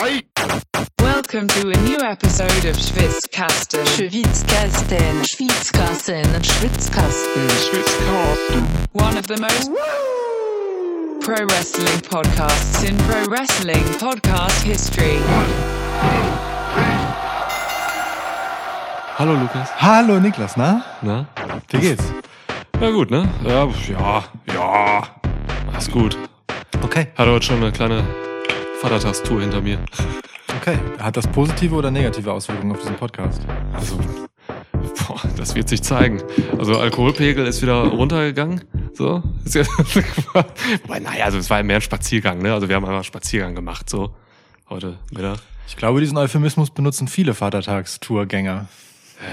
Welcome 0.00 1.46
to 1.48 1.68
a 1.68 1.76
new 1.84 1.98
episode 2.00 2.64
of 2.64 2.74
Schwitzkasten. 2.74 3.84
Schwitzkasten, 3.84 5.22
Schwitzkasten, 5.26 6.24
Schwitzkasten. 6.40 7.48
One 8.92 9.18
of 9.18 9.26
the 9.26 9.36
most 9.36 9.70
pro 11.20 11.44
wrestling 11.44 12.00
podcasts 12.00 12.82
in 12.88 12.96
pro 12.96 13.26
wrestling 13.26 13.84
podcast 14.00 14.62
history. 14.62 15.18
Hallo 19.18 19.34
Lukas. 19.34 19.68
Hallo 19.76 20.18
Niklas, 20.18 20.56
na? 20.56 20.82
Na? 21.02 21.26
Wie 21.68 21.78
geht's? 21.78 22.04
Ja 22.80 22.90
gut, 22.90 23.10
ne? 23.10 23.28
Ja, 23.44 23.68
ja, 23.90 24.24
ja. 24.54 25.02
Ist 25.76 25.92
gut. 25.92 26.16
Okay, 26.82 27.08
Hatte 27.18 27.30
heute 27.32 27.44
schon 27.44 27.56
eine 27.56 27.70
kleine 27.70 28.02
Vatertagstour 28.80 29.42
hinter 29.42 29.60
mir. 29.60 29.78
okay. 30.56 30.78
Hat 30.98 31.14
das 31.14 31.26
positive 31.26 31.74
oder 31.74 31.90
negative 31.90 32.32
Auswirkungen 32.32 32.72
auf 32.72 32.78
diesen 32.78 32.96
Podcast? 32.96 33.42
Also, 33.74 33.98
boah, 35.06 35.20
das 35.36 35.54
wird 35.54 35.68
sich 35.68 35.82
zeigen. 35.82 36.22
Also 36.58 36.78
Alkoholpegel 36.78 37.46
ist 37.46 37.60
wieder 37.60 37.82
runtergegangen. 37.84 38.62
So. 38.94 39.22
Ist 39.44 39.54
ja, 39.54 39.64
wobei, 40.82 40.98
naja, 40.98 41.26
also 41.26 41.36
es 41.36 41.50
war 41.50 41.62
mehr 41.62 41.76
ein 41.76 41.82
Spaziergang, 41.82 42.40
ne? 42.40 42.54
Also 42.54 42.70
wir 42.70 42.76
haben 42.76 42.84
einfach 42.84 42.94
einen 42.94 43.04
Spaziergang 43.04 43.54
gemacht, 43.54 43.90
so. 43.90 44.14
Heute 44.70 44.98
Mittag. 45.12 45.40
Ich 45.68 45.76
glaube, 45.76 46.00
diesen 46.00 46.16
Euphemismus 46.16 46.70
benutzen 46.70 47.06
viele 47.06 47.34
Vatertagstourgänger. 47.34 48.66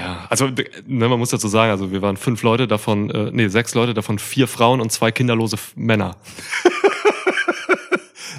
Ja, 0.02 0.26
also 0.29 0.48
ne, 0.85 1.07
man 1.07 1.18
muss 1.18 1.29
dazu 1.29 1.48
sagen, 1.48 1.71
also 1.71 1.93
wir 1.93 2.02
waren 2.02 2.18
fünf 2.18 2.43
Leute, 2.43 2.68
davon, 2.68 3.09
äh, 3.12 3.32
nee, 3.32 3.48
sechs 3.48 3.73
Leute, 3.76 3.93
davon 3.93 4.20
vier 4.20 4.49
Frauen 4.49 4.82
und 4.82 4.91
zwei 4.91 5.12
kinderlose 5.12 5.55
Männer. 5.76 6.18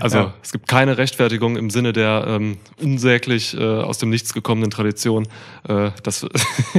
Also 0.01 0.19
Ja. 0.19 0.35
es 0.43 0.53
gibt 0.53 0.69
keine 0.69 0.99
Rechtfertigung 0.99 1.57
im 1.57 1.71
Sinne 1.71 1.93
der 1.93 2.25
ähm, 2.29 2.59
unsäglich 2.81 3.57
äh, 3.57 3.63
aus 3.63 3.99
dem 3.99 4.11
Nichts 4.11 4.33
gekommenen 4.35 4.71
Tradition, 4.71 5.27
äh, 5.69 5.91
das 6.03 6.27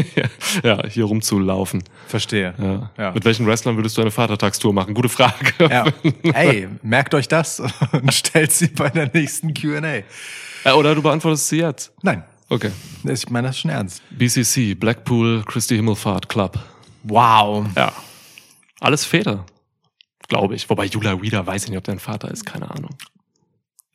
ja, 0.63 0.87
hier 0.87 1.05
rumzulaufen. 1.05 1.83
Verstehe. 2.07 2.53
Ja. 2.57 2.89
Ja. 2.97 3.11
Mit 3.11 3.25
welchen 3.25 3.45
Wrestlern 3.47 3.75
würdest 3.77 3.97
du 3.97 4.01
eine 4.01 4.11
Vatertagstour 4.11 4.73
machen? 4.73 4.93
Gute 4.93 5.09
Frage. 5.09 5.33
Ja. 5.59 5.85
Ey, 6.33 6.67
merkt 6.81 7.13
euch 7.13 7.27
das 7.27 7.59
und 7.91 8.13
stellt 8.13 8.51
sie 8.51 8.67
bei 8.67 8.89
der 8.89 9.09
nächsten 9.13 9.53
Q&A. 9.53 9.81
Äh, 9.81 10.03
Oder 10.75 10.95
du 10.95 11.01
beantwortest 11.01 11.47
sie 11.49 11.57
jetzt. 11.59 11.91
Nein, 12.01 12.23
Okay. 12.51 12.71
ich 13.03 13.29
meine 13.29 13.47
das 13.49 13.59
schon 13.59 13.69
ernst. 13.71 14.01
BCC, 14.09 14.73
Blackpool 14.73 15.43
Christi 15.45 15.75
Himmelfahrt 15.75 16.27
Club. 16.29 16.57
Wow. 17.03 17.67
Ja. 17.75 17.93
Alles 18.79 19.05
Väter, 19.05 19.45
glaube 20.29 20.55
ich. 20.55 20.69
Wobei 20.69 20.85
Jula 20.85 21.21
Wieder 21.21 21.45
weiß 21.45 21.65
ich 21.65 21.69
nicht, 21.69 21.77
ob 21.77 21.83
dein 21.83 21.99
Vater 21.99 22.31
ist, 22.31 22.45
keine 22.45 22.71
Ahnung. 22.71 22.95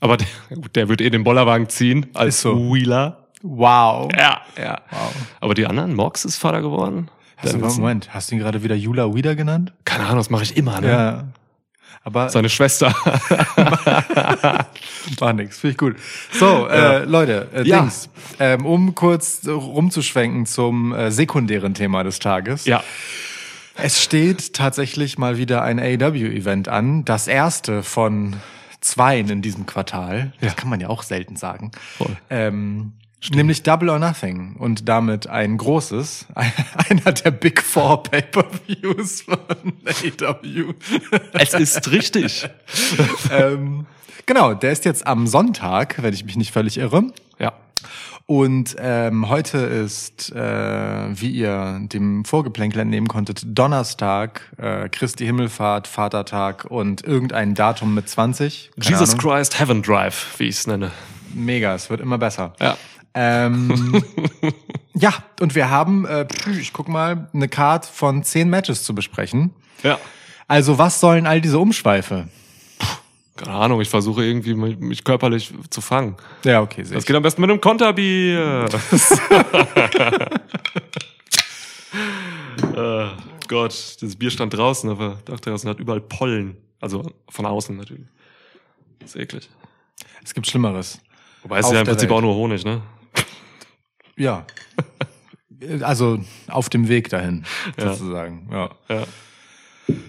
Aber 0.01 0.17
der, 0.19 0.27
gut, 0.55 0.77
der 0.77 0.89
wird 0.89 1.01
eh 1.01 1.09
den 1.11 1.25
Bollerwagen 1.25 1.69
ziehen 1.69 2.07
als 2.15 2.35
Ist 2.37 2.43
so. 2.43 2.73
Wheeler. 2.75 3.29
Wow. 3.43 4.11
Ja, 4.17 4.41
ja. 4.59 4.81
Wow. 4.91 5.13
Aber 5.41 5.55
die 5.55 5.67
anderen, 5.67 5.95
Mox 5.95 6.25
ist 6.25 6.37
Vater 6.37 6.61
geworden. 6.63 7.11
Hast 7.37 7.55
du. 7.55 7.59
Moment, 7.59 8.13
hast 8.15 8.31
du 8.31 8.35
ihn 8.37 8.41
gerade 8.41 8.63
wieder 8.63 8.75
Jula 8.75 9.15
Wieder 9.15 9.35
genannt? 9.35 9.73
Keine 9.85 10.05
Ahnung, 10.05 10.19
das 10.19 10.31
mache 10.31 10.45
ich 10.45 10.57
immer, 10.57 10.81
ne? 10.81 10.89
Ja. 10.91 11.25
Aber 12.05 12.29
Seine 12.31 12.49
Schwester. 12.49 12.89
War 15.19 15.33
nix, 15.33 15.59
finde 15.59 15.73
ich 15.73 15.79
gut. 15.79 15.97
So, 16.33 16.67
äh, 16.69 17.05
Leute, 17.05 17.49
äh, 17.55 17.63
Ja. 17.65 17.81
Dings, 17.81 18.09
ähm, 18.39 18.65
um 18.67 18.95
kurz 18.95 19.47
rumzuschwenken 19.47 20.47
zum 20.47 20.95
äh, 20.95 21.11
sekundären 21.11 21.75
Thema 21.75 22.03
des 22.05 22.19
Tages. 22.19 22.65
ja. 22.67 22.83
Es 23.77 24.03
steht 24.03 24.55
tatsächlich 24.55 25.19
mal 25.19 25.37
wieder 25.37 25.63
ein 25.63 25.79
AEW-Event 25.79 26.69
an. 26.69 27.05
Das 27.05 27.27
erste 27.29 27.83
von 27.83 28.37
zweien 28.81 29.29
in 29.29 29.43
diesem 29.43 29.67
Quartal. 29.67 30.33
Das 30.41 30.53
Ja. 30.53 30.55
kann 30.57 30.69
man 30.69 30.81
ja 30.81 30.89
auch 30.89 31.03
selten 31.03 31.37
sagen. 31.37 31.73
Voll. 31.99 32.17
Ähm, 32.31 32.93
nämlich 33.33 33.63
Double 33.63 33.89
or 33.91 33.99
Nothing. 33.99 34.57
Und 34.57 34.89
damit 34.89 35.27
ein 35.27 35.57
großes, 35.57 36.27
einer 36.35 37.13
der 37.13 37.31
Big 37.33 37.63
Four 37.63 38.03
Pay-Per-Views 38.05 39.23
von 39.23 39.39
AEW. 39.87 40.75
Es 41.33 41.55
ist 41.55 41.91
richtig. 41.91 42.49
ähm, 43.33 43.87
genau, 44.27 44.55
der 44.55 44.71
ist 44.73 44.85
jetzt 44.85 45.07
am 45.07 45.27
Sonntag, 45.27 46.01
wenn 46.03 46.15
ich 46.15 46.25
mich 46.25 46.37
nicht 46.37 46.53
völlig 46.53 46.79
irre. 46.79 47.05
ja. 47.39 47.53
Und 48.27 48.77
ähm, 48.79 49.29
heute 49.29 49.59
ist, 49.59 50.33
äh, 50.33 50.39
wie 50.39 51.31
ihr 51.31 51.79
dem 51.93 52.25
Vorgeplänkel 52.25 52.81
entnehmen 52.81 53.07
konntet, 53.07 53.43
Donnerstag, 53.45 54.51
äh, 54.57 54.89
Christi 54.89 55.27
Himmelfahrt, 55.27 55.87
Vatertag 55.87 56.65
und 56.65 57.05
irgendein 57.05 57.55
Datum 57.55 57.95
mit 57.95 58.09
20. 58.09 58.71
Keine 58.81 58.91
Jesus 58.91 59.11
Ahnung. 59.11 59.37
Christ 59.37 59.61
Heaven 59.61 59.83
Drive, 59.83 60.39
wie 60.39 60.45
ich 60.45 60.57
es 60.57 60.67
nenne. 60.67 60.91
Mega, 61.35 61.75
es 61.75 61.91
wird 61.91 62.01
immer 62.01 62.17
besser. 62.17 62.55
Ja. 62.61 62.79
Ähm, 63.13 64.03
ja, 64.95 65.13
und 65.41 65.55
wir 65.55 65.69
haben, 65.69 66.07
äh, 66.07 66.27
ich 66.59 66.73
guck 66.73 66.89
mal, 66.89 67.29
eine 67.35 67.49
Card 67.49 67.85
von 67.85 68.23
zehn 68.23 68.49
Matches 68.49 68.85
zu 68.85 68.95
besprechen. 68.95 69.51
Ja. 69.83 69.99
Also 70.49 70.79
was 70.79 70.99
sollen 70.99 71.27
all 71.27 71.43
diese 71.43 71.59
Umschweife? 71.59 72.29
Keine 73.37 73.57
Ahnung, 73.57 73.81
ich 73.81 73.89
versuche 73.89 74.25
irgendwie 74.25 74.55
mich 74.55 75.03
körperlich 75.03 75.53
zu 75.71 75.81
fangen. 75.81 76.17
Ja, 76.45 76.61
okay, 76.63 76.85
sehe 76.85 76.95
Das 76.95 77.05
geht 77.05 77.17
am 77.17 77.23
besten 77.23 77.41
mit 77.41 77.51
einem 77.51 77.61
Konterbier. 77.61 78.67
äh, 82.77 83.07
Gott, 83.49 83.97
das 84.01 84.17
Bier 84.17 84.31
stand 84.31 84.55
draußen, 84.55 84.89
aber 84.89 85.19
draußen 85.25 85.69
hat 85.69 85.81
überall 85.81 86.01
Pollen. 86.01 86.57
Also 86.81 87.11
von 87.29 87.47
außen 87.47 87.77
natürlich. 87.77 88.07
Das 89.01 89.15
ist 89.15 89.21
eklig. 89.21 89.49
Es 90.23 90.33
gibt 90.35 90.47
Schlimmeres. 90.47 91.01
Wobei 91.43 91.59
es 91.59 91.67
ist 91.67 91.73
ja 91.73 91.81
im 91.81 91.87
Prinzip 91.87 92.09
Welt. 92.11 92.19
auch 92.19 92.23
nur 92.23 92.35
Honig, 92.35 92.65
ne? 92.65 92.83
Ja. 94.17 94.47
Also 95.81 96.19
auf 96.49 96.69
dem 96.69 96.89
Weg 96.89 97.09
dahin, 97.09 97.47
Ja. 97.79 97.95
sozusagen. 97.95 98.51
Ja. 98.53 98.71
Ja. 98.91 99.05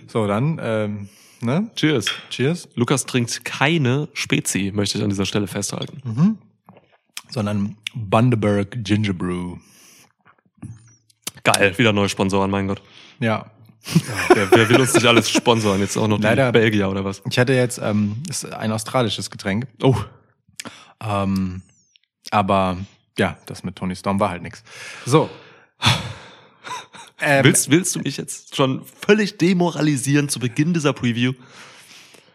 So, 0.07 0.27
dann, 0.27 0.59
ähm, 0.61 1.07
ne? 1.41 1.69
Cheers. 1.75 2.07
Cheers. 2.29 2.67
Lukas 2.75 3.05
trinkt 3.05 3.43
keine 3.45 4.07
Spezi, 4.13 4.71
möchte 4.73 4.97
ich 4.97 5.03
an 5.03 5.09
dieser 5.09 5.25
Stelle 5.25 5.47
festhalten. 5.47 6.37
Sondern 7.29 7.77
Bundaberg 7.93 8.83
Ginger 8.83 9.13
Brew. 9.13 9.57
Geil, 11.43 11.77
wieder 11.77 11.93
neue 11.93 12.09
Sponsoren, 12.09 12.49
mein 12.49 12.67
Gott. 12.67 12.81
Ja. 13.19 13.51
Wer, 14.33 14.49
wer 14.51 14.69
will 14.69 14.81
uns 14.81 14.93
nicht 14.95 15.05
alles 15.05 15.29
sponsoren? 15.29 15.79
Jetzt 15.79 15.95
auch 15.95 16.07
noch 16.07 16.19
Leider- 16.19 16.51
die 16.51 16.57
Belgier 16.59 16.89
oder 16.89 17.05
was? 17.05 17.21
Ich 17.29 17.37
hatte 17.37 17.53
jetzt 17.53 17.77
ähm, 17.77 18.23
ist 18.27 18.51
ein 18.51 18.71
australisches 18.71 19.29
Getränk. 19.29 19.67
Oh, 19.83 19.95
Ähm, 21.03 21.61
aber 22.31 22.77
ja, 23.19 23.37
das 23.45 23.63
mit 23.63 23.75
Tony 23.75 23.95
Storm 23.95 24.19
war 24.19 24.29
halt 24.31 24.41
nix. 24.41 24.63
So. 25.05 25.29
Ähm, 27.21 27.43
willst, 27.45 27.69
willst 27.69 27.95
du 27.95 27.99
mich 27.99 28.17
jetzt 28.17 28.55
schon 28.55 28.83
völlig 29.05 29.37
demoralisieren 29.37 30.29
zu 30.29 30.39
Beginn 30.39 30.73
dieser 30.73 30.93
Preview? 30.93 31.33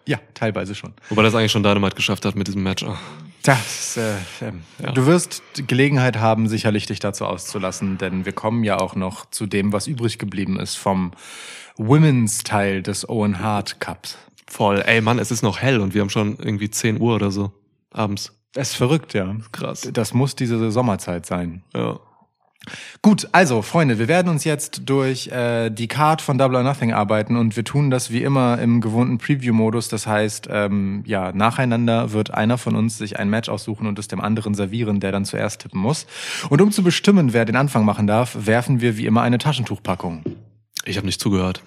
Ja, 0.07 0.19
teilweise 0.35 0.75
schon. 0.75 0.95
Wobei 1.09 1.23
das 1.23 1.35
eigentlich 1.35 1.53
schon 1.53 1.63
Dynamite 1.63 1.97
geschafft 1.97 2.25
hat 2.25 2.35
mit 2.35 2.49
diesem 2.49 2.63
Match. 2.63 2.83
Ah. 2.85 2.99
Das, 3.43 3.97
äh, 3.97 4.17
ähm, 4.43 4.63
Ja. 4.79 4.93
Du 4.93 5.07
wirst 5.07 5.43
Gelegenheit 5.67 6.19
haben, 6.19 6.49
sicherlich 6.49 6.87
dich 6.87 6.99
dazu 6.99 7.25
auszulassen, 7.25 7.97
denn 7.97 8.25
wir 8.27 8.33
kommen 8.33 8.65
ja 8.65 8.79
auch 8.79 8.95
noch 8.95 9.31
zu 9.31 9.47
dem, 9.47 9.73
was 9.73 9.87
übrig 9.87 10.19
geblieben 10.19 10.59
ist 10.59 10.77
vom 10.77 11.13
Women's 11.77 12.45
Teil 12.45 12.83
des 12.83 13.09
Owen 13.09 13.41
Hart 13.41 13.81
Cups. 13.81 14.19
Voll. 14.47 14.83
Ey, 14.85 15.01
Mann, 15.01 15.19
es 15.19 15.31
ist 15.31 15.43
noch 15.43 15.59
hell 15.59 15.81
und 15.81 15.95
wir 15.95 16.03
haben 16.03 16.11
schon 16.11 16.37
irgendwie 16.39 16.71
10 16.71 17.01
Uhr 17.01 17.15
oder 17.15 17.31
so 17.31 17.53
abends. 17.93 18.33
Das 18.53 18.71
ist 18.71 18.77
verrückt, 18.77 19.15
ja. 19.15 19.37
Krass. 19.53 19.89
Das 19.93 20.13
muss 20.13 20.35
diese 20.35 20.71
Sommerzeit 20.71 21.25
sein. 21.25 21.63
Ja. 21.75 22.01
Gut, 23.03 23.29
also 23.33 23.63
Freunde, 23.63 23.99
wir 23.99 24.09
werden 24.09 24.29
uns 24.29 24.45
jetzt 24.45 24.83
durch 24.85 25.29
äh, 25.29 25.71
die 25.71 25.89
Card 25.89 26.21
von 26.21 26.37
Double 26.37 26.57
or 26.57 26.63
Nothing 26.63 26.93
arbeiten 26.93 27.37
und 27.37 27.57
wir 27.57 27.65
tun 27.65 27.91
das 27.91 28.11
wie 28.11 28.23
immer 28.23 28.59
im 28.59 28.81
gewohnten 28.81 29.19
Preview-Modus. 29.19 29.89
Das 29.89 30.07
heißt, 30.07 30.49
ähm, 30.51 31.03
ja, 31.07 31.33
nacheinander 31.33 32.13
wird 32.13 32.33
einer 32.33 32.59
von 32.59 32.77
uns 32.77 32.99
sich 32.99 33.19
ein 33.19 33.31
Match 33.31 33.49
aussuchen 33.49 33.87
und 33.87 33.99
es 33.99 34.09
dem 34.09 34.21
anderen 34.21 34.55
servieren, 34.55 35.01
der 35.01 35.11
dann 35.11 35.25
zuerst 35.25 35.63
tippen 35.63 35.81
muss. 35.81 36.07
Und 36.51 36.61
um 36.61 36.71
zu 36.71 36.83
bestimmen, 36.83 37.33
wer 37.33 37.47
den 37.47 37.57
Anfang 37.57 37.85
machen 37.85 38.07
darf, 38.07 38.37
werfen 38.39 38.81
wir 38.81 38.99
wie 38.99 39.07
immer 39.07 39.23
eine 39.23 39.39
Taschentuchpackung. 39.39 40.23
Ich 40.85 40.97
habe 40.97 41.07
nicht 41.07 41.21
zugehört. 41.21 41.63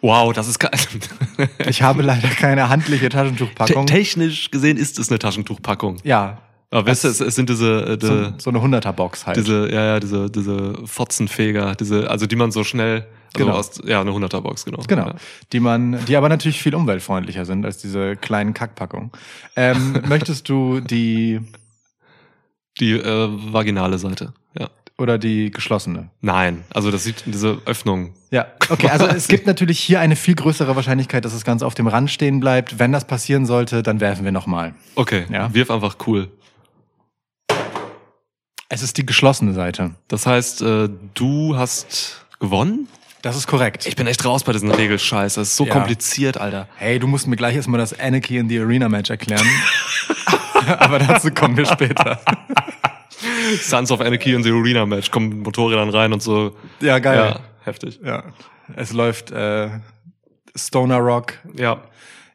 Wow, 0.00 0.32
das 0.32 0.48
ist 0.48 0.58
geil. 0.58 0.70
Ich 1.68 1.82
habe 1.82 2.02
leider 2.02 2.28
keine 2.28 2.68
handliche 2.68 3.08
Te 3.08 3.16
Taschentuchpackung. 3.16 3.86
technisch 3.86 4.50
gesehen 4.50 4.76
ist 4.76 4.98
es 4.98 5.08
eine 5.08 5.20
Taschentuchpackung. 5.20 5.98
ja, 6.02 6.38
Aber 6.70 6.86
weißt 6.86 7.04
du, 7.04 7.08
es, 7.08 7.20
es 7.20 7.34
sind 7.34 7.48
diese, 7.48 7.82
äh, 7.84 7.98
so, 8.00 8.30
die, 8.30 8.34
so 8.42 8.50
eine 8.50 8.58
100er-Box 8.58 9.26
halt. 9.26 9.36
diese, 9.38 9.72
ja, 9.72 9.84
ja, 9.84 10.00
diese, 10.00 10.30
diese 10.30 10.74
Fotzenfeger, 10.86 11.74
diese, 11.74 12.10
also 12.10 12.26
die 12.26 12.36
man 12.36 12.50
so 12.50 12.62
schnell, 12.64 13.06
also 13.34 13.46
Genau. 13.46 13.52
aus, 13.58 13.80
ja, 13.84 14.00
eine 14.00 14.10
100er 14.10 14.40
Box, 14.40 14.64
genau. 14.64 14.82
Genau, 14.86 15.06
Ja. 15.08 15.14
die 15.52 15.60
man, 15.60 15.98
die 16.06 16.16
aber 16.16 16.28
natürlich 16.28 16.60
viel 16.62 16.74
umweltfreundlicher 16.74 17.44
sind 17.44 17.64
als 17.64 17.78
diese 17.78 18.16
kleinen 18.16 18.52
Kackpackungen. 18.54 19.10
Ähm, 19.56 20.02
möchtest 20.08 20.48
du 20.48 20.80
die 20.80 21.40
Die 22.80 22.92
äh, 22.92 23.28
vaginale 23.52 23.98
Seite, 23.98 24.32
ja. 24.58 24.68
oder 24.98 25.18
die 25.18 25.50
geschlossene? 25.50 26.10
Nein, 26.20 26.64
also 26.70 26.90
das 26.90 27.04
sieht 27.04 27.24
diese 27.26 27.58
Öffnung. 27.66 28.14
Ja, 28.30 28.46
okay, 28.68 28.88
also 28.88 29.06
es 29.06 29.26
gibt 29.28 29.46
natürlich 29.46 29.78
hier 29.80 30.00
eine 30.00 30.16
viel 30.16 30.34
größere 30.34 30.76
Wahrscheinlichkeit, 30.76 31.24
dass 31.24 31.32
das 31.32 31.44
Ganze 31.44 31.64
auf 31.66 31.74
dem 31.74 31.86
Rand 31.86 32.10
stehen 32.10 32.40
bleibt. 32.40 32.78
Wenn 32.78 32.92
das 32.92 33.06
passieren 33.06 33.46
sollte, 33.46 33.82
dann 33.82 34.00
werfen 34.00 34.24
wir 34.24 34.32
nochmal. 34.32 34.74
Okay, 34.96 35.24
Ja. 35.32 35.52
wirf 35.54 35.70
einfach 35.70 35.96
cool. 36.06 36.28
Es 38.68 38.82
ist 38.82 38.98
die 38.98 39.06
geschlossene 39.06 39.54
Seite. 39.54 39.92
Das 40.08 40.26
heißt, 40.26 40.62
äh, 40.62 40.88
du 41.14 41.56
hast 41.56 42.26
gewonnen? 42.38 42.88
Das 43.22 43.34
ist 43.36 43.46
korrekt. 43.46 43.86
Ich 43.86 43.96
bin 43.96 44.06
echt 44.06 44.24
raus 44.24 44.44
bei 44.44 44.52
diesen 44.52 44.70
Regelscheiß. 44.70 45.34
Das 45.34 45.48
ist 45.48 45.56
so 45.56 45.66
Ja. 45.66 45.72
kompliziert, 45.72 46.38
Alter. 46.38 46.68
Hey, 46.76 46.98
du 46.98 47.06
musst 47.06 47.26
mir 47.26 47.36
gleich 47.36 47.56
erstmal 47.56 47.80
das 47.80 47.98
Anarchy 47.98 48.36
in 48.38 48.48
the 48.48 48.60
Arena 48.60 48.88
Match 48.88 49.10
erklären. 49.10 49.44
Aber 50.78 50.98
dazu 50.98 51.30
kommen 51.30 51.56
wir 51.56 51.64
später. 51.66 52.20
Sons 53.62 53.90
of 53.90 54.00
Anarchy 54.00 54.34
in 54.34 54.42
the 54.42 54.50
Arena 54.50 54.86
Match. 54.86 55.10
Kommen 55.10 55.30
mit 55.30 55.38
Motorrädern 55.44 55.88
rein 55.88 56.12
und 56.12 56.22
so. 56.22 56.54
Ja, 56.80 56.98
geil. 56.98 57.16
Ja, 57.18 57.40
heftig. 57.64 57.98
Ja. 58.04 58.22
Es 58.76 58.92
läuft 58.92 59.30
äh, 59.30 59.70
Stoner 60.54 60.98
Rock. 60.98 61.34
Ja. 61.56 61.82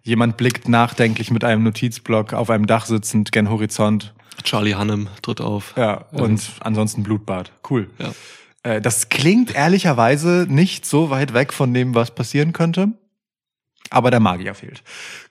Jemand 0.02 0.36
blickt 0.36 0.68
nachdenklich 0.68 1.32
mit 1.32 1.44
einem 1.46 1.64
Notizblock 1.64 2.34
auf 2.34 2.50
einem 2.50 2.66
Dach 2.68 2.86
sitzend 2.88 3.32
gen 3.32 3.50
Horizont. 3.50 4.14
Charlie 4.44 4.76
Hannem 4.76 5.10
tritt 5.22 5.42
auf. 5.42 5.74
Ja, 5.78 6.06
und 6.12 6.42
ansonsten 6.60 7.04
Blutbad. 7.04 7.52
Cool. 7.70 7.90
Ja. 7.98 8.14
Äh, 8.64 8.82
das 8.82 9.10
klingt 9.10 9.54
ehrlicherweise 9.56 10.46
nicht 10.50 10.86
so 10.86 11.10
weit 11.10 11.34
weg 11.34 11.54
von 11.54 11.74
dem, 11.74 11.96
was 11.96 12.12
passieren 12.12 12.54
könnte. 12.54 12.90
Aber 13.90 14.10
der 14.12 14.20
Magier 14.20 14.56
fehlt. 14.56 14.84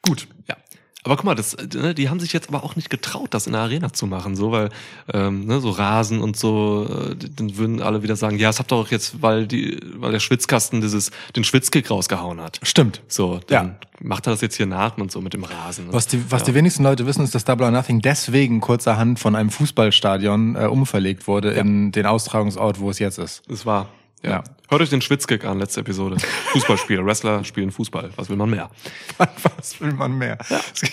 Gut. 0.03 0.29
Ja. 0.49 0.57
Aber 1.05 1.17
guck 1.17 1.25
mal, 1.25 1.35
das, 1.35 1.55
äh, 1.55 1.67
ne, 1.75 1.95
die 1.95 2.09
haben 2.09 2.21
sich 2.21 2.33
jetzt 2.33 2.49
aber 2.49 2.63
auch 2.63 2.77
nicht 2.77 2.89
getraut, 2.89 3.35
das 3.35 3.47
in 3.47 3.55
der 3.55 3.63
Arena 3.63 3.93
zu 3.93 4.07
machen, 4.07 4.37
so, 4.37 4.53
weil 4.53 4.69
ähm, 5.13 5.47
ne, 5.47 5.61
so 5.61 5.71
Rasen 5.71 6.21
und 6.21 6.37
so, 6.37 6.87
äh, 6.89 7.17
dann 7.37 7.57
würden 7.57 7.83
alle 7.83 8.03
wieder 8.03 8.15
sagen, 8.15 8.39
ja, 8.39 8.49
das 8.49 8.61
habt 8.61 8.73
ihr 8.73 8.77
doch 8.77 8.91
jetzt, 8.91 9.21
weil 9.21 9.47
die, 9.47 9.81
weil 9.97 10.13
der 10.13 10.21
Schwitzkasten 10.21 10.81
dieses 10.81 11.11
den 11.35 11.43
Schwitzkick 11.43 11.91
rausgehauen 11.91 12.41
hat. 12.41 12.61
Stimmt. 12.63 13.01
So, 13.09 13.41
dann 13.49 13.77
macht 14.01 14.27
er 14.29 14.31
das 14.33 14.41
jetzt 14.43 14.57
hier 14.57 14.67
nach 14.67 14.97
und 14.97 15.11
so 15.11 15.21
mit 15.21 15.35
dem 15.35 15.45
Rasen. 15.45 15.87
Was 15.91 16.07
die, 16.07 16.31
was 16.31 16.43
ja. 16.43 16.47
die 16.47 16.55
wenigsten 16.55 16.85
Leute 16.85 17.07
wissen, 17.07 17.25
ist, 17.25 17.35
dass 17.35 17.45
Double 17.45 17.67
or 17.67 17.73
Nothing 17.73 18.01
deswegen 18.01 18.61
kurzerhand 18.61 19.19
von 19.19 19.35
einem 19.35 19.51
Fußballstadion 19.51 20.55
äh, 20.55 20.67
umverlegt 20.67 21.27
wurde 21.27 21.51
in 21.53 21.91
den 21.91 22.07
Austragungsort, 22.07 22.79
wo 22.79 22.91
es 22.91 22.99
jetzt 23.01 23.19
ist. 23.19 23.43
Das 23.49 23.67
war. 23.67 23.89
Ja. 24.23 24.31
Ja. 24.31 24.45
Hört 24.69 24.81
euch 24.83 24.91
den 24.91 25.03
Schwitzkick 25.03 25.45
an, 25.45 25.59
letzte 25.59 25.81
Episode. 25.81 26.17
Fußballspiel, 26.53 26.99
Wrestler 27.05 27.45
spielen 27.45 27.71
Fußball. 27.71 28.11
Was 28.17 28.31
will 28.31 28.37
man 28.37 28.51
mehr? 28.51 28.71
Was 29.59 29.81
will 29.81 29.93
man 29.93 30.17
mehr? 30.17 30.39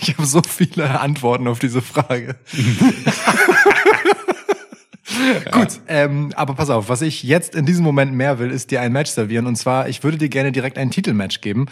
Ich 0.01 0.09
habe 0.17 0.25
so 0.25 0.41
viele 0.41 0.99
Antworten 0.99 1.47
auf 1.47 1.59
diese 1.59 1.81
Frage. 1.81 2.35
Gut, 5.51 5.79
ähm, 5.87 6.31
aber 6.35 6.53
pass 6.53 6.69
auf, 6.69 6.87
was 6.87 7.01
ich 7.01 7.23
jetzt 7.23 7.55
in 7.55 7.65
diesem 7.65 7.83
Moment 7.83 8.13
mehr 8.13 8.37
will, 8.37 8.51
ist 8.51 8.69
dir 8.69 8.81
ein 8.81 8.91
Match 8.91 9.09
servieren. 9.09 9.47
Und 9.47 9.55
zwar, 9.55 9.89
ich 9.89 10.03
würde 10.03 10.17
dir 10.17 10.29
gerne 10.29 10.51
direkt 10.51 10.77
ein 10.77 10.91
Titelmatch 10.91 11.41
geben. 11.41 11.65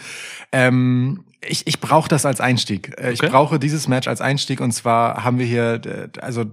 Ähm, 0.50 1.24
ich 1.40 1.66
ich 1.66 1.80
brauche 1.80 2.08
das 2.08 2.26
als 2.26 2.40
Einstieg. 2.40 2.98
Äh, 2.98 3.12
Ich 3.12 3.20
Okay. 3.22 3.30
brauche 3.30 3.58
dieses 3.60 3.86
Match 3.86 4.08
als 4.08 4.20
Einstieg. 4.20 4.60
Und 4.60 4.72
zwar 4.72 5.22
haben 5.24 5.38
wir 5.38 5.46
hier, 5.46 5.80
äh, 5.84 6.08
also 6.20 6.44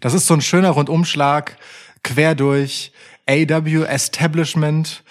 das 0.00 0.12
ist 0.14 0.26
so 0.26 0.34
ein 0.34 0.42
schöner 0.42 0.70
Rundumschlag, 0.70 1.56
quer 2.02 2.34
durch 2.34 2.92
AW 3.30 3.84
Establishment, 3.84 5.04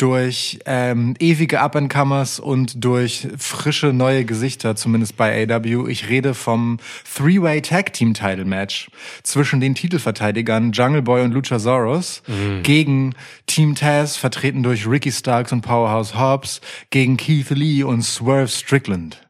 durch 0.00 0.58
ähm, 0.64 1.14
ewige 1.18 1.60
Up-and-Comers 1.60 2.40
und 2.40 2.82
durch 2.82 3.28
frische 3.36 3.92
neue 3.92 4.24
Gesichter, 4.24 4.74
zumindest 4.74 5.16
bei 5.18 5.46
AW. 5.46 5.90
Ich 5.90 6.08
rede 6.08 6.32
vom 6.32 6.78
Three-Way 7.14 7.60
Tag 7.60 7.92
Team 7.92 8.14
Title 8.14 8.46
Match 8.46 8.90
zwischen 9.22 9.60
den 9.60 9.74
Titelverteidigern 9.74 10.72
Jungle 10.72 11.02
Boy 11.02 11.22
und 11.22 11.32
Luchasaurus 11.32 12.22
gegen 12.62 13.14
Team 13.46 13.74
Taz, 13.74 14.16
vertreten 14.16 14.62
durch 14.62 14.86
Ricky 14.86 15.12
Starks 15.12 15.52
und 15.52 15.60
Powerhouse 15.60 16.14
Hobbs, 16.18 16.62
gegen 16.88 17.18
Keith 17.18 17.50
Lee 17.50 17.82
und 17.82 18.02
Swerve 18.02 18.48
Strickland. 18.48 19.20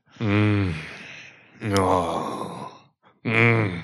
Ja. 1.60 2.70
Mm. 3.24 3.82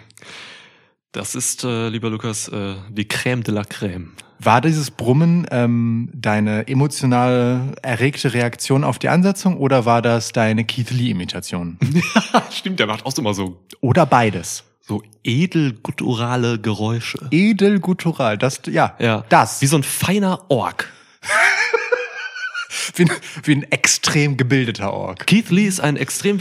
Das 1.17 1.35
ist, 1.35 1.65
äh, 1.65 1.89
lieber 1.89 2.11
Lukas, 2.11 2.47
äh, 2.49 2.75
die 2.91 3.05
Crème 3.07 3.43
de 3.43 3.55
la 3.55 3.63
Crème. 3.63 4.09
War 4.39 4.61
dieses 4.61 4.91
Brummen 4.91 5.47
ähm, 5.51 6.11
deine 6.13 6.69
emotional 6.69 7.75
erregte 7.81 8.35
Reaktion 8.35 8.85
auf 8.85 8.99
die 8.99 9.09
Ansetzung 9.09 9.57
oder 9.57 9.87
war 9.87 10.03
das 10.03 10.33
deine 10.33 10.67
Keith 10.67 10.91
Lee-Imitation? 10.91 11.79
Stimmt, 12.51 12.81
der 12.81 12.87
macht 12.87 13.07
auch 13.07 13.17
immer 13.17 13.33
so, 13.33 13.65
oder 13.81 14.05
beides? 14.05 14.65
so 14.83 15.03
edelgutturale 15.25 16.61
Geräusche. 16.61 17.19
Edelguttural, 17.31 18.37
das, 18.37 18.61
ja, 18.67 18.95
Ja. 18.99 19.25
das. 19.31 19.63
Wie 19.63 19.67
so 19.67 19.77
ein 19.79 19.83
feiner 19.85 20.51
Ork. 20.51 20.93
Wie, 22.95 23.05
ein- 23.05 23.11
wie 23.45 23.53
ein 23.57 23.63
extrem 23.73 24.37
gebildeter 24.37 24.93
Ork. 24.93 25.27
Keith 25.27 25.51
Lee 25.51 25.65
ist 25.67 25.81
ein 25.81 25.97
extrem, 25.97 26.41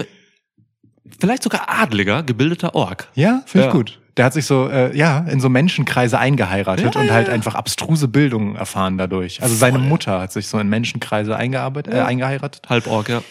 vielleicht 1.19 1.43
sogar 1.43 1.69
adliger, 1.69 2.23
gebildeter 2.23 2.75
Ork. 2.75 3.07
Ja, 3.15 3.41
finde 3.45 3.67
ich 3.67 3.73
Ja. 3.73 3.77
gut. 3.77 3.99
Der 4.17 4.25
hat 4.25 4.33
sich 4.33 4.45
so, 4.45 4.69
äh, 4.69 4.95
ja, 4.95 5.19
in 5.19 5.41
so 5.41 5.49
Menschenkreise 5.49 6.17
eingeheiratet 6.17 6.95
Ja, 6.95 7.01
und 7.01 7.07
ja, 7.07 7.13
halt 7.13 7.27
ja. 7.27 7.33
einfach 7.33 7.55
abstruse 7.55 8.07
Bildung 8.07 8.55
erfahren 8.55 8.97
dadurch. 8.97 9.43
Also 9.43 9.55
seine 9.55 9.77
Mutter 9.79 10.21
hat 10.21 10.31
sich 10.31 10.47
so 10.47 10.57
in 10.57 10.69
Menschenkreise 10.69 11.35
eingearbeitet, 11.35 11.93
äh, 11.93 11.99
eingeheiratet. 11.99 12.69
Halborg, 12.69 13.09
ja. 13.09 13.21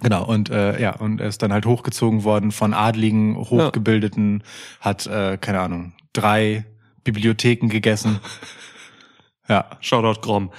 Genau, 0.00 0.24
und 0.24 0.50
äh, 0.50 0.80
ja, 0.80 0.94
und 0.94 1.20
er 1.20 1.28
ist 1.28 1.42
dann 1.42 1.52
halt 1.52 1.66
hochgezogen 1.66 2.24
worden 2.24 2.52
von 2.52 2.74
adligen, 2.74 3.36
hochgebildeten, 3.36 4.44
hat, 4.80 5.06
äh, 5.06 5.38
keine 5.38 5.60
Ahnung, 5.60 5.92
drei 6.12 6.64
Bibliotheken 7.04 7.68
gegessen. 7.68 8.20
Ja. 9.50 9.64
Shoutout 9.80 10.20
Grom. 10.20 10.52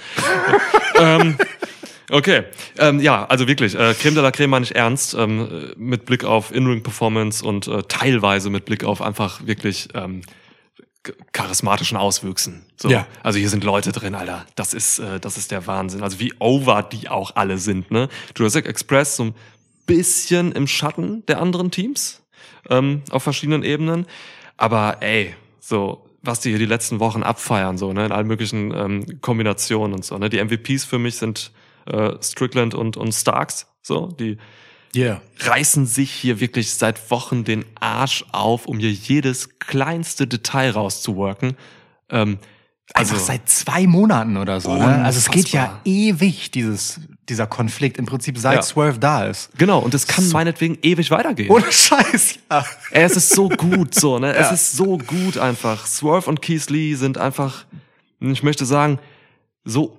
ähm, 0.98 1.36
okay, 2.10 2.44
ähm, 2.78 3.00
ja, 3.00 3.24
also 3.26 3.48
wirklich, 3.48 3.74
äh, 3.74 3.94
Creme 3.94 4.14
de 4.14 4.22
la 4.22 4.30
Creme 4.30 4.50
meine 4.50 4.64
ich 4.64 4.74
ernst, 4.74 5.14
ähm, 5.14 5.40
äh, 5.40 5.74
mit 5.76 6.04
Blick 6.04 6.24
auf 6.24 6.54
In-Ring-Performance 6.54 7.44
und 7.44 7.66
äh, 7.68 7.82
teilweise 7.84 8.50
mit 8.50 8.64
Blick 8.64 8.84
auf 8.84 9.02
einfach 9.02 9.46
wirklich 9.46 9.88
ähm, 9.94 10.22
charismatischen 11.32 11.96
Auswüchsen. 11.96 12.66
So. 12.76 12.90
Ja. 12.90 13.06
Also 13.22 13.38
hier 13.38 13.48
sind 13.48 13.64
Leute 13.64 13.92
drin, 13.92 14.14
Alter. 14.14 14.46
Das 14.54 14.74
ist, 14.74 14.98
äh, 14.98 15.18
das 15.18 15.38
ist 15.38 15.50
der 15.50 15.66
Wahnsinn. 15.66 16.02
Also 16.02 16.20
wie 16.20 16.34
over 16.38 16.82
die 16.82 17.08
auch 17.08 17.36
alle 17.36 17.58
sind, 17.58 17.90
ne? 17.90 18.08
Jurassic 18.36 18.66
Express 18.66 19.16
so 19.16 19.24
ein 19.24 19.34
bisschen 19.86 20.52
im 20.52 20.66
Schatten 20.66 21.24
der 21.26 21.40
anderen 21.40 21.70
Teams 21.70 22.22
ähm, 22.68 23.02
auf 23.10 23.22
verschiedenen 23.22 23.62
Ebenen. 23.62 24.06
Aber 24.56 24.98
ey, 25.00 25.34
so, 25.58 26.06
was 26.22 26.40
die 26.40 26.50
hier 26.50 26.58
die 26.58 26.66
letzten 26.66 27.00
Wochen 27.00 27.22
abfeiern, 27.22 27.78
so, 27.78 27.92
ne, 27.92 28.04
in 28.04 28.12
allen 28.12 28.26
möglichen 28.26 28.74
ähm, 28.74 29.20
Kombinationen 29.22 29.94
und 29.94 30.04
so, 30.04 30.18
ne. 30.18 30.28
Die 30.28 30.42
MVPs 30.42 30.84
für 30.84 30.98
mich 30.98 31.16
sind 31.16 31.50
äh, 31.86 32.12
Strickland 32.22 32.74
und, 32.74 32.96
und 32.96 33.12
Starks, 33.12 33.66
so, 33.82 34.06
die 34.08 34.38
Yeah. 34.94 35.22
reißen 35.38 35.86
sich 35.86 36.10
hier 36.10 36.40
wirklich 36.40 36.72
seit 36.74 37.12
Wochen 37.12 37.44
den 37.44 37.64
Arsch 37.78 38.24
auf, 38.32 38.66
um 38.66 38.80
hier 38.80 38.90
jedes 38.90 39.58
kleinste 39.60 40.26
Detail 40.26 40.70
rauszuworken. 40.72 41.56
Ähm, 42.08 42.38
Also 42.92 43.14
also, 43.14 43.24
seit 43.24 43.48
zwei 43.48 43.86
Monaten 43.86 44.36
oder 44.36 44.60
so. 44.60 44.74
Ne? 44.74 45.04
Also 45.04 45.18
es 45.18 45.30
geht 45.30 45.50
ja 45.50 45.80
ewig, 45.84 46.50
dieses, 46.50 46.98
dieser 47.28 47.46
Konflikt, 47.46 47.98
im 47.98 48.06
Prinzip 48.06 48.36
seit 48.36 48.56
Ja. 48.56 48.62
Swerve 48.62 48.98
da 48.98 49.26
ist. 49.26 49.56
genau, 49.56 49.78
und 49.78 49.94
es 49.94 50.08
kann 50.08 50.28
meinetwegen 50.30 50.76
ewig 50.82 51.12
weitergehen. 51.12 51.50
Ohne 51.50 51.70
Scheiß, 51.70 52.40
ja. 52.50 52.64
Es 52.90 53.14
ist 53.14 53.30
so 53.30 53.48
gut, 53.48 53.94
so, 53.94 54.18
ne? 54.18 54.34
Es 54.34 54.48
Ja. 54.48 54.52
ist 54.54 54.72
so 54.72 54.98
gut 54.98 55.38
einfach. 55.38 55.86
Swerve 55.86 56.28
und 56.28 56.42
Keith 56.42 56.68
Lee 56.68 56.96
sind 56.96 57.16
einfach, 57.16 57.64
ich 58.18 58.42
möchte 58.42 58.66
sagen, 58.66 58.98
so 59.64 59.96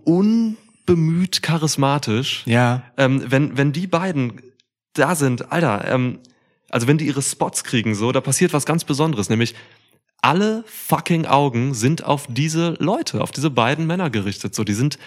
unbemüht 0.87 1.41
charismatisch. 1.41 2.43
Ja. 2.45 2.83
Ähm, 2.97 3.23
wenn, 3.27 3.57
wenn 3.57 3.71
die 3.71 3.87
beiden 3.87 4.41
da 4.93 5.15
sind, 5.15 5.51
Alter, 5.51 5.85
ähm, 5.87 6.19
also 6.69 6.87
wenn 6.87 6.97
die 6.97 7.07
ihre 7.07 7.21
Spots 7.21 7.63
kriegen, 7.63 7.95
so, 7.95 8.11
da 8.11 8.21
passiert 8.21 8.53
was 8.53 8.65
ganz 8.65 8.83
Besonderes, 8.83 9.29
nämlich 9.29 9.55
alle 10.21 10.63
fucking 10.67 11.25
Augen 11.25 11.73
sind 11.73 12.03
auf 12.03 12.27
diese 12.29 12.75
Leute, 12.79 13.21
auf 13.21 13.31
diese 13.31 13.49
beiden 13.49 13.87
Männer 13.87 14.09
gerichtet. 14.09 14.53
So, 14.53 14.63
die 14.63 14.73
sind, 14.73 14.99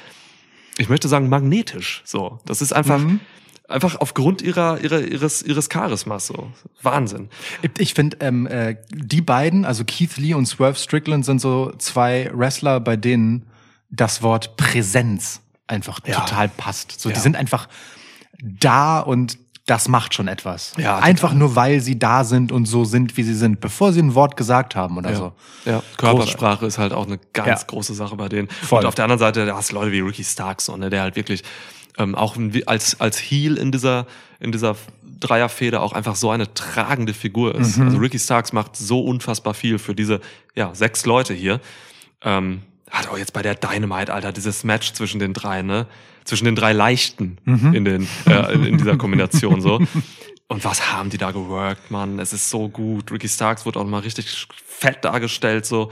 ich 0.77 0.89
möchte 0.89 1.09
sagen, 1.09 1.29
magnetisch. 1.29 2.03
So, 2.05 2.41
das 2.47 2.61
ist 2.61 2.73
einfach, 2.73 2.99
Mhm. 2.99 3.21
einfach 3.69 3.97
aufgrund 4.01 4.43
ihrer, 4.43 4.81
ihrer, 4.81 5.01
ihres, 5.01 5.43
ihres 5.43 5.69
Charismas. 5.69 6.27
So, 6.27 6.51
Wahnsinn. 6.83 7.29
Ich 7.79 7.95
finde, 7.95 8.17
ähm, 8.21 8.47
äh, 8.47 8.77
die 8.91 9.21
beiden, 9.21 9.65
also 9.65 9.85
Keith 9.85 10.17
Lee 10.17 10.35
und 10.35 10.47
Swerve 10.47 10.79
Strickland, 10.79 11.25
sind 11.25 11.41
so 11.41 11.73
zwei 11.79 12.31
Wrestler, 12.35 12.81
bei 12.81 12.97
denen 12.97 13.47
das 13.91 14.21
Wort 14.23 14.57
Präsenz 14.57 15.44
einfach 15.67 16.01
Ja. 16.07 16.21
total 16.21 16.49
passt. 16.49 17.01
So, 17.01 17.09
Ja. 17.09 17.15
die 17.15 17.21
sind 17.21 17.37
einfach 17.37 17.69
da 18.41 19.01
und 19.01 19.39
das 19.67 19.89
macht 19.89 20.13
schon 20.13 20.29
etwas. 20.29 20.73
Ja, 20.77 20.99
einfach 20.99 21.33
nur, 21.33 21.57
weil 21.57 21.81
sie 21.81 21.99
da 21.99 22.25
sind 22.25 22.53
und 22.53 22.67
so 22.67 22.85
sind, 22.85 23.17
wie 23.17 23.23
sie 23.23 23.33
sind, 23.35 23.61
bevor 23.61 23.95
sie 23.95 24.01
ein 24.03 24.15
Wort 24.15 24.37
gesagt 24.37 24.77
haben 24.77 24.99
oder 24.99 25.17
so. 25.17 25.33
Ja, 25.65 25.83
Körpersprache 25.97 26.67
ist 26.67 26.77
halt 26.77 26.93
auch 26.93 27.07
eine 27.07 27.19
ganz 27.33 27.63
Ja. 27.63 27.67
große 27.69 27.95
Sache 27.95 28.15
bei 28.17 28.29
denen. 28.29 28.49
Voll. 28.49 28.81
Und 28.81 28.87
auf 28.87 28.95
der 28.95 29.05
anderen 29.07 29.21
Seite, 29.21 29.47
da 29.47 29.57
hast 29.57 29.71
du 29.71 29.77
Leute 29.77 29.91
wie 29.93 30.01
Ricky 30.01 30.23
Starks, 30.23 30.67
so, 30.67 30.77
ne, 30.77 30.91
der 30.91 31.01
halt 31.01 31.17
wirklich 31.17 31.43
ähm, 31.97 32.15
auch 32.15 32.37
als 32.67 33.01
als 33.01 33.17
Heel 33.19 33.57
in 33.57 33.71
dieser 33.73 34.07
in 34.41 34.53
dieser 34.53 34.77
Dreierfeder 35.21 35.81
auch 35.81 35.93
einfach 35.95 36.17
so 36.17 36.29
eine 36.31 36.53
tragende 36.53 37.15
Figur 37.15 37.55
ist. 37.55 37.79
Mhm. 37.79 37.85
Also 37.87 37.99
Ricky 37.99 38.19
Starks 38.19 38.53
macht 38.53 38.77
so 38.77 39.01
unfassbar 39.01 39.55
viel 39.55 39.79
für 39.79 39.95
diese 39.95 40.21
ja 40.55 40.75
sechs 40.75 41.07
Leute 41.07 41.33
hier. 41.33 41.61
Ähm, 42.21 42.63
hat 42.95 43.09
auch 43.09 43.19
jetzt 43.19 43.33
bei 43.33 43.43
der 43.43 43.55
Dynamite, 43.55 44.13
Alter, 44.13 44.33
dieses 44.33 44.65
Match 44.65 44.93
zwischen 44.93 45.19
den 45.19 45.33
drei, 45.35 45.63
ne? 45.63 45.87
Zwischen 46.25 46.47
den 46.47 46.57
drei 46.57 46.73
Leichten 46.73 47.39
Mhm. 47.45 47.75
in 47.75 47.85
den 47.85 48.09
äh, 48.27 48.53
in, 48.55 48.65
in 48.65 48.79
dieser 48.79 48.97
Kombination 48.97 49.61
so. 49.61 49.81
Und 50.49 50.65
was 50.65 50.93
haben 50.93 51.11
die 51.11 51.19
da 51.19 51.31
geworkt, 51.33 51.91
Mann? 51.91 52.19
Es 52.19 52.33
ist 52.33 52.49
so 52.51 52.69
gut. 52.69 53.11
Ricky 53.11 53.29
Starks 53.29 53.67
wurde 53.67 53.81
auch 53.81 53.87
mal 53.87 54.01
richtig 54.01 54.47
fett 54.65 55.05
dargestellt, 55.05 55.67
so. 55.67 55.91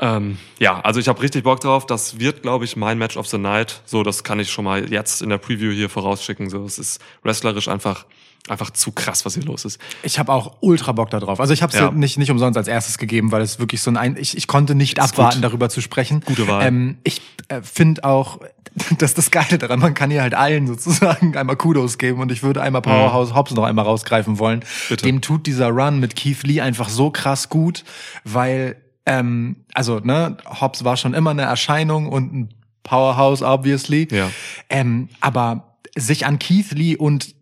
Ähm, 0.00 0.38
ja, 0.58 0.80
also 0.80 0.98
ich 0.98 1.08
habe 1.08 1.22
richtig 1.22 1.44
Bock 1.44 1.60
drauf. 1.60 1.86
Das 1.86 2.18
wird, 2.18 2.42
glaube 2.42 2.64
ich, 2.64 2.76
mein 2.76 2.98
Match 2.98 3.16
of 3.16 3.28
the 3.28 3.38
Night. 3.38 3.80
So, 3.84 4.02
das 4.02 4.24
kann 4.24 4.40
ich 4.40 4.50
schon 4.50 4.64
mal 4.64 4.90
jetzt 4.92 5.22
in 5.22 5.28
der 5.28 5.38
Preview 5.38 5.70
hier 5.70 5.88
vorausschicken. 5.88 6.50
So, 6.50 6.64
es 6.64 6.78
ist 6.78 7.00
wrestlerisch 7.22 7.68
einfach 7.68 8.04
einfach 8.48 8.70
zu 8.70 8.92
krass, 8.92 9.24
was 9.24 9.34
hier 9.34 9.42
los 9.44 9.64
ist. 9.64 9.80
Ich 10.02 10.18
habe 10.18 10.32
auch 10.32 10.58
ultra 10.60 10.92
Bock 10.92 11.08
da 11.10 11.18
drauf. 11.18 11.40
Also 11.40 11.54
ich 11.54 11.62
habe 11.62 11.72
es 11.72 11.78
Ja. 11.78 11.90
nicht, 11.90 12.18
nicht 12.18 12.30
umsonst 12.30 12.58
als 12.58 12.68
erstes 12.68 12.98
gegeben, 12.98 13.32
weil 13.32 13.40
es 13.40 13.58
wirklich 13.58 13.80
so 13.80 13.90
ein, 13.90 13.96
ein 13.96 14.16
ich, 14.18 14.36
ich 14.36 14.46
konnte 14.46 14.74
nicht 14.74 14.98
Ist 14.98 15.04
abwarten, 15.04 15.36
gut. 15.36 15.44
darüber 15.44 15.68
zu 15.70 15.80
sprechen. 15.80 16.20
Gute 16.20 16.46
Wahl. 16.46 16.66
Ähm, 16.66 16.98
ich 17.04 17.22
äh, 17.48 17.62
finde 17.62 18.04
auch, 18.04 18.40
das 18.98 19.12
ist 19.12 19.18
das 19.18 19.30
Geile 19.30 19.56
daran, 19.56 19.80
man 19.80 19.94
kann 19.94 20.10
hier 20.10 20.20
halt 20.20 20.34
allen 20.34 20.66
sozusagen 20.66 21.36
einmal 21.38 21.56
Kudos 21.56 21.96
geben 21.96 22.20
und 22.20 22.30
ich 22.32 22.42
würde 22.42 22.60
einmal 22.60 22.82
Powerhouse 22.82 23.34
Hobbs 23.34 23.52
noch 23.52 23.64
einmal 23.64 23.86
rausgreifen 23.86 24.38
wollen. 24.38 24.58
Mhm. 24.58 24.64
Bitte. 24.90 25.06
Dem 25.06 25.20
tut 25.22 25.46
dieser 25.46 25.68
Run 25.70 25.98
mit 25.98 26.14
Keith 26.14 26.42
Lee 26.42 26.60
einfach 26.60 26.90
so 26.90 27.10
krass 27.10 27.48
gut, 27.48 27.82
weil, 28.24 28.76
ähm, 29.06 29.56
also, 29.72 30.00
ne, 30.00 30.36
Hobbs 30.60 30.84
war 30.84 30.98
schon 30.98 31.14
immer 31.14 31.30
eine 31.30 31.42
Erscheinung 31.42 32.08
und 32.08 32.34
ein 32.34 32.54
Powerhouse, 32.82 33.40
obviously. 33.42 34.06
Ja. 34.10 34.30
Ähm, 34.68 35.08
aber 35.22 35.78
sich 35.96 36.26
an 36.26 36.38
Keith 36.38 36.72
Lee 36.72 36.96
und 36.96 37.34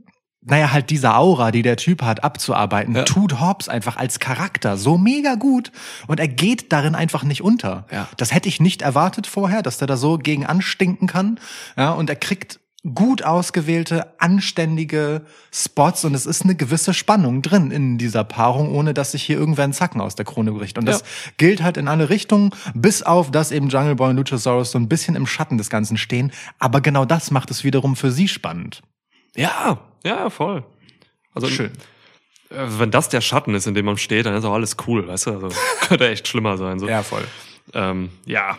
naja, 0.45 0.73
halt 0.73 0.91
diese 0.91 1.15
Aura, 1.15 1.51
die 1.53 1.63
der 1.63 1.77
Typ 1.77 2.03
hat, 2.03 2.25
abzuarbeiten, 2.25 2.95
Ja. 2.97 3.05
tut 3.05 3.41
Hobbs 3.41 3.69
einfach 3.69 3.97
als 3.97 4.19
Charakter 4.19 4.77
so 4.77 4.99
mega 4.99 5.37
gut 5.37 5.71
und 6.09 6.19
er 6.19 6.29
geht 6.29 6.73
darin 6.73 6.95
einfach 6.95 7.23
nicht 7.23 7.43
unter. 7.43 7.87
Ja. 7.93 8.09
Das 8.17 8.35
hätte 8.35 8.49
ich 8.49 8.61
nicht 8.61 8.83
erwartet 8.83 9.27
vorher, 9.27 9.63
dass 9.63 9.79
der 9.79 9.87
da 9.87 9.97
so 9.97 10.19
gegen 10.19 10.45
anstinken 10.45 11.07
kann. 11.07 11.39
Ja, 11.77 11.93
und 11.93 12.11
er 12.11 12.17
kriegt 12.17 12.59
gut 12.95 13.23
ausgewählte, 13.23 14.21
anständige 14.21 15.23
Spots 15.53 16.05
und 16.05 16.15
es 16.15 16.27
ist 16.27 16.43
eine 16.43 16.57
gewisse 16.57 16.93
Spannung 16.95 17.41
drin 17.41 17.71
in 17.71 17.97
dieser 17.97 18.25
Paarung, 18.25 18.75
ohne 18.75 18.93
dass 18.93 19.13
sich 19.13 19.23
hier 19.23 19.39
irgendwer 19.39 19.63
einen 19.63 19.73
Zacken 19.73 20.01
aus 20.01 20.17
der 20.17 20.25
Krone 20.25 20.51
bricht. 20.51 20.77
Und 20.79 20.87
das 20.87 21.01
Ja. 21.01 21.07
gilt 21.37 21.63
halt 21.63 21.77
in 21.77 21.87
alle 21.87 22.09
Richtungen, 22.11 22.51
bis 22.75 23.05
auf, 23.05 23.31
dass 23.31 23.53
eben 23.53 23.69
Jungle 23.69 23.95
Boy 23.95 24.11
und 24.11 24.17
Luchasaurus 24.17 24.73
so 24.73 24.79
ein 24.79 24.89
bisschen 24.89 25.15
im 25.15 25.29
Schatten 25.29 25.59
des 25.59 25.71
Ganzen 25.71 25.97
stehen. 25.97 26.33
Aber 26.59 26.81
genau 26.81 27.05
das 27.05 27.31
macht 27.31 27.53
es 27.53 27.63
wiederum 27.63 27.95
für 27.95 28.11
sie 28.11 28.27
spannend. 28.27 28.83
Ja, 29.37 29.79
ja, 30.05 30.31
voll. 30.31 30.65
Also 31.35 31.49
Schön. 31.49 31.73
äh, 32.51 32.67
wenn 32.79 32.91
das 32.91 33.09
der 33.09 33.21
Schatten 33.21 33.55
ist, 33.55 33.67
in 33.67 33.75
dem 33.75 33.87
man 33.87 33.99
steht, 33.99 34.27
dann 34.27 34.35
ist 34.35 34.45
auch 34.45 34.55
alles 34.55 34.77
cool, 34.87 35.07
weißt 35.07 35.27
du? 35.27 35.31
Also 35.33 35.49
könnte 35.81 36.09
echt 36.09 36.29
schlimmer 36.29 36.57
sein. 36.59 36.79
So. 36.79 36.89
Ja, 36.89 37.03
voll. 37.03 37.27
Ähm, 37.75 38.11
ja, 38.27 38.59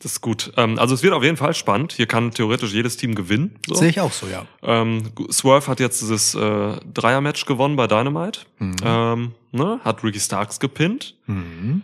das 0.00 0.12
ist 0.12 0.20
gut. 0.20 0.52
Ähm, 0.56 0.78
also 0.78 0.94
es 0.94 1.02
wird 1.02 1.12
auf 1.12 1.24
jeden 1.24 1.36
Fall 1.36 1.54
spannend. 1.54 1.92
Hier 1.92 2.06
kann 2.06 2.30
theoretisch 2.30 2.72
jedes 2.72 2.96
Team 2.96 3.14
gewinnen. 3.14 3.58
So. 3.66 3.74
Sehe 3.74 3.88
ich 3.88 4.00
auch 4.00 4.12
so, 4.12 4.26
ja. 4.28 4.46
Ähm, 4.62 5.10
Swerve 5.30 5.66
hat 5.66 5.80
jetzt 5.80 6.00
dieses 6.02 6.34
äh, 6.36 6.76
Dreier-Match 6.94 7.46
gewonnen 7.46 7.74
bei 7.74 7.88
Dynamite. 7.88 8.42
Ähm, 8.60 9.32
ne? 9.50 9.80
Hat 9.84 10.04
Ricky 10.04 10.20
Starks 10.20 10.60
gepinnt. 10.60 11.16
Mhm. 11.26 11.82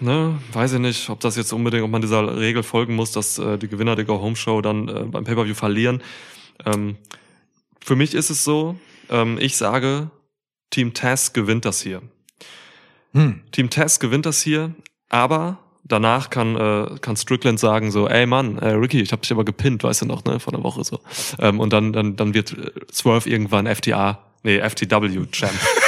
Ne? 0.00 0.38
Weiß 0.52 0.72
ich 0.72 0.78
nicht, 0.78 1.10
ob 1.10 1.20
das 1.20 1.36
jetzt 1.36 1.52
unbedingt, 1.52 1.84
ob 1.84 1.90
man 1.90 2.00
dieser 2.00 2.38
Regel 2.38 2.62
folgen 2.62 2.94
muss, 2.94 3.12
dass 3.12 3.38
äh, 3.38 3.58
die 3.58 3.68
Gewinner 3.68 3.94
der 3.94 4.06
Go 4.06 4.20
Home 4.20 4.36
Show 4.36 4.62
dann 4.62 4.88
äh, 4.88 5.04
beim 5.04 5.24
Pay-Per-View 5.24 5.54
verlieren. 5.54 6.02
Ähm, 6.64 6.96
für 7.84 7.96
mich 7.96 8.14
ist 8.14 8.30
es 8.30 8.44
so, 8.44 8.76
ähm, 9.10 9.38
ich 9.40 9.56
sage, 9.56 10.10
Team 10.70 10.94
Taz 10.94 11.32
gewinnt 11.32 11.64
das 11.64 11.80
hier. 11.80 12.02
Hm. 13.12 13.42
Team 13.52 13.70
Taz 13.70 14.00
gewinnt 14.00 14.26
das 14.26 14.42
hier, 14.42 14.74
aber 15.08 15.58
danach 15.84 16.30
kann, 16.30 16.56
äh, 16.56 16.98
kann 17.00 17.16
Strickland 17.16 17.60
sagen 17.60 17.90
so, 17.90 18.08
ey 18.08 18.26
Mann, 18.26 18.58
äh, 18.58 18.70
Ricky, 18.70 19.00
ich 19.00 19.12
hab 19.12 19.22
dich 19.22 19.32
aber 19.32 19.44
gepinnt, 19.44 19.84
weißt 19.84 20.02
du 20.02 20.06
noch, 20.06 20.24
ne, 20.24 20.40
vor 20.40 20.52
einer 20.52 20.64
Woche 20.64 20.84
so. 20.84 21.00
Ähm, 21.38 21.60
und 21.60 21.72
dann, 21.72 21.92
dann, 21.92 22.16
dann 22.16 22.34
wird 22.34 22.54
Swerve 22.92 23.28
irgendwann 23.28 23.66
FTA, 23.66 24.18
nee, 24.42 24.58
FTW-Champ. 24.58 25.52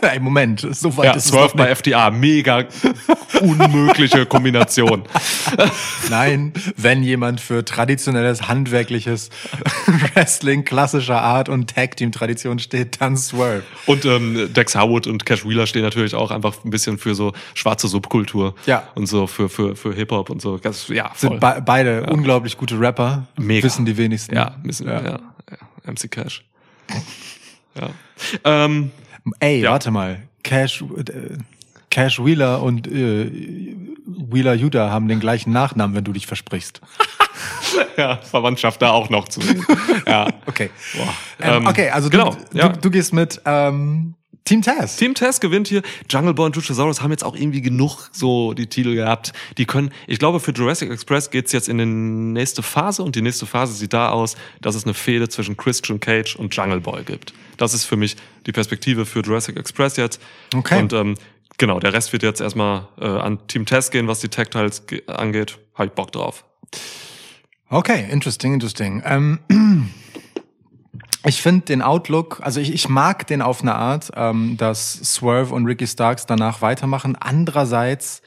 Ey, 0.12 0.20
Moment, 0.20 0.66
so 0.70 0.96
weit 0.96 1.04
Ja, 1.06 1.12
ist 1.12 1.24
es 1.26 1.30
Swerve 1.30 1.48
noch 1.48 1.54
bei 1.56 1.68
nicht. 1.68 1.78
FTA, 1.78 2.10
mega 2.10 2.64
unmögliche 3.40 4.26
Kombination. 4.26 5.02
Nein, 6.10 6.52
wenn 6.76 7.02
jemand 7.02 7.40
für 7.40 7.64
traditionelles, 7.64 8.48
handwerkliches 8.48 9.30
Wrestling 10.14 10.64
klassischer 10.64 11.20
Art 11.20 11.48
und 11.48 11.70
Tag-Team-Tradition 11.74 12.58
steht, 12.58 13.00
dann 13.00 13.16
Swerve. 13.16 13.62
Und 13.86 14.04
ähm, 14.04 14.52
Dex 14.52 14.74
Harwood 14.74 15.06
und 15.06 15.26
Cash 15.26 15.44
Wheeler 15.46 15.66
stehen 15.66 15.82
natürlich 15.82 16.14
auch 16.14 16.30
einfach 16.30 16.64
ein 16.64 16.70
bisschen 16.70 16.98
für 16.98 17.14
so 17.14 17.32
schwarze 17.54 17.88
Subkultur. 17.88 18.54
Ja. 18.66 18.84
Und 18.94 19.06
so 19.06 19.26
für, 19.26 19.48
für, 19.48 19.76
für 19.76 19.94
Hip-Hop 19.94 20.30
und 20.30 20.40
so. 20.40 20.58
Das, 20.58 20.88
ja, 20.88 21.10
voll. 21.14 21.30
Sind 21.30 21.40
be 21.40 21.62
beide 21.64 22.06
unglaublich 22.06 22.56
gute 22.56 22.78
Rapper. 22.80 23.26
Mega. 23.36 23.64
Wissen 23.64 23.84
die 23.84 23.96
wenigsten. 23.96 24.34
ja, 24.34 24.56
müssen, 24.62 24.86
ja. 24.86 25.02
Ja. 25.02 25.20
Ja, 25.50 25.92
MC 25.92 26.10
Cash. 26.10 26.44
ja. 27.74 27.90
Ähm, 28.44 28.90
Ey, 29.40 29.60
Ja. 29.62 29.72
warte 29.72 29.90
mal. 29.90 30.22
Cash, 30.42 30.82
äh, 30.82 31.36
Cash 31.90 32.22
Wheeler 32.24 32.62
und 32.62 32.86
äh, 32.86 33.30
Wheeler 34.06 34.54
Yuda 34.54 34.90
haben 34.90 35.08
den 35.08 35.20
gleichen 35.20 35.52
Nachnamen, 35.52 35.94
wenn 35.96 36.04
du 36.04 36.12
dich 36.12 36.26
versprichst. 36.26 36.80
ja, 37.96 38.16
Verwandtschaft 38.18 38.80
da 38.82 38.90
auch 38.90 39.10
noch 39.10 39.28
zu 39.28 39.40
ja. 40.06 40.28
Okay. 40.46 40.70
Ähm, 41.40 41.52
Ähm, 41.62 41.66
okay, 41.66 41.90
also 41.90 42.10
genau, 42.10 42.34
du, 42.52 42.58
ja. 42.58 42.68
du, 42.70 42.80
du 42.80 42.90
gehst 42.90 43.12
mit 43.12 43.40
ähm, 43.44 44.14
Team 44.44 44.62
Taz. 44.62 44.96
Team 44.96 45.14
Tess 45.14 45.38
gewinnt 45.40 45.68
hier. 45.68 45.82
Jungle 46.10 46.34
Boy 46.34 46.46
und 46.46 46.56
Luchasaurus 46.56 47.02
haben 47.02 47.10
jetzt 47.12 47.22
auch 47.24 47.36
irgendwie 47.36 47.60
genug 47.60 48.08
so 48.12 48.52
die 48.52 48.66
Titel 48.66 48.94
gehabt. 48.94 49.32
Die 49.58 49.64
können, 49.64 49.92
ich 50.08 50.18
glaube, 50.18 50.40
für 50.40 50.50
Jurassic 50.52 50.90
Express 50.90 51.30
geht's 51.30 51.52
jetzt 51.52 51.68
in 51.68 51.78
die 51.78 51.86
nächste 51.86 52.62
Phase 52.62 53.02
und 53.02 53.14
die 53.14 53.22
nächste 53.22 53.46
Phase 53.46 53.74
sieht 53.74 53.92
da 53.92 54.08
aus, 54.10 54.36
dass 54.60 54.74
es 54.74 54.84
eine 54.84 54.94
Fehde 54.94 55.28
zwischen 55.28 55.56
Christian 55.56 56.00
Cage 56.00 56.34
und 56.36 56.54
Jungle 56.56 56.80
Boy 56.80 57.04
gibt. 57.04 57.32
Das 57.58 57.74
ist 57.74 57.84
für 57.84 57.96
mich 57.96 58.16
die 58.46 58.52
Perspektive 58.52 59.06
für 59.06 59.20
Jurassic 59.20 59.56
Express 59.56 59.96
jetzt. 59.96 60.20
Okay. 60.54 60.80
Und 60.80 60.92
ähm, 60.94 61.14
genau, 61.58 61.78
der 61.78 61.92
Rest 61.92 62.12
wird 62.12 62.22
jetzt 62.22 62.40
erstmal 62.40 62.88
äh, 63.00 63.04
an 63.06 63.46
Team 63.46 63.66
Tess 63.66 63.90
gehen, 63.90 64.08
was 64.08 64.20
die 64.20 64.30
ge- 64.30 65.06
angeht. 65.06 65.58
Hab 65.74 65.86
ich 65.86 65.92
Bock 65.92 66.10
drauf. 66.10 66.44
Okay, 67.68 68.08
interesting, 68.10 68.54
interesting. 68.54 69.02
Ähm, 69.06 69.38
ich 71.26 71.42
finde 71.42 71.66
den 71.66 71.82
Outlook, 71.82 72.40
also 72.42 72.60
ich, 72.60 72.72
ich 72.72 72.88
mag 72.88 73.26
den 73.26 73.42
auf 73.42 73.60
eine 73.60 73.74
Art, 73.74 74.10
ähm, 74.14 74.56
dass 74.56 74.92
Swerve 74.92 75.54
und 75.54 75.66
Ricky 75.66 75.86
Starks 75.86 76.26
danach 76.26 76.62
weitermachen. 76.62 77.16
Andererseits 77.16 78.22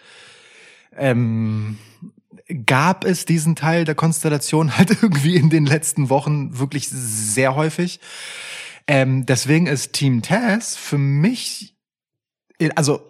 ähm, 0.96 1.80
gab 2.66 3.04
es 3.06 3.26
diesen 3.26 3.56
Teil 3.56 3.86
der 3.86 3.96
Konstellation 3.96 4.78
halt 4.78 4.92
irgendwie 5.02 5.36
in 5.36 5.50
den 5.50 5.66
letzten 5.66 6.10
Wochen 6.10 6.60
wirklich 6.60 6.88
sehr 6.90 7.56
häufig. 7.56 8.00
Ähm, 8.86 9.26
deswegen 9.26 9.66
ist 9.68 9.94
Team 9.94 10.22
Taz 10.22 10.76
für 10.76 10.98
mich, 10.98 11.76
also 12.76 13.02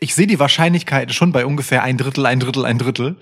ich 0.00 0.14
sehe 0.14 0.26
die 0.26 0.40
Wahrscheinlichkeit 0.40 1.12
schon 1.14 1.32
bei 1.32 1.46
ungefähr 1.46 1.82
ein 1.82 1.96
Drittel, 1.96 2.26
ein 2.26 2.40
Drittel, 2.40 2.64
ein 2.64 2.78
Drittel. 2.78 3.16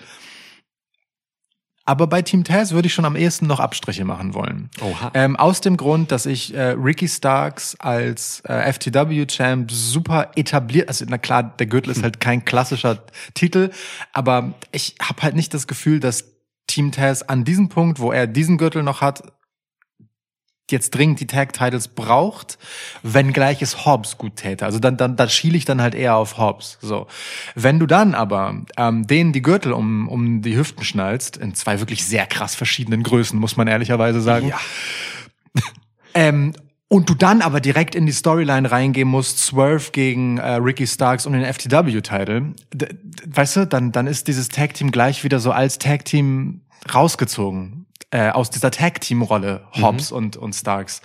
Aber 1.88 2.07
bei 2.07 2.21
Team 2.21 2.45
Taz 2.45 2.73
würde 2.73 2.85
ich 2.85 2.92
schon 2.92 3.07
am 3.07 3.16
ehesten 3.16 3.47
noch 3.47 3.61
Abstriche 3.61 4.04
machen 4.04 4.35
wollen. 4.35 4.68
Oha. 4.83 5.11
Ähm, 5.14 5.37
aus 5.37 5.62
dem 5.62 5.78
Grund, 5.78 6.12
dass 6.12 6.26
ich 6.26 6.54
äh, 6.54 6.73
Ricky 6.73 7.09
Starks 7.09 7.76
als 7.78 8.40
äh, 8.45 8.71
FTW-Champ 8.71 9.71
super 9.73 10.33
etabliert, 10.37 10.88
also 10.88 11.07
na 11.09 11.16
klar, 11.16 11.42
der 11.42 11.66
Gürtel 11.66 11.90
ist 11.90 12.02
halt 12.02 12.21
kein 12.21 12.45
klassischer 12.45 13.02
Titel, 13.33 13.71
aber 14.12 14.52
ich 14.71 14.97
habe 15.00 15.23
halt 15.23 15.35
nicht 15.35 15.54
das 15.54 15.66
Gefühl, 15.66 15.99
dass 15.99 16.26
Team 16.66 16.92
Taz 16.92 17.23
an 17.23 17.45
diesem 17.45 17.71
Punkt, 17.71 18.00
wo 18.00 18.12
er 18.12 18.26
diesen 18.26 18.59
Gürtel 18.59 18.83
noch 18.83 19.00
hat, 19.00 19.23
jetzt 20.71 20.95
dringend 20.95 21.21
die 21.21 21.27
Tag-Titles 21.27 21.89
braucht, 21.89 22.59
wenngleich 23.03 23.63
es 23.63 23.87
Hobbs 23.87 24.19
gut 24.19 24.37
täte. 24.37 24.65
Also 24.65 24.79
dann, 24.79 24.97
dann, 24.97 25.17
da 25.17 25.29
schiele 25.29 25.57
ich 25.57 25.65
dann 25.65 25.81
halt 25.81 25.95
eher 25.95 26.17
auf 26.17 26.39
Hobbs. 26.39 26.79
So. 26.81 27.07
Wenn 27.55 27.79
du 27.79 27.87
dann 27.87 28.15
aber 28.15 28.63
ähm, 28.77 29.07
denen 29.07 29.33
die 29.33 29.43
Gürtel 29.43 29.73
um, 29.73 30.09
um 30.09 30.43
die 30.43 30.57
Hüften 30.57 30.85
schnallst, 30.85 31.37
in 31.37 31.55
zwei 31.55 31.81
wirklich 31.81 32.05
sehr 32.05 32.27
krass 32.27 32.55
verschiedenen 32.55 33.03
Größen, 33.03 33.39
muss 33.39 33.57
man 33.57 33.69
ehrlicherweise 33.69 34.21
sagen. 34.21 34.49
Ja. 34.49 34.61
ähm, 36.15 36.53
und 36.91 37.11
du 37.11 37.15
dann 37.15 37.43
aber 37.43 37.61
direkt 37.61 37.95
in 37.95 38.07
die 38.07 38.13
Storyline 38.13 38.71
reingehen 38.71 39.09
musst, 39.09 39.41
Swerve 39.41 39.91
gegen 39.93 40.39
äh, 40.39 40.55
Ricky 40.55 40.87
Starks 40.87 41.27
und 41.27 41.35
den 41.35 41.45
FTW-Title, 41.45 42.55
weißt 43.27 43.57
du, 43.57 43.67
dann, 43.67 43.93
dann 43.93 44.07
ist 44.07 44.27
dieses 44.27 44.49
Tag-Team 44.49 44.91
gleich 44.91 45.23
wieder 45.23 45.39
so 45.39 45.53
als 45.53 45.79
Tag-Team 45.79 46.63
rausgezogen 46.93 47.78
äh, 48.11 48.31
aus 48.31 48.50
dieser 48.50 48.71
Tag-Team-Rolle, 48.71 49.64
Hobbs 49.81 50.12
und, 50.12 50.37
und 50.37 50.55
Starks. 50.55 51.02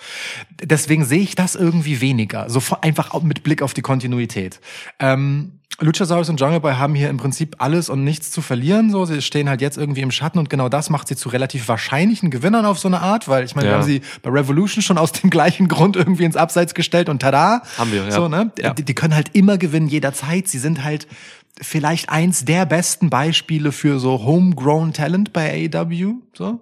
Deswegen 0.61 1.03
sehe 1.05 1.19
ich 1.21 1.35
das 1.35 1.55
irgendwie 1.55 1.99
weniger, 2.01 2.49
so 2.49 2.61
einfach 2.81 3.13
auch 3.13 3.23
mit 3.23 3.43
Blick 3.43 3.61
auf 3.61 3.73
die 3.73 3.81
Kontinuität. 3.81 4.59
Ähm, 4.99 5.59
Luchasaurus 5.79 6.29
und 6.29 6.39
Jungle 6.39 6.59
Boy 6.59 6.75
haben 6.75 6.93
hier 6.93 7.09
im 7.09 7.17
Prinzip 7.17 7.55
alles 7.57 7.89
und 7.89 8.03
nichts 8.03 8.29
zu 8.29 8.41
verlieren. 8.43 8.91
So, 8.91 9.05
sie 9.05 9.23
stehen 9.23 9.49
halt 9.49 9.59
jetzt 9.59 9.75
irgendwie 9.75 10.01
im 10.01 10.11
Schatten 10.11 10.37
und 10.37 10.49
genau 10.49 10.69
das 10.69 10.91
macht 10.91 11.07
sie 11.07 11.15
zu 11.15 11.29
relativ 11.29 11.67
wahrscheinlichen 11.67 12.29
Gewinnern 12.29 12.63
auf 12.65 12.77
so 12.77 12.87
eine 12.87 13.01
Art, 13.01 13.27
weil 13.27 13.43
ich 13.43 13.55
meine, 13.55 13.67
wir 13.69 13.71
Ja. 13.71 13.77
haben 13.79 13.85
sie 13.85 14.01
bei 14.21 14.29
Revolution 14.29 14.83
schon 14.83 14.99
aus 14.99 15.11
dem 15.13 15.29
gleichen 15.31 15.67
Grund 15.67 15.95
irgendwie 15.95 16.25
ins 16.25 16.35
Abseits 16.37 16.75
gestellt 16.75 17.09
und 17.09 17.21
tada. 17.23 17.63
Haben 17.77 17.91
wir, 17.91 18.03
ja. 18.03 18.11
So, 18.11 18.27
ne? 18.27 18.51
Ja. 18.59 18.73
Die, 18.75 18.83
die 18.85 18.93
können 18.93 19.15
halt 19.15 19.31
immer 19.33 19.57
gewinnen, 19.57 19.87
jederzeit. 19.87 20.47
Sie 20.47 20.59
sind 20.59 20.83
halt 20.83 21.07
vielleicht 21.61 22.09
eins 22.09 22.45
der 22.45 22.65
besten 22.65 23.09
Beispiele 23.09 23.71
für 23.71 23.99
so 23.99 24.23
homegrown 24.23 24.93
Talent 24.93 25.33
bei 25.33 25.69
AEW. 25.71 26.15
So. 26.33 26.61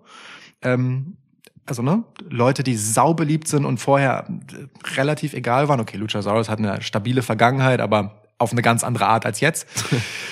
Ähm, 0.61 1.17
also 1.65 1.81
ne, 1.81 2.03
Leute, 2.29 2.63
die 2.63 2.75
saubeliebt 2.75 3.47
sind 3.47 3.65
und 3.65 3.77
vorher 3.77 4.27
äh, 4.27 4.89
relativ 4.95 5.33
egal 5.33 5.69
waren. 5.69 5.79
Okay, 5.79 5.97
Luchasaurus 5.97 6.49
hat 6.49 6.59
eine 6.59 6.81
stabile 6.81 7.21
Vergangenheit, 7.21 7.79
aber 7.79 8.23
auf 8.37 8.51
eine 8.51 8.61
ganz 8.61 8.83
andere 8.83 9.07
Art 9.07 9.25
als 9.25 9.39
jetzt. 9.39 9.67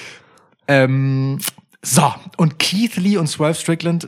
ähm, 0.67 1.39
so, 1.81 2.13
und 2.37 2.59
Keith 2.59 2.97
Lee 2.97 3.17
und 3.17 3.27
Swerve 3.27 3.55
Strickland 3.55 4.07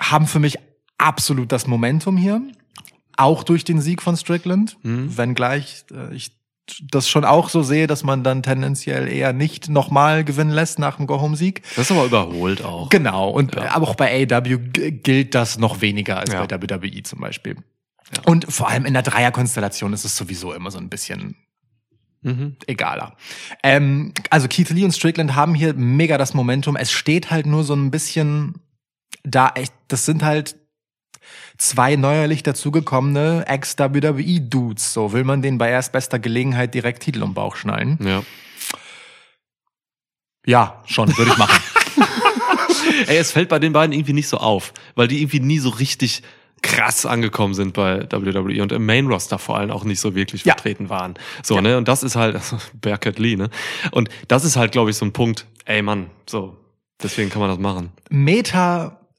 haben 0.00 0.26
für 0.26 0.40
mich 0.40 0.58
absolut 0.96 1.52
das 1.52 1.66
Momentum 1.66 2.16
hier. 2.16 2.40
Auch 3.16 3.42
durch 3.42 3.64
den 3.64 3.80
Sieg 3.80 4.00
von 4.02 4.16
Strickland, 4.16 4.76
wenngleich 4.82 5.84
äh, 5.92 6.14
ich 6.14 6.37
das 6.90 7.08
schon 7.08 7.24
auch 7.24 7.48
so 7.48 7.62
sehe, 7.62 7.86
dass 7.86 8.04
man 8.04 8.22
dann 8.24 8.42
tendenziell 8.42 9.08
eher 9.08 9.32
nicht 9.32 9.68
nochmal 9.68 10.24
gewinnen 10.24 10.50
lässt 10.50 10.78
nach 10.78 10.96
dem 10.96 11.06
Go-Home-Sieg. 11.06 11.62
Das 11.76 11.86
ist 11.86 11.90
aber 11.92 12.04
überholt 12.04 12.62
auch. 12.64 12.88
Genau, 12.90 13.30
und 13.30 13.56
aber 13.56 13.86
auch 13.88 13.94
bei 13.94 14.26
AEW 14.30 14.58
g- 14.58 14.90
gilt 14.90 15.34
das 15.34 15.58
noch 15.58 15.80
weniger 15.80 16.18
als 16.18 16.32
Ja. 16.32 16.44
bei 16.46 16.60
WWE 16.60 17.02
zum 17.02 17.20
Beispiel. 17.20 17.56
Und 18.26 18.50
vor 18.52 18.68
allem 18.68 18.86
in 18.86 18.94
der 18.94 19.02
Dreierkonstellation 19.02 19.92
ist 19.92 20.04
es 20.04 20.16
sowieso 20.16 20.52
immer 20.54 20.70
so 20.70 20.78
ein 20.78 20.88
bisschen 20.88 21.36
Mhm. 22.22 22.56
egaler. 22.66 23.16
Ähm, 23.62 24.12
also 24.30 24.48
Keith 24.48 24.70
Lee 24.70 24.84
und 24.84 24.92
Strickland 24.92 25.34
haben 25.36 25.54
hier 25.54 25.74
mega 25.74 26.18
das 26.18 26.34
Momentum. 26.34 26.74
Es 26.76 26.90
steht 26.90 27.30
halt 27.30 27.46
nur 27.46 27.62
so 27.64 27.74
ein 27.74 27.90
bisschen 27.92 28.54
da, 29.22 29.52
echt, 29.54 29.72
das 29.88 30.04
sind 30.04 30.24
halt 30.24 30.56
zwei 31.56 31.96
neuerlich 31.96 32.42
dazugekommene 32.42 33.44
Ex-WWE-Dudes. 33.46 34.92
So 34.92 35.12
will 35.12 35.24
man 35.24 35.42
denen 35.42 35.58
bei 35.58 35.70
erstbester 35.70 36.18
Gelegenheit 36.18 36.74
direkt 36.74 37.02
Titel 37.02 37.22
um 37.22 37.30
den 37.30 37.34
Bauch 37.34 37.56
schnallen. 37.56 37.98
Ja. 38.02 38.22
Ja, 40.46 40.82
schon, 40.86 41.16
würde 41.16 41.30
ich 41.32 41.38
machen. 41.38 41.60
Ey, 43.06 43.16
es 43.18 43.32
fällt 43.32 43.48
bei 43.48 43.58
den 43.58 43.72
beiden 43.72 43.92
irgendwie 43.92 44.12
nicht 44.12 44.28
so 44.28 44.38
auf, 44.38 44.72
weil 44.94 45.08
die 45.08 45.20
irgendwie 45.20 45.40
nie 45.40 45.58
so 45.58 45.68
richtig 45.68 46.22
krass 46.62 47.06
angekommen 47.06 47.54
sind 47.54 47.74
bei 47.74 48.10
WWE 48.10 48.62
und 48.62 48.72
im 48.72 48.84
Main 48.84 49.06
Roster 49.06 49.38
vor 49.38 49.58
allem 49.58 49.70
auch 49.70 49.84
nicht 49.84 50.00
so 50.00 50.14
wirklich 50.14 50.44
Ja. 50.44 50.54
vertreten 50.54 50.88
waren. 50.88 51.14
So, 51.42 51.60
ne? 51.60 51.76
Und 51.76 51.86
das 51.86 52.02
ist 52.02 52.16
halt, 52.16 52.34
also 52.34 52.58
Bearcat 52.80 53.18
Lee, 53.18 53.36
ne? 53.36 53.50
Und 53.92 54.08
das 54.26 54.44
ist 54.44 54.56
halt, 54.56 54.72
glaube 54.72 54.90
ich, 54.90 54.96
so 54.96 55.04
ein 55.04 55.12
Punkt, 55.12 55.46
ey 55.66 55.82
Mann, 55.82 56.10
so, 56.28 56.56
deswegen 57.02 57.30
kann 57.30 57.40
man 57.40 57.50
das 57.50 57.58
machen. 57.58 57.92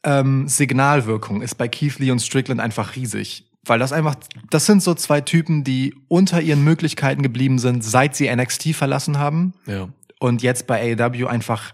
Meta-Signalwirkung 0.04 1.42
ist 1.42 1.56
bei 1.56 1.68
Keith 1.68 2.00
Lee 2.00 2.12
und 2.12 2.20
Strickland 2.20 2.60
einfach 2.62 2.96
riesig. 2.96 3.46
Weil 3.66 3.80
das 3.80 3.92
einfach, 3.92 4.16
das 4.50 4.66
sind 4.66 4.82
so 4.82 4.94
zwei 4.94 5.22
Typen, 5.22 5.64
die 5.64 5.94
unter 6.08 6.42
ihren 6.42 6.64
Möglichkeiten 6.64 7.22
geblieben 7.22 7.60
sind, 7.60 7.84
seit 7.84 8.16
sie 8.16 8.34
NXT 8.34 8.74
verlassen 8.74 9.18
haben. 9.18 9.54
Ja. 9.66 9.90
Und 10.20 10.42
jetzt 10.42 10.66
bei 10.66 10.98
AEW 10.98 11.28
einfach 11.28 11.74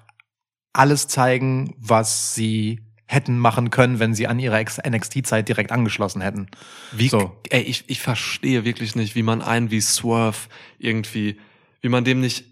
alles 0.73 1.07
zeigen, 1.07 1.75
was 1.77 2.35
sie 2.35 2.81
hätten 3.07 3.37
machen 3.37 3.69
können, 3.69 3.99
wenn 3.99 4.15
sie 4.15 4.27
an 4.27 4.39
ihre 4.39 4.59
NXT-Zeit 4.59 5.47
direkt 5.47 5.71
angeschlossen 5.71 6.21
hätten. 6.21 6.47
Wie, 6.91 7.07
So. 7.07 7.37
ey, 7.49 7.61
ich, 7.61 7.83
ich 7.87 8.01
verstehe 8.01 8.65
wirklich 8.65 8.95
nicht, 8.95 9.15
wie 9.15 9.23
man 9.23 9.43
einen 9.43 9.69
wie 9.69 9.79
Swerve 9.79 10.49
irgendwie, 10.79 11.37
wie 11.81 11.89
man 11.89 12.03
dem 12.03 12.19
nicht 12.19 12.45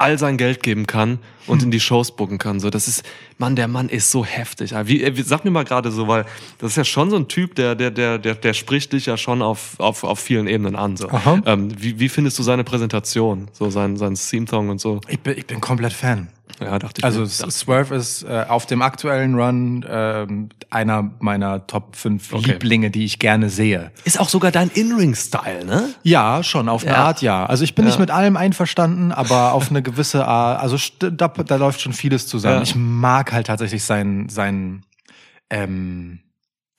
all 0.00 0.18
sein 0.18 0.36
Geld 0.36 0.62
geben 0.62 0.86
kann 0.86 1.18
und 1.46 1.62
in 1.62 1.70
die 1.70 1.80
Shows 1.80 2.12
booken 2.12 2.38
kann. 2.38 2.60
So, 2.60 2.70
das 2.70 2.88
ist, 2.88 3.02
Mann, 3.38 3.56
der 3.56 3.68
Mann 3.68 3.88
ist 3.88 4.10
so 4.10 4.24
heftig. 4.24 4.72
Wie, 4.84 5.02
äh, 5.02 5.16
wie, 5.16 5.22
sag 5.22 5.44
mir 5.44 5.50
mal 5.50 5.64
gerade 5.64 5.90
so, 5.90 6.08
weil 6.08 6.24
das 6.58 6.72
ist 6.72 6.76
ja 6.76 6.84
schon 6.84 7.10
so 7.10 7.16
ein 7.16 7.28
Typ, 7.28 7.54
der, 7.54 7.74
der, 7.74 7.90
der, 7.90 8.18
der, 8.18 8.34
der 8.34 8.54
spricht 8.54 8.92
dich 8.92 9.06
ja 9.06 9.16
schon 9.16 9.42
auf, 9.42 9.78
auf, 9.78 10.04
auf 10.04 10.18
vielen 10.18 10.46
Ebenen 10.46 10.76
an. 10.76 10.96
So. 10.96 11.08
Ähm, 11.44 11.70
wie, 11.78 11.98
wie 11.98 12.08
findest 12.08 12.38
du 12.38 12.42
seine 12.42 12.64
Präsentation, 12.64 13.48
so 13.52 13.70
sein, 13.70 13.96
sein 13.96 14.14
Theme-Song 14.14 14.68
und 14.68 14.80
so? 14.80 15.00
Ich 15.08 15.20
bin, 15.20 15.36
ich 15.36 15.46
bin 15.46 15.60
komplett 15.60 15.92
Fan. 15.92 16.28
Ja, 16.60 16.78
dachte 16.78 16.98
ich. 17.00 17.04
Also. 17.04 17.22
S- 17.22 17.38
Swerve 17.38 17.94
ist 17.94 18.22
äh, 18.22 18.44
auf 18.48 18.66
dem 18.66 18.82
aktuellen 18.82 19.34
Run 19.34 19.84
ähm, 19.88 20.48
einer 20.70 21.10
meiner 21.20 21.66
Top 21.66 21.96
5 21.96 22.32
Okay. 22.32 22.52
Lieblinge, 22.52 22.90
die 22.90 23.04
ich 23.04 23.18
gerne 23.18 23.48
sehe. 23.50 23.90
ist 24.04 24.20
auch 24.20 24.28
sogar 24.28 24.50
dein 24.52 24.68
In-Ring-Style, 24.70 25.64
ne? 25.64 25.88
Ja, 26.02 26.42
schon, 26.42 26.68
auf 26.68 26.82
eine 26.84 26.92
Ja. 26.92 27.04
Art 27.04 27.22
ja. 27.22 27.46
Also 27.46 27.64
ich 27.64 27.74
bin 27.74 27.84
nicht 27.86 27.98
mit 27.98 28.10
allem 28.10 28.36
einverstanden, 28.36 29.10
aber 29.12 29.52
auf 29.52 29.70
eine 29.70 29.82
gewisse 29.82 30.26
Art, 30.26 30.60
also 30.60 30.76
da, 31.00 31.28
da 31.28 31.56
läuft 31.56 31.80
schon 31.80 31.92
vieles 31.92 32.26
zusammen. 32.26 32.56
Ja. 32.56 32.62
Ich 32.62 32.74
mag 32.76 33.32
halt 33.32 33.46
tatsächlich 33.48 33.82
sein, 33.84 34.28
sein, 34.28 34.82
ähm, 35.50 36.20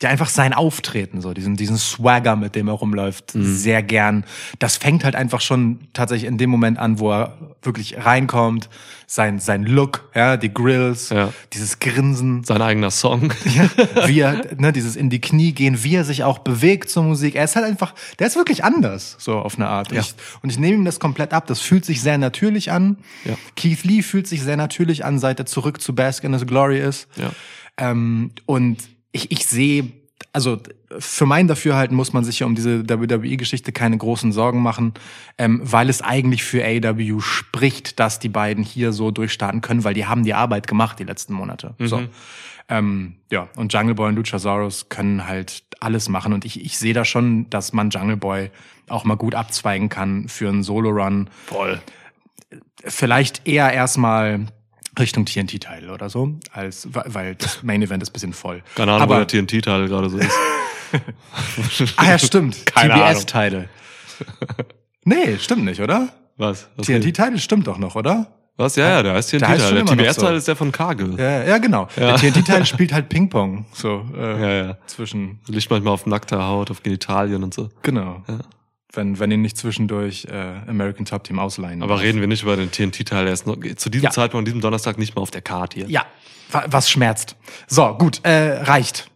ja, 0.02 0.10
einfach 0.10 0.30
sein 0.30 0.54
Auftreten, 0.54 1.22
so, 1.22 1.34
diesen, 1.34 1.56
diesen 1.58 1.78
Swagger, 1.78 2.36
mit 2.36 2.56
dem 2.56 2.68
er 2.68 2.74
rumläuft, 2.74 3.36
Mhm. 3.36 3.56
sehr 3.56 3.84
gern. 3.84 4.26
Das 4.60 4.78
fängt 4.78 5.04
halt 5.04 5.16
einfach 5.16 5.42
schon 5.42 5.80
tatsächlich 5.94 6.28
in 6.28 6.38
dem 6.38 6.50
Moment 6.50 6.80
an, 6.80 7.00
wo 7.00 7.12
er 7.12 7.38
wirklich 7.62 8.04
reinkommt, 8.04 8.70
sein, 9.06 9.40
sein 9.40 9.64
Look, 9.64 10.10
ja, 10.16 10.38
die 10.38 10.54
Grills, 10.54 11.10
Ja. 11.10 11.32
dieses 11.54 11.80
Grinsen, 11.80 12.44
Sein 12.46 12.62
eigener 12.62 12.90
Song. 12.92 13.32
ja, 13.46 14.08
wie 14.08 14.20
er, 14.22 14.42
ne, 14.58 14.72
dieses 14.72 14.96
in 14.96 15.10
die 15.10 15.22
Knie 15.22 15.52
gehen, 15.52 15.84
wie 15.84 15.96
er 15.96 16.04
sich 16.06 16.24
auch 16.24 16.40
bewegt 16.40 16.90
zur 16.90 17.04
Musik. 17.04 17.36
Er 17.36 17.44
ist 17.44 17.56
halt 17.56 17.66
einfach, 17.66 17.94
der 18.20 18.28
ist 18.28 18.36
wirklich 18.38 18.64
anders, 18.64 19.18
so 19.20 19.38
auf 19.38 19.56
eine 19.56 19.68
Art. 19.68 19.90
Und, 19.92 19.96
Ja. 19.98 20.02
ich, 20.02 20.16
und 20.42 20.50
ich 20.50 20.58
nehme 20.58 20.76
ihm 20.78 20.86
das 20.86 21.00
komplett 21.00 21.34
ab. 21.34 21.46
Das 21.48 21.60
fühlt 21.60 21.86
sich 21.86 22.02
sehr 22.02 22.18
natürlich 22.18 22.72
an. 22.72 22.98
Ja. 23.26 23.36
Keith 23.56 23.84
Lee 23.84 24.02
fühlt 24.02 24.28
sich 24.28 24.42
sehr 24.42 24.58
natürlich 24.58 25.06
an, 25.06 25.20
seit 25.20 25.40
er 25.40 25.46
zurück 25.46 25.82
zu 25.82 25.94
Bask 25.94 26.24
in 26.24 26.34
His 26.34 26.46
Glory 26.48 26.80
ist. 26.80 27.08
Ja. 27.18 27.32
Ähm, 27.78 28.32
und 28.46 28.78
ich, 29.12 29.32
ich 29.32 29.46
sehe, 29.46 29.92
also 30.34 30.60
für 31.00 31.26
mein 31.26 31.48
Dafürhalten 31.48 31.96
muss 31.96 32.14
man 32.14 32.24
sich 32.24 32.40
ja 32.40 32.46
um 32.46 32.56
diese 32.56 32.88
WWE-Geschichte 32.90 33.72
keine 33.72 33.98
großen 33.98 34.32
Sorgen 34.32 34.62
machen, 34.62 34.94
ähm, 35.38 35.62
weil 35.64 35.90
es 35.90 36.02
eigentlich 36.02 36.44
für 36.44 36.64
AEW 36.64 37.20
spricht, 37.20 38.00
dass 38.00 38.20
die 38.20 38.30
beiden 38.30 38.64
hier 38.64 38.94
so 38.94 39.12
durchstarten 39.12 39.62
können, 39.62 39.84
weil 39.84 39.94
die 39.94 40.06
haben 40.06 40.24
die 40.24 40.34
Arbeit 40.34 40.68
gemacht 40.68 41.00
die 41.00 41.04
letzten 41.04 41.34
Monate. 41.34 41.76
So. 41.80 42.02
Ähm, 42.70 43.16
ja, 43.30 43.50
und 43.56 43.74
Jungle 43.74 43.96
Boy 43.96 44.10
und 44.10 44.16
Luchasaurus 44.16 44.88
können 44.88 45.28
halt 45.28 45.64
alles 45.82 46.08
machen. 46.08 46.32
Und 46.32 46.46
ich, 46.46 46.64
ich 46.64 46.78
sehe 46.78 46.94
da 46.94 47.04
schon, 47.04 47.50
dass 47.50 47.74
man 47.74 47.90
Jungle 47.90 48.16
Boy 48.18 48.50
auch 48.88 49.04
mal 49.04 49.16
gut 49.16 49.36
abzweigen 49.36 49.90
kann 49.90 50.30
für 50.30 50.48
einen 50.48 50.64
Solo-Run. 50.64 51.30
Voll. 51.48 51.82
Vielleicht 52.84 53.48
eher 53.48 53.74
erstmal 53.74 54.48
Richtung 55.02 55.26
TNT-Teil 55.26 55.90
oder 55.90 56.10
so, 56.10 56.36
als 56.52 56.88
weil 56.92 57.36
das 57.36 57.64
Main 57.64 57.82
Event 57.82 58.02
ist 58.04 58.10
ein 58.10 58.14
bisschen 58.14 58.34
voll. 58.34 58.64
Keine 58.76 58.94
Ahnung, 58.94 59.10
wo 59.10 59.14
Aber, 59.16 59.26
der 59.26 59.46
TNT-Teil 59.46 59.88
gerade 59.88 60.10
so 60.10 60.18
ist. 60.18 60.32
ah 61.98 62.06
ja, 62.06 62.18
stimmt. 62.20 62.66
Keine 62.66 62.94
TBS-Teile. 62.94 63.70
Nee, 65.04 65.38
stimmt 65.40 65.66
nicht, 65.66 65.82
oder? 65.82 66.10
Was? 66.38 66.70
Was, 66.76 66.88
TNT-Teile 66.88 67.40
stimmt 67.40 67.68
doch 67.68 67.78
noch, 67.78 67.96
oder? 67.96 68.28
Was? 68.58 68.76
Ja, 68.76 68.90
ja, 68.90 69.04
der 69.04 69.14
heißt 69.14 69.34
Der 69.34 69.40
TNT-Teil. 69.40 69.74
Der 69.74 69.84
noch 69.84 69.92
TBS-Teil 69.94 70.32
so. 70.32 70.36
ist 70.36 70.48
der 70.48 70.56
von 70.56 70.72
Cargill. 70.72 71.16
Ja, 71.18 71.44
ja 71.44 71.58
genau. 71.58 71.88
Der 71.98 72.16
TNT-Teil 72.16 72.66
spielt 72.66 72.94
halt 72.94 73.10
Ping-Pong. 73.10 73.66
So, 73.74 74.06
äh, 74.16 74.42
Ja, 74.42 74.66
ja. 74.66 74.78
zwischen 74.86 75.40
Liegt 75.48 75.70
manchmal 75.70 75.94
auf 75.94 76.06
nackter 76.06 76.46
Haut, 76.46 76.70
auf 76.70 76.84
Genitalien 76.84 77.44
und 77.44 77.54
so. 77.54 77.70
Genau. 77.82 78.24
Wenn, 78.94 79.20
wenn 79.20 79.32
ihn 79.32 79.42
nicht 79.42 79.58
zwischendurch 79.58 80.26
äh, 80.30 80.34
American 80.68 81.06
Top 81.06 81.24
Team 81.24 81.40
ausleihen. 81.40 81.82
Aber 81.82 82.02
reden 82.02 82.20
wir 82.20 82.28
nicht 82.28 82.44
über 82.44 82.58
den 82.58 82.72
TNT-Teil. 82.72 83.24
Der 83.26 83.34
ist 83.34 83.48
noch, 83.48 83.56
zu 83.78 83.90
diesem 83.90 84.06
Ja. 84.06 84.10
Zeitpunkt, 84.12 84.42
an 84.42 84.46
diesem 84.46 84.60
Donnerstag 84.62 84.98
nicht 84.98 85.16
mal 85.16 85.22
auf 85.22 85.32
der 85.32 85.42
Karte 85.42 85.78
hier. 85.80 85.90
Ja, 85.90 86.06
wa- 86.52 86.66
was 86.68 86.90
schmerzt. 86.90 87.36
So, 87.68 87.94
gut, 87.98 88.20
äh, 88.24 88.62
reicht. 88.64 89.10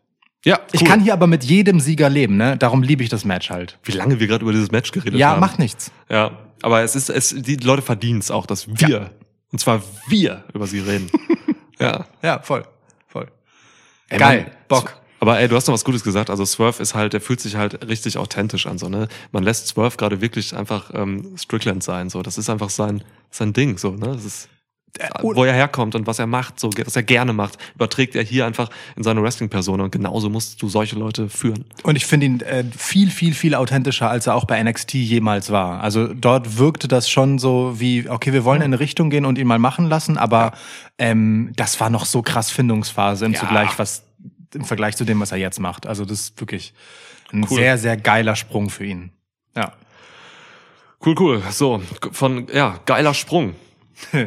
Ja, 0.45 0.59
Ich 0.71 0.81
cool. 0.81 0.88
kann 0.88 1.01
hier 1.01 1.11
aber 1.13 1.27
mit 1.27 1.43
jedem 1.43 1.79
Sieger 1.79 2.07
leben, 2.09 2.38
ne? 2.38 2.55
Darum 2.55 2.83
liebe 2.83 3.03
ich 3.03 3.09
das 3.09 3.25
Match 3.25 3.49
halt. 3.49 3.77
Wie 3.83 3.91
lange 3.93 4.19
wir 4.19 4.27
gerade 4.27 4.43
über 4.43 4.53
dieses 4.53 4.71
Match 4.71 4.91
geredet 4.91 5.19
Ja, 5.19 5.31
haben. 5.31 5.39
macht 5.41 5.59
nichts. 5.59 5.91
Ja, 6.09 6.38
aber 6.61 6.81
es 6.83 6.95
ist, 6.95 7.09
es, 7.09 7.29
die 7.35 7.55
Leute 7.57 7.81
verdienen 7.81 8.19
es 8.19 8.29
auch, 8.31 8.45
dass 8.45 8.67
wir, 8.79 9.09
und 9.51 9.59
zwar 9.59 9.81
wir, 10.07 10.43
über 10.53 10.67
sie 10.67 10.79
reden. 10.79 11.09
ja. 11.79 12.05
Ja, 12.21 12.39
voll. 12.39 12.63
Voll. 13.07 13.27
Ey, 14.07 14.19
Geil, 14.19 14.41
Mann, 14.43 14.51
Bock. 14.69 14.95
Aber 15.25 15.39
ey, 15.39 15.47
du 15.47 15.55
hast 15.55 15.67
noch 15.67 15.73
was 15.73 15.83
Gutes 15.85 16.03
gesagt. 16.03 16.29
Also 16.29 16.45
Swerve 16.45 16.81
ist 16.83 16.93
halt, 16.93 17.13
der 17.13 17.21
fühlt 17.21 17.39
sich 17.41 17.55
halt 17.55 17.88
richtig 17.88 18.17
authentisch 18.19 18.67
an. 18.67 18.77
So, 18.77 18.89
ne? 18.89 19.07
Man 19.31 19.41
lässt 19.43 19.67
Swerve 19.67 19.97
gerade 19.97 20.21
wirklich 20.21 20.55
einfach 20.55 20.91
ähm, 20.93 21.35
Strickland 21.35 21.83
sein. 21.83 22.09
So, 22.11 22.21
das 22.21 22.38
ist 22.38 22.49
einfach 22.49 22.69
sein 22.69 23.03
sein 23.31 23.51
Ding. 23.53 23.77
So, 23.79 23.91
ne? 23.91 24.07
Das 24.13 24.23
ist 24.23 24.49
und- 25.21 25.35
wo 25.35 25.43
er 25.43 25.53
herkommt 25.53 25.93
und 25.95 26.07
was 26.07 26.19
er 26.19 26.27
macht, 26.27 26.57
so 26.59 26.69
was 26.85 26.95
er 26.95 27.03
gerne 27.03 27.33
macht, 27.33 27.57
überträgt 27.75 28.15
er 28.15 28.23
hier 28.23 28.45
einfach 28.45 28.69
in 28.95 29.03
seine 29.03 29.21
Wrestling-Persona 29.21 29.83
und 29.83 29.91
genauso 29.91 30.29
musst 30.29 30.61
du 30.61 30.69
solche 30.69 30.95
Leute 30.95 31.27
führen. 31.27 31.65
Und 31.83 31.97
ich 31.97 32.05
finde 32.05 32.27
ihn 32.27 32.39
äh, 32.41 32.63
viel, 32.77 33.09
viel, 33.09 33.33
viel 33.33 33.55
authentischer, 33.55 34.09
als 34.09 34.27
er 34.27 34.35
auch 34.35 34.45
bei 34.45 34.61
NXT 34.63 34.93
jemals 34.93 35.51
war. 35.51 35.81
Also 35.81 36.13
dort 36.13 36.57
wirkte 36.59 36.88
das 36.88 37.09
schon 37.09 37.39
so 37.39 37.73
wie, 37.77 38.07
okay, 38.09 38.31
wir 38.31 38.45
wollen 38.45 38.61
in 38.61 38.65
eine 38.67 38.79
Richtung 38.79 39.09
gehen 39.09 39.25
und 39.25 39.38
ihn 39.38 39.47
mal 39.47 39.59
machen 39.59 39.88
lassen, 39.89 40.17
aber 40.17 40.53
ähm, 40.97 41.51
das 41.57 41.77
war 41.81 41.89
noch 41.89 42.05
so 42.05 42.21
krass 42.21 42.49
Findungsphase 42.49 43.25
im 43.25 43.33
Ja. 43.33 43.39
Vergleich, 43.39 43.77
was 43.77 44.03
im 44.53 44.65
Vergleich 44.65 44.95
zu 44.95 45.05
dem, 45.05 45.19
was 45.19 45.31
er 45.31 45.38
jetzt 45.38 45.60
macht. 45.60 45.88
Also 45.88 46.05
das 46.05 46.19
ist 46.21 46.39
wirklich 46.39 46.73
ein 47.31 47.45
Cool. 47.49 47.58
sehr, 47.58 47.77
sehr 47.77 47.97
geiler 47.97 48.36
Sprung 48.36 48.69
für 48.69 48.86
ihn. 48.86 49.12
Ja. 49.55 49.73
Cool, 51.05 51.15
cool. 51.19 51.43
So, 51.51 51.81
von, 52.12 52.47
ja, 52.53 52.79
geiler 52.86 53.13
Sprung. 53.13 53.55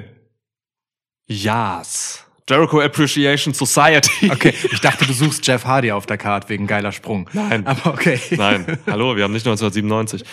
Yes. 1.30 2.24
Jericho 2.48 2.80
Appreciation 2.80 3.52
Society. 3.52 4.30
Okay, 4.32 4.54
ich 4.72 4.80
dachte, 4.80 5.04
du 5.06 5.12
suchst 5.12 5.46
Jeff 5.46 5.64
Hardy 5.66 5.92
auf 5.92 6.06
der 6.06 6.16
Karte 6.16 6.48
wegen 6.48 6.66
geiler 6.66 6.92
Sprung. 6.92 7.28
Nein. 7.34 7.66
Aber 7.66 7.92
okay. 7.92 8.18
Nein, 8.30 8.78
hallo, 8.86 9.14
wir 9.14 9.24
haben 9.24 9.34
nicht 9.34 9.46
1997. 9.46 10.24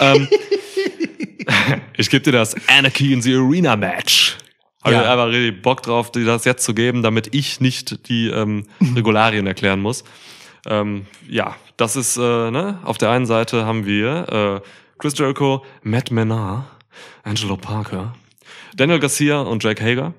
ähm, 0.00 0.28
ich 1.96 2.10
gebe 2.10 2.24
dir 2.24 2.32
das 2.32 2.56
Anarchy 2.68 3.12
in 3.12 3.22
the 3.22 3.34
Arena 3.34 3.76
Match. 3.76 4.36
Habe 4.82 4.94
Ja. 4.94 5.02
ich 5.02 5.08
einfach 5.08 5.28
richtig 5.28 5.62
Bock 5.62 5.82
drauf, 5.82 6.10
dir 6.12 6.24
das 6.24 6.44
jetzt 6.44 6.64
zu 6.64 6.74
geben, 6.74 7.02
damit 7.02 7.34
ich 7.34 7.60
nicht 7.60 8.08
die 8.08 8.28
ähm, 8.28 8.66
Regularien 8.94 9.46
erklären 9.46 9.80
muss. 9.80 10.04
Ähm, 10.66 11.06
ja, 11.28 11.54
das 11.76 11.96
ist, 11.96 12.16
äh, 12.16 12.50
ne, 12.50 12.78
auf 12.84 12.98
der 12.98 13.10
einen 13.10 13.26
Seite 13.26 13.64
haben 13.64 13.86
wir 13.86 14.62
äh, 14.62 14.68
Chris 14.98 15.16
Jericho, 15.16 15.64
Matt 15.82 16.10
Menard, 16.10 16.64
Angelo 17.22 17.56
Parker, 17.56 18.14
Daniel 18.76 18.98
Garcia 18.98 19.40
und 19.40 19.62
Jake 19.64 19.82
Hager 19.82 20.12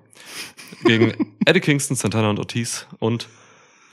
gegen 0.86 1.36
Eddie 1.46 1.60
Kingston, 1.60 1.96
Santana 1.96 2.30
und 2.30 2.40
Ortiz 2.40 2.88
und 3.00 3.28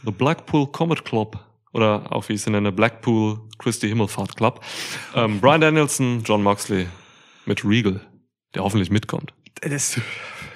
The 0.05 0.11
Blackpool 0.11 0.67
Comet 0.69 1.05
Club 1.05 1.39
oder 1.73 2.07
auch 2.11 2.29
wie 2.29 2.35
ich 2.35 2.43
sie 2.43 2.51
nenne, 2.51 2.73
Blackpool 2.73 3.41
Christy 3.59 3.89
Himmelfahrt 3.89 4.37
Club. 4.37 4.65
Ähm, 5.15 5.41
Brian 5.41 5.61
Danielson, 5.61 6.23
John 6.25 6.43
Moxley 6.43 6.87
mit 7.45 7.65
Regal, 7.65 8.01
der 8.55 8.63
hoffentlich 8.65 8.91
mitkommt. 8.91 9.35
Das, 9.61 10.01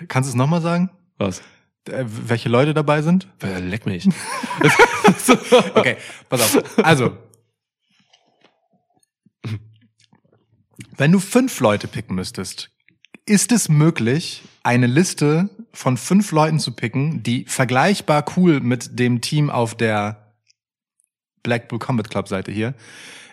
kannst 0.09 0.29
du 0.29 0.33
es 0.33 0.37
nochmal 0.37 0.61
sagen? 0.61 0.91
Was? 1.19 1.41
Äh, 1.88 2.05
welche 2.07 2.49
Leute 2.49 2.75
dabei 2.75 3.03
sind? 3.03 3.29
Äh, 3.43 3.61
Leck 3.61 3.87
mich. 3.87 4.09
Okay, 5.75 5.97
pass 6.29 6.57
auf. 6.57 6.79
Also, 6.85 7.17
wenn 10.97 11.12
du 11.12 11.19
fünf 11.19 11.59
Leute 11.61 11.88
picken 11.88 12.15
müsstest, 12.15 12.71
ist 13.27 13.53
es 13.53 13.69
möglich, 13.69 14.43
eine 14.62 14.87
Liste 14.87 15.51
von 15.73 15.97
fünf 15.97 16.33
Leuten 16.33 16.59
zu 16.59 16.73
picken, 16.73 17.23
die 17.23 17.45
vergleichbar 17.47 18.25
cool 18.37 18.61
mit 18.61 18.99
dem 18.99 19.21
Team 19.21 19.51
auf 19.51 19.75
der 19.75 20.35
Blackpool 21.43 21.79
Combat 21.79 22.11
Club 22.11 22.29
Seite 22.29 22.53
hier, 22.53 22.75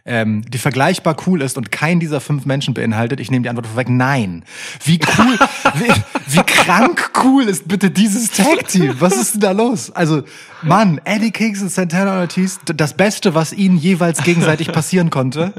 ähm, 0.06 0.44
die 0.48 0.58
vergleichbar 0.58 1.16
cool 1.28 1.42
ist 1.42 1.58
und 1.58 1.72
kein 1.72 2.00
dieser 2.00 2.22
fünf 2.22 2.46
Menschen 2.46 2.74
beinhaltet? 2.74 3.20
Ich 3.20 3.32
nehme 3.32 3.44
die 3.44 3.50
Antwort 3.50 3.68
vorweg, 3.68 3.90
nein. 3.90 4.44
Wie 4.84 5.00
cool, 5.18 5.38
wie, 5.76 5.92
wie 6.28 6.44
krank 6.44 7.12
cool 7.24 7.44
ist 7.44 7.68
bitte 7.68 7.92
dieses 7.92 8.32
Tag-Team? 8.32 8.96
Was 9.00 9.16
ist 9.16 9.36
denn 9.36 9.42
da 9.42 9.52
los? 9.52 9.92
Also, 9.92 10.24
Mann, 10.62 11.00
Eddie 11.06 11.32
Kings 11.32 11.62
und 11.62 11.72
Santana 11.72 12.20
Ortiz, 12.20 12.60
das 12.66 12.94
Beste, 12.94 13.36
was 13.36 13.54
ihnen 13.54 13.78
jeweils 13.78 14.24
gegenseitig 14.24 14.72
passieren 14.72 15.10
konnte. 15.10 15.54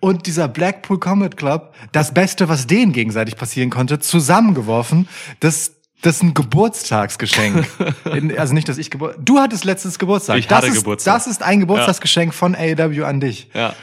Und 0.00 0.26
dieser 0.26 0.48
Blackpool 0.48 0.98
Combat 0.98 1.36
Club, 1.36 1.74
das 1.92 2.12
Beste, 2.12 2.48
was 2.48 2.66
denen 2.66 2.92
gegenseitig 2.92 3.36
passieren 3.36 3.70
konnte, 3.70 3.98
zusammengeworfen, 3.98 5.08
das 5.40 5.72
das 6.02 6.16
ist 6.16 6.22
ein 6.22 6.34
Geburtstagsgeschenk. 6.34 7.66
In- 8.12 8.38
also 8.38 8.54
nicht, 8.54 8.68
dass 8.68 8.78
ich 8.78 8.90
Geburt. 8.90 9.16
Du 9.20 9.38
hattest 9.38 9.64
letztens 9.64 9.98
Geburtstag. 9.98 10.38
Ich 10.38 10.46
das 10.46 10.58
hatte 10.58 10.68
ist, 10.68 10.76
Geburtstag. 10.78 11.14
Das 11.14 11.26
ist 11.26 11.42
ein 11.42 11.60
Geburtstagsgeschenk 11.60 12.34
von 12.34 12.54
AEW 12.54 13.04
an 13.04 13.20
dich. 13.20 13.48
ja. 13.54 13.74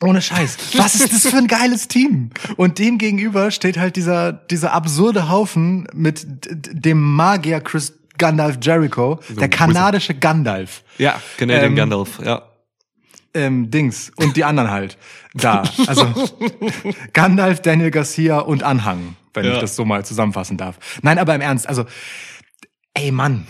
Ohne 0.00 0.22
Scheiß. 0.22 0.56
Was 0.76 0.94
ist 0.94 1.12
das 1.12 1.26
für 1.26 1.38
ein 1.38 1.48
geiles 1.48 1.88
Team? 1.88 2.30
Und 2.56 2.78
dem 2.78 2.98
gegenüber 2.98 3.50
steht 3.50 3.76
halt 3.78 3.96
dieser, 3.96 4.32
dieser 4.32 4.72
absurde 4.72 5.28
Haufen 5.28 5.88
mit 5.92 6.24
dem 6.24 7.02
Magier 7.16 7.60
Chris 7.60 7.94
Gandalf 8.16 8.58
Jericho, 8.62 9.18
der 9.28 9.48
kanadische 9.48 10.14
Gandalf. 10.14 10.84
Ja, 10.98 11.20
Canadian 11.36 11.64
Ähm, 11.72 11.74
Gandalf, 11.76 12.20
ja. 12.24 12.42
Ähm, 13.38 13.70
Dings. 13.70 14.10
Und 14.16 14.36
die 14.36 14.44
anderen 14.44 14.70
halt. 14.70 14.98
Da. 15.34 15.62
Also 15.86 16.06
Gandalf, 17.12 17.60
Daniel 17.62 17.90
Garcia 17.90 18.38
und 18.40 18.62
Anhang, 18.62 19.16
wenn 19.34 19.44
Ja. 19.44 19.54
ich 19.54 19.58
das 19.60 19.76
so 19.76 19.84
mal 19.84 20.04
zusammenfassen 20.04 20.56
darf. 20.56 20.78
Nein, 21.02 21.18
aber 21.18 21.34
im 21.34 21.40
Ernst, 21.40 21.68
also, 21.68 21.84
ey 22.94 23.10
Mann. 23.12 23.46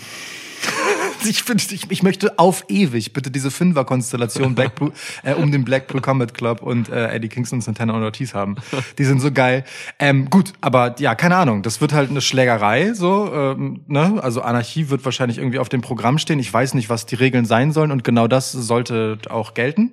Ich, 1.28 1.42
find, 1.42 1.72
ich, 1.72 1.90
ich 1.90 2.02
möchte 2.02 2.38
auf 2.38 2.64
ewig 2.68 3.12
bitte 3.12 3.30
diese 3.30 3.50
Fünfer-Konstellation 3.50 4.54
Blackpool, 4.54 4.92
äh, 5.22 5.34
um 5.34 5.52
den 5.52 5.64
Blackpool 5.64 6.00
Combat 6.00 6.32
Club 6.32 6.62
und 6.62 6.88
äh, 6.88 7.08
Eddie 7.08 7.28
Kingston 7.28 7.58
und 7.58 7.62
Santana 7.62 7.92
und 7.94 8.02
Ortiz 8.02 8.34
haben. 8.34 8.56
Die 8.98 9.04
sind 9.04 9.20
so 9.20 9.30
geil. 9.32 9.64
Ähm, 9.98 10.30
gut, 10.30 10.52
aber 10.60 10.94
ja, 10.98 11.14
keine 11.14 11.36
Ahnung. 11.36 11.62
Das 11.62 11.80
wird 11.80 11.92
halt 11.92 12.10
eine 12.10 12.20
Schlägerei, 12.20 12.94
so, 12.94 13.32
ähm, 13.32 13.80
ne? 13.86 14.18
Also 14.22 14.42
Anarchie 14.42 14.90
wird 14.90 15.04
wahrscheinlich 15.04 15.38
irgendwie 15.38 15.58
auf 15.58 15.68
dem 15.68 15.80
Programm 15.80 16.18
stehen. 16.18 16.38
Ich 16.38 16.52
weiß 16.52 16.74
nicht, 16.74 16.88
was 16.88 17.06
die 17.06 17.16
Regeln 17.16 17.44
sein 17.44 17.72
sollen 17.72 17.90
und 17.90 18.04
genau 18.04 18.28
das 18.28 18.52
sollte 18.52 19.18
auch 19.28 19.54
gelten. 19.54 19.92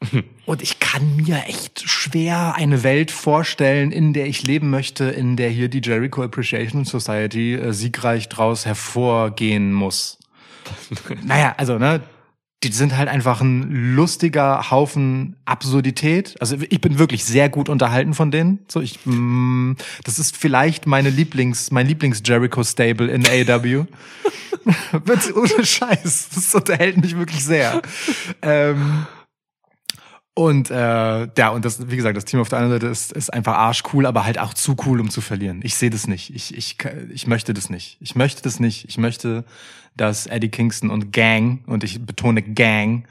Und 0.44 0.62
ich 0.62 0.80
kann 0.80 1.16
mir 1.16 1.44
echt 1.46 1.88
schwer 1.88 2.54
eine 2.56 2.82
Welt 2.82 3.10
vorstellen, 3.10 3.92
in 3.92 4.12
der 4.12 4.26
ich 4.26 4.42
leben 4.42 4.70
möchte, 4.70 5.04
in 5.04 5.36
der 5.36 5.50
hier 5.50 5.68
die 5.68 5.80
Jericho 5.82 6.22
Appreciation 6.22 6.84
Society 6.84 7.54
äh, 7.54 7.72
siegreich 7.72 8.28
draus 8.28 8.66
hervorgehen 8.66 9.72
muss. 9.72 10.18
naja, 11.24 11.54
also, 11.58 11.78
ne, 11.78 12.00
die 12.62 12.72
sind 12.72 12.96
halt 12.96 13.08
einfach 13.08 13.40
ein 13.40 13.94
lustiger 13.94 14.70
Haufen 14.70 15.36
Absurdität. 15.44 16.36
Also 16.40 16.56
ich 16.68 16.80
bin 16.80 16.98
wirklich 16.98 17.24
sehr 17.24 17.48
gut 17.48 17.68
unterhalten 17.68 18.14
von 18.14 18.30
denen. 18.30 18.60
So 18.68 18.80
ich, 18.80 19.00
mm, 19.04 19.72
das 20.04 20.18
ist 20.20 20.36
vielleicht 20.36 20.86
meine 20.86 21.10
Lieblings, 21.10 21.72
mein 21.72 21.88
Lieblings 21.88 22.22
Jericho 22.24 22.62
Stable 22.62 23.08
in 23.08 23.26
AEW. 23.26 23.86
Witz, 25.04 25.32
Ohne 25.34 25.64
Scheiß, 25.64 26.28
das 26.34 26.54
unterhält 26.54 26.98
mich 26.98 27.16
wirklich 27.16 27.44
sehr. 27.44 27.82
Ähm, 28.42 29.06
und 30.34 30.70
äh, 30.70 31.28
ja, 31.36 31.48
und 31.50 31.64
das, 31.64 31.90
wie 31.90 31.96
gesagt, 31.96 32.16
das 32.16 32.24
Team 32.24 32.40
auf 32.40 32.48
der 32.48 32.58
anderen 32.58 32.80
Seite 32.80 32.90
ist, 32.90 33.12
ist 33.12 33.32
einfach 33.32 33.54
arschcool, 33.54 34.06
aber 34.06 34.24
halt 34.24 34.38
auch 34.38 34.54
zu 34.54 34.76
cool, 34.86 35.00
um 35.00 35.10
zu 35.10 35.20
verlieren. 35.20 35.60
Ich 35.62 35.74
sehe 35.74 35.90
das 35.90 36.06
nicht. 36.06 36.34
Ich, 36.34 36.56
ich, 36.56 36.78
ich 37.12 37.26
möchte 37.26 37.52
das 37.52 37.68
nicht. 37.68 37.98
Ich 38.00 38.14
möchte 38.14 38.42
das 38.42 38.58
nicht. 38.58 38.88
Ich 38.88 38.96
möchte, 38.96 39.44
dass 39.94 40.26
Eddie 40.26 40.48
Kingston 40.48 40.90
und 40.90 41.12
Gang, 41.12 41.60
und 41.66 41.84
ich 41.84 42.00
betone 42.04 42.40
Gang, 42.42 43.06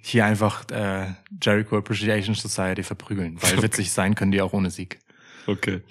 hier 0.00 0.24
einfach 0.24 0.68
äh, 0.70 1.12
Jericho 1.40 1.76
Appreciation 1.76 2.34
Society 2.34 2.82
verprügeln. 2.82 3.36
Weil 3.40 3.62
witzig 3.62 3.92
sein 3.92 4.16
können 4.16 4.32
die 4.32 4.42
auch 4.42 4.52
ohne 4.52 4.70
Sieg. 4.70 4.98
Okay. 5.46 5.82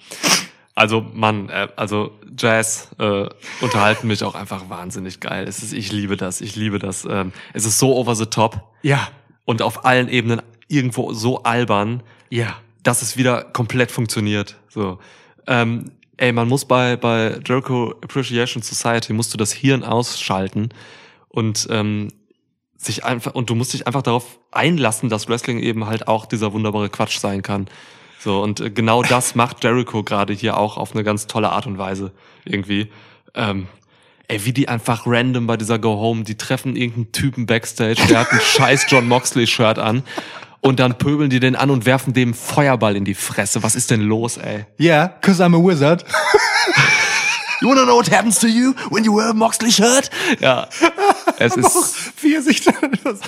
Also, 0.74 1.00
Mann, 1.00 1.48
äh, 1.48 1.68
also 1.76 2.12
Jazz 2.36 2.90
äh, 2.98 3.26
unterhalten 3.62 4.06
mich 4.06 4.22
auch 4.22 4.34
einfach 4.34 4.68
wahnsinnig 4.68 5.20
geil. 5.20 5.48
Es 5.48 5.62
ist, 5.62 5.72
ich 5.72 5.92
liebe 5.92 6.18
das, 6.18 6.42
ich 6.42 6.56
liebe 6.56 6.78
das. 6.78 7.06
Ähm, 7.08 7.32
es 7.54 7.64
ist 7.64 7.78
so 7.78 7.96
over 7.96 8.14
the 8.14 8.26
top 8.26 8.62
Ja, 8.82 9.08
und 9.44 9.62
auf 9.62 9.86
allen 9.86 10.08
Ebenen 10.08 10.42
irgendwo 10.68 11.12
so 11.12 11.42
albern, 11.42 12.02
ja. 12.30 12.56
dass 12.82 13.02
es 13.02 13.16
wieder 13.16 13.42
komplett 13.42 13.90
funktioniert. 13.90 14.56
So, 14.68 14.98
ähm, 15.46 15.90
ey, 16.18 16.32
man 16.32 16.48
muss 16.48 16.66
bei 16.66 16.96
bei 16.96 17.40
Jericho 17.44 17.94
Appreciation 18.02 18.62
Society 18.62 19.12
musst 19.12 19.32
du 19.32 19.38
das 19.38 19.52
Hirn 19.52 19.82
ausschalten 19.82 20.68
und 21.28 21.66
ähm, 21.70 22.08
sich 22.76 23.04
einfach 23.04 23.34
und 23.34 23.50
du 23.50 23.54
musst 23.54 23.72
dich 23.72 23.86
einfach 23.86 24.02
darauf 24.02 24.38
einlassen, 24.52 25.08
dass 25.08 25.28
Wrestling 25.28 25.58
eben 25.58 25.86
halt 25.86 26.06
auch 26.06 26.26
dieser 26.26 26.52
wunderbare 26.52 26.90
Quatsch 26.90 27.18
sein 27.18 27.42
kann. 27.42 27.66
So 28.20 28.42
und 28.42 28.60
äh, 28.60 28.70
genau 28.70 29.02
das 29.02 29.34
macht 29.34 29.64
Jericho 29.64 30.02
gerade 30.02 30.32
hier 30.32 30.58
auch 30.58 30.76
auf 30.76 30.92
eine 30.92 31.02
ganz 31.02 31.26
tolle 31.26 31.50
Art 31.50 31.66
und 31.66 31.78
Weise 31.78 32.12
irgendwie. 32.44 32.90
Ähm, 33.34 33.66
ey, 34.28 34.44
wie 34.44 34.52
die 34.52 34.68
einfach 34.68 35.06
random 35.06 35.46
bei 35.46 35.56
dieser 35.56 35.78
Go 35.78 35.98
Home, 35.98 36.22
die 36.22 36.36
treffen 36.36 36.76
irgendeinen 36.76 37.12
Typen 37.12 37.46
backstage, 37.46 38.00
der 38.08 38.20
hat 38.20 38.32
ein 38.32 38.40
scheiß 38.44 38.86
John 38.88 39.08
Moxley 39.08 39.46
Shirt 39.46 39.78
an 39.78 40.02
und 40.60 40.80
dann 40.80 40.98
pöbeln 40.98 41.30
die 41.30 41.40
den 41.40 41.56
an 41.56 41.70
und 41.70 41.86
werfen 41.86 42.12
dem 42.12 42.34
Feuerball 42.34 42.96
in 42.96 43.04
die 43.04 43.14
Fresse. 43.14 43.62
Was 43.62 43.74
ist 43.74 43.90
denn 43.90 44.00
los, 44.00 44.36
ey? 44.36 44.66
Yeah, 44.80 45.08
cause 45.20 45.42
I'm 45.42 45.54
a 45.54 45.64
wizard. 45.64 46.04
You 47.60 47.68
wanna 47.68 47.84
know 47.84 47.96
what 47.96 48.08
happens 48.08 48.38
to 48.40 48.46
you 48.46 48.74
when 48.90 49.04
you 49.04 49.16
wear 49.16 49.30
a 49.30 49.34
Moxley 49.34 49.72
shirt? 49.72 50.10
Ja. 50.38 50.68
Es 51.38 51.56
ist 51.56 52.12
wie 52.22 52.34
er 52.34 52.42
sich 52.42 52.64
das, 52.64 53.20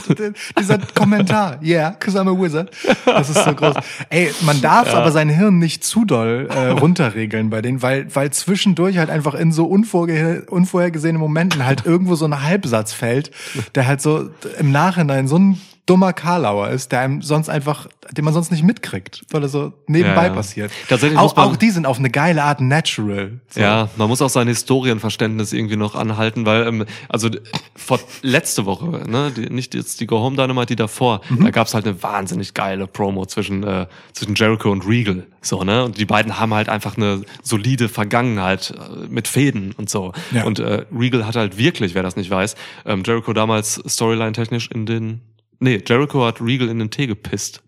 dieser 0.58 0.78
Kommentar, 0.94 1.58
yeah, 1.62 1.90
cause 1.92 2.18
I'm 2.18 2.28
a 2.28 2.40
wizard. 2.40 2.70
Das 3.04 3.28
ist 3.28 3.44
so 3.44 3.54
groß. 3.54 3.74
Ey, 4.08 4.32
man 4.42 4.60
darf 4.60 4.94
aber 4.94 5.10
sein 5.10 5.28
Hirn 5.28 5.58
nicht 5.58 5.84
zu 5.84 6.04
doll 6.04 6.48
äh, 6.50 6.68
runterregeln 6.68 7.50
bei 7.50 7.60
denen, 7.60 7.82
weil 7.82 8.14
weil 8.14 8.30
zwischendurch 8.30 8.98
halt 8.98 9.10
einfach 9.10 9.34
in 9.34 9.52
so 9.52 9.64
unvorge 9.66 10.46
unvorhergesehenen 10.48 11.20
Momenten 11.20 11.64
halt 11.64 11.84
irgendwo 11.84 12.14
so 12.14 12.24
ein 12.24 12.42
Halbsatz 12.42 12.92
fällt, 12.92 13.32
der 13.74 13.86
halt 13.86 14.00
so 14.00 14.30
im 14.58 14.70
Nachhinein 14.70 15.26
so 15.26 15.38
ein 15.38 15.60
dummer 15.86 16.12
Karlauer 16.12 16.68
ist, 16.68 16.92
der 16.92 17.00
einem 17.00 17.20
sonst 17.22 17.48
einfach, 17.48 17.88
den 18.12 18.24
man 18.24 18.32
sonst 18.32 18.52
nicht 18.52 18.62
mitkriegt, 18.62 19.24
weil 19.30 19.42
er 19.42 19.48
so 19.48 19.72
nebenbei 19.88 20.22
Ja, 20.22 20.28
ja. 20.28 20.34
passiert. 20.34 20.70
Tatsächlich 20.88 21.18
auch, 21.18 21.34
man- 21.34 21.48
auch 21.48 21.56
die 21.56 21.70
sind 21.70 21.84
auf 21.86 21.98
eine 21.98 22.10
geile 22.10 22.44
Art 22.44 22.60
natural. 22.60 23.40
So. 23.48 23.60
Ja, 23.60 23.88
man 23.96 24.08
muss 24.08 24.22
auch 24.22 24.28
sein 24.30 24.46
Historienverständnis 24.46 25.52
irgendwie 25.52 25.76
noch 25.76 25.94
anhalten, 25.96 26.46
weil 26.46 26.66
ähm, 26.66 26.84
also 27.08 27.28
vor 27.74 27.98
letzte 28.22 28.66
Woche, 28.66 28.86
ne, 29.10 29.32
die, 29.34 29.50
nicht 29.50 29.74
jetzt 29.74 30.00
die 30.00 30.06
Go 30.06 30.20
Home 30.20 30.36
Dynamite, 30.36 30.66
die 30.66 30.76
davor, 30.76 31.22
da 31.40 31.50
gab's 31.50 31.74
halt 31.74 31.86
eine 31.86 32.00
wahnsinnig 32.02 32.54
geile 32.54 32.86
Promo 32.86 33.26
zwischen 33.26 33.64
äh, 33.64 33.86
zwischen 34.12 34.34
Jericho 34.36 34.70
und 34.70 34.86
Regal, 34.86 35.26
so 35.40 35.64
ne, 35.64 35.84
und 35.84 35.98
die 35.98 36.04
beiden 36.04 36.38
haben 36.38 36.54
halt 36.54 36.68
einfach 36.68 36.96
eine 36.96 37.22
solide 37.42 37.88
Vergangenheit 37.88 38.70
äh, 38.78 39.06
mit 39.08 39.26
Fäden 39.28 39.72
und 39.76 39.90
so. 39.90 40.12
Ja. 40.30 40.44
Und 40.44 40.58
äh, 40.60 40.84
Regal 40.96 41.26
hat 41.26 41.36
halt 41.36 41.58
wirklich, 41.58 41.94
wer 41.94 42.02
das 42.02 42.16
nicht 42.16 42.30
weiß, 42.30 42.54
ähm, 42.86 43.02
Jericho 43.04 43.32
damals 43.32 43.82
Storyline 43.88 44.32
technisch 44.32 44.68
in 44.70 44.86
den 44.86 45.20
Nee, 45.60 45.82
Jericho 45.86 46.24
hat 46.24 46.40
Regal 46.40 46.68
in 46.68 46.78
den 46.78 46.90
Tee 46.90 47.06
gepisst. 47.06 47.62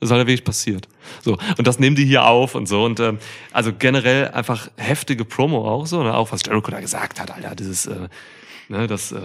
Das 0.00 0.10
ist 0.10 0.16
halt 0.16 0.26
wirklich 0.26 0.42
passiert. 0.44 0.88
So, 1.20 1.38
und 1.58 1.66
das 1.66 1.78
nehmen 1.78 1.94
die 1.94 2.04
hier 2.04 2.24
auf 2.24 2.56
und 2.56 2.66
so. 2.66 2.84
Und 2.84 2.98
ähm, 2.98 3.18
also 3.52 3.72
generell 3.76 4.28
einfach 4.28 4.68
heftige 4.76 5.24
Promo 5.24 5.68
auch 5.68 5.86
so, 5.86 6.02
ne? 6.02 6.14
auch 6.14 6.32
was 6.32 6.42
Jericho 6.44 6.70
da 6.70 6.80
gesagt 6.80 7.20
hat, 7.20 7.30
Alter, 7.30 7.54
dieses, 7.54 7.86
äh, 7.86 8.08
ne, 8.68 8.88
das, 8.88 9.12
äh, 9.12 9.20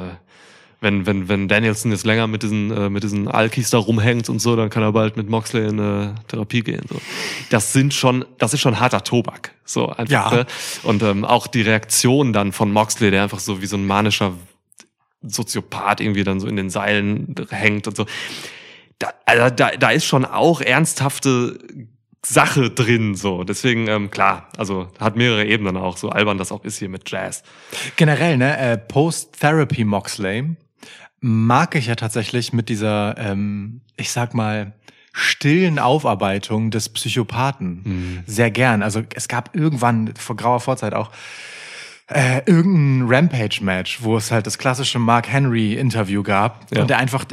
wenn, 0.80 1.08
wenn, 1.08 1.28
wenn 1.30 1.48
Danielson 1.48 1.92
jetzt 1.92 2.06
länger 2.06 2.28
mit 2.28 2.44
diesen, 2.44 2.70
äh, 2.70 2.90
mit 2.90 3.04
diesen 3.04 3.28
Alkis 3.28 3.72
da 3.72 3.80
rumhängt 3.80 4.30
und 4.30 4.40
so, 4.40 4.56
dann 4.56 4.70
kann 4.70 4.84
er 4.84 4.92
bald 4.92 5.18
mit 5.18 5.30
Moxley 5.30 5.68
in 5.68 5.80
äh, 5.80 6.14
Therapie 6.28 6.62
gehen. 6.62 6.84
So. 6.88 7.02
Das 7.50 7.74
sind 7.74 7.94
schon, 7.94 8.26
das 8.38 8.54
ist 8.54 8.62
schon 8.62 8.80
harter 8.80 9.04
Tobak. 9.04 9.56
So 9.66 9.90
einfach. 9.90 10.32
Ja. 10.32 10.32
Ne? 10.32 10.46
Und 10.84 11.02
ähm, 11.02 11.26
auch 11.26 11.48
die 11.48 11.62
Reaktion 11.62 12.34
dann 12.34 12.52
von 12.52 12.72
Moxley, 12.72 13.10
der 13.10 13.24
einfach 13.24 13.40
so 13.40 13.62
wie 13.62 13.66
so 13.66 13.78
ein 13.78 13.88
manischer 13.88 14.34
Soziopath 15.22 16.02
irgendwie 16.02 16.24
dann 16.24 16.40
so 16.40 16.48
in 16.48 16.56
den 16.56 16.70
Seilen 16.70 17.36
hängt 17.50 17.88
und 17.88 17.98
so. 17.98 18.06
Da, 19.00 19.14
also 19.26 19.54
da, 19.56 19.72
da 19.72 19.92
ist 19.92 20.06
schon 20.06 20.26
auch 20.26 20.62
ernsthafte 20.62 21.60
Sache 22.26 22.70
drin, 22.70 23.16
so. 23.16 23.44
Deswegen, 23.44 23.88
ähm, 23.88 24.12
klar, 24.12 24.50
also 24.58 24.90
hat 25.00 25.16
mehrere 25.16 25.46
Ebenen 25.46 25.78
auch, 25.78 25.98
so 25.98 26.10
albern 26.10 26.38
das 26.38 26.52
auch 26.52 26.64
ist 26.64 26.78
hier 26.78 26.90
mit 26.90 27.10
Jazz. 27.10 27.44
Generell, 27.96 28.38
ne, 28.38 28.58
äh, 28.58 28.78
Post-Therapy 28.78 29.86
Moxley 29.86 30.56
mag 31.20 31.76
ich 31.76 31.88
ja 31.88 31.96
tatsächlich 31.96 32.54
mit 32.54 32.70
dieser, 32.70 33.16
ähm, 33.18 33.82
ich 33.96 34.12
sag 34.12 34.34
mal, 34.34 34.74
stillen 35.14 35.80
Aufarbeitung 35.80 36.70
des 36.70 36.90
Psychopathen 36.90 38.24
sehr 38.28 38.52
gern. 38.52 38.84
Also 38.84 39.02
es 39.16 39.28
gab 39.28 39.56
irgendwann 39.56 40.14
vor 40.16 40.36
grauer 40.36 40.60
Vorzeit 40.60 40.94
auch 40.94 41.12
äh, 42.08 42.42
irgendein 42.46 43.08
Rampage-Match, 43.14 44.02
wo 44.02 44.16
es 44.18 44.32
halt 44.32 44.48
das 44.48 44.58
klassische 44.58 45.00
Mark 45.00 45.28
Henry-Interview 45.28 46.24
gab 46.24 46.66
Ja. 46.74 46.82
und 46.82 46.90
der 46.90 46.98
einfach 47.00 47.26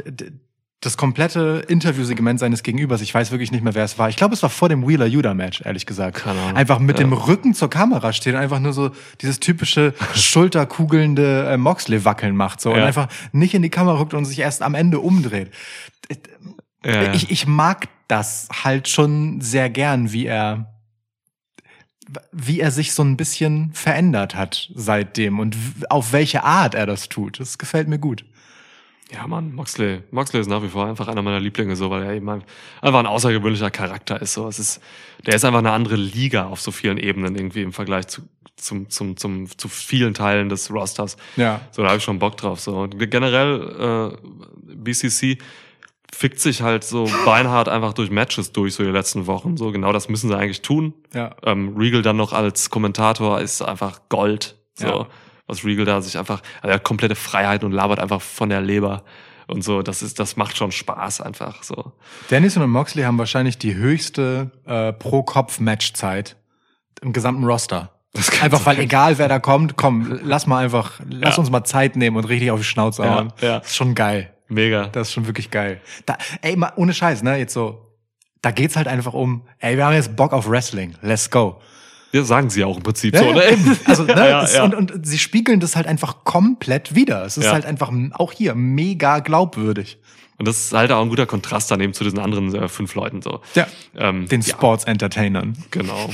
das 0.81 0.97
komplette 0.97 1.63
Interviewsegment 1.67 2.39
seines 2.39 2.61
Gegenübers, 2.61 3.01
ich 3.01 3.11
weiß 3.11 3.31
wirklich 3.31 3.51
nicht 3.51 3.63
mehr, 3.63 3.73
wer 3.73 3.85
es 3.85 3.97
war. 3.97 4.09
Ich 4.09 4.17
glaube, 4.17 4.35
es 4.35 4.43
war 4.43 4.51
vor 4.51 4.69
dem 4.69 4.87
Wheeler 4.87 5.07
Yuda 5.07 5.33
Match, 5.33 5.61
ehrlich 5.65 5.85
gesagt. 5.87 6.17
Keine 6.17 6.39
Ahnung. 6.39 6.57
Einfach 6.57 6.77
mit 6.77 6.99
Ja. 6.99 7.05
dem 7.05 7.13
Rücken 7.13 7.53
zur 7.55 7.69
Kamera 7.71 8.13
steht 8.13 8.35
und 8.35 8.39
einfach 8.41 8.59
nur 8.59 8.73
so 8.73 8.91
dieses 9.21 9.39
typische 9.39 9.93
schulterkugelnde 10.13 11.49
äh, 11.53 11.57
Moxley-Wackeln 11.57 12.35
macht 12.35 12.61
so 12.61 12.71
und 12.71 12.77
Ja. 12.79 12.85
einfach 12.85 13.07
nicht 13.31 13.53
in 13.55 13.61
die 13.63 13.69
Kamera 13.69 13.97
rückt 13.99 14.13
und 14.13 14.25
sich 14.25 14.39
erst 14.39 14.61
am 14.61 14.75
Ende 14.75 14.99
umdreht. 14.99 15.51
Ich, 17.13 17.31
ich 17.31 17.47
mag 17.47 17.87
das 18.07 18.47
halt 18.63 18.87
schon 18.87 19.41
sehr 19.41 19.71
gern, 19.71 20.11
wie 20.11 20.27
er 20.27 20.74
wie 22.31 22.59
er 22.59 22.71
sich 22.71 22.93
so 22.93 23.03
ein 23.03 23.17
bisschen 23.17 23.71
verändert 23.73 24.35
hat 24.35 24.69
seitdem 24.75 25.39
und 25.39 25.55
auf 25.89 26.13
welche 26.13 26.43
Art 26.43 26.75
er 26.75 26.85
das 26.85 27.09
tut. 27.09 27.39
Das 27.39 27.57
gefällt 27.57 27.87
mir 27.87 27.99
gut. 27.99 28.25
Ja, 29.11 29.27
Mann, 29.27 29.53
Moxley. 29.53 30.01
Moxley 30.11 30.41
ist 30.41 30.49
nach 30.49 30.63
wie 30.63 30.67
vor 30.67 30.87
einfach 30.87 31.07
einer 31.07 31.21
meiner 31.21 31.39
Lieblinge, 31.39 31.75
so, 31.75 31.89
weil 31.91 32.03
er 32.03 32.13
eben 32.13 32.27
einfach 32.29 32.99
ein 32.99 33.05
außergewöhnlicher 33.05 33.69
Charakter 33.69 34.19
ist. 34.21 34.33
So, 34.33 34.47
es 34.47 34.57
ist, 34.57 34.81
der 35.25 35.35
ist 35.35 35.45
einfach 35.45 35.59
eine 35.59 35.71
andere 35.71 35.95
Liga 35.95 36.47
auf 36.47 36.59
so 36.59 36.71
vielen 36.71 36.97
Ebenen 36.97 37.35
irgendwie 37.35 37.61
im 37.61 37.71
Vergleich 37.71 38.07
zu, 38.07 38.23
zum, 38.55 38.89
zum, 38.89 39.15
zum, 39.15 39.47
zu 39.57 39.67
vielen 39.67 40.15
Teilen 40.15 40.49
des 40.49 40.71
Rosters. 40.71 41.17
Ja. 41.35 41.61
So, 41.71 41.83
da 41.83 41.89
habe 41.89 41.97
ich 41.99 42.03
schon 42.03 42.17
Bock 42.17 42.37
drauf. 42.37 42.59
So, 42.59 42.79
und 42.79 42.97
generell 43.11 44.11
äh, 44.11 44.75
BCC 44.75 45.37
fickt 46.17 46.39
sich 46.39 46.61
halt 46.61 46.83
so 46.85 47.09
beinhart 47.25 47.67
einfach 47.67 47.91
durch 47.93 48.09
Matches 48.09 48.53
durch 48.53 48.75
so 48.75 48.83
die 48.83 48.89
letzten 48.89 49.27
Wochen. 49.27 49.57
So, 49.57 49.71
genau 49.71 49.91
das 49.91 50.07
müssen 50.07 50.29
sie 50.29 50.37
eigentlich 50.37 50.61
tun. 50.61 50.93
Ja. 51.13 51.35
Ähm, 51.43 51.75
Regal 51.77 52.01
dann 52.01 52.15
noch 52.17 52.31
als 52.33 52.69
Kommentator 52.69 53.41
ist 53.41 53.61
einfach 53.61 54.01
Gold. 54.09 54.55
So, 54.75 54.87
Ja. 54.87 55.07
was 55.47 55.65
Regal 55.65 55.85
da 55.85 56.01
sich 56.01 56.17
einfach, 56.17 56.41
also 56.61 56.69
er 56.69 56.75
hat 56.75 56.83
komplette 56.83 57.15
Freiheit 57.15 57.63
und 57.65 57.71
labert 57.73 57.99
einfach 57.99 58.21
von 58.21 58.49
der 58.49 58.61
Leber. 58.61 59.03
Und 59.47 59.63
so, 59.63 59.81
das 59.83 60.01
ist, 60.01 60.17
das 60.19 60.37
macht 60.37 60.57
schon 60.57 60.71
Spaß 60.71 61.21
einfach 61.21 61.61
so. 61.63 61.91
Dennison 62.31 62.63
und 62.63 62.71
Moxley 62.71 63.03
haben 63.03 63.17
wahrscheinlich 63.19 63.57
die 63.59 63.75
höchste 63.75 64.51
äh, 64.65 64.91
Pro-Kopf-Match-Zeit 64.93 66.37
im 67.01 67.13
gesamten 67.13 67.43
Roster. 67.43 67.91
einfach 68.41 68.65
weil 68.65 68.79
egal 68.79 69.17
wer 69.17 69.27
da 69.27 69.39
kommt, 69.39 69.75
komm, 69.75 70.19
lass 70.23 70.47
mal 70.47 70.63
einfach, 70.63 70.99
lass 71.09 71.35
Ja. 71.35 71.39
uns 71.41 71.51
mal 71.51 71.63
Zeit 71.65 71.95
nehmen 71.95 72.15
und 72.17 72.23
richtig 72.25 72.49
auf 72.51 72.59
die 72.59 72.65
Schnauze 72.65 73.03
Ja, 73.03 73.15
hauen. 73.15 73.33
ja. 73.41 73.59
Das 73.59 73.67
ist 73.71 73.75
schon 73.75 73.93
geil. 73.95 74.31
Mega. 74.47 74.87
Das 74.87 75.07
ist 75.07 75.13
schon 75.13 75.27
wirklich 75.27 75.51
geil. 75.51 75.81
Da, 76.05 76.17
ey, 76.41 76.55
mal, 76.55 76.73
ohne 76.75 76.93
Scheiß, 76.93 77.23
ne, 77.23 77.37
jetzt 77.37 77.53
so, 77.53 77.81
da 78.41 78.51
geht's 78.51 78.75
halt 78.75 78.87
einfach 78.87 79.13
um, 79.13 79.47
ey, 79.59 79.77
wir 79.77 79.85
haben 79.85 79.93
jetzt 79.93 80.15
Bock 80.15 80.33
auf 80.33 80.47
Wrestling, 80.49 80.95
let's 81.01 81.29
go. 81.29 81.61
Ja, 82.11 82.23
sagen 82.23 82.49
sie 82.49 82.61
ja 82.61 82.65
auch 82.65 82.77
im 82.77 82.83
Prinzip 82.83 83.13
Ja, 83.13 83.21
so, 83.21 83.27
ja, 83.27 83.33
ne? 83.33 83.77
Also, 83.85 84.03
ne, 84.05 84.13
Ja, 84.13 84.45
ja. 84.45 84.63
Und, 84.63 84.75
und 84.75 85.05
sie 85.05 85.17
spiegeln 85.17 85.59
das 85.59 85.75
halt 85.75 85.85
einfach 85.85 86.23
komplett 86.23 86.95
wieder. 86.95 87.25
Es 87.25 87.37
ist 87.37 87.51
halt 87.51 87.65
einfach 87.65 87.91
auch 88.13 88.31
hier 88.31 88.55
mega 88.55 89.19
glaubwürdig. 89.19 89.97
Und 90.37 90.47
das 90.47 90.65
ist 90.65 90.73
halt 90.73 90.91
auch 90.91 91.01
ein 91.01 91.09
guter 91.09 91.25
Kontrast 91.25 91.71
daneben 91.71 91.93
zu 91.93 92.03
diesen 92.03 92.19
anderen 92.19 92.53
äh, 92.55 92.67
fünf 92.67 92.93
Leuten 92.95 93.21
so. 93.21 93.41
Ja. 93.53 93.67
Ähm, 93.97 94.27
Den. 94.27 94.41
Sports 94.43 94.83
Entertainern. 94.85 95.57
Genau. 95.71 96.09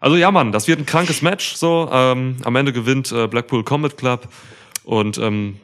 Also 0.00 0.16
ja, 0.16 0.30
Mann, 0.30 0.52
das 0.52 0.66
wird 0.66 0.78
ein 0.78 0.86
krankes 0.86 1.20
Match. 1.20 1.54
So, 1.54 1.88
ähm, 1.92 2.36
am 2.44 2.56
Ende 2.56 2.72
gewinnt 2.72 3.12
äh, 3.12 3.26
Blackpool 3.26 3.64
Combat 3.64 3.96
Club 3.96 4.28
und 4.84 5.18
ähm, 5.18 5.56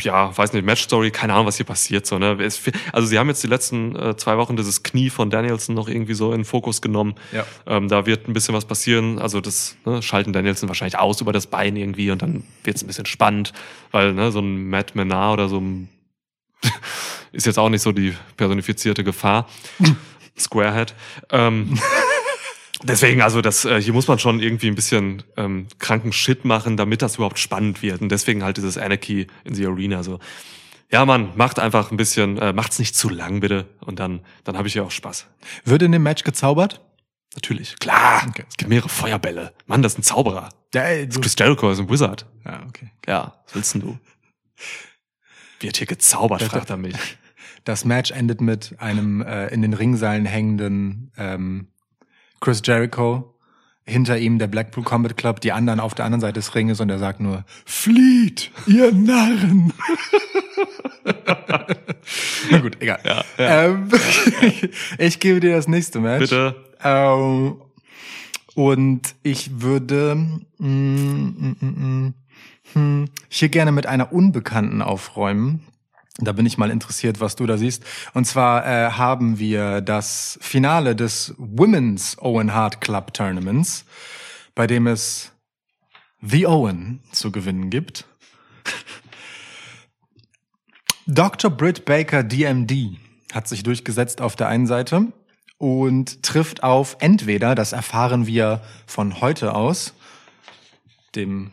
ja, 0.00 0.36
weiß 0.36 0.52
nicht, 0.52 0.64
Match 0.64 0.82
Story, 0.82 1.10
keine 1.10 1.34
Ahnung, 1.34 1.46
was 1.46 1.56
hier 1.56 1.66
passiert. 1.66 2.06
So, 2.06 2.18
ne? 2.18 2.36
Also 2.92 3.06
sie 3.06 3.18
haben 3.18 3.28
jetzt 3.28 3.42
die 3.42 3.46
letzten 3.48 3.96
äh, 3.96 4.16
zwei 4.16 4.36
Wochen 4.36 4.56
dieses 4.56 4.82
Knie 4.82 5.10
von 5.10 5.30
Danielson 5.30 5.74
noch 5.74 5.88
irgendwie 5.88 6.14
so 6.14 6.32
in 6.32 6.40
den 6.40 6.44
Fokus 6.44 6.82
genommen. 6.82 7.14
Ja. 7.32 7.44
Ähm, 7.66 7.88
da 7.88 8.06
wird 8.06 8.28
ein 8.28 8.32
bisschen 8.32 8.54
was 8.54 8.64
passieren. 8.64 9.18
Also 9.18 9.40
das 9.40 9.76
ne, 9.84 10.02
schalten 10.02 10.32
Danielson 10.32 10.68
wahrscheinlich 10.68 10.98
aus 10.98 11.20
über 11.20 11.32
das 11.32 11.46
Bein 11.46 11.76
irgendwie 11.76 12.10
und 12.10 12.22
dann 12.22 12.44
wird 12.64 12.76
es 12.76 12.82
ein 12.82 12.86
bisschen 12.86 13.06
spannend, 13.06 13.52
weil 13.90 14.12
ne, 14.12 14.30
so 14.30 14.40
ein 14.40 14.68
Matt 14.68 14.94
Menard 14.94 15.34
oder 15.34 15.48
so 15.48 15.60
ein 15.60 15.88
ist 17.32 17.46
jetzt 17.46 17.58
auch 17.58 17.68
nicht 17.68 17.82
so 17.82 17.92
die 17.92 18.14
personifizierte 18.36 19.04
Gefahr. 19.04 19.48
Squarehead. 20.38 20.94
Ähm, 21.30 21.78
deswegen, 22.82 23.22
also 23.22 23.40
das, 23.40 23.64
äh, 23.64 23.80
hier 23.80 23.92
muss 23.92 24.08
man 24.08 24.18
schon 24.18 24.40
irgendwie 24.40 24.68
ein 24.68 24.74
bisschen 24.74 25.22
ähm, 25.36 25.66
kranken 25.78 26.12
Shit 26.12 26.44
machen, 26.44 26.76
damit 26.76 27.02
das 27.02 27.16
überhaupt 27.16 27.38
spannend 27.38 27.82
wird. 27.82 28.00
Und 28.00 28.10
deswegen 28.10 28.44
halt 28.44 28.56
dieses 28.56 28.78
Anarchy 28.78 29.26
in 29.44 29.54
the 29.54 29.66
Arena. 29.66 30.02
So, 30.02 30.18
ja, 30.90 31.04
man, 31.04 31.36
macht 31.36 31.58
einfach 31.58 31.90
ein 31.90 31.96
bisschen, 31.96 32.38
äh, 32.38 32.52
macht's 32.52 32.78
nicht 32.78 32.96
zu 32.96 33.08
lang, 33.08 33.40
bitte. 33.40 33.66
Und 33.80 33.98
dann, 33.98 34.20
dann 34.44 34.56
habe 34.56 34.68
ich 34.68 34.74
ja 34.74 34.82
auch 34.82 34.90
Spaß. 34.90 35.26
Wird 35.64 35.82
in 35.82 35.92
dem 35.92 36.02
Match 36.02 36.24
gezaubert? 36.24 36.80
Natürlich. 37.34 37.78
Klar. 37.78 38.24
Okay. 38.28 38.44
Es 38.48 38.56
gibt 38.56 38.70
mehrere 38.70 38.88
Feuerbälle. 38.88 39.52
Mann, 39.66 39.82
das 39.82 39.92
ist 39.92 39.98
ein 39.98 40.02
Zauberer. 40.02 40.48
Ey, 40.74 41.06
so, 41.10 41.20
Chris 41.20 41.34
Jericho 41.38 41.70
ist 41.70 41.78
ein 41.78 41.90
Wizard. 41.90 42.26
ja 42.44 42.64
okay. 42.66 42.90
Ja, 43.06 43.34
was 43.46 43.54
willst 43.54 43.74
denn 43.74 43.80
du? 43.82 43.98
Wird 45.60 45.76
hier 45.76 45.86
gezaubert, 45.86 46.40
Ja, 46.40 46.48
fragt 46.48 46.70
er 46.70 46.76
mich. 46.76 46.96
Das 47.64 47.84
Match 47.84 48.12
endet 48.12 48.40
mit 48.40 48.76
einem 48.78 49.20
äh, 49.20 49.48
in 49.48 49.62
den 49.62 49.74
Ringseilen 49.74 50.24
hängenden 50.24 51.12
ähm, 51.18 51.68
Chris 52.40 52.62
Jericho. 52.64 53.34
Hinter 53.84 54.18
ihm 54.18 54.38
der 54.38 54.48
Blackpool 54.48 54.84
Combat 54.84 55.16
Club, 55.16 55.40
die 55.40 55.52
anderen 55.52 55.80
auf 55.80 55.94
der 55.94 56.04
anderen 56.04 56.20
Seite 56.20 56.34
des 56.34 56.54
Ringes 56.54 56.78
und 56.80 56.90
er 56.90 56.98
sagt 56.98 57.20
nur, 57.20 57.44
flieht, 57.64 58.50
ihr 58.66 58.92
Narren. 58.92 59.72
Na 62.50 62.58
gut, 62.58 62.76
egal. 62.82 63.00
Ja, 63.04 63.24
Ähm, 63.38 63.88
ich 64.98 65.20
gebe 65.20 65.40
dir 65.40 65.56
das 65.56 65.68
nächste 65.68 66.00
Match. 66.00 66.20
Bitte. 66.20 66.54
Ähm, 66.84 67.62
und 68.54 69.14
ich 69.22 69.60
würde 69.62 70.16
mm, 70.16 70.44
mm, 70.58 71.56
mm, 71.60 71.66
mm, 71.66 72.14
hm, 72.74 73.04
hier 73.28 73.48
gerne 73.48 73.72
mit 73.72 73.86
einer 73.86 74.12
Unbekannten 74.12 74.82
aufräumen. 74.82 75.64
Da 76.20 76.32
bin 76.32 76.46
ich 76.46 76.58
mal 76.58 76.70
interessiert, 76.70 77.20
was 77.20 77.36
du 77.36 77.46
da 77.46 77.56
siehst. 77.56 77.84
Und 78.12 78.24
zwar 78.24 78.66
äh, 78.66 78.90
haben 78.90 79.38
wir 79.38 79.80
das 79.80 80.36
Finale 80.42 80.96
des 80.96 81.32
Women's 81.38 82.18
Owen 82.18 82.52
Hart 82.52 82.80
Club 82.80 83.14
Tournaments, 83.14 83.84
bei 84.56 84.66
dem 84.66 84.88
es 84.88 85.30
The 86.20 86.48
Owen 86.48 87.00
zu 87.12 87.30
gewinnen 87.30 87.70
gibt. 87.70 88.04
Dr. 91.06 91.52
Britt 91.52 91.84
Baker 91.84 92.24
DMD 92.24 92.98
hat 93.32 93.46
sich 93.46 93.62
durchgesetzt 93.62 94.20
auf 94.20 94.34
der 94.34 94.48
einen 94.48 94.66
Seite 94.66 95.12
und 95.56 96.24
trifft 96.24 96.64
auf 96.64 96.96
entweder, 96.98 97.54
das 97.54 97.72
erfahren 97.72 98.26
wir 98.26 98.60
von 98.86 99.20
heute 99.20 99.54
aus, 99.54 99.94
dem 101.14 101.52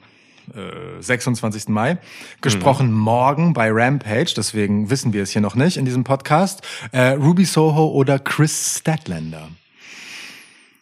äh, 0.53 1.01
26. 1.01 1.69
Mai, 1.69 1.97
gesprochen 2.41 2.91
morgen 2.91 3.53
bei 3.53 3.69
Rampage, 3.71 4.33
deswegen 4.35 4.89
wissen 4.89 5.13
wir 5.13 5.23
es 5.23 5.31
hier 5.31 5.41
noch 5.41 5.55
nicht 5.55 5.77
in 5.77 5.85
diesem 5.85 6.03
Podcast, 6.03 6.61
äh, 6.91 7.11
Ruby 7.11 7.45
Soho 7.45 7.87
oder 7.87 8.19
Chris 8.19 8.79
Statlander. 8.79 9.49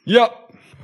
Ja, 0.05 0.29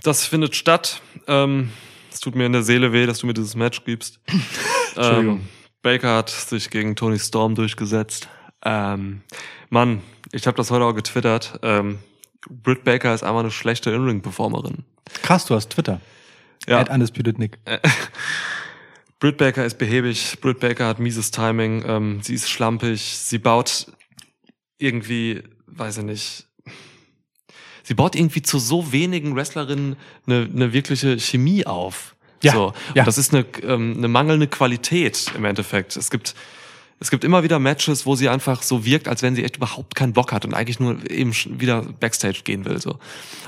das 0.04 0.26
findet 0.26 0.56
statt. 0.56 1.02
Ähm, 1.28 1.72
es 2.12 2.20
tut 2.20 2.36
mir 2.36 2.46
in 2.46 2.54
der 2.54 2.63
Seele 2.63 2.94
weh, 2.94 3.06
dass 3.06 3.20
du 3.20 3.28
mir 3.28 3.34
dieses 3.34 3.56
Match 3.56 3.84
gibst. 3.84 4.20
Entschuldigung. 4.96 5.38
Ähm, 5.38 5.48
Baker 5.82 6.18
hat 6.18 6.30
sich 6.30 6.70
gegen 6.70 6.96
Tony 6.96 7.20
Storm 7.20 7.56
durchgesetzt. 7.56 8.28
Ähm, 8.63 9.22
Mann, 9.70 10.02
ich 10.32 10.48
habe 10.48 10.58
das 10.58 10.72
heute 10.72 10.86
auch 10.86 10.94
getwittert. 10.94 11.60
Ähm, 11.63 12.00
Britt 12.50 12.84
Baker 12.84 13.13
ist 13.13 13.24
einfach 13.24 13.39
eine 13.39 13.52
schlechte 13.52 13.92
In-Ring-Performerin. 13.92 14.84
Krass, 15.22 15.46
du 15.46 15.56
hast 15.56 15.70
Twitter. 15.70 16.02
Ja. 16.68 16.82
Undisputed 16.92 17.39
Nick. 17.39 17.58
Britt 19.20 19.38
Baker 19.38 19.66
ist 19.66 19.78
behäbig. 19.78 20.38
Britt 20.42 20.60
Baker 20.60 20.88
hat 20.88 21.00
mieses 21.00 21.32
Timing. 21.32 21.84
Ähm, 21.86 22.20
sie 22.22 22.36
ist 22.36 22.50
schlampig. 22.50 23.02
Sie 23.02 23.38
baut 23.38 23.88
irgendwie, 24.78 25.44
weiß 25.68 25.98
ich 26.00 26.04
nicht. 26.06 26.46
Sie 27.84 27.94
baut 27.96 28.16
irgendwie 28.16 28.42
zu 28.42 28.60
so 28.60 28.92
wenigen 28.92 29.36
Wrestlerinnen 29.36 29.98
eine, 30.26 30.50
eine 30.54 30.74
wirkliche 30.74 31.20
Chemie 31.20 31.66
auf. 31.66 32.16
Ja, 32.44 32.54
So. 32.54 32.74
ja. 32.94 33.02
Und 33.02 33.08
das 33.08 33.18
ist 33.18 33.34
eine, 33.34 33.46
ähm, 33.64 33.96
eine 33.98 34.08
mangelnde 34.08 34.48
Qualität 34.48 35.32
im 35.36 35.44
Endeffekt. 35.44 35.98
Es 35.98 36.10
gibt, 36.10 36.36
es 37.02 37.10
gibt 37.10 37.26
immer 37.26 37.44
wieder 37.44 37.60
Matches, 37.60 38.06
wo 38.06 38.16
sie 38.16 38.30
einfach 38.30 38.62
so 38.62 38.86
wirkt, 38.86 39.10
als 39.10 39.22
wenn 39.22 39.36
sie 39.36 39.44
echt 39.44 39.58
überhaupt 39.58 39.96
keinen 39.96 40.14
Bock 40.14 40.32
hat 40.32 40.46
und 40.46 40.54
eigentlich 40.54 40.80
nur 40.80 41.10
eben 41.10 41.34
wieder 41.60 41.82
Backstage 41.82 42.42
gehen 42.46 42.64
will. 42.64 42.80
So. 42.80 43.00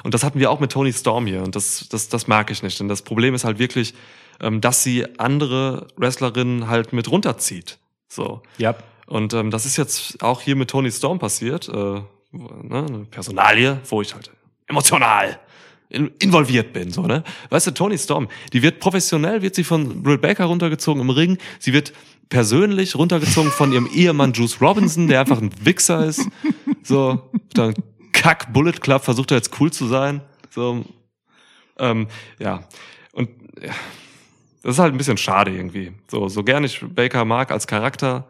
Und 0.04 0.14
das 0.14 0.24
hatten 0.24 0.40
wir 0.40 0.52
auch 0.52 0.60
mit 0.60 0.72
Tony 0.74 0.92
Storm 0.92 1.28
hier 1.28 1.44
und 1.44 1.56
das, 1.56 1.88
das, 1.90 2.10
das 2.10 2.28
mag 2.28 2.52
ich 2.52 2.62
nicht. 2.64 2.78
Denn 2.80 2.90
das 2.90 3.04
Problem 3.04 3.34
ist 3.34 3.46
halt 3.46 3.60
wirklich, 3.60 3.94
ähm, 4.42 4.62
dass 4.62 4.84
sie 4.84 5.06
andere 5.20 5.88
Wrestlerinnen 5.96 6.68
halt 6.68 6.94
mit 6.94 7.10
runterzieht. 7.10 7.78
So. 8.08 8.42
Ja. 8.58 8.76
Und 9.06 9.34
ähm, 9.34 9.52
das 9.52 9.66
ist 9.66 9.78
jetzt 9.78 10.24
auch 10.24 10.42
hier 10.42 10.56
mit 10.56 10.70
Tony 10.70 10.92
Storm 10.92 11.20
passiert. 11.20 11.70
Äh, 11.70 11.74
ne, 11.74 12.06
eine 12.32 13.06
Personalie, 13.10 13.80
wo 13.90 14.02
ich 14.02 14.14
halt 14.14 14.32
emotional 14.68 15.40
in, 15.90 16.12
involviert 16.20 16.74
bin, 16.74 16.92
so, 16.92 17.04
ne? 17.04 17.24
Weißt 17.50 17.68
du, 17.68 17.72
Tony 17.72 17.98
Storm, 17.98 18.30
die 18.54 18.62
wird 18.62 18.80
professionell, 18.80 19.42
wird 19.42 19.56
sie 19.56 19.66
von 19.66 20.02
Britt 20.02 20.22
Baker 20.22 20.46
runtergezogen 20.46 21.02
im 21.02 21.10
Ring. 21.10 21.38
Sie 21.60 21.74
wird 21.74 21.92
persönlich 22.30 22.96
runtergezogen 22.96 23.52
von 23.52 23.74
ihrem 23.74 23.90
Ehemann 23.94 24.32
Juice 24.32 24.62
Robinson, 24.62 25.08
der 25.08 25.20
einfach 25.20 25.42
ein 25.42 25.52
Wichser 25.66 26.06
ist. 26.06 26.28
So, 26.84 27.30
dann 27.54 27.76
Kack 28.14 28.54
Bullet 28.54 28.72
Club 28.72 29.04
versucht 29.04 29.32
er 29.32 29.38
jetzt 29.38 29.60
cool 29.60 29.72
zu 29.72 29.88
sein. 29.88 30.22
So, 30.50 30.86
ähm, 31.78 32.08
ja. 32.40 32.64
Und 33.12 33.30
ja, 33.62 33.74
das 34.64 34.74
ist 34.76 34.80
halt 34.80 34.94
ein 34.94 34.98
bisschen 34.98 35.18
schade 35.18 35.52
irgendwie. 35.52 35.92
So, 36.10 36.28
so 36.30 36.44
gern 36.44 36.64
ich 36.64 36.84
Baker 36.88 37.26
mag 37.26 37.52
als 37.52 37.68
Charakter, 37.68 38.26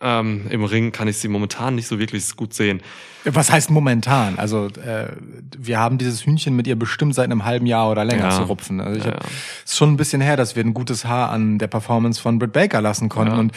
ähm, 0.00 0.46
im 0.50 0.64
Ring 0.64 0.92
kann 0.92 1.08
ich 1.08 1.16
sie 1.18 1.28
momentan 1.28 1.74
nicht 1.74 1.86
so 1.86 1.98
wirklich 1.98 2.36
gut 2.36 2.52
sehen. 2.52 2.82
Was 3.24 3.50
heißt 3.50 3.70
momentan? 3.70 4.38
Also 4.38 4.66
äh, 4.66 5.08
wir 5.56 5.78
haben 5.78 5.96
dieses 5.96 6.26
Hühnchen 6.26 6.54
mit 6.54 6.66
ihr 6.66 6.76
bestimmt 6.76 7.14
seit 7.14 7.26
einem 7.26 7.44
halben 7.44 7.66
Jahr 7.66 7.90
oder 7.90 8.04
länger 8.04 8.24
Ja. 8.24 8.30
zu 8.30 8.42
rupfen. 8.42 8.80
Also 8.80 8.98
ich 8.98 9.06
Ja, 9.06 9.12
hab, 9.12 9.22
ja. 9.24 9.30
ist 9.64 9.76
schon 9.76 9.92
ein 9.92 9.96
bisschen 9.96 10.20
her, 10.20 10.36
dass 10.36 10.54
wir 10.54 10.62
ein 10.64 10.74
gutes 10.74 11.06
Haar 11.06 11.30
an 11.30 11.58
der 11.58 11.68
Performance 11.68 12.20
von 12.20 12.38
Britt 12.38 12.52
Baker 12.52 12.80
lassen 12.82 13.08
konnten. 13.08 13.32
Ja. 13.34 13.40
Und 13.40 13.52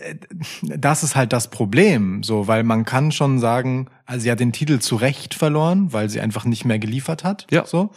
äh, 0.00 0.14
das 0.62 1.04
ist 1.04 1.14
halt 1.14 1.32
das 1.32 1.50
Problem, 1.50 2.22
so, 2.24 2.48
weil 2.48 2.64
man 2.64 2.84
kann 2.84 3.12
schon 3.12 3.38
sagen, 3.38 3.86
also 4.06 4.22
sie 4.24 4.30
hat 4.30 4.40
den 4.40 4.52
Titel 4.52 4.80
zu 4.80 4.96
Recht 4.96 5.34
verloren, 5.34 5.92
weil 5.92 6.08
sie 6.08 6.20
einfach 6.20 6.46
nicht 6.46 6.64
mehr 6.64 6.78
geliefert 6.80 7.22
hat. 7.22 7.46
Ja. 7.50 7.64
So. 7.64 7.90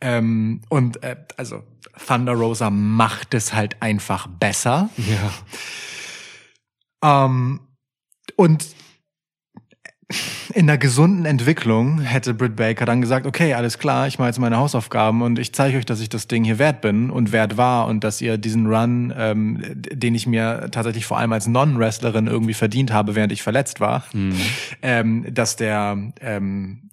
Ähm, 0.00 0.62
und 0.68 1.02
äh, 1.02 1.16
also 1.36 1.62
Thunder 2.06 2.32
Rosa 2.32 2.70
macht 2.70 3.34
es 3.34 3.54
halt 3.54 3.80
einfach 3.80 4.26
besser. 4.26 4.90
Ja. 4.96 5.32
Ähm, 7.26 7.60
und 8.36 8.66
in 10.52 10.66
der 10.66 10.78
gesunden 10.78 11.24
Entwicklung 11.24 12.00
hätte 12.00 12.34
Britt 12.34 12.56
Baker 12.56 12.84
dann 12.84 13.00
gesagt, 13.00 13.26
okay, 13.26 13.54
alles 13.54 13.78
klar, 13.78 14.06
ich 14.06 14.18
mache 14.18 14.28
jetzt 14.28 14.38
meine 14.38 14.56
Hausaufgaben 14.56 15.22
und 15.22 15.38
ich 15.38 15.54
zeige 15.54 15.78
euch, 15.78 15.86
dass 15.86 16.00
ich 16.00 16.08
das 16.08 16.28
Ding 16.28 16.44
hier 16.44 16.58
wert 16.58 16.80
bin 16.80 17.10
und 17.10 17.32
wert 17.32 17.56
war 17.56 17.86
und 17.86 18.04
dass 18.04 18.20
ihr 18.20 18.38
diesen 18.38 18.66
Run, 18.66 19.12
ähm, 19.16 19.62
den 19.74 20.14
ich 20.14 20.26
mir 20.26 20.68
tatsächlich 20.70 21.06
vor 21.06 21.18
allem 21.18 21.32
als 21.32 21.46
Non-Wrestlerin 21.46 22.26
irgendwie 22.26 22.54
verdient 22.54 22.92
habe, 22.92 23.14
während 23.14 23.32
ich 23.32 23.42
verletzt 23.42 23.80
war, 23.80 24.04
ähm, 24.82 25.26
dass 25.32 25.56
der 25.56 26.12
ähm, 26.20 26.90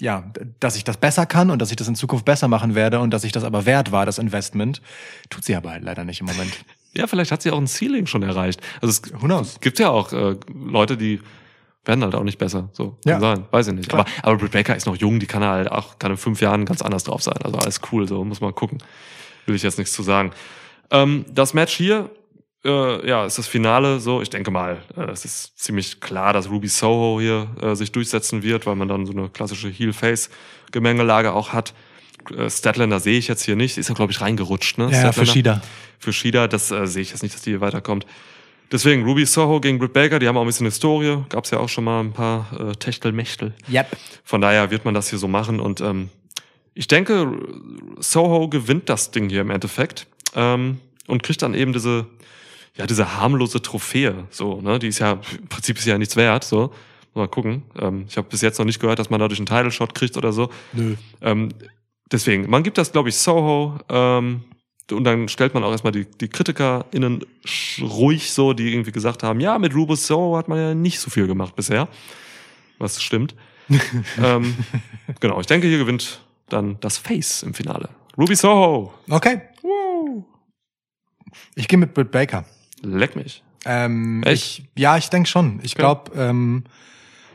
ja, 0.00 0.24
dass 0.60 0.76
ich 0.76 0.84
das 0.84 0.96
besser 0.96 1.26
kann 1.26 1.50
und 1.50 1.60
dass 1.60 1.70
ich 1.70 1.76
das 1.76 1.88
in 1.88 1.94
Zukunft 1.94 2.24
besser 2.24 2.48
machen 2.48 2.74
werde 2.74 3.00
und 3.00 3.10
dass 3.10 3.24
ich 3.24 3.32
das 3.32 3.44
aber 3.44 3.64
wert 3.66 3.92
war, 3.92 4.06
das 4.06 4.18
Investment, 4.18 4.82
tut 5.30 5.44
sie 5.44 5.54
aber 5.54 5.70
halt 5.70 5.84
leider 5.84 6.04
nicht 6.04 6.20
im 6.20 6.26
Moment. 6.26 6.52
Ja, 6.96 7.08
vielleicht 7.08 7.32
hat 7.32 7.42
sie 7.42 7.50
auch 7.50 7.58
ein 7.58 7.66
Ceiling 7.66 8.06
schon 8.06 8.22
erreicht. 8.22 8.60
Also 8.80 8.86
es 9.02 9.12
Who 9.20 9.26
knows? 9.26 9.58
gibt 9.60 9.80
ja 9.80 9.90
auch 9.90 10.12
äh, 10.12 10.36
Leute, 10.54 10.96
die 10.96 11.20
werden 11.84 12.04
halt 12.04 12.14
auch 12.14 12.22
nicht 12.22 12.38
besser. 12.38 12.68
So, 12.72 12.90
kann 13.04 13.14
Ja. 13.14 13.18
sein. 13.18 13.46
Weiß 13.50 13.66
ich 13.66 13.74
nicht. 13.74 13.88
Klar. 13.88 14.06
Aber, 14.22 14.28
aber 14.28 14.38
Britt 14.38 14.52
Baker 14.52 14.76
ist 14.76 14.86
noch 14.86 14.94
jung, 14.94 15.18
die 15.18 15.26
kann 15.26 15.42
halt 15.42 15.68
auch, 15.72 15.98
kann 15.98 16.12
in 16.12 16.16
fünf 16.16 16.40
Jahren 16.40 16.64
ganz 16.64 16.82
anders 16.82 17.02
drauf 17.02 17.20
sein. 17.20 17.34
Also 17.42 17.58
alles 17.58 17.80
cool, 17.90 18.06
so 18.06 18.22
muss 18.24 18.40
man 18.40 18.54
gucken. 18.54 18.78
Will 19.46 19.56
ich 19.56 19.64
jetzt 19.64 19.76
nichts 19.76 19.92
zu 19.92 20.04
sagen. 20.04 20.30
Ähm, 20.92 21.24
das 21.32 21.52
Match 21.52 21.74
hier, 21.74 22.10
äh, 22.64 23.06
ja, 23.08 23.26
ist 23.26 23.38
das 23.38 23.46
Finale 23.46 24.00
so. 24.00 24.22
Ich 24.22 24.30
denke 24.30 24.50
mal, 24.50 24.82
äh, 24.96 25.10
es 25.10 25.24
ist 25.24 25.58
ziemlich 25.58 26.00
klar, 26.00 26.32
dass 26.32 26.48
Ruby 26.48 26.68
Soho 26.68 27.20
hier 27.20 27.48
äh, 27.60 27.74
sich 27.74 27.92
durchsetzen 27.92 28.42
wird, 28.42 28.66
weil 28.66 28.76
man 28.76 28.88
dann 28.88 29.06
so 29.06 29.12
eine 29.12 29.28
klassische 29.28 29.68
Heel-Face-Gemengelage 29.68 31.32
auch 31.32 31.52
hat. 31.52 31.74
Äh, 32.36 32.48
Statlander 32.48 33.00
sehe 33.00 33.18
ich 33.18 33.28
jetzt 33.28 33.44
hier 33.44 33.56
nicht. 33.56 33.76
Ist 33.76 33.88
ja, 33.88 33.94
glaube 33.94 34.12
ich, 34.12 34.20
reingerutscht, 34.20 34.78
ne? 34.78 34.90
Ja, 34.90 35.12
für 35.12 35.26
Shida. 35.26 35.62
für 35.98 36.12
Shida, 36.12 36.48
das 36.48 36.70
äh, 36.70 36.86
sehe 36.86 37.02
ich 37.02 37.10
jetzt 37.10 37.22
nicht, 37.22 37.34
dass 37.34 37.42
die 37.42 37.50
hier 37.50 37.60
weiterkommt. 37.60 38.06
Deswegen 38.72 39.04
Ruby 39.04 39.26
Soho 39.26 39.60
gegen 39.60 39.78
Britt 39.78 39.92
Baker, 39.92 40.18
die 40.18 40.26
haben 40.26 40.36
auch 40.36 40.40
ein 40.40 40.46
bisschen 40.46 40.66
Historie, 40.66 41.18
gab's 41.28 41.50
ja 41.50 41.58
auch 41.58 41.68
schon 41.68 41.84
mal 41.84 42.00
ein 42.00 42.12
paar 42.12 42.48
äh, 42.58 42.72
Techtelmechtel. 42.72 43.52
Yep. 43.70 43.88
Von 44.24 44.40
daher 44.40 44.70
wird 44.70 44.84
man 44.84 44.94
das 44.94 45.10
hier 45.10 45.18
so 45.18 45.28
machen 45.28 45.60
und 45.60 45.80
ähm, 45.80 46.08
ich 46.74 46.88
denke, 46.88 47.30
Soho 48.00 48.48
gewinnt 48.48 48.88
das 48.88 49.12
Ding 49.12 49.28
hier 49.28 49.42
im 49.42 49.50
Endeffekt 49.50 50.06
ähm, 50.34 50.80
und 51.06 51.22
kriegt 51.22 51.42
dann 51.42 51.54
eben 51.54 51.72
diese, 51.72 52.06
ja, 52.76 52.86
diese 52.86 53.16
harmlose 53.16 53.62
Trophäe. 53.62 54.26
So, 54.30 54.60
ne, 54.60 54.78
die 54.78 54.88
ist 54.88 54.98
ja 54.98 55.12
im 55.12 55.48
Prinzip 55.48 55.78
ist 55.78 55.86
ja 55.86 55.98
nichts 55.98 56.16
wert. 56.16 56.44
So, 56.44 56.72
mal 57.14 57.28
gucken. 57.28 57.62
Ähm, 57.78 58.06
ich 58.08 58.16
habe 58.16 58.28
bis 58.28 58.40
jetzt 58.40 58.58
noch 58.58 58.66
nicht 58.66 58.80
gehört, 58.80 58.98
dass 58.98 59.10
man 59.10 59.20
dadurch 59.20 59.38
einen 59.38 59.46
Title 59.46 59.70
Shot 59.70 59.94
kriegt 59.94 60.16
oder 60.16 60.32
so. 60.32 60.50
Nö. 60.72 60.96
Ähm, 61.20 61.50
deswegen, 62.10 62.50
man 62.50 62.62
gibt 62.62 62.78
das, 62.78 62.92
glaube 62.92 63.08
ich, 63.08 63.16
Soho. 63.16 63.78
Ähm, 63.88 64.44
und 64.90 65.04
dann 65.04 65.28
stellt 65.28 65.54
man 65.54 65.64
auch 65.64 65.70
erstmal 65.70 65.92
die, 65.92 66.04
die 66.04 66.28
KritikerInnen 66.28 67.24
ruhig 67.80 68.30
so, 68.32 68.52
die 68.52 68.72
irgendwie 68.72 68.92
gesagt 68.92 69.22
haben, 69.22 69.40
ja, 69.40 69.58
mit 69.58 69.74
Rubus 69.74 70.06
Soho 70.06 70.36
hat 70.36 70.48
man 70.48 70.58
ja 70.58 70.74
nicht 70.74 71.00
so 71.00 71.10
viel 71.10 71.26
gemacht 71.26 71.56
bisher. 71.56 71.88
Was 72.78 73.02
stimmt. 73.02 73.34
ähm, 74.22 74.54
genau, 75.20 75.40
ich 75.40 75.46
denke, 75.46 75.68
hier 75.68 75.78
gewinnt 75.78 76.20
dann 76.48 76.76
das 76.80 76.98
Face 76.98 77.42
im 77.42 77.54
Finale. 77.54 77.88
Ruby 78.18 78.34
Soho. 78.34 78.92
Okay. 79.08 79.40
Ich 81.54 81.66
gehe 81.66 81.78
mit 81.78 81.94
Britt 81.94 82.10
Baker. 82.10 82.44
Leck 82.84 83.16
mich. 83.16 83.42
Ähm, 83.64 84.22
Echt? 84.24 84.58
Ich, 84.58 84.64
ja, 84.76 84.96
ich 84.96 85.08
denke 85.10 85.28
schon. 85.28 85.58
Ich 85.62 85.74
glaube, 85.74 86.12
ähm, 86.16 86.64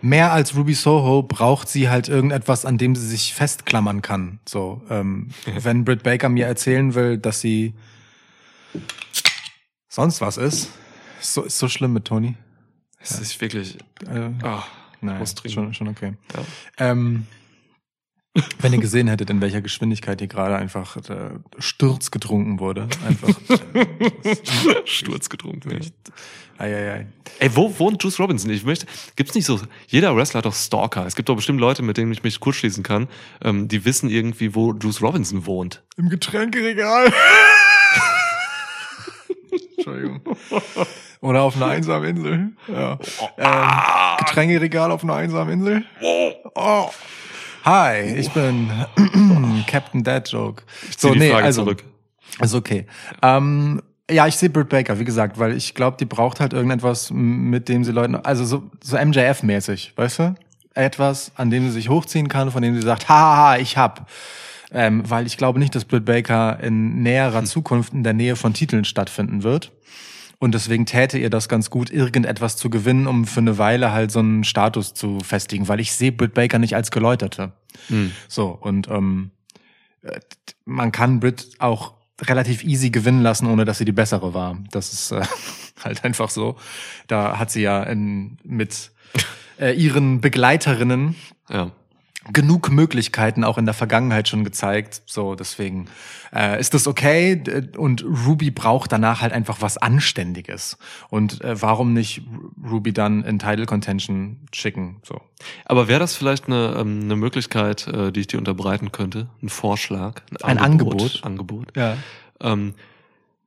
mehr 0.02 0.32
als 0.32 0.56
Ruby 0.56 0.74
Soho 0.76 1.24
braucht 1.24 1.68
sie 1.68 1.90
halt 1.90 2.08
irgendetwas, 2.08 2.66
an 2.66 2.78
dem 2.78 2.96
sie 2.96 3.08
sich 3.08 3.34
festklammern 3.34 4.02
kann. 4.02 4.40
So, 4.48 4.82
ähm, 4.90 5.30
wenn 5.60 5.86
Britt 5.86 6.04
Baker 6.04 6.30
mir 6.30 6.46
erzählen 6.46 6.94
will, 6.94 7.18
dass 7.18 7.42
sie 7.42 7.74
sonst 9.88 10.22
was 10.22 10.38
ist, 10.38 10.70
ist 11.20 11.34
so, 11.34 11.44
ist 11.44 11.58
so 11.58 11.68
schlimm 11.68 11.94
mit 11.94 12.06
Tony. 12.06 12.36
Es 13.00 13.20
ist 13.20 13.40
wirklich. 13.42 13.78
Äh, 14.08 14.30
Ah, 14.44 14.64
Nein, 15.02 15.20
muss 15.20 15.34
trinken. 15.34 15.54
schon, 15.56 15.74
schon 15.74 15.88
okay. 15.88 16.14
Ja. 16.36 16.44
Ähm, 16.92 17.26
wenn 18.60 18.74
ihr 18.74 18.80
gesehen 18.80 19.08
hättet, 19.08 19.30
in 19.30 19.42
welcher 19.42 19.62
Geschwindigkeit 19.62 20.20
hier 20.20 20.28
gerade 20.28 20.56
einfach 20.56 20.98
äh, 20.98 21.32
Sturz 21.58 22.12
getrunken 22.12 22.60
wurde. 22.60 22.88
Einfach. 23.06 23.30
Sturz 24.86 25.30
getrunken. 25.30 25.72
Echt. 25.72 25.94
Eieiei. 26.58 27.08
Ey, 27.40 27.56
wo 27.56 27.80
wohnt 27.80 28.04
Juice 28.04 28.20
Robinson? 28.20 28.52
Ich 28.52 28.66
möchte, 28.66 28.86
gibt's 29.16 29.34
nicht 29.34 29.46
so, 29.46 29.62
jeder 29.88 30.14
Wrestler 30.16 30.40
hat 30.40 30.46
doch 30.46 30.54
Stalker. 30.54 31.06
Es 31.06 31.16
gibt 31.16 31.30
doch 31.30 31.36
bestimmt 31.36 31.62
Leute, 31.62 31.82
mit 31.84 31.96
denen 31.96 32.12
ich 32.12 32.22
mich 32.22 32.42
kurz 32.42 32.58
schließen 32.58 32.84
kann, 32.84 33.08
ähm, 33.42 33.70
die 33.70 33.86
wissen 33.86 34.10
irgendwie, 34.10 34.54
wo 34.56 34.74
Juice 34.74 35.02
Robinson 35.02 35.46
wohnt. 35.46 35.82
Im 35.96 36.10
Getränkeregal. 36.10 37.14
Entschuldigung. 39.78 40.22
Oder 41.22 41.44
auf 41.44 41.56
einer 41.56 41.68
einsamen 41.68 42.10
Insel. 42.10 42.50
Ja. 42.68 43.00
Ähm, 43.38 44.18
Getränkeregal 44.26 44.92
auf 44.92 45.04
einer 45.04 45.16
einsamen 45.16 45.54
Insel. 45.54 45.84
Oh. 46.56 46.90
Hi, 47.66 48.02
ich 48.16 48.32
bin 48.32 48.70
Captain 49.68 50.04
Dad 50.04 50.30
Joke. 50.32 50.64
Ich 50.90 50.98
zieh 50.98 51.12
die 51.12 51.30
Frage 51.30 51.52
zurück. 51.52 51.84
Ist 52.42 52.56
okay. 52.56 52.86
Ähm, 53.22 53.82
ja, 54.10 54.28
ich 54.28 54.38
sehe 54.38 54.50
Britt 54.50 54.70
Baker, 54.70 55.00
wie 55.00 55.06
gesagt, 55.06 55.38
weil 55.40 55.56
ich 55.56 55.76
glaube, 55.76 55.98
die 55.98 56.06
braucht 56.06 56.40
halt 56.40 56.54
irgendetwas, 56.54 57.12
mit 57.12 57.70
dem 57.70 57.84
sie 57.84 57.92
Leuten, 57.92 58.16
also 58.16 58.46
so, 58.46 58.64
so 58.82 58.98
MJF-mäßig, 58.98 59.92
weißt 59.96 60.20
du? 60.20 60.36
Etwas, 60.74 61.32
an 61.36 61.50
dem 61.50 61.66
sie 61.66 61.72
sich 61.72 61.90
hochziehen 61.90 62.30
kann, 62.30 62.52
von 62.52 62.62
dem 62.62 62.76
sie 62.76 62.82
sagt, 62.82 63.10
haha, 63.10 63.58
ich 63.58 63.78
hab. 63.78 64.10
Ähm, 64.72 65.04
weil 65.10 65.28
ich 65.28 65.38
glaube 65.38 65.60
nicht, 65.60 65.76
dass 65.76 65.86
Britt 65.86 66.06
Baker 66.06 66.60
in 66.62 67.02
näherer 67.02 67.44
Zukunft 67.44 67.94
in 67.94 68.04
der 68.04 68.14
Nähe 68.14 68.36
von 68.36 68.54
Titeln 68.54 68.86
stattfinden 68.86 69.44
wird. 69.44 69.72
Und 70.40 70.54
deswegen 70.56 70.86
täte 70.86 71.18
ihr 71.18 71.30
das 71.30 71.50
ganz 71.50 71.70
gut, 71.70 71.92
irgendetwas 71.92 72.56
zu 72.56 72.70
gewinnen, 72.70 73.08
um 73.08 73.28
für 73.28 73.42
eine 73.42 73.58
Weile 73.58 73.92
halt 73.92 74.10
so 74.10 74.20
einen 74.20 74.46
Status 74.46 74.94
zu 74.94 75.20
festigen, 75.20 75.68
weil 75.68 75.82
ich 75.82 75.92
sehe 75.92 76.14
Britt 76.14 76.34
Baker 76.34 76.60
nicht 76.60 76.76
als 76.76 76.92
Geläuterte. 76.92 77.52
So, 78.30 78.48
und 78.48 78.88
ähm, 78.88 79.32
äh, 80.02 80.20
man 80.64 80.94
kann 80.94 81.20
Britt 81.20 81.50
auch 81.60 81.94
relativ 82.22 82.64
easy 82.64 82.90
gewinnen 82.90 83.22
lassen, 83.22 83.48
ohne 83.48 83.66
dass 83.66 83.80
sie 83.80 83.86
die 83.86 83.92
bessere 83.92 84.34
war. 84.34 84.58
Das 84.72 84.94
ist 84.94 85.12
äh, 85.12 85.22
halt 85.84 86.06
einfach 86.06 86.30
so. 86.30 86.56
Da 87.08 87.38
hat 87.38 87.52
sie 87.52 87.62
ja 87.62 87.84
in, 87.84 88.38
mit 88.44 88.92
äh, 89.60 89.74
ihren 89.74 90.22
Begleiterinnen 90.22 91.16
Ja. 91.50 91.72
Genug 92.34 92.70
Möglichkeiten 92.70 93.44
auch 93.44 93.58
in 93.58 93.66
der 93.66 93.74
Vergangenheit 93.74 94.28
schon 94.28 94.44
gezeigt. 94.44 95.02
So, 95.06 95.36
deswegen 95.36 95.88
äh, 96.36 96.60
ist 96.60 96.74
das 96.74 96.86
okay. 96.86 97.42
Und 97.78 98.04
Ruby 98.04 98.52
braucht 98.52 98.92
danach 98.92 99.22
halt 99.22 99.32
einfach 99.34 99.62
was 99.62 99.78
Anständiges. 99.78 100.78
Und 101.10 101.42
äh, 101.44 101.62
warum 101.62 101.94
nicht 101.94 102.22
Ruby 102.70 102.92
dann 102.94 103.24
in 103.24 103.40
Title 103.40 103.66
Contention 103.66 104.38
schicken? 104.54 104.98
So. 105.04 105.22
Aber 105.66 105.88
wäre 105.88 106.00
das 106.00 106.16
vielleicht 106.16 106.48
eine, 106.48 106.76
ähm, 106.78 107.02
eine 107.04 107.16
Möglichkeit, 107.16 107.88
äh, 107.88 108.12
die 108.12 108.20
ich 108.22 108.28
dir 108.28 108.38
unterbreiten 108.38 108.92
könnte? 108.92 109.30
Ein 109.42 109.50
Vorschlag? 109.50 110.22
Ein 110.44 110.58
Angebot? 110.58 111.22
Angebot. 111.24 111.76
Ja. 111.78 111.98
Ähm, 112.42 112.74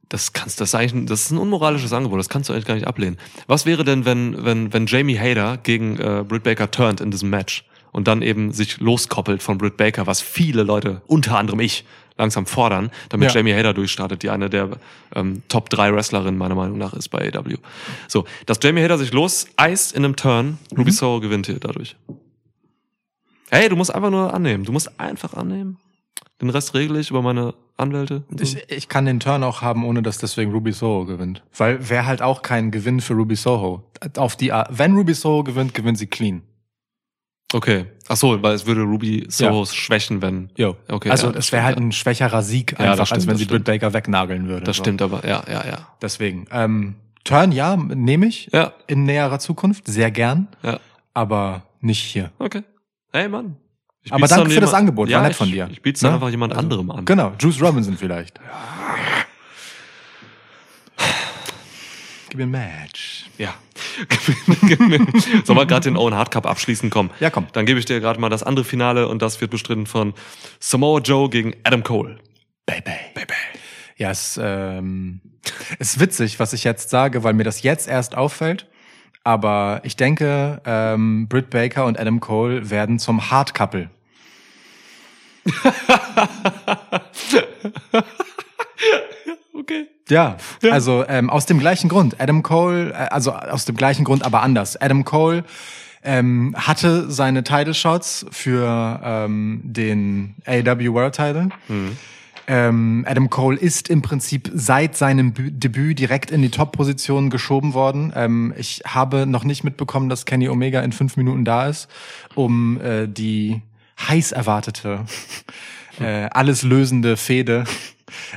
das 0.08 0.32
kannst, 0.32 0.60
das 0.60 0.70
ist 0.70 0.74
eigentlich, 0.74 0.92
ein- 0.94 1.06
das 1.06 1.22
ist 1.22 1.30
ein 1.30 1.38
unmoralisches 1.38 1.92
Angebot. 1.92 2.18
Das 2.18 2.28
kannst 2.28 2.48
du 2.48 2.52
eigentlich 2.54 2.66
gar 2.66 2.74
nicht 2.74 2.86
ablehnen. 2.86 3.18
Was 3.46 3.64
wäre 3.66 3.84
denn, 3.84 4.04
wenn, 4.04 4.44
wenn, 4.44 4.72
wenn 4.72 4.86
Jamie 4.86 5.18
Hader 5.18 5.58
gegen 5.62 5.98
äh, 5.98 6.24
Britt 6.26 6.42
Baker 6.42 6.70
turnt 6.70 7.00
in 7.00 7.10
diesem 7.10 7.30
Match 7.30 7.64
und 7.92 8.08
dann 8.08 8.22
eben 8.22 8.52
sich 8.52 8.80
loskoppelt 8.80 9.42
von 9.42 9.58
Britt 9.58 9.76
Baker, 9.76 10.06
was 10.06 10.20
viele 10.20 10.62
Leute, 10.64 11.02
unter 11.06 11.38
anderem 11.38 11.60
ich, 11.60 11.84
langsam 12.18 12.44
fordern, 12.46 12.90
damit 13.08 13.30
Ja. 13.30 13.36
Jamie 13.36 13.54
Hader 13.54 13.72
durchstartet, 13.72 14.22
die 14.22 14.28
eine 14.30 14.50
der 14.50 14.70
ähm, 15.14 15.42
Top 15.48 15.70
3 15.70 15.94
Wrestlerinnen 15.94 16.36
meiner 16.36 16.54
Meinung 16.54 16.76
nach 16.78 16.92
ist 16.92 17.08
bei 17.08 17.32
AW. 17.34 17.56
So, 18.06 18.26
dass 18.46 18.58
Jamie 18.62 18.82
Hader 18.82 18.98
sich 18.98 19.12
loseist 19.12 19.92
in 19.94 20.04
einem 20.04 20.16
Turn, 20.16 20.58
Ruby 20.72 20.90
Mhm. 20.90 20.94
Soho 20.94 21.20
gewinnt 21.20 21.46
hier 21.46 21.58
dadurch. 21.58 21.96
Hey, 23.50 23.68
du 23.68 23.76
musst 23.76 23.94
einfach 23.94 24.10
nur 24.10 24.32
annehmen. 24.32 24.64
Du 24.64 24.72
musst 24.72 24.98
einfach 25.00 25.34
annehmen. 25.34 25.78
Den 26.40 26.50
Rest 26.50 26.74
regle 26.74 26.98
ich 26.98 27.10
über 27.10 27.22
meine 27.22 27.54
Anwälte. 27.76 28.24
so. 28.30 28.42
Ich, 28.42 28.70
ich 28.70 28.88
kann 28.88 29.06
den 29.06 29.20
Turn 29.20 29.42
auch 29.44 29.62
haben, 29.62 29.84
ohne 29.84 30.02
dass 30.02 30.18
deswegen 30.18 30.52
Ruby 30.52 30.72
Soho 30.72 31.04
gewinnt. 31.04 31.42
Weil 31.56 31.88
wäre 31.88 32.06
halt 32.06 32.20
auch 32.22 32.42
kein 32.42 32.70
Gewinn 32.70 33.00
für 33.00 33.14
Ruby 33.14 33.36
Soho. 33.36 33.84
Auf 34.16 34.36
die 34.36 34.52
Art, 34.52 34.68
wenn 34.76 34.94
Ruby 34.96 35.14
Soho 35.14 35.44
gewinnt, 35.44 35.74
gewinnt 35.74 35.98
sie 35.98 36.06
clean. 36.06 36.42
Okay. 37.52 37.86
Ach 38.08 38.16
so, 38.16 38.42
weil 38.42 38.54
es 38.54 38.66
würde 38.66 38.82
Ruby 38.82 39.26
Sohos 39.28 39.74
schwächen, 39.74 40.22
wenn. 40.22 40.50
Jo. 40.56 40.76
Okay, 40.88 41.10
also 41.10 41.26
ja, 41.28 41.32
das 41.34 41.46
es 41.46 41.52
wäre 41.52 41.62
stimmt, 41.62 41.66
halt 41.66 41.78
ja. 41.78 41.84
ein 41.86 41.92
schwächerer 41.92 42.42
Sieg 42.42 42.72
Ja, 42.72 42.78
einfach, 42.78 42.92
das 42.92 43.00
als 43.00 43.08
stimmt, 43.08 43.22
wenn 43.26 43.28
das 43.34 43.38
sie 43.38 43.44
stimmt. 43.44 43.64
Britt 43.64 43.80
Baker 43.80 43.92
wegnageln 43.94 44.48
würde. 44.48 44.64
Das 44.64 44.76
So. 44.76 44.82
stimmt 44.82 45.02
aber, 45.02 45.26
ja, 45.26 45.42
ja, 45.48 45.64
ja. 45.66 45.88
Deswegen. 46.00 46.46
Ähm, 46.52 46.94
Turn, 47.24 47.52
ja, 47.52 47.76
nehme 47.76 48.26
ich 48.26 48.48
Ja, 48.52 48.72
in 48.88 49.04
näherer 49.04 49.38
Zukunft. 49.38 49.86
Sehr 49.86 50.10
gern. 50.10 50.48
ja. 50.62 50.80
Aber 51.14 51.62
nicht 51.80 52.02
hier. 52.02 52.30
Okay. 52.38 52.62
Hey, 53.12 53.28
Mann. 53.28 53.56
Ich 54.02 54.12
Aber 54.12 54.26
danke 54.26 54.46
für 54.50 54.60
das 54.60 54.70
jemand- 54.70 54.74
Angebot, 54.74 55.08
war 55.08 55.12
ja, 55.12 55.22
nett 55.22 55.32
ich, 55.32 55.36
von 55.36 55.50
dir. 55.50 55.68
Ich 55.70 55.82
biete 55.82 55.96
es 55.96 56.02
Ne? 56.02 56.12
einfach 56.14 56.30
jemand 56.30 56.52
Also, 56.54 56.62
anderem 56.64 56.90
an. 56.90 57.04
Genau, 57.04 57.32
Juice 57.38 57.60
Robinson 57.62 57.96
vielleicht. 57.96 58.40
Gib 62.32 62.38
mir 62.38 62.44
ein 62.44 62.50
Match. 62.50 63.26
Ja. 63.36 63.52
Sollen 65.44 65.58
wir 65.58 65.66
gerade 65.66 65.82
den 65.82 65.98
Owen 65.98 66.14
Hard 66.14 66.30
Cup 66.30 66.46
abschließen? 66.46 66.88
Komm. 66.88 67.10
Ja, 67.20 67.28
komm. 67.28 67.46
Dann 67.52 67.66
gebe 67.66 67.78
ich 67.78 67.84
dir 67.84 68.00
gerade 68.00 68.18
mal 68.18 68.30
das 68.30 68.42
andere 68.42 68.64
Finale 68.64 69.06
und 69.06 69.20
das 69.20 69.42
wird 69.42 69.50
bestritten 69.50 69.84
von 69.84 70.14
Samoa 70.58 71.00
Joe 71.00 71.28
gegen 71.28 71.54
Adam 71.62 71.82
Cole. 71.82 72.18
Baby. 72.64 72.94
Baby. 73.12 73.34
Ja, 73.98 74.10
es 74.12 74.40
ähm, 74.42 75.20
ist 75.78 76.00
witzig, 76.00 76.40
was 76.40 76.54
ich 76.54 76.64
jetzt 76.64 76.88
sage, 76.88 77.22
weil 77.22 77.34
mir 77.34 77.44
das 77.44 77.62
jetzt 77.62 77.86
erst 77.86 78.16
auffällt. 78.16 78.66
Aber 79.24 79.82
ich 79.84 79.96
denke, 79.96 80.62
ähm, 80.64 81.28
Britt 81.28 81.50
Baker 81.50 81.84
und 81.84 82.00
Adam 82.00 82.18
Cole 82.20 82.70
werden 82.70 82.98
zum 82.98 83.30
Hard 83.30 83.52
Couple. 83.52 83.90
Okay. 89.54 89.86
Ja, 90.08 90.36
also 90.70 91.04
ähm, 91.08 91.30
aus 91.30 91.46
dem 91.46 91.58
gleichen 91.58 91.88
Grund. 91.88 92.20
Adam 92.20 92.42
Cole, 92.42 92.90
äh, 92.90 93.08
also 93.10 93.32
aus 93.32 93.64
dem 93.64 93.76
gleichen 93.76 94.04
Grund, 94.04 94.24
aber 94.24 94.42
anders. 94.42 94.80
Adam 94.80 95.04
Cole 95.04 95.44
ähm, 96.02 96.54
hatte 96.56 97.10
seine 97.10 97.44
Title 97.44 97.74
Shots 97.74 98.26
für 98.30 99.00
ähm, 99.04 99.60
den 99.64 100.34
AEW 100.46 100.92
World 100.94 101.14
Title. 101.14 101.50
Ähm, 102.48 103.04
Adam 103.06 103.30
Cole 103.30 103.56
ist 103.56 103.88
im 103.88 104.02
Prinzip 104.02 104.50
seit 104.52 104.96
seinem 104.96 105.32
Bü 105.32 105.50
Debüt 105.52 105.98
direkt 105.98 106.30
in 106.30 106.42
die 106.42 106.50
Top-Position 106.50 107.30
geschoben 107.30 107.72
worden. 107.72 108.12
Ähm, 108.16 108.52
ich 108.56 108.82
habe 108.84 109.26
noch 109.26 109.44
nicht 109.44 109.62
mitbekommen, 109.62 110.08
dass 110.08 110.26
Kenny 110.26 110.48
Omega 110.48 110.80
in 110.80 110.92
fünf 110.92 111.16
Minuten 111.16 111.44
da 111.44 111.68
ist, 111.68 111.88
um 112.34 112.80
äh, 112.80 113.06
die 113.06 113.62
heiß 114.08 114.32
erwartete, 114.32 115.04
äh, 116.00 116.28
alles 116.32 116.64
lösende 116.64 117.16
Fehde 117.16 117.64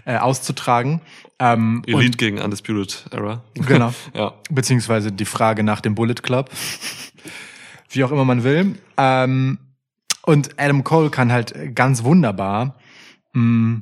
äh, 0.05 0.17
auszutragen. 0.17 1.01
Ähm, 1.39 1.83
Elite 1.87 2.17
gegen 2.17 2.39
Undisputed 2.39 3.05
Era. 3.11 3.43
genau. 3.53 3.93
Ja. 4.13 4.33
Beziehungsweise 4.49 5.11
die 5.11 5.25
Frage 5.25 5.63
nach 5.63 5.81
dem 5.81 5.95
Bullet 5.95 6.15
Club. 6.15 6.49
Wie 7.89 8.03
auch 8.03 8.11
immer 8.11 8.25
man 8.25 8.43
will. 8.43 8.75
Ähm, 8.97 9.57
und 10.23 10.59
Adam 10.59 10.83
Cole 10.83 11.09
kann 11.09 11.31
halt 11.31 11.75
ganz 11.75 12.03
wunderbar 12.03 12.75
mh, 13.33 13.81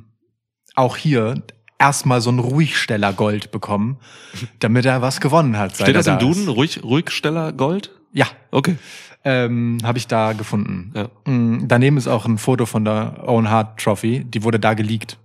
auch 0.74 0.96
hier 0.96 1.42
erstmal 1.78 2.20
so 2.20 2.30
ein 2.30 2.38
Ruhigsteller 2.38 3.12
Gold 3.12 3.50
bekommen, 3.50 3.98
damit 4.60 4.84
er 4.84 5.00
was 5.02 5.20
gewonnen 5.20 5.56
hat. 5.58 5.74
Steht 5.76 5.96
das 5.96 6.06
im 6.06 6.14
da 6.14 6.18
Duden? 6.18 6.48
Ruhig, 6.48 6.82
Ruhigsteller 6.82 7.52
Gold? 7.52 7.90
Ja, 8.12 8.26
Okay. 8.52 8.76
ähm, 9.24 9.78
habe 9.82 9.98
ich 9.98 10.06
da 10.06 10.32
gefunden. 10.34 10.92
Ja. 10.94 11.08
Mm, 11.32 11.66
Daneben 11.66 11.96
ist 11.96 12.06
auch 12.06 12.26
ein 12.26 12.38
Foto 12.38 12.66
von 12.66 12.84
der 12.84 13.24
Owen 13.26 13.50
Hart 13.50 13.80
Trophy. 13.82 14.24
Die 14.24 14.42
wurde 14.44 14.60
da 14.60 14.74
geleakt. 14.74 15.18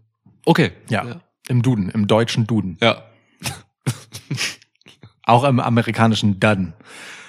Okay. 0.46 0.72
Ja, 0.90 1.06
Ja. 1.06 1.22
im 1.48 1.62
Duden, 1.62 1.90
im 1.90 2.08
deutschen 2.08 2.48
Duden. 2.48 2.78
ja. 2.82 3.04
Auch 5.26 5.44
im 5.44 5.60
amerikanischen 5.60 6.40
Duden. 6.40 6.74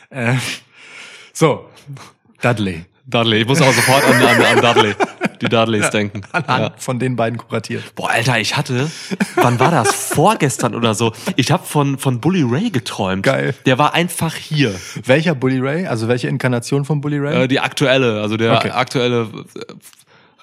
Äh, 0.08 0.34
so, 1.32 1.68
Dudley. 2.40 2.86
Dudley. 3.06 3.38
Ich 3.42 3.46
muss 3.46 3.61
auch 3.61 3.72
sofort 3.72 4.04
an, 4.04 4.22
an, 4.22 4.42
an 4.42 4.61
Dudley. 4.62 4.94
Die 5.42 5.48
Dudleys 5.48 5.90
denken. 5.90 6.20
Anhand 6.32 6.74
Ja. 6.74 6.78
von 6.78 6.98
den 6.98 7.16
beiden 7.16 7.38
kuratiert. 7.38 7.94
Boah, 7.94 8.11
Alter, 8.11 8.38
ich 8.38 8.56
hatte, 8.56 8.90
wann 9.34 9.58
war 9.58 9.70
das? 9.70 9.92
Vorgestern 10.14 10.74
oder 10.74 10.94
so. 10.94 11.12
Ich 11.36 11.50
habe 11.50 11.64
von, 11.66 11.98
von 11.98 12.20
Bully 12.20 12.42
Ray 12.46 12.70
geträumt. 12.70 13.22
Geil. 13.24 13.54
Der 13.66 13.78
war 13.78 13.94
einfach 13.94 14.34
hier. 14.34 14.74
Welcher 15.04 15.34
Bully 15.34 15.58
Ray? 15.58 15.86
Also 15.86 16.08
welche 16.08 16.28
Inkarnation 16.28 16.84
von 16.84 17.00
Bully 17.00 17.18
Ray? 17.18 17.44
Äh, 17.44 17.48
die 17.48 17.58
aktuelle, 17.61 18.20
also 18.22 18.36
der 18.36 18.54
Okay. 18.56 18.70
aktuelle 18.70 19.28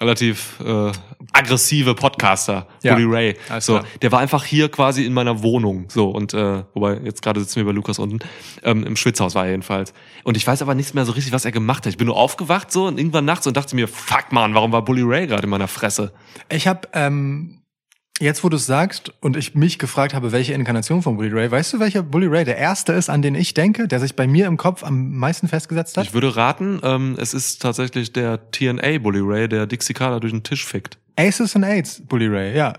relativ 0.00 0.60
äh, 0.64 0.92
aggressive 1.32 1.94
Podcaster, 1.94 2.66
Ja. 2.82 2.94
Bully 2.94 3.06
Ray. 3.06 3.36
Alles 3.48 3.66
So, 3.66 3.74
klar. 3.74 3.84
der 4.02 4.12
war 4.12 4.20
einfach 4.20 4.44
hier 4.44 4.68
quasi 4.70 5.04
in 5.04 5.12
meiner 5.12 5.42
Wohnung. 5.42 5.86
So, 5.88 6.08
und 6.10 6.34
äh, 6.34 6.62
wobei, 6.74 7.00
jetzt 7.04 7.22
gerade 7.22 7.40
sitzen 7.40 7.56
wir 7.56 7.64
bei 7.64 7.72
Lukas 7.72 7.98
unten. 7.98 8.18
Ähm, 8.62 8.84
Im 8.84 8.96
Schwitzhaus 8.96 9.34
war 9.34 9.44
er 9.44 9.50
jedenfalls. 9.50 9.92
Und 10.24 10.36
ich 10.36 10.46
weiß 10.46 10.62
aber 10.62 10.74
nicht 10.74 10.94
mehr 10.94 11.04
so 11.04 11.12
richtig, 11.12 11.32
was 11.32 11.44
er 11.44 11.52
gemacht 11.52 11.84
hat. 11.86 11.92
Ich 11.92 11.98
bin 11.98 12.06
nur 12.06 12.16
aufgewacht 12.16 12.70
so 12.72 12.86
und 12.86 12.98
irgendwann 12.98 13.24
nachts 13.24 13.46
und 13.46 13.56
dachte 13.56 13.74
mir, 13.76 13.88
fuck 13.88 14.30
man, 14.32 14.54
warum 14.54 14.72
war 14.72 14.82
Bully 14.82 15.02
Ray 15.02 15.26
gerade 15.26 15.42
in 15.44 15.50
meiner 15.50 15.68
Fresse? 15.68 16.12
Ich 16.48 16.66
habe 16.68 16.88
ähm, 16.94 17.57
jetzt, 18.20 18.44
wo 18.44 18.48
du 18.48 18.56
es 18.56 18.66
sagst 18.66 19.12
und 19.20 19.36
ich 19.36 19.54
mich 19.54 19.78
gefragt 19.78 20.14
habe, 20.14 20.32
welche 20.32 20.52
Inkarnation 20.52 21.02
von 21.02 21.16
Bully 21.16 21.30
Ray, 21.32 21.50
weißt 21.50 21.74
du, 21.74 21.80
welcher 21.80 22.02
Bully 22.02 22.26
Ray 22.26 22.44
der 22.44 22.56
erste 22.56 22.92
ist, 22.92 23.08
an 23.08 23.22
den 23.22 23.34
ich 23.34 23.54
denke, 23.54 23.88
der 23.88 24.00
sich 24.00 24.16
bei 24.16 24.26
mir 24.26 24.46
im 24.46 24.56
Kopf 24.56 24.84
am 24.84 25.16
meisten 25.16 25.48
festgesetzt 25.48 25.96
hat? 25.96 26.06
Ich 26.06 26.14
würde 26.14 26.36
raten, 26.36 26.80
ähm, 26.82 27.16
es 27.18 27.34
ist 27.34 27.62
tatsächlich 27.62 28.12
der 28.12 28.50
TNA 28.50 28.98
Bully 28.98 29.20
Ray, 29.20 29.48
der 29.48 29.66
Dixie 29.66 29.94
Carter 29.94 30.20
durch 30.20 30.32
den 30.32 30.42
Tisch 30.42 30.64
fickt. 30.64 30.98
Aces 31.16 31.56
and 31.56 31.64
Aids 31.64 32.02
Bully 32.06 32.26
Ray, 32.26 32.56
ja. 32.56 32.74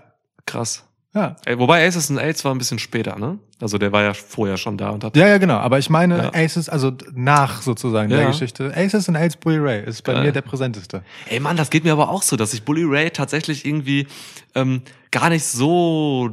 Krass. 0.46 0.84
Ja. 1.12 1.34
Ey, 1.44 1.58
wobei 1.58 1.84
Aces 1.86 2.08
and 2.10 2.20
Aids 2.20 2.44
war 2.44 2.54
ein 2.54 2.58
bisschen 2.58 2.78
später, 2.78 3.18
ne? 3.18 3.38
Also 3.60 3.78
der 3.78 3.90
war 3.90 4.02
ja 4.02 4.14
vorher 4.14 4.56
schon 4.56 4.78
da 4.78 4.90
und 4.90 5.02
hat 5.02 5.16
Ja, 5.16 5.26
ja, 5.26 5.38
genau. 5.38 5.56
Aber 5.56 5.78
ich 5.78 5.90
meine 5.90 6.16
Ja. 6.18 6.30
Aces, 6.32 6.68
also 6.68 6.92
nach 7.14 7.62
sozusagen 7.62 8.08
der 8.10 8.20
Ja. 8.20 8.26
Geschichte. 8.28 8.72
Aces 8.76 9.08
and 9.08 9.18
Aids 9.18 9.36
Bully 9.36 9.58
Ray 9.58 9.84
ist 9.84 10.02
bei 10.02 10.12
Geil. 10.12 10.22
mir 10.26 10.32
der 10.32 10.42
präsenteste. 10.42 11.02
Ey 11.28 11.40
Mann, 11.40 11.56
das 11.56 11.70
geht 11.70 11.82
mir 11.84 11.92
aber 11.92 12.10
auch 12.10 12.22
so, 12.22 12.36
dass 12.36 12.54
ich 12.54 12.62
Bully 12.62 12.84
Ray 12.84 13.10
tatsächlich 13.10 13.66
irgendwie 13.66 14.06
ähm, 14.54 14.82
gar 15.10 15.30
nicht 15.30 15.44
so 15.44 16.30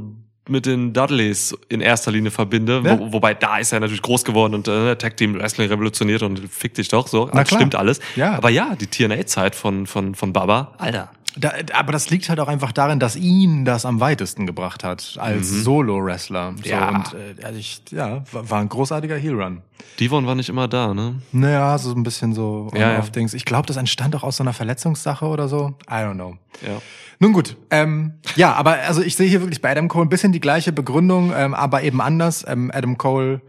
mit 0.48 0.66
den 0.66 0.94
Dudleys 0.94 1.54
in 1.70 1.82
erster 1.82 2.12
Linie 2.12 2.30
verbinde. 2.32 2.82
Ja. 2.86 3.00
Wo, 3.00 3.14
wobei 3.14 3.34
da 3.34 3.58
ist 3.58 3.74
er 3.74 3.80
natürlich 3.80 4.04
groß 4.04 4.24
geworden 4.24 4.54
und 4.54 4.68
äh, 4.68 4.96
Tag 4.96 5.18
Team 5.18 5.34
Wrestling 5.40 5.70
revolutioniert 5.70 6.22
und 6.22 6.40
fick 6.50 6.76
dich 6.76 6.88
doch 6.88 7.08
so. 7.08 7.26
Na 7.34 7.40
Das 7.42 7.50
klar. 7.50 7.60
stimmt 7.62 7.76
alles. 7.76 8.00
Ja. 8.16 8.36
Aber 8.36 8.50
ja, 8.50 8.76
die 8.80 8.88
TNA-Zeit 8.88 9.56
von, 9.56 9.88
von, 9.88 10.14
von 10.16 10.32
Baba, 10.34 10.74
Alter. 10.78 11.10
Da, 11.36 11.52
aber 11.74 11.92
das 11.92 12.10
liegt 12.10 12.30
halt 12.30 12.40
auch 12.40 12.48
einfach 12.48 12.72
darin, 12.72 13.00
dass 13.00 13.16
ihn 13.16 13.64
das 13.64 13.86
am 13.86 14.00
weitesten 14.00 14.48
gebracht 14.48 14.84
hat 14.84 15.18
als 15.20 15.50
Solo-Wrestler. 15.50 16.54
So, 16.56 16.64
Mhm. 16.64 16.70
Ja. 16.70 16.90
Und 16.90 17.14
äh, 17.14 17.44
also 17.44 17.60
ich, 17.60 17.82
ja, 17.92 18.24
war, 18.32 18.60
ein 18.60 18.70
großartiger 18.70 19.16
Heel-Run. 19.16 19.62
Devon 20.00 20.26
war 20.26 20.34
nicht 20.34 20.50
immer 20.50 20.68
da, 20.68 20.94
ne? 20.94 21.22
Naja, 21.32 21.78
so 21.78 21.94
ein 21.94 22.02
bisschen 22.04 22.34
so 22.34 22.72
Ja, 22.74 22.80
ja. 22.80 22.94
On-Off-Dings. 22.96 23.34
Ich 23.36 23.46
glaube, 23.46 23.68
das 23.68 23.78
entstand 23.78 24.16
auch 24.16 24.24
aus 24.24 24.38
so 24.38 24.44
einer 24.44 24.54
Verletzungssache 24.54 25.26
oder 25.26 25.48
so. 25.48 25.76
I 25.90 25.94
don't 25.94 26.16
know. 26.16 26.38
Ja. 26.66 26.82
Nun 27.20 27.34
gut, 27.34 27.56
ähm, 27.72 28.14
ja, 28.36 28.54
aber 28.54 28.74
also 28.88 29.02
ich 29.02 29.16
sehe 29.16 29.28
hier 29.28 29.42
wirklich 29.42 29.62
bei 29.62 29.72
Adam 29.72 29.88
Cole 29.88 30.06
ein 30.06 30.10
bisschen 30.10 30.32
die 30.32 30.40
gleiche 30.40 30.72
Begründung, 30.72 31.34
ähm, 31.36 31.54
aber 31.56 31.84
eben 31.84 32.00
anders. 32.00 32.46
Ähm, 32.48 32.72
Adam 32.74 32.98
Cole 32.98 33.42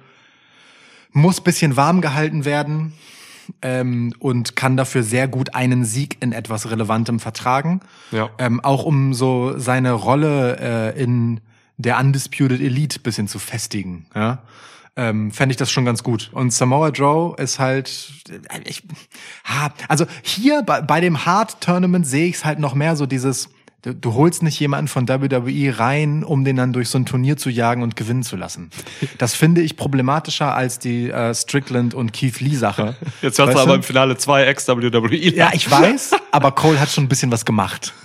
muss 1.12 1.40
bisschen 1.40 1.76
warm 1.76 2.00
gehalten 2.00 2.44
werden 2.44 2.92
ähm, 3.62 4.12
und 4.18 4.57
kann 4.57 4.76
dafür 4.76 5.03
sehr 5.03 5.28
gut 5.28 5.55
einen 5.55 5.84
Sieg 5.84 6.16
in 6.20 6.32
etwas 6.32 6.70
Relevantem 6.70 7.20
vertragen. 7.20 7.80
Ja. 8.11 8.30
Ähm, 8.38 8.61
auch 8.61 8.84
um 8.84 9.14
so 9.14 9.59
seine 9.59 9.92
Rolle 9.92 10.94
äh, 10.94 11.03
in 11.03 11.40
der 11.76 11.99
Undisputed 11.99 12.61
Elite 12.61 13.01
bisschen 13.01 13.28
zu 13.28 13.38
festigen. 13.38 14.07
Ja? 14.14 14.42
Ähm, 14.96 15.30
Fände 15.30 15.53
ich 15.53 15.57
das 15.57 15.70
schon 15.70 15.84
ganz 15.84 16.03
gut. 16.03 16.30
Und 16.32 16.53
Samoa 16.53 16.88
Joe 16.88 17.36
ist 17.36 17.59
halt, 17.59 18.12
äh, 18.28 18.61
ich, 18.64 18.82
also 19.86 20.07
hier 20.22 20.62
bei, 20.62 20.82
bei 20.82 21.01
dem 21.01 21.24
Hard 21.24 21.61
Tournament 21.61 22.07
sehe 22.07 22.26
ich 22.26 22.36
es 22.36 22.44
halt 22.44 22.59
noch 22.59 22.74
mehr 22.74 22.96
so 22.96 23.07
dieses, 23.07 23.49
du, 23.82 23.94
du 23.94 24.14
holst 24.14 24.42
nicht 24.42 24.58
jemanden 24.60 24.88
von 24.88 25.08
WWE 25.08 25.78
rein, 25.78 26.24
um 26.24 26.44
den 26.44 26.56
dann 26.56 26.72
durch 26.72 26.88
so 26.88 26.98
ein 26.98 27.06
Turnier 27.06 27.36
zu 27.36 27.50
jagen 27.50 27.82
und 27.82 27.96
gewinnen 27.96 28.22
zu 28.22 28.36
lassen. 28.36 28.70
Das 29.18 29.34
finde 29.34 29.62
ich 29.62 29.76
problematischer 29.76 30.54
als 30.54 30.78
die 30.78 31.10
äh, 31.10 31.34
Strickland 31.34 31.94
und 31.94 32.12
Keith 32.12 32.40
Lee 32.40 32.54
Sache. 32.54 32.96
Jetzt 33.22 33.38
hast 33.38 33.48
Weißt 33.48 33.58
du 33.58 33.62
aber 33.62 33.74
im 33.74 33.82
Finale 33.82 34.16
zwei 34.16 34.44
Ex-WWE. 34.44 35.16
Ja, 35.34 35.50
ich 35.52 35.68
weiß, 35.70 36.12
aber 36.30 36.52
Cole 36.52 36.78
hat 36.78 36.90
schon 36.90 37.04
ein 37.04 37.08
bisschen 37.08 37.32
was 37.32 37.44
gemacht. 37.44 37.92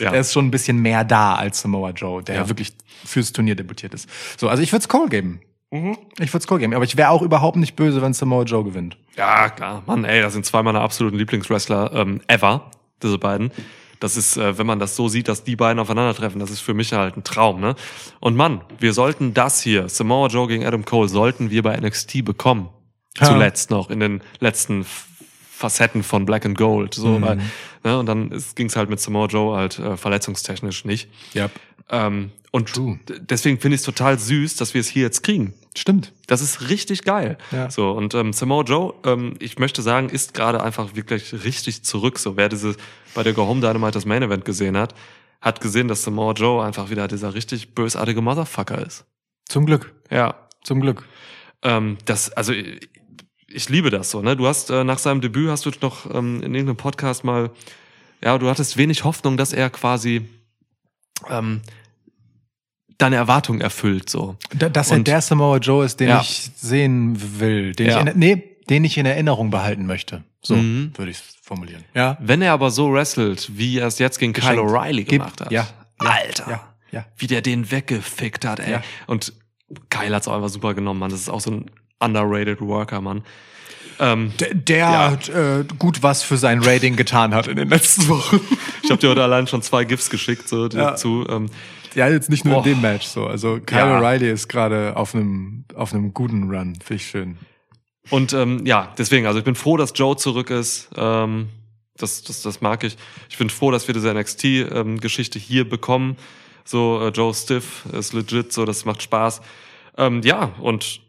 Ja. 0.00 0.10
Der 0.10 0.20
ist 0.20 0.32
schon 0.32 0.46
ein 0.46 0.50
bisschen 0.50 0.78
mehr 0.78 1.04
da 1.04 1.36
als 1.36 1.60
Samoa 1.60 1.90
Joe, 1.90 2.24
der 2.24 2.34
ja, 2.34 2.48
wirklich 2.48 2.72
fürs 3.04 3.32
Turnier 3.32 3.54
debütiert 3.54 3.94
ist. 3.94 4.08
So, 4.36 4.48
also 4.48 4.64
ich 4.64 4.72
würde 4.72 4.80
es 4.80 4.88
Cole 4.88 5.08
geben. 5.08 5.40
Ich 6.18 6.32
würde 6.32 6.44
es 6.44 6.50
cool 6.50 6.58
geben. 6.58 6.74
Aber 6.74 6.84
ich 6.84 6.96
wäre 6.96 7.10
auch 7.10 7.22
überhaupt 7.22 7.56
nicht 7.56 7.74
böse, 7.74 8.00
wenn 8.00 8.12
Samoa 8.12 8.44
Joe 8.44 8.62
gewinnt. 8.62 8.96
Ja, 9.16 9.48
klar. 9.48 9.82
Mann, 9.86 10.04
ey, 10.04 10.22
das 10.22 10.32
sind 10.32 10.46
zwei 10.46 10.62
meiner 10.62 10.80
absoluten 10.80 11.18
Lieblingswrestler 11.18 11.92
ähm, 11.92 12.20
ever, 12.28 12.70
diese 13.02 13.18
beiden. 13.18 13.50
Das 14.04 14.18
ist, 14.18 14.36
äh, 14.36 14.58
wenn 14.58 14.66
man 14.66 14.78
das 14.78 14.96
so 14.96 15.08
sieht, 15.08 15.28
dass 15.28 15.44
die 15.44 15.56
beiden 15.56 15.78
aufeinandertreffen, 15.78 16.38
das 16.38 16.50
ist 16.50 16.60
für 16.60 16.74
mich 16.74 16.92
halt 16.92 17.16
ein 17.16 17.24
Traum, 17.24 17.58
ne? 17.58 17.74
Und 18.20 18.36
Mann, 18.36 18.60
wir 18.78 18.92
sollten 18.92 19.32
das 19.32 19.62
hier, 19.62 19.88
Samoa 19.88 20.26
Joe 20.26 20.46
gegen 20.46 20.66
Adam 20.66 20.84
Cole, 20.84 21.08
sollten 21.08 21.50
wir 21.50 21.62
bei 21.62 21.74
NXT 21.74 22.22
bekommen. 22.22 22.68
Ja. 23.18 23.28
Zuletzt 23.28 23.70
noch, 23.70 23.88
in 23.88 24.00
den 24.00 24.20
letzten 24.40 24.84
Facetten 25.50 26.02
von 26.02 26.26
Black 26.26 26.44
and 26.44 26.58
Gold. 26.58 26.92
So, 26.92 27.22
weil, 27.22 27.40
ne? 27.82 27.98
Und 27.98 28.04
dann 28.04 28.28
ging 28.54 28.66
es 28.66 28.76
halt 28.76 28.90
mit 28.90 29.00
Samoa 29.00 29.24
Joe 29.24 29.56
halt 29.56 29.78
äh, 29.78 29.96
verletzungstechnisch 29.96 30.84
nicht. 30.84 31.08
Ja. 31.32 31.48
Ähm, 31.88 32.30
und 32.50 32.74
True. 32.74 32.98
deswegen 33.20 33.58
finde 33.58 33.76
ich 33.76 33.80
es 33.80 33.86
total 33.86 34.18
süß, 34.18 34.56
dass 34.56 34.74
wir 34.74 34.82
es 34.82 34.88
hier 34.88 35.04
jetzt 35.04 35.22
kriegen. 35.22 35.54
Stimmt. 35.76 36.12
Das 36.28 36.40
ist 36.40 36.68
richtig 36.68 37.02
geil. 37.02 37.36
Ja. 37.50 37.68
So, 37.68 37.90
und 37.90 38.14
ähm, 38.14 38.32
Samoa 38.32 38.62
Joe, 38.62 38.94
ähm, 39.04 39.34
ich 39.40 39.58
möchte 39.58 39.82
sagen, 39.82 40.08
ist 40.08 40.32
gerade 40.32 40.62
einfach 40.62 40.94
wirklich 40.94 41.44
richtig 41.44 41.82
zurück. 41.82 42.18
So, 42.18 42.36
wer 42.36 42.48
diese 42.48 42.76
bei 43.14 43.24
der 43.24 43.32
Go 43.32 43.46
Home 43.46 43.60
Dynamite 43.60 43.92
das 43.92 44.04
Main 44.04 44.22
Event 44.22 44.44
gesehen 44.44 44.76
hat, 44.76 44.94
hat 45.40 45.60
gesehen, 45.60 45.88
dass 45.88 46.04
Samoa 46.04 46.32
Joe 46.32 46.64
einfach 46.64 46.90
wieder 46.90 47.08
dieser 47.08 47.34
richtig 47.34 47.74
bösartige 47.74 48.20
Motherfucker 48.20 48.84
ist. 48.86 49.04
Zum 49.46 49.66
Glück. 49.66 49.92
Ja. 50.10 50.48
Zum 50.62 50.80
Glück. 50.80 51.04
Ähm, 51.62 51.98
das, 52.04 52.32
also 52.32 52.52
ich, 52.52 52.88
ich 53.48 53.68
liebe 53.68 53.90
das 53.90 54.10
so, 54.10 54.22
ne? 54.22 54.36
Du 54.36 54.46
hast 54.46 54.70
äh, 54.70 54.84
nach 54.84 54.98
seinem 54.98 55.20
Debüt 55.20 55.50
hast 55.50 55.66
du 55.66 55.70
noch 55.80 56.06
ähm, 56.12 56.36
in 56.36 56.54
irgendeinem 56.54 56.76
Podcast 56.76 57.24
mal, 57.24 57.50
ja, 58.22 58.38
du 58.38 58.48
hattest 58.48 58.76
wenig 58.76 59.04
Hoffnung, 59.04 59.36
dass 59.36 59.52
er 59.52 59.70
quasi 59.70 60.28
ähm, 61.28 61.62
deine 62.98 63.16
Erwartungen 63.16 63.60
erfüllt, 63.60 64.08
so. 64.10 64.36
Da- 64.54 64.68
Dass 64.68 64.90
er 64.90 65.00
der 65.00 65.20
Samoa 65.20 65.58
Joe 65.58 65.84
ist, 65.84 66.00
den 66.00 66.08
Ja. 66.08 66.20
ich 66.20 66.50
sehen 66.56 67.16
will, 67.40 67.72
den 67.74 67.86
Ja. 67.88 68.00
ich 68.00 68.06
in, 68.06 68.18
nee, 68.18 68.42
den 68.70 68.84
ich 68.84 68.96
in 68.98 69.06
Erinnerung 69.06 69.50
behalten 69.50 69.86
möchte. 69.86 70.24
So 70.42 70.56
Mhm. 70.56 70.92
würde 70.96 71.10
ich 71.10 71.18
es 71.18 71.36
formulieren. 71.42 71.84
Ja. 71.94 72.16
Wenn 72.20 72.40
er 72.42 72.52
aber 72.52 72.70
so 72.70 72.92
wrestelt, 72.92 73.50
wie 73.56 73.78
er 73.78 73.86
es 73.88 73.98
jetzt 73.98 74.18
gegen 74.18 74.32
Kyle. 74.32 74.58
O'Reilly 74.60 75.04
gemacht 75.04 75.40
hat. 75.40 75.50
ja, 75.52 75.66
ja, 76.02 76.08
Alter. 76.10 76.50
ja, 76.50 76.60
ja. 76.92 77.06
Wie 77.16 77.26
der 77.26 77.42
den 77.42 77.70
weggefickt 77.70 78.44
hat, 78.44 78.60
ey. 78.60 78.72
Ja. 78.72 78.82
Und 79.06 79.32
Kyle 79.90 80.14
hat's 80.14 80.28
auch 80.28 80.34
einfach 80.34 80.48
super 80.50 80.74
genommen, 80.74 81.00
Mann. 81.00 81.10
Das 81.10 81.20
ist 81.20 81.28
auch 81.28 81.40
so 81.40 81.50
ein 81.50 81.70
underrated 82.00 82.60
Worker, 82.60 83.00
Mann. 83.00 83.22
Ähm, 84.00 84.32
Der, 84.40 84.54
der 84.54 85.18
äh, 85.60 85.64
gut 85.78 86.02
was 86.02 86.22
für 86.24 86.36
sein 86.36 86.60
Rating 86.62 86.96
getan 86.96 87.32
hat 87.34 87.46
in 87.46 87.56
den 87.56 87.68
letzten 87.68 88.08
Wochen. 88.08 88.40
ich 88.82 88.90
habe 88.90 89.00
dir 89.00 89.08
heute 89.10 89.22
allein 89.22 89.46
schon 89.46 89.62
zwei 89.62 89.84
GIFs 89.84 90.10
geschickt 90.10 90.48
so, 90.48 90.64
Ja. 90.64 90.68
dazu. 90.90 91.24
Ähm, 91.28 91.48
Ja, 91.94 92.08
jetzt 92.08 92.30
nicht 92.30 92.44
nur 92.44 92.54
Boah. 92.54 92.66
in 92.66 92.74
dem 92.74 92.80
Match 92.80 93.06
so. 93.06 93.26
Also 93.26 93.60
Kyle 93.64 93.78
Ja. 93.78 94.00
O'Reilly 94.00 94.30
ist 94.30 94.48
gerade 94.48 94.96
auf 94.96 95.14
einem 95.14 95.64
auf 95.74 95.92
einem 95.92 96.12
guten 96.12 96.50
Run. 96.50 96.74
Finde 96.76 96.94
ich 96.94 97.06
schön. 97.06 97.38
Und 98.10 98.32
ähm, 98.32 98.66
ja, 98.66 98.92
deswegen, 98.98 99.26
also 99.26 99.38
ich 99.38 99.44
bin 99.44 99.54
froh, 99.54 99.76
dass 99.76 99.92
Joe 99.94 100.16
zurück 100.16 100.50
ist. 100.50 100.90
Ähm, 100.96 101.48
das, 101.96 102.22
das, 102.22 102.42
das 102.42 102.60
mag 102.60 102.84
ich. 102.84 102.96
Ich 103.30 103.38
bin 103.38 103.48
froh, 103.48 103.70
dass 103.70 103.86
wir 103.86 103.94
diese 103.94 104.12
NXT-Geschichte 104.12 105.38
hier 105.38 105.68
bekommen. 105.68 106.16
So, 106.64 107.00
äh, 107.00 107.08
Joe 107.08 107.32
Stiff 107.32 107.84
ist 107.92 108.12
legit, 108.12 108.52
so, 108.52 108.64
das 108.64 108.84
macht 108.84 109.02
Spaß. 109.02 109.40
Ähm, 109.96 110.20
ja, 110.22 110.52
und 110.60 111.00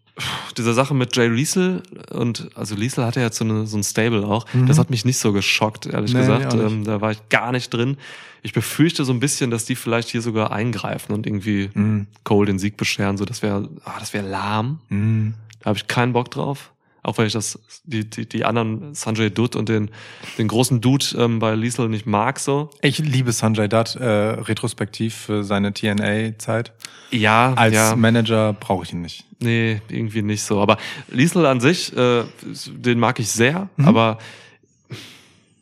diese 0.57 0.74
Sache 0.74 0.93
mit 0.93 1.16
Jay 1.16 1.28
Liesel 1.28 1.84
und 2.11 2.49
also 2.55 2.76
Liesel 2.76 3.05
hatte 3.05 3.20
ja 3.20 3.32
so, 3.32 3.43
eine, 3.43 3.68
so 3.68 3.78
ein 3.78 3.84
Stable 3.84 4.26
auch. 4.26 4.45
Das 4.68 4.80
hat 4.80 4.89
mich 4.89 5.03
nicht 5.05 5.18
so 5.18 5.34
geschockt, 5.34 5.86
ehrlich 5.88 6.13
Nee, 6.13 6.20
gesagt. 6.22 6.53
Ähm, 6.53 6.84
da 6.86 7.01
war 7.01 7.11
ich 7.11 7.28
gar 7.30 7.51
nicht 7.51 7.74
drin. 7.74 7.97
Ich 8.41 8.53
befürchte 8.53 9.03
so 9.03 9.11
ein 9.11 9.20
bisschen, 9.20 9.51
dass 9.51 9.66
die 9.66 9.76
vielleicht 9.76 10.09
hier 10.09 10.22
sogar 10.22 10.51
eingreifen 10.51 11.13
und 11.13 11.26
irgendwie 11.28 11.70
Mhm. 11.74 12.07
Cole 12.24 12.45
den 12.47 12.59
Sieg 12.59 12.78
bescheren. 12.78 13.18
So, 13.18 13.26
das 13.26 13.41
wäre, 13.41 13.68
ah, 13.84 13.95
das 13.99 14.13
wäre 14.13 14.28
lahm. 14.28 14.80
Mhm. 14.89 15.34
Da 15.59 15.66
habe 15.70 15.78
ich 15.78 15.88
keinen 15.88 16.13
Bock 16.13 16.32
drauf. 16.32 16.72
Auch 17.06 17.20
weil 17.20 17.28
ich 17.28 17.34
das, 17.34 17.60
die, 17.84 18.10
die, 18.10 18.28
die 18.28 18.45
anderen 18.45 18.95
Sanjay 18.95 19.30
Dutt 19.30 19.56
und 19.56 19.70
den, 19.70 19.91
den 20.39 20.47
großen 20.47 20.82
Dude 20.82 21.06
ähm, 21.18 21.38
bei 21.38 21.53
Liesel 21.53 21.88
nicht 21.88 22.08
mag 22.08 22.39
so. 22.39 22.72
Ich 22.82 22.97
liebe 22.97 23.32
Sanjay 23.32 23.68
Dutt 23.70 23.95
äh, 23.95 24.06
retrospektiv 24.06 25.14
für 25.14 25.43
seine 25.43 25.72
TNA-Zeit. 25.72 26.74
Ja, 27.12 27.53
Als 27.53 27.76
ja. 27.76 27.95
Manager 27.95 28.53
brauche 28.53 28.84
ich 28.86 28.93
ihn 28.93 29.01
nicht. 29.01 29.24
Nee, 29.39 29.82
irgendwie 29.89 30.24
nicht 30.24 30.41
so. 30.41 30.60
Aber 30.60 30.78
Liesel 31.10 31.45
an 31.45 31.60
sich, 31.60 31.95
äh, 31.95 32.24
den 32.68 32.99
mag 32.99 33.20
ich 33.20 33.30
sehr, 33.30 33.70
Mhm. 33.78 33.88
aber 33.88 34.18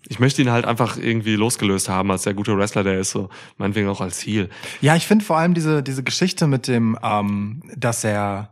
ich 0.07 0.19
möchte 0.19 0.41
ihn 0.41 0.51
halt 0.51 0.65
einfach 0.65 0.97
irgendwie 0.97 1.35
losgelöst 1.35 1.89
haben, 1.89 2.11
als 2.11 2.23
der 2.23 2.33
gute 2.33 2.55
Wrestler, 2.57 2.83
der 2.83 2.99
ist 2.99 3.11
so, 3.11 3.29
meinetwegen 3.57 3.87
auch 3.87 4.01
als 4.01 4.21
Heel. 4.25 4.49
Ja, 4.81 4.95
ich 4.95 5.07
finde 5.07 5.25
vor 5.25 5.37
allem 5.37 5.53
diese, 5.53 5.81
diese 5.83 6.03
Geschichte 6.03 6.45
mit 6.47 6.67
dem, 6.67 6.97
ähm, 7.03 7.63
dass 7.75 8.03
er, 8.03 8.49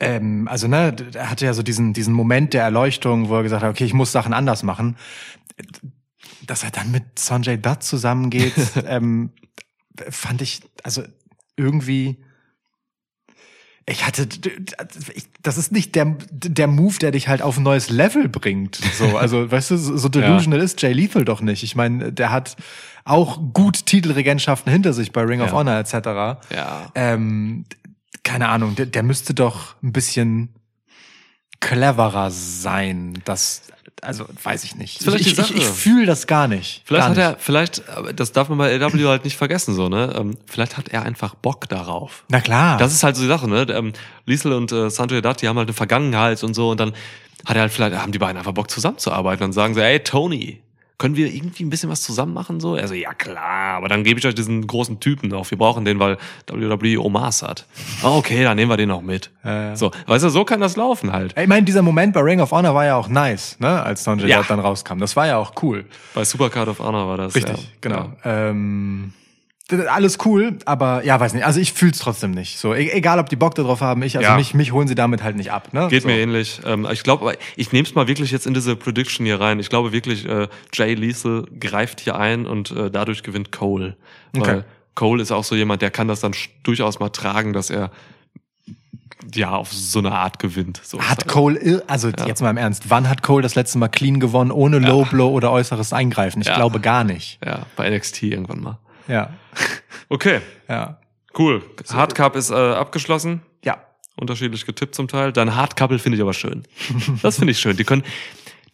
ähm, 0.00 0.48
also 0.48 0.66
ne, 0.66 0.96
er 1.14 1.30
hatte 1.30 1.44
ja 1.44 1.52
so 1.52 1.62
diesen, 1.62 1.92
diesen 1.92 2.14
Moment 2.14 2.54
der 2.54 2.62
Erleuchtung, 2.62 3.28
wo 3.28 3.36
er 3.36 3.42
gesagt 3.42 3.62
hat, 3.62 3.70
okay, 3.70 3.84
ich 3.84 3.94
muss 3.94 4.12
Sachen 4.12 4.32
anders 4.32 4.62
machen. 4.62 4.96
Dass 6.46 6.64
er 6.64 6.70
dann 6.70 6.90
mit 6.90 7.18
Sanjay 7.18 7.58
Dutt 7.58 7.82
zusammengeht, 7.82 8.54
ähm, 8.86 9.30
fand 10.08 10.40
ich, 10.40 10.62
also 10.82 11.02
irgendwie, 11.56 12.24
ich 13.86 14.06
hatte, 14.06 14.26
das 15.42 15.58
ist 15.58 15.70
nicht 15.70 15.94
der, 15.94 16.16
der 16.30 16.66
Move, 16.66 16.96
der 16.98 17.10
dich 17.10 17.28
halt 17.28 17.42
auf 17.42 17.58
ein 17.58 17.62
neues 17.62 17.90
Level 17.90 18.28
bringt. 18.28 18.76
So, 18.76 19.18
also, 19.18 19.50
weißt 19.50 19.72
du, 19.72 19.76
so 19.76 20.08
delusional 20.08 20.60
ist 20.60 20.80
Jay 20.80 20.92
Lethal 20.92 21.26
doch 21.26 21.42
nicht. 21.42 21.62
Ich 21.62 21.76
meine, 21.76 22.10
der 22.10 22.30
hat 22.30 22.56
auch 23.04 23.38
gut 23.52 23.84
Titelregentschaften 23.86 24.72
hinter 24.72 24.94
sich 24.94 25.12
bei 25.12 25.22
Ring 25.22 25.42
of 25.42 25.48
Ja. 25.48 25.52
Honor 25.52 25.78
etc. 25.78 25.92
Ja. 26.54 26.92
Ähm, 26.94 27.64
keine 28.22 28.48
Ahnung, 28.48 28.74
der, 28.74 28.86
der 28.86 29.02
müsste 29.02 29.34
doch 29.34 29.74
ein 29.82 29.92
bisschen 29.92 30.54
cleverer 31.60 32.30
sein. 32.30 33.20
Das, 33.24 33.62
also, 34.02 34.24
weiß 34.42 34.64
ich 34.64 34.76
nicht. 34.76 35.02
Vielleicht 35.02 35.26
ich 35.26 35.38
ich, 35.38 35.56
ich 35.56 35.64
fühle 35.64 36.06
das 36.06 36.26
gar 36.26 36.48
nicht. 36.48 36.82
Vielleicht 36.84 37.02
gar 37.02 37.10
hat 37.10 37.18
er, 37.18 37.30
nicht. 37.32 37.42
vielleicht, 37.42 37.88
aber 37.88 38.12
das 38.12 38.32
darf 38.32 38.48
man 38.48 38.58
bei 38.58 38.74
AW 38.80 39.04
halt 39.06 39.24
nicht 39.24 39.36
vergessen, 39.36 39.74
so, 39.74 39.88
ne? 39.88 40.14
Ähm, 40.16 40.36
vielleicht 40.46 40.76
hat 40.76 40.88
er 40.88 41.02
einfach 41.02 41.34
Bock 41.34 41.68
darauf. 41.68 42.24
Na 42.28 42.40
klar. 42.40 42.78
Das 42.78 42.92
ist 42.92 43.02
halt 43.02 43.16
so 43.16 43.22
die 43.22 43.28
Sache, 43.28 43.48
ne? 43.48 43.66
Ähm, 43.70 43.92
Liesel 44.26 44.52
und 44.52 44.72
äh, 44.72 44.88
Dutt, 44.88 45.42
die 45.42 45.48
haben 45.48 45.58
halt 45.58 45.68
eine 45.68 45.74
Vergangenheit 45.74 46.42
und 46.42 46.54
so 46.54 46.70
und 46.70 46.80
dann 46.80 46.92
hat 47.44 47.56
er 47.56 47.62
halt 47.62 47.72
vielleicht, 47.72 47.96
haben 47.96 48.12
die 48.12 48.18
beiden 48.18 48.36
einfach 48.36 48.52
Bock 48.52 48.70
zusammenzuarbeiten 48.70 49.44
und 49.44 49.52
sagen 49.52 49.74
so, 49.74 49.80
ey 49.80 50.00
Tony, 50.00 50.62
können 51.00 51.16
wir 51.16 51.32
irgendwie 51.32 51.64
ein 51.64 51.70
bisschen 51.70 51.88
was 51.88 52.02
zusammen 52.02 52.34
machen 52.34 52.60
so? 52.60 52.74
Also 52.74 52.92
ja 52.92 53.14
klar, 53.14 53.76
aber 53.78 53.88
dann 53.88 54.04
gebe 54.04 54.20
ich 54.20 54.26
euch 54.26 54.34
diesen 54.34 54.66
großen 54.66 55.00
Typen 55.00 55.32
auf. 55.32 55.50
Wir 55.50 55.56
brauchen 55.56 55.86
den, 55.86 55.98
weil 55.98 56.18
WWE 56.46 57.00
Omas 57.00 57.42
hat. 57.42 57.66
Ah, 58.02 58.16
okay, 58.16 58.44
dann 58.44 58.56
nehmen 58.56 58.70
wir 58.70 58.76
den 58.76 58.90
auch 58.90 59.00
mit. 59.00 59.30
Ja. 59.42 59.74
So, 59.74 59.92
weißt 60.06 60.24
du, 60.24 60.28
so 60.28 60.44
kann 60.44 60.60
das 60.60 60.76
laufen 60.76 61.10
halt. 61.10 61.34
ich 61.38 61.48
meine, 61.48 61.64
dieser 61.64 61.80
Moment 61.80 62.12
bei 62.12 62.20
Ring 62.20 62.40
of 62.40 62.52
Honor 62.52 62.74
war 62.74 62.84
ja 62.84 62.96
auch 62.96 63.08
nice, 63.08 63.56
ne, 63.60 63.82
als 63.82 64.04
Sanjay 64.04 64.28
Ja. 64.28 64.44
Dann 64.46 64.60
rauskam. 64.60 64.98
Das 64.98 65.16
war 65.16 65.26
ja 65.26 65.38
auch 65.38 65.54
cool. 65.62 65.86
Bei 66.12 66.24
Supercard 66.24 66.68
of 66.68 66.80
Honor 66.80 67.08
war 67.08 67.16
das. 67.16 67.34
Richtig, 67.34 67.56
ja. 67.56 67.68
genau. 67.80 68.12
Ja. 68.22 68.48
Ähm, 68.50 69.14
alles 69.72 70.18
cool, 70.24 70.58
aber 70.64 71.04
ja, 71.04 71.18
weiß 71.20 71.34
nicht. 71.34 71.44
Also 71.44 71.60
ich 71.60 71.72
fühl's 71.72 71.98
trotzdem 71.98 72.30
nicht. 72.32 72.58
So, 72.58 72.74
e 72.74 72.90
egal 72.90 73.18
ob 73.18 73.28
die 73.28 73.36
Bock 73.36 73.54
darauf 73.54 73.80
haben, 73.80 74.02
ich, 74.02 74.16
also 74.16 74.28
Ja. 74.30 74.36
mich, 74.36 74.54
mich 74.54 74.72
holen 74.72 74.88
sie 74.88 74.94
damit 74.94 75.22
halt 75.22 75.36
nicht 75.36 75.52
ab. 75.52 75.72
Ne? 75.72 75.88
Geht 75.88 76.02
so. 76.02 76.08
mir 76.08 76.18
ähnlich. 76.18 76.60
Ähm, 76.64 76.86
ich 76.90 77.02
glaube, 77.02 77.36
ich 77.56 77.72
nehme 77.72 77.86
es 77.86 77.94
mal 77.94 78.08
wirklich 78.08 78.30
jetzt 78.30 78.46
in 78.46 78.54
diese 78.54 78.76
Prediction 78.76 79.24
hier 79.26 79.40
rein. 79.40 79.58
Ich 79.60 79.68
glaube 79.70 79.92
wirklich, 79.92 80.26
äh, 80.26 80.48
Jay 80.72 80.94
Liesel 80.94 81.46
greift 81.58 82.00
hier 82.00 82.16
ein 82.16 82.46
und 82.46 82.70
äh, 82.72 82.90
dadurch 82.90 83.22
gewinnt 83.22 83.52
Cole. 83.52 83.96
Weil 84.32 84.42
Okay. 84.42 84.62
Cole 84.94 85.22
ist 85.22 85.30
auch 85.32 85.44
so 85.44 85.54
jemand, 85.54 85.82
der 85.82 85.90
kann 85.90 86.08
das 86.08 86.20
dann 86.20 86.34
durchaus 86.62 86.98
mal 86.98 87.08
tragen, 87.10 87.52
dass 87.52 87.70
er 87.70 87.90
ja 89.34 89.50
auf 89.50 89.72
so 89.72 89.98
eine 89.98 90.12
Art 90.12 90.38
gewinnt. 90.38 90.80
So 90.82 91.00
Hat 91.00 91.28
Cole, 91.28 91.82
also 91.86 92.08
jetzt 92.26 92.40
mal 92.42 92.50
im 92.50 92.56
Ernst, 92.56 92.84
wann 92.88 93.08
hat 93.08 93.22
Cole 93.22 93.42
das 93.42 93.54
letzte 93.54 93.78
Mal 93.78 93.88
clean 93.88 94.18
gewonnen, 94.18 94.50
ohne 94.50 94.78
Low 94.78 95.04
Blow 95.04 95.28
oder 95.30 95.52
äußeres 95.52 95.92
Eingreifen? 95.92 96.40
Ich 96.40 96.48
Ja. 96.48 96.56
glaube 96.56 96.80
gar 96.80 97.04
nicht. 97.04 97.38
Ja, 97.44 97.66
bei 97.76 97.88
NXT 97.88 98.24
irgendwann 98.24 98.60
mal. 98.60 98.78
Ja. 99.08 99.30
Okay, 100.08 100.40
Ja. 100.68 100.98
cool. 101.38 101.62
Hardcup 101.92 102.36
ist 102.36 102.50
äh, 102.50 102.54
abgeschlossen. 102.54 103.42
Ja. 103.64 103.78
Unterschiedlich 104.16 104.66
getippt 104.66 104.94
zum 104.94 105.08
Teil. 105.08 105.32
Dein 105.32 105.54
Hardcouple 105.54 105.98
finde 105.98 106.16
ich 106.16 106.22
aber 106.22 106.34
schön. 106.34 106.64
Das 107.22 107.36
finde 107.38 107.52
ich 107.52 107.58
schön. 107.60 107.76
Die 107.76 107.84
können, 107.84 108.02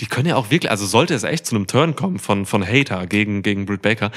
die 0.01 0.07
können 0.07 0.27
ja 0.29 0.37
auch 0.37 0.51
wirklich, 0.51 0.71
also 0.71 0.87
sollte 0.87 1.15
es 1.15 1.23
echt 1.25 1.47
zu 1.47 1.55
einem 1.55 1.67
Turn 1.67 1.95
kommen 1.97 2.19
von, 2.19 2.47
von 2.47 2.67
Hater 2.67 3.07
gegen, 3.07 3.43
gegen 3.43 3.67
Britt 3.67 3.83
Baker 3.83 4.11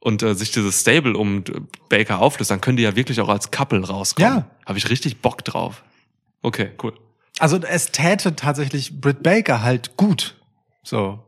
und 0.00 0.22
äh, 0.22 0.34
sich 0.34 0.50
dieses 0.52 0.80
Stable 0.80 1.16
um 1.16 1.44
Baker 1.88 2.20
auflöst, 2.20 2.50
dann 2.50 2.60
können 2.60 2.76
die 2.76 2.82
ja 2.84 2.96
wirklich 2.96 3.20
auch 3.20 3.28
als 3.28 3.50
Couple 3.50 3.84
rauskommen. 3.86 4.38
Ja. 4.38 4.50
Habe 4.66 4.78
ich 4.78 4.88
richtig 4.90 5.20
Bock 5.20 5.44
drauf. 5.44 5.82
Okay, 6.42 6.70
cool. 6.82 6.92
Also 7.38 7.58
es 7.58 7.92
täte 7.92 8.34
tatsächlich 8.36 9.00
Britt 9.00 9.22
Baker 9.22 9.62
halt 9.62 9.96
gut. 9.96 10.36
So. 10.82 11.20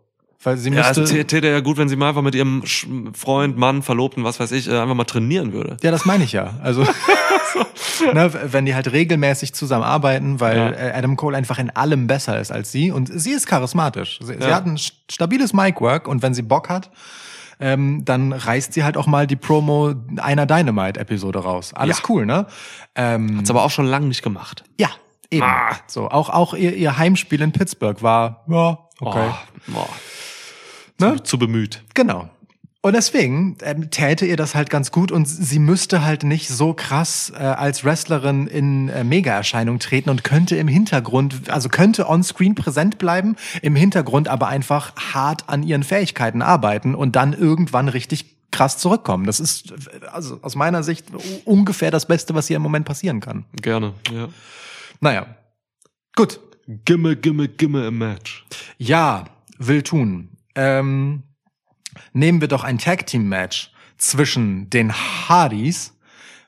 Weil 0.45 0.57
sie 0.59 0.71
Ja, 0.71 0.87
müsste. 0.87 1.03
es 1.03 1.11
tä- 1.13 1.25
täte 1.25 1.49
ja 1.49 1.61
gut, 1.61 1.77
wenn 1.79 1.89
sie 1.89 1.97
mal 1.97 2.11
einfach 2.11 2.23
mit 2.23 2.35
ihrem 2.35 2.63
Freund, 3.15 3.57
Mann, 3.57 3.83
Verlobten, 3.83 4.23
was 4.25 4.39
weiß 4.39 4.53
ich, 4.53 4.69
äh, 4.69 4.79
einfach 4.79 4.95
mal 4.95 5.05
trainieren 5.05 5.53
würde. 5.53 5.77
Ja, 5.83 5.91
das 5.91 6.05
meine 6.05 6.23
ich 6.25 6.33
ja. 6.33 6.55
Also, 6.63 6.83
ne, 8.13 8.31
wenn 8.53 8.67
die 8.67 8.75
halt 8.75 8.93
regelmäßig 8.93 9.55
zusammenarbeiten, 9.55 10.41
weil 10.41 10.57
Ja. 10.57 10.71
äh, 10.71 10.93
Adam 10.95 11.17
Cole 11.17 11.37
einfach 11.37 11.59
in 11.59 11.71
allem 11.71 12.07
besser 12.07 12.39
ist 12.41 12.53
als 12.53 12.71
sie 12.73 12.91
und 12.91 13.11
sie 13.13 13.31
ist 13.33 13.47
charismatisch. 13.47 14.19
Sie, 14.21 14.35
sie 14.35 14.49
Ja. 14.49 14.55
hat 14.57 14.67
ein 14.67 14.77
st- 14.77 14.93
stabiles 15.11 15.53
Micwork 15.53 16.09
und 16.09 16.23
wenn 16.23 16.35
sie 16.35 16.43
Bock 16.43 16.69
hat, 16.69 16.91
ähm, 17.61 18.05
dann 18.05 18.33
reißt 18.33 18.73
sie 18.73 18.83
halt 18.85 18.97
auch 18.97 19.07
mal 19.07 19.27
die 19.27 19.37
Promo 19.37 19.95
einer 20.19 20.45
Dynamite-Episode 20.45 21.39
raus. 21.39 21.73
Alles 21.73 21.99
Ja. 21.99 22.05
cool, 22.09 22.27
ne? 22.27 22.47
Ähm, 22.97 23.39
Hat's 23.39 23.51
aber 23.51 23.63
auch 23.63 23.71
schon 23.71 23.87
lange 23.87 24.07
nicht 24.09 24.23
gemacht. 24.23 24.65
ja, 24.79 24.89
eben. 25.31 25.45
Ah. 25.47 25.77
So, 25.87 26.09
auch, 26.11 26.29
auch 26.31 26.53
ihr, 26.55 26.75
ihr 26.75 26.99
Heimspiel 26.99 27.41
in 27.41 27.53
Pittsburgh 27.53 28.03
war, 28.03 28.45
ja, 28.49 28.79
okay. 29.01 29.31
Oh, 29.73 29.77
oh. 29.77 29.89
Ne? 31.01 31.17
Zu, 31.17 31.23
zu 31.23 31.39
bemüht. 31.39 31.83
Genau. 31.95 32.31
Und 32.85 32.93
deswegen 32.93 33.57
ähm, 33.63 33.91
täte 33.91 34.27
ihr 34.27 34.37
das 34.37 34.55
halt 34.55 34.69
ganz 34.69 34.93
gut 34.93 35.11
und 35.11 35.25
sie 35.25 35.59
müsste 35.59 36.05
halt 36.05 36.23
nicht 36.23 36.49
so 36.49 36.75
krass 36.75 37.33
äh, 37.35 37.39
als 37.43 37.83
Wrestlerin 37.83 38.47
in 38.47 38.91
äh, 38.91 39.05
Mega-Erscheinung 39.05 39.79
treten 39.79 40.11
und 40.11 40.23
könnte 40.23 40.57
im 40.57 40.69
Hintergrund, 40.69 41.49
also 41.49 41.71
könnte 41.71 42.07
on-screen 42.07 42.55
präsent 42.55 42.99
bleiben, 42.99 43.37
im 43.63 43.75
Hintergrund 43.75 44.29
aber 44.29 44.49
einfach 44.49 44.95
hart 44.97 45.49
an 45.49 45.63
ihren 45.63 45.83
Fähigkeiten 45.83 46.43
arbeiten 46.43 46.95
und 46.95 47.17
dann 47.17 47.33
irgendwann 47.33 47.89
richtig 47.89 48.37
krass 48.51 48.77
zurückkommen. 48.77 49.25
Das 49.25 49.41
ist 49.41 49.73
also 50.13 50.39
aus 50.43 50.55
meiner 50.55 50.83
Sicht 50.83 51.07
ungefähr 51.47 51.91
das 51.91 52.05
Beste, 52.05 52.35
was 52.35 52.49
hier 52.49 52.57
im 52.57 52.63
Moment 52.63 52.85
passieren 52.85 53.21
kann. 53.21 53.47
Gerne, 53.63 53.95
ja. 54.13 54.29
Naja. 55.01 55.27
Gut. 56.15 56.39
Gimme, 56.67 57.17
gimme, 57.17 57.49
gimme 57.49 57.87
a 57.87 57.91
match. 57.91 58.45
Ja, 58.77 59.25
will 59.59 59.83
tun. 59.83 60.34
Ähm, 60.55 61.23
nehmen 62.13 62.41
wir 62.41 62.49
doch 62.49 62.65
ein 62.65 62.79
Tag 62.79 63.07
Team 63.07 63.29
Match 63.29 63.71
zwischen 63.99 64.71
den 64.71 64.93
Hardys. 64.93 65.95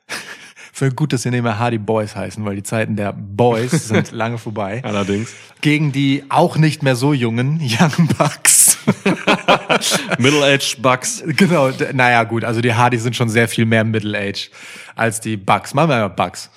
Für 0.73 0.91
gut, 0.91 1.11
dass 1.11 1.23
sie 1.23 1.31
nicht 1.31 1.41
mehr 1.41 1.57
Hardy 1.57 1.79
Boys 1.79 2.15
heißen, 2.15 2.45
weil 2.45 2.55
die 2.55 2.61
Zeiten 2.61 2.95
der 2.95 3.11
Boys 3.11 3.71
sind 3.87 4.11
lange 4.11 4.37
vorbei. 4.37 4.81
Allerdings. 4.83 5.33
Gegen 5.61 5.91
die 5.91 6.23
auch 6.29 6.55
nicht 6.55 6.83
mehr 6.83 6.95
so 6.95 7.13
jungen 7.13 7.59
Young 7.59 8.07
Bucks. 8.15 8.77
Middle-aged 10.19 10.81
Bucks. 10.83 11.23
genau, 11.25 11.71
naja 11.93 12.23
gut, 12.25 12.43
also 12.43 12.61
die 12.61 12.75
Hardys 12.75 13.01
sind 13.01 13.15
schon 13.15 13.27
sehr 13.27 13.47
viel 13.47 13.65
mehr 13.65 13.83
Middle 13.83 14.17
Age 14.17 14.51
als 14.95 15.19
die 15.19 15.35
Bucks. 15.35 15.73
Machen 15.73 15.89
wir 15.89 15.97
mal 15.97 16.09
Bucks. 16.09 16.51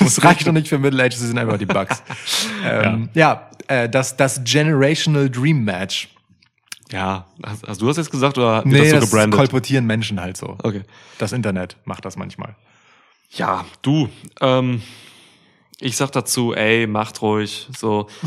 Das 0.00 0.24
reicht 0.24 0.44
doch 0.44 0.52
nicht 0.52 0.66
für 0.66 0.78
Middle 0.78 1.02
Age, 1.02 1.14
sie 1.14 1.28
sind 1.28 1.38
einfach 1.38 1.56
die 1.56 1.66
Bucks. 1.66 2.02
Ähm, 2.64 3.10
ja, 3.14 3.48
äh, 3.68 3.88
das, 3.88 4.16
das 4.16 4.42
Generational 4.44 5.30
Dream 5.30 5.64
Match. 5.64 6.08
Ja, 6.92 7.26
hast, 7.42 7.66
hast 7.66 7.80
du 7.80 7.86
das 7.86 7.96
jetzt 7.96 8.10
gesagt 8.10 8.38
oder 8.38 8.62
Nee, 8.64 8.78
das 8.78 8.90
so 8.90 8.96
das 9.00 9.10
gebrandet? 9.10 9.38
kolportieren 9.38 9.86
Menschen 9.86 10.20
halt 10.20 10.36
so. 10.36 10.56
Okay. 10.62 10.82
Das 11.18 11.32
Internet 11.32 11.76
macht 11.84 12.04
das 12.04 12.16
manchmal. 12.16 12.54
Ja, 13.30 13.64
du, 13.80 14.08
ähm, 14.40 14.82
ich 15.80 15.96
sag 15.96 16.12
dazu, 16.12 16.54
ey, 16.54 16.86
macht 16.86 17.22
ruhig, 17.22 17.66
so. 17.76 18.06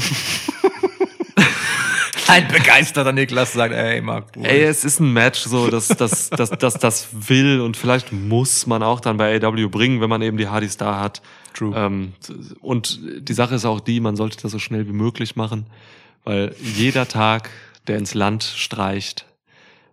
Ein 2.27 2.47
begeisterter 2.47 3.11
Niklas 3.11 3.53
sagt, 3.53 3.73
ey, 3.73 4.01
Marc. 4.01 4.35
Ey, 4.41 4.63
es 4.63 4.83
ist 4.83 4.99
ein 4.99 5.13
Match, 5.13 5.41
so, 5.41 5.69
das, 5.69 5.89
das, 5.89 6.31
das, 6.31 6.49
das, 6.49 6.73
das 6.73 7.07
will 7.29 7.61
und 7.61 7.77
vielleicht 7.77 8.11
muss 8.11 8.65
man 8.65 8.81
auch 8.81 8.99
dann 8.99 9.17
bei 9.17 9.39
AW 9.43 9.67
bringen, 9.67 10.01
wenn 10.01 10.09
man 10.09 10.23
eben 10.23 10.35
die 10.37 10.47
Hardys 10.47 10.75
da 10.75 10.99
hat. 10.99 11.21
True. 11.53 11.75
Ähm, 11.77 12.13
und 12.61 12.99
die 13.19 13.33
Sache 13.33 13.53
ist 13.55 13.65
auch 13.65 13.79
die, 13.79 13.99
man 13.99 14.15
sollte 14.15 14.41
das 14.41 14.51
so 14.51 14.57
schnell 14.59 14.87
wie 14.87 14.91
möglich 14.93 15.35
machen, 15.35 15.67
weil 16.23 16.55
jeder 16.59 17.07
Tag, 17.07 17.51
der 17.87 17.97
ins 17.97 18.13
Land 18.13 18.43
streicht, 18.43 19.25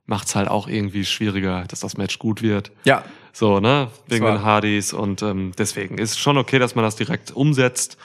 macht's 0.06 0.34
halt 0.34 0.48
auch 0.48 0.68
irgendwie 0.68 1.04
schwieriger, 1.04 1.64
dass 1.68 1.80
das 1.80 1.96
Match 1.96 2.18
gut 2.18 2.42
wird. 2.42 2.70
Ja, 2.84 3.04
So, 3.32 3.60
ne? 3.60 3.88
Wegen 4.08 4.24
den 4.26 4.42
Hardys 4.42 4.92
und 4.92 5.22
ähm, 5.22 5.52
deswegen 5.56 5.96
ist 5.98 6.18
schon 6.18 6.36
okay, 6.36 6.58
dass 6.58 6.74
man 6.74 6.84
das 6.84 6.96
direkt 6.96 7.30
umsetzt. 7.30 7.96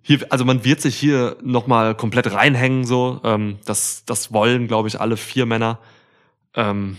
Hier, 0.00 0.26
also 0.30 0.44
man 0.44 0.64
wird 0.64 0.80
sich 0.80 0.96
hier 0.96 1.36
nochmal 1.42 1.94
komplett 1.94 2.32
reinhängen, 2.32 2.84
so. 2.84 3.20
Ähm, 3.24 3.58
das, 3.66 4.04
das 4.06 4.32
wollen, 4.32 4.66
glaube 4.66 4.88
ich, 4.88 5.00
alle 5.00 5.16
vier 5.16 5.46
Männer. 5.46 5.78
Ähm, 6.54 6.96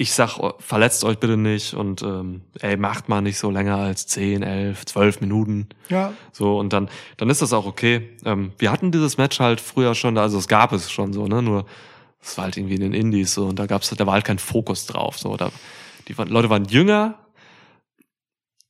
ich 0.00 0.12
sag, 0.12 0.38
oh, 0.38 0.54
verletzt 0.60 1.02
euch 1.02 1.18
bitte 1.18 1.36
nicht 1.36 1.74
und 1.74 2.02
ähm, 2.02 2.42
ey, 2.60 2.76
macht 2.76 3.08
mal 3.08 3.20
nicht 3.20 3.36
so 3.36 3.50
länger 3.50 3.78
als 3.78 4.06
10, 4.06 4.44
11, 4.44 4.86
12 4.86 5.20
Minuten. 5.20 5.68
ja. 5.88 6.12
So, 6.30 6.56
und 6.56 6.72
dann, 6.72 6.88
dann 7.16 7.28
ist 7.30 7.42
das 7.42 7.52
auch 7.52 7.66
okay. 7.66 8.08
Ähm, 8.24 8.52
wir 8.58 8.70
hatten 8.70 8.92
dieses 8.92 9.18
Match 9.18 9.40
halt 9.40 9.60
früher 9.60 9.96
schon, 9.96 10.16
also 10.16 10.38
es 10.38 10.46
gab 10.46 10.72
es 10.72 10.88
schon 10.88 11.12
so, 11.12 11.26
ne? 11.26 11.42
Nur 11.42 11.66
es 12.20 12.38
war 12.38 12.44
halt 12.44 12.56
irgendwie 12.56 12.76
in 12.76 12.80
den 12.82 12.94
Indies 12.94 13.34
so 13.34 13.46
und 13.46 13.58
da 13.58 13.66
gab's, 13.66 13.90
da 13.90 14.06
war 14.06 14.14
halt 14.14 14.24
kein 14.24 14.38
Fokus 14.38 14.86
drauf. 14.86 15.18
So, 15.18 15.36
da, 15.36 15.50
die 16.06 16.12
Leute 16.12 16.48
waren 16.48 16.66
jünger, 16.66 17.18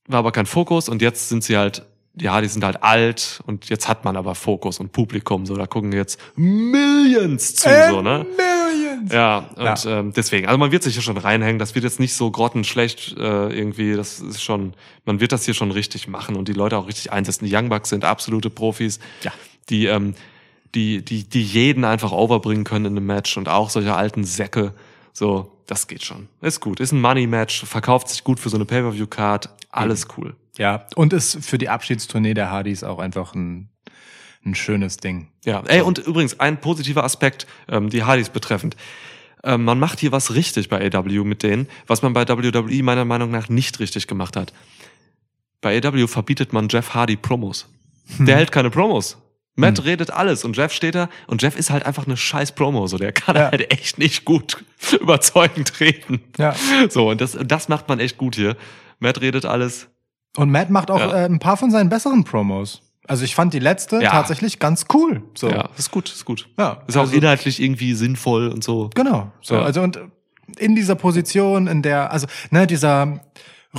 war 0.07 0.21
aber 0.21 0.33
kein 0.33 0.47
Fokus 0.47 0.89
und 0.89 1.03
jetzt 1.03 1.29
sind 1.29 1.45
sie 1.45 1.59
halt, 1.59 1.85
ja, 2.21 2.41
die 2.41 2.49
sind 2.49 2.65
halt 2.65 2.83
alt 2.83 3.41
und 3.47 3.69
jetzt 3.69 3.89
hat 3.89 4.05
man 4.05 4.17
aber 4.17 4.35
Fokus 4.35 4.81
und 4.81 4.93
Publikum. 4.93 5.47
So, 5.47 5.55
da 5.57 5.67
gucken 5.67 5.93
jetzt 5.93 6.19
Millions 6.37 7.55
zu, 7.55 7.69
so, 7.89 8.03
ne? 8.03 8.27
Millions. 8.37 9.13
Ja, 9.13 9.39
und 9.57 9.65
Ja. 9.85 9.99
Ähm, 10.01 10.13
deswegen, 10.15 10.47
also 10.47 10.59
man 10.59 10.71
wird 10.73 10.83
sich 10.83 10.95
hier 10.95 11.03
schon 11.03 11.17
reinhängen, 11.17 11.59
das 11.59 11.75
wird 11.75 11.85
jetzt 11.85 12.01
nicht 12.01 12.15
so 12.15 12.31
grottenschlecht 12.31 13.17
äh, 13.17 13.49
irgendwie, 13.57 13.95
das 13.95 14.21
ist 14.21 14.43
schon, 14.43 14.75
man 15.05 15.21
wird 15.21 15.33
das 15.33 15.45
hier 15.45 15.55
schon 15.55 15.71
richtig 15.71 16.09
machen 16.09 16.37
und 16.37 16.49
die 16.49 16.53
Leute 16.53 16.77
auch 16.77 16.87
richtig 16.89 17.13
einsetzen. 17.13 17.45
Die 17.47 17.55
Young 17.55 17.69
Bucks 17.69 17.91
sind 17.91 18.05
absolute 18.05 18.51
Profis, 18.51 18.99
Ja. 19.23 19.33
die, 19.71 19.87
ähm, 19.87 20.15
die, 20.75 21.03
die, 21.05 21.25
die 21.25 21.43
jeden 21.43 21.85
einfach 21.85 22.13
overbringen 22.13 22.65
können 22.65 22.87
in 22.87 22.97
einem 22.97 23.07
Match 23.07 23.37
und 23.37 23.49
auch 23.49 23.71
solche 23.71 23.95
alten 23.95 24.25
Säcke, 24.25 24.75
so, 25.19 25.51
das 25.67 25.89
geht 25.89 26.05
schon. 26.05 26.29
Ist 26.43 26.61
gut, 26.61 26.79
ist 26.79 26.93
ein 26.93 27.01
Money-Match, 27.01 27.65
verkauft 27.65 28.09
sich 28.09 28.23
gut 28.23 28.39
für 28.39 28.51
so 28.51 28.57
eine 28.57 28.67
Pay-Per-View-Card, 28.67 29.49
alles 29.71 30.07
cool. 30.17 30.37
Ja, 30.57 30.87
und 30.95 31.13
ist 31.13 31.45
für 31.45 31.59
die 31.59 31.69
Abschiedstournee 31.69 32.35
der 32.35 32.53
Hardys 32.53 32.85
auch 32.85 33.01
einfach 33.01 33.35
ein, 33.35 33.69
ein 34.45 34.55
schönes 34.55 34.99
Ding. 34.99 35.27
Ja, 35.45 35.65
ey, 35.67 35.81
und 35.81 35.99
übrigens 35.99 36.39
ein 36.39 36.61
positiver 36.61 37.03
Aspekt, 37.03 37.49
ähm, 37.67 37.91
die 37.91 38.05
Hardys 38.05 38.29
betreffend. 38.29 38.77
Ähm, 39.43 39.65
man 39.65 39.81
macht 39.81 39.99
hier 39.99 40.13
was 40.13 40.35
richtig 40.35 40.69
bei 40.69 40.89
AW 40.89 41.25
mit 41.25 41.43
denen, 41.43 41.67
was 41.89 42.03
man 42.03 42.13
bei 42.13 42.29
WWE 42.29 42.85
meiner 42.85 43.05
Meinung 43.05 43.33
nach 43.33 43.49
nicht 43.49 43.81
richtig 43.81 44.07
gemacht 44.07 44.37
hat. 44.37 44.53
Bei 45.61 45.85
AW 45.85 46.07
verbietet 46.07 46.53
man 46.53 46.69
Jeff 46.69 46.95
Hardy 46.95 47.17
Promos. 47.17 47.69
Der 48.21 48.37
hält 48.37 48.53
keine 48.53 48.71
Promos. 48.71 49.19
Matt 49.59 49.85
redet 49.85 50.11
alles 50.11 50.45
und 50.45 50.57
Jeff 50.57 50.73
steht 50.73 50.95
da 50.95 51.09
und 51.27 51.43
Jeff 51.43 51.57
ist 51.57 51.71
halt 51.71 51.85
einfach 51.85 52.07
eine 52.07 52.17
scheiß 52.17 52.53
Promo, 52.53 52.87
so 52.87 52.97
der 52.97 53.13
kann 53.13 53.37
Ja. 53.37 53.51
halt 53.51 53.71
echt 53.73 53.99
nicht 53.99 54.25
gut 54.25 54.65
überzeugend 55.01 55.81
reden. 55.81 56.21
Ja. 56.39 56.55
So, 56.89 57.11
und 57.11 57.21
das, 57.21 57.37
das 57.45 57.69
macht 57.69 57.89
man 57.89 57.99
echt 58.01 58.17
gut 58.19 58.37
hier. 58.37 58.57
Matt 59.01 59.21
redet 59.21 59.45
alles. 59.45 59.89
Und 60.37 60.51
Matt 60.51 60.71
macht 60.71 60.91
auch 60.91 61.01
Ja. 61.01 61.13
äh, 61.23 61.25
ein 61.25 61.39
paar 61.41 61.57
von 61.57 61.71
seinen 61.71 61.89
besseren 61.89 62.25
Promos. 62.25 62.83
Also 63.07 63.25
ich 63.25 63.35
fand 63.35 63.55
die 63.55 63.59
letzte 63.59 64.01
Ja. 64.03 64.11
tatsächlich 64.11 64.59
ganz 64.59 64.85
cool. 64.93 65.23
So. 65.35 65.49
Ja, 65.49 65.71
ist 65.79 65.91
gut, 65.91 66.09
ist 66.11 66.25
gut. 66.25 66.49
Ja, 66.59 66.83
Ist 66.87 66.97
auch 66.97 67.03
also- 67.03 67.17
inhaltlich 67.17 67.61
irgendwie 67.61 67.95
sinnvoll 67.95 68.49
und 68.49 68.63
so. 68.63 68.91
Genau. 68.95 69.33
So, 69.41 69.55
Ja. 69.55 69.63
also 69.63 69.81
und 69.83 69.99
in 70.59 70.77
dieser 70.77 70.95
Position, 70.95 71.67
in 71.67 71.83
der, 71.83 72.13
also, 72.13 72.27
ne, 72.51 72.67
dieser 72.67 73.21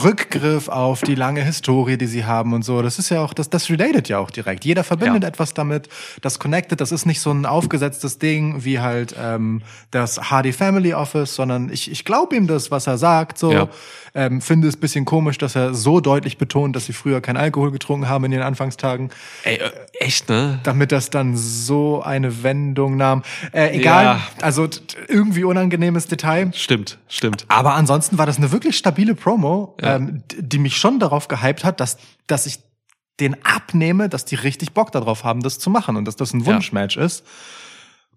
Rückgriff 0.03 0.67
auf 0.67 1.01
die 1.01 1.15
lange 1.15 1.43
Historie, 1.43 1.97
die 1.97 2.05
sie 2.05 2.23
haben 2.25 2.53
und 2.53 2.63
so, 2.63 2.81
das 2.83 2.99
ist 2.99 3.09
ja 3.09 3.21
auch, 3.21 3.33
das, 3.33 3.49
das 3.49 3.69
related 3.71 4.07
ja 4.07 4.19
auch 4.19 4.29
direkt. 4.29 4.63
Jeder 4.63 4.83
verbindet 4.83 5.23
Ja. 5.23 5.29
etwas 5.29 5.53
damit, 5.55 5.89
das 6.21 6.37
connected, 6.37 6.79
das 6.79 6.91
ist 6.91 7.05
nicht 7.07 7.21
so 7.21 7.31
ein 7.31 7.45
aufgesetztes 7.47 8.19
Ding 8.19 8.63
wie 8.63 8.79
halt 8.79 9.15
ähm, 9.19 9.61
das 9.89 10.29
Hardy 10.29 10.53
Family 10.53 10.93
Office, 10.93 11.33
sondern 11.35 11.69
ich, 11.71 11.89
ich 11.91 12.05
glaube 12.05 12.35
ihm 12.35 12.45
das, 12.45 12.69
was 12.69 12.85
er 12.87 12.97
sagt, 12.97 13.37
so. 13.39 13.51
Ja. 13.51 13.67
Ähm, 14.15 14.41
finde 14.41 14.67
es 14.67 14.75
bisschen 14.75 15.05
komisch, 15.05 15.37
dass 15.37 15.55
er 15.55 15.75
so 15.75 15.99
deutlich 15.99 16.39
betont, 16.39 16.75
dass 16.75 16.87
sie 16.87 16.93
früher 16.93 17.21
kein 17.21 17.37
Alkohol 17.37 17.69
getrunken 17.71 18.09
haben 18.09 18.25
in 18.25 18.31
ihren 18.31 18.41
Anfangstagen 18.41 19.11
Ey, 19.43 19.57
äh, 19.57 19.69
echt, 19.99 20.29
ne? 20.29 20.59
damit 20.63 20.91
das 20.91 21.11
dann 21.11 21.37
so 21.37 22.01
eine 22.01 22.41
Wendung 22.41 22.97
nahm. 22.97 23.21
Äh, 23.51 23.77
egal, 23.77 24.03
Ja. 24.05 24.21
also 24.41 24.67
irgendwie 25.07 25.43
unangenehmes 25.43 26.07
Detail. 26.07 26.49
Stimmt, 26.55 26.97
stimmt. 27.07 27.45
Aber 27.49 27.75
ansonsten 27.75 28.17
war 28.17 28.25
das 28.25 28.37
eine 28.37 28.51
wirklich 28.51 28.77
stabile 28.77 29.13
Promo, 29.13 29.75
Ja. 29.81 29.95
ähm, 29.95 30.23
die 30.37 30.59
mich 30.59 30.77
schon 30.77 30.99
darauf 30.99 31.27
gehypt 31.27 31.63
hat, 31.63 31.79
dass, 31.79 31.97
dass 32.27 32.45
ich 32.45 32.59
den 33.19 33.35
abnehme, 33.45 34.09
dass 34.09 34.25
die 34.25 34.35
richtig 34.35 34.73
Bock 34.73 34.91
darauf 34.91 35.23
haben, 35.23 35.41
das 35.41 35.59
zu 35.59 35.69
machen 35.69 35.95
und 35.97 36.05
dass 36.05 36.15
das 36.15 36.33
ein 36.33 36.41
Ja. 36.41 36.47
Wunschmatch 36.47 36.97
ist. 36.97 37.25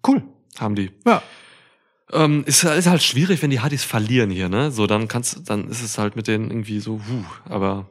Cool. 0.07 0.23
Haben 0.59 0.75
die. 0.75 0.91
Ja. 1.05 1.21
Ähm, 2.11 2.43
ist, 2.45 2.63
ist 2.63 2.87
halt 2.87 3.01
schwierig, 3.01 3.41
wenn 3.41 3.49
die 3.49 3.59
Hardys 3.59 3.83
verlieren 3.83 4.29
hier, 4.29 4.49
ne? 4.49 4.71
So, 4.71 4.85
dann 4.87 5.07
kannst, 5.07 5.49
dann 5.49 5.67
ist 5.69 5.81
es 5.81 5.97
halt 5.97 6.15
mit 6.15 6.27
denen 6.27 6.51
irgendwie 6.51 6.79
so, 6.79 6.99
huh, 7.09 7.23
aber. 7.49 7.87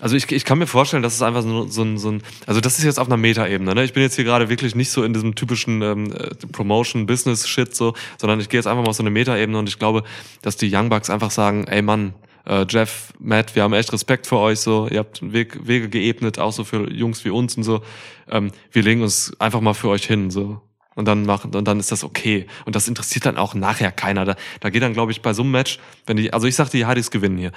Also 0.00 0.16
ich, 0.16 0.30
ich 0.32 0.44
kann 0.44 0.58
mir 0.58 0.66
vorstellen, 0.66 1.04
dass 1.04 1.14
es 1.14 1.22
einfach 1.22 1.42
so, 1.42 1.68
so, 1.68 1.82
ein- 1.82 1.98
so 1.98 2.10
ein, 2.10 2.22
also 2.46 2.60
das 2.60 2.78
ist 2.78 2.84
jetzt 2.84 2.98
auf 2.98 3.06
einer 3.06 3.16
Meta-Ebene, 3.16 3.74
ne? 3.76 3.84
Ich 3.84 3.92
bin 3.92 4.02
jetzt 4.02 4.16
hier 4.16 4.24
gerade 4.24 4.48
wirklich 4.48 4.74
nicht 4.74 4.90
so 4.90 5.04
in 5.04 5.12
diesem 5.14 5.36
typischen 5.36 5.80
ähm, 5.82 6.12
äh, 6.12 6.34
Promotion-Business-Shit 6.50 7.74
so, 7.76 7.94
sondern 8.20 8.40
ich 8.40 8.48
gehe 8.48 8.58
jetzt 8.58 8.66
einfach 8.66 8.82
mal 8.82 8.90
auf 8.90 8.96
so 8.96 9.04
eine 9.04 9.10
Meta-Ebene 9.10 9.56
und 9.58 9.68
ich 9.68 9.78
glaube, 9.78 10.02
dass 10.42 10.56
die 10.56 10.68
Young 10.74 10.88
Bucks 10.88 11.10
einfach 11.10 11.30
sagen, 11.30 11.64
ey 11.68 11.80
Mann, 11.82 12.12
äh, 12.48 12.66
Jeff, 12.68 13.12
Matt, 13.18 13.54
wir 13.54 13.62
haben 13.62 13.74
echt 13.74 13.92
Respekt 13.92 14.26
für 14.26 14.38
euch 14.38 14.60
so, 14.60 14.88
ihr 14.88 15.00
habt 15.00 15.20
Weg, 15.32 15.66
Wege 15.66 15.88
geebnet, 15.88 16.38
auch 16.38 16.52
so 16.52 16.64
für 16.64 16.90
Jungs 16.90 17.24
wie 17.24 17.30
uns 17.30 17.56
und 17.56 17.62
so. 17.62 17.82
Ähm, 18.28 18.50
wir 18.72 18.82
legen 18.82 19.02
uns 19.02 19.38
einfach 19.38 19.60
mal 19.60 19.74
für 19.74 19.88
euch 19.88 20.06
hin, 20.06 20.30
so. 20.30 20.62
Und 20.94 21.04
dann 21.04 21.24
machen, 21.26 21.54
und 21.54 21.68
dann 21.68 21.78
ist 21.78 21.92
das 21.92 22.02
okay. 22.02 22.48
Und 22.64 22.74
das 22.74 22.88
interessiert 22.88 23.24
dann 23.24 23.36
auch 23.36 23.54
nachher 23.54 23.92
keiner. 23.92 24.24
Da, 24.24 24.34
da 24.58 24.70
geht 24.70 24.82
dann, 24.82 24.94
glaube 24.94 25.12
ich, 25.12 25.22
bei 25.22 25.32
so 25.32 25.42
einem 25.42 25.52
Match, 25.52 25.78
wenn 26.06 26.16
die, 26.16 26.32
also 26.32 26.48
ich 26.48 26.56
sag, 26.56 26.70
die 26.70 26.86
Hardys 26.86 27.12
gewinnen 27.12 27.38
hier. 27.38 27.52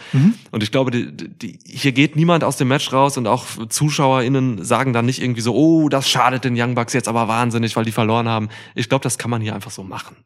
Und 0.51 0.61
ich 0.61 0.71
glaube, 0.71 0.91
die, 0.91 1.11
die, 1.11 1.57
hier 1.65 1.91
geht 1.91 2.15
niemand 2.15 2.43
aus 2.43 2.57
dem 2.57 2.67
Match 2.67 2.93
raus 2.93 3.17
und 3.17 3.25
auch 3.25 3.47
ZuschauerInnen 3.67 4.63
sagen 4.63 4.93
dann 4.93 5.07
nicht 5.07 5.23
irgendwie 5.23 5.41
so, 5.41 5.55
oh, 5.55 5.89
das 5.89 6.07
schadet 6.07 6.43
den 6.43 6.53
Young 6.55 6.75
Bucks 6.75 6.93
jetzt 6.93 7.07
aber 7.07 7.27
wahnsinnig, 7.27 7.75
weil 7.75 7.85
die 7.85 7.91
verloren 7.91 8.29
haben. 8.29 8.49
Ich 8.75 8.89
glaube, 8.89 9.01
das 9.01 9.17
kann 9.17 9.31
man 9.31 9.41
hier 9.41 9.55
einfach 9.55 9.71
so 9.71 9.83
machen. 9.83 10.17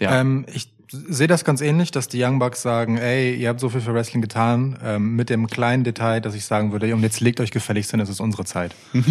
Ja. 0.00 0.18
Ähm, 0.20 0.46
ich 0.54 0.73
sehe 1.08 1.26
das 1.26 1.44
ganz 1.44 1.60
ähnlich, 1.60 1.90
dass 1.90 2.08
die 2.08 2.22
Young 2.22 2.38
Bucks 2.38 2.62
sagen, 2.62 2.98
ey, 2.98 3.34
ihr 3.34 3.48
habt 3.48 3.60
so 3.60 3.68
viel 3.68 3.80
für 3.80 3.94
Wrestling 3.94 4.22
getan, 4.22 4.78
ähm, 4.82 5.16
mit 5.16 5.30
dem 5.30 5.46
kleinen 5.46 5.84
Detail, 5.84 6.20
dass 6.20 6.34
ich 6.34 6.44
sagen 6.44 6.72
würde, 6.72 6.94
und 6.94 7.02
jetzt 7.02 7.20
legt 7.20 7.40
euch 7.40 7.50
gefälligst 7.50 7.90
hin, 7.90 8.00
es 8.00 8.08
ist 8.08 8.20
unsere 8.20 8.44
Zeit. 8.44 8.74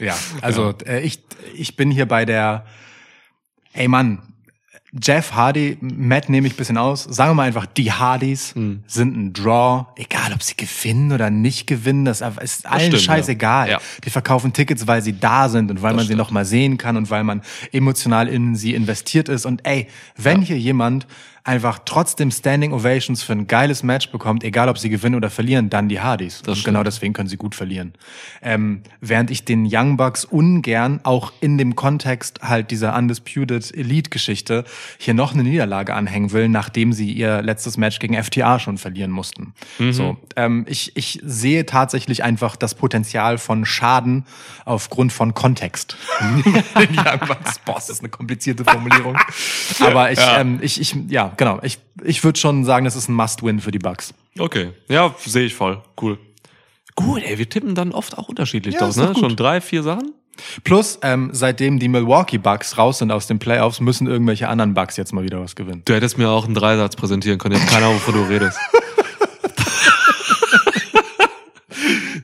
ja, 0.00 0.16
also 0.40 0.72
Äh, 0.86 1.00
ich, 1.00 1.20
ich 1.54 1.76
bin 1.76 1.90
hier 1.90 2.06
bei 2.06 2.24
der, 2.24 2.64
ey 3.72 3.88
Mann, 3.88 4.22
Jeff 5.00 5.32
Hardy, 5.34 5.78
Matt 5.80 6.28
nehme 6.28 6.48
ich 6.48 6.56
bisschen 6.56 6.76
aus. 6.76 7.04
Sagen 7.04 7.30
wir 7.30 7.34
mal 7.34 7.42
einfach, 7.46 7.66
die 7.66 7.92
Hardys 7.92 8.54
Hm. 8.56 8.82
sind 8.88 9.16
ein 9.16 9.32
Draw. 9.32 9.86
Egal, 9.96 10.32
ob 10.34 10.42
sie 10.42 10.54
gewinnen 10.56 11.12
oder 11.12 11.30
nicht 11.30 11.66
gewinnen, 11.68 12.04
das 12.04 12.22
ist 12.42 12.66
allen 12.66 12.88
stimmt, 12.88 13.02
scheißegal. 13.02 13.68
ja. 13.68 13.72
Ja. 13.74 13.80
Die 14.04 14.10
verkaufen 14.10 14.52
Tickets, 14.52 14.86
weil 14.88 15.00
sie 15.02 15.18
da 15.18 15.48
sind 15.48 15.70
und 15.70 15.80
weil 15.82 15.92
man 15.92 16.00
sie 16.00 16.06
stimmt. 16.06 16.18
noch 16.18 16.30
mal 16.32 16.44
sehen 16.44 16.76
kann 16.76 16.96
und 16.96 17.08
weil 17.08 17.22
man 17.22 17.42
emotional 17.70 18.26
in 18.26 18.56
sie 18.56 18.74
investiert 18.74 19.28
ist. 19.28 19.46
Und 19.46 19.64
ey, 19.64 19.86
wenn 20.16 20.42
hier 20.42 20.58
jemand 20.58 21.06
einfach 21.44 21.80
trotzdem 21.84 22.30
Standing 22.30 22.72
Ovations 22.72 23.22
für 23.22 23.32
ein 23.32 23.46
geiles 23.46 23.82
Match 23.82 24.10
bekommt, 24.10 24.44
egal 24.44 24.68
ob 24.68 24.78
sie 24.78 24.90
gewinnen 24.90 25.14
oder 25.14 25.30
verlieren, 25.30 25.70
dann 25.70 25.88
die 25.88 26.00
Hardys. 26.00 26.38
und 26.38 26.54
stimmt. 26.54 26.64
genau 26.64 26.82
deswegen 26.82 27.12
können 27.12 27.28
sie 27.28 27.36
gut 27.36 27.54
verlieren. 27.54 27.94
Ähm, 28.42 28.82
während 29.00 29.30
ich 29.30 29.44
den 29.44 29.68
Young 29.70 29.96
Bucks 29.96 30.24
ungern 30.24 31.00
auch 31.02 31.32
in 31.40 31.58
dem 31.58 31.76
Kontext 31.76 32.40
halt 32.42 32.70
dieser 32.70 32.96
Undisputed 32.96 33.74
Elite-Geschichte 33.74 34.64
hier 34.98 35.14
noch 35.14 35.32
eine 35.32 35.42
Niederlage 35.42 35.94
anhängen 35.94 36.32
will, 36.32 36.48
nachdem 36.48 36.92
sie 36.92 37.12
ihr 37.12 37.42
letztes 37.42 37.76
Match 37.76 37.98
gegen 37.98 38.22
FTA 38.22 38.58
schon 38.58 38.78
verlieren 38.78 39.10
mussten. 39.10 39.54
So, 39.92 40.16
ähm, 40.36 40.66
ich, 40.68 40.96
ich 40.96 41.20
sehe 41.24 41.64
tatsächlich 41.66 42.22
einfach 42.22 42.56
das 42.56 42.74
Potenzial 42.74 43.38
von 43.38 43.64
Schaden 43.64 44.24
aufgrund 44.64 45.12
von 45.12 45.34
Kontext. 45.34 45.96
den 46.20 46.98
Young 46.98 47.20
Bucks, 47.26 47.58
boah, 47.64 47.74
das 47.74 47.90
ist 47.90 48.00
eine 48.00 48.08
komplizierte 48.08 48.64
Formulierung. 48.64 49.16
Aber 49.80 50.12
ich, 50.12 50.18
ähm, 50.20 50.58
ich, 50.62 50.80
ich, 50.80 50.96
ja, 51.08 51.29
genau. 51.36 51.58
Ich, 51.62 51.78
ich 52.02 52.22
würde 52.24 52.38
schon 52.38 52.64
sagen, 52.64 52.84
das 52.84 52.96
ist 52.96 53.08
ein 53.08 53.14
Must-Win 53.14 53.60
für 53.60 53.70
die 53.70 53.78
Bucks. 53.78 54.14
Okay. 54.38 54.72
Ja, 54.88 55.14
sehe 55.18 55.44
ich 55.46 55.54
voll. 55.54 55.82
Cool. 56.00 56.18
Gut, 56.94 57.22
ey, 57.22 57.38
wir 57.38 57.48
tippen 57.48 57.74
dann 57.74 57.92
oft 57.92 58.18
auch 58.18 58.28
unterschiedlich 58.28 58.74
Ja, 58.74 58.80
draus, 58.80 58.96
ne? 58.96 59.14
Schon 59.18 59.36
drei, 59.36 59.60
vier 59.60 59.82
Sachen? 59.82 60.12
Plus, 60.64 60.98
ähm, 61.02 61.30
seitdem 61.32 61.78
die 61.78 61.88
Milwaukee 61.88 62.38
Bucks 62.38 62.78
raus 62.78 62.98
sind 62.98 63.10
aus 63.10 63.26
den 63.26 63.38
Playoffs, 63.38 63.80
müssen 63.80 64.06
irgendwelche 64.06 64.48
anderen 64.48 64.74
Bucks 64.74 64.96
jetzt 64.96 65.12
mal 65.12 65.24
wieder 65.24 65.40
was 65.40 65.54
gewinnen. 65.54 65.82
Du 65.84 65.94
hättest 65.94 66.18
mir 66.18 66.28
auch 66.30 66.44
einen 66.44 66.54
Dreisatz 66.54 66.96
präsentieren 66.96 67.38
können. 67.38 67.56
Ich 67.56 67.60
habe 67.60 67.70
keine 67.70 67.86
Ahnung, 67.86 67.96
wovon 67.96 68.14
du 68.14 68.22
redest. 68.22 68.58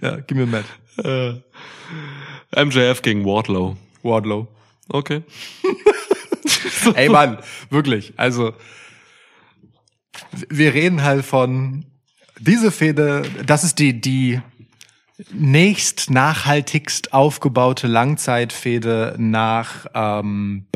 Ja, 0.02 0.18
gib 0.24 0.36
mir 0.36 0.46
Matt. 0.46 0.66
MJF 2.54 3.02
gegen 3.02 3.24
Wardlow. 3.24 3.76
Wardlow. 4.02 4.46
Okay. 4.88 5.22
Ey 6.94 7.09
Mann, 7.09 7.38
wirklich. 7.70 8.12
Also, 8.16 8.52
wir 10.48 10.74
reden 10.74 11.02
halt 11.02 11.24
von 11.24 11.86
diese 12.38 12.70
Fehde, 12.70 13.22
das 13.46 13.64
ist 13.64 13.78
die, 13.78 14.00
die 14.00 14.40
nächst 15.32 16.10
nachhaltigst 16.10 17.12
aufgebaute 17.12 17.86
Langzeitfehde 17.86 19.14
nach 19.18 19.86
ähm, 19.94 20.66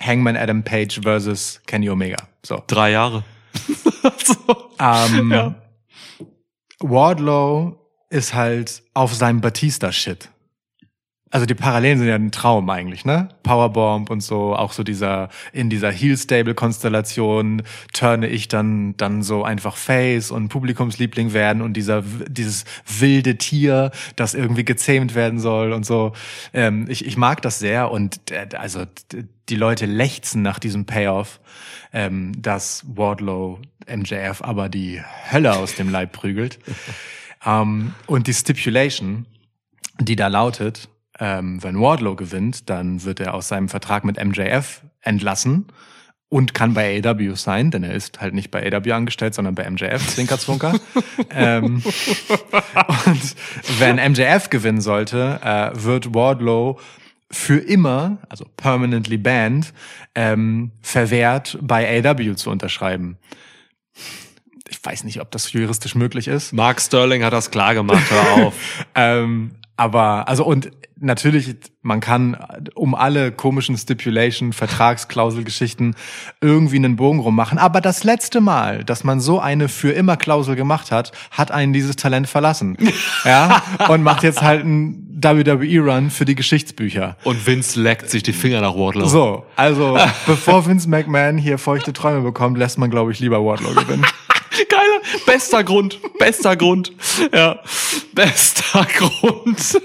Hangman 0.00 0.36
Adam 0.36 0.62
Page 0.64 1.00
versus 1.02 1.60
Kenny 1.66 1.90
Omega. 1.90 2.16
So. 2.44 2.62
Drei 2.66 2.92
Jahre. 2.92 3.24
Ähm, 4.82 5.30
Ja. 5.30 5.54
Wardlow 6.80 7.76
ist 8.08 8.32
halt 8.32 8.82
auf 8.94 9.14
seinem 9.14 9.42
Batista-Shit. 9.42 10.30
Also 11.32 11.46
die 11.46 11.54
Parallelen 11.54 11.98
sind 11.98 12.08
ja 12.08 12.16
ein 12.16 12.32
Traum 12.32 12.68
eigentlich, 12.70 13.04
ne? 13.04 13.28
Powerbomb 13.44 14.10
und 14.10 14.20
so, 14.20 14.56
auch 14.56 14.72
so 14.72 14.82
dieser, 14.82 15.28
in 15.52 15.70
dieser 15.70 15.92
Heel-Stable-Konstellation 15.92 17.62
turne 17.92 18.26
ich 18.26 18.48
dann, 18.48 18.96
dann 18.96 19.22
so 19.22 19.44
einfach 19.44 19.76
Face 19.76 20.32
und 20.32 20.48
Publikumsliebling 20.48 21.32
werden 21.32 21.62
und 21.62 21.74
dieser, 21.74 22.02
dieses 22.02 22.64
wilde 22.98 23.38
Tier, 23.38 23.92
das 24.16 24.34
irgendwie 24.34 24.64
gezähmt 24.64 25.14
werden 25.14 25.38
soll 25.38 25.72
und 25.72 25.86
so. 25.86 26.14
Ähm, 26.52 26.86
ich, 26.88 27.06
ich 27.06 27.16
mag 27.16 27.42
das 27.42 27.60
sehr 27.60 27.92
und 27.92 28.32
äh, 28.32 28.48
also 28.56 28.84
die 29.48 29.56
Leute 29.56 29.86
lechzen 29.86 30.42
nach 30.42 30.58
diesem 30.58 30.84
Payoff, 30.84 31.40
ähm, 31.92 32.32
dass 32.42 32.84
Wardlow 32.88 33.60
MJF 33.88 34.42
aber 34.42 34.68
die 34.68 35.00
Hölle 35.30 35.54
aus 35.54 35.76
dem 35.76 35.90
Leib 35.90 36.10
prügelt. 36.10 36.58
ähm, 37.46 37.94
und 38.06 38.26
die 38.26 38.34
Stipulation, 38.34 39.26
die 40.00 40.16
da 40.16 40.26
lautet, 40.26 40.88
ähm, 41.20 41.62
wenn 41.62 41.78
Wardlow 41.78 42.16
gewinnt, 42.16 42.68
dann 42.70 43.04
wird 43.04 43.20
er 43.20 43.34
aus 43.34 43.48
seinem 43.48 43.68
Vertrag 43.68 44.04
mit 44.04 44.22
MJF 44.22 44.82
entlassen 45.02 45.66
und 46.30 46.54
kann 46.54 46.74
bei 46.74 47.02
AW 47.04 47.34
sein, 47.34 47.70
denn 47.70 47.82
er 47.82 47.92
ist 47.92 48.20
halt 48.20 48.34
nicht 48.34 48.50
bei 48.50 48.64
AW 48.72 48.92
angestellt, 48.92 49.34
sondern 49.34 49.54
bei 49.54 49.68
MJF, 49.68 50.14
Zwinker, 50.14 50.38
Zwunker. 50.38 50.78
ähm, 51.30 51.82
und 53.06 53.36
wenn 53.78 53.96
MJF 54.12 54.48
gewinnen 54.48 54.80
sollte, 54.80 55.40
äh, 55.42 55.70
wird 55.74 56.14
Wardlow 56.14 56.78
für 57.30 57.58
immer, 57.58 58.18
also 58.28 58.46
permanently 58.56 59.18
banned, 59.18 59.72
ähm, 60.14 60.70
verwehrt, 60.80 61.58
bei 61.60 62.02
AW 62.04 62.34
zu 62.34 62.50
unterschreiben. 62.50 63.18
Ich 64.68 64.84
weiß 64.84 65.04
nicht, 65.04 65.20
ob 65.20 65.32
das 65.32 65.52
juristisch 65.52 65.96
möglich 65.96 66.28
ist. 66.28 66.52
Mark 66.52 66.80
Sterling 66.80 67.24
hat 67.24 67.32
das 67.32 67.50
klar 67.50 67.74
gemacht, 67.74 68.10
hör 68.10 68.46
auf. 68.46 68.54
Ähm, 68.94 69.52
aber, 69.76 70.28
also, 70.28 70.44
und 70.44 70.70
natürlich, 71.00 71.54
man 71.82 72.00
kann 72.00 72.36
um 72.74 72.94
alle 72.94 73.32
komischen 73.32 73.76
Stipulation, 73.76 74.52
Vertragsklauselgeschichten 74.52 75.96
irgendwie 76.40 76.76
einen 76.76 76.96
Bogen 76.96 77.18
rummachen. 77.18 77.58
Aber 77.58 77.80
das 77.80 78.04
letzte 78.04 78.40
Mal, 78.40 78.84
dass 78.84 79.04
man 79.04 79.20
so 79.20 79.40
eine 79.40 79.68
für 79.68 79.92
immer 79.92 80.16
Klausel 80.16 80.56
gemacht 80.56 80.90
hat, 80.90 81.12
hat 81.30 81.50
einen 81.50 81.72
dieses 81.72 81.96
Talent 81.96 82.28
verlassen. 82.28 82.76
ja, 83.24 83.62
und 83.88 84.02
macht 84.02 84.22
jetzt 84.22 84.42
halt 84.42 84.64
einen 84.64 85.06
WWE-Run 85.22 86.10
für 86.10 86.24
die 86.24 86.34
Geschichtsbücher. 86.34 87.16
Und 87.24 87.46
Vince 87.46 87.80
leckt 87.80 88.10
sich 88.10 88.22
die 88.22 88.32
Finger 88.32 88.60
nach 88.60 88.74
Wardlow. 88.74 89.06
So, 89.06 89.46
also, 89.56 89.98
bevor 90.26 90.66
Vince 90.66 90.88
McMahon 90.88 91.36
hier 91.36 91.58
feuchte 91.58 91.92
Träume 91.92 92.22
bekommt, 92.22 92.58
lässt 92.58 92.78
man, 92.78 92.90
glaube 92.90 93.12
ich, 93.12 93.20
lieber 93.20 93.44
Wardlow 93.44 93.74
gewinnen. 93.74 94.06
Geiler, 94.68 95.00
bester 95.26 95.64
Grund, 95.64 96.00
bester 96.18 96.56
Grund. 96.56 96.92
Ja, 97.32 97.60
bester 98.12 98.86
Grund. 98.96 99.80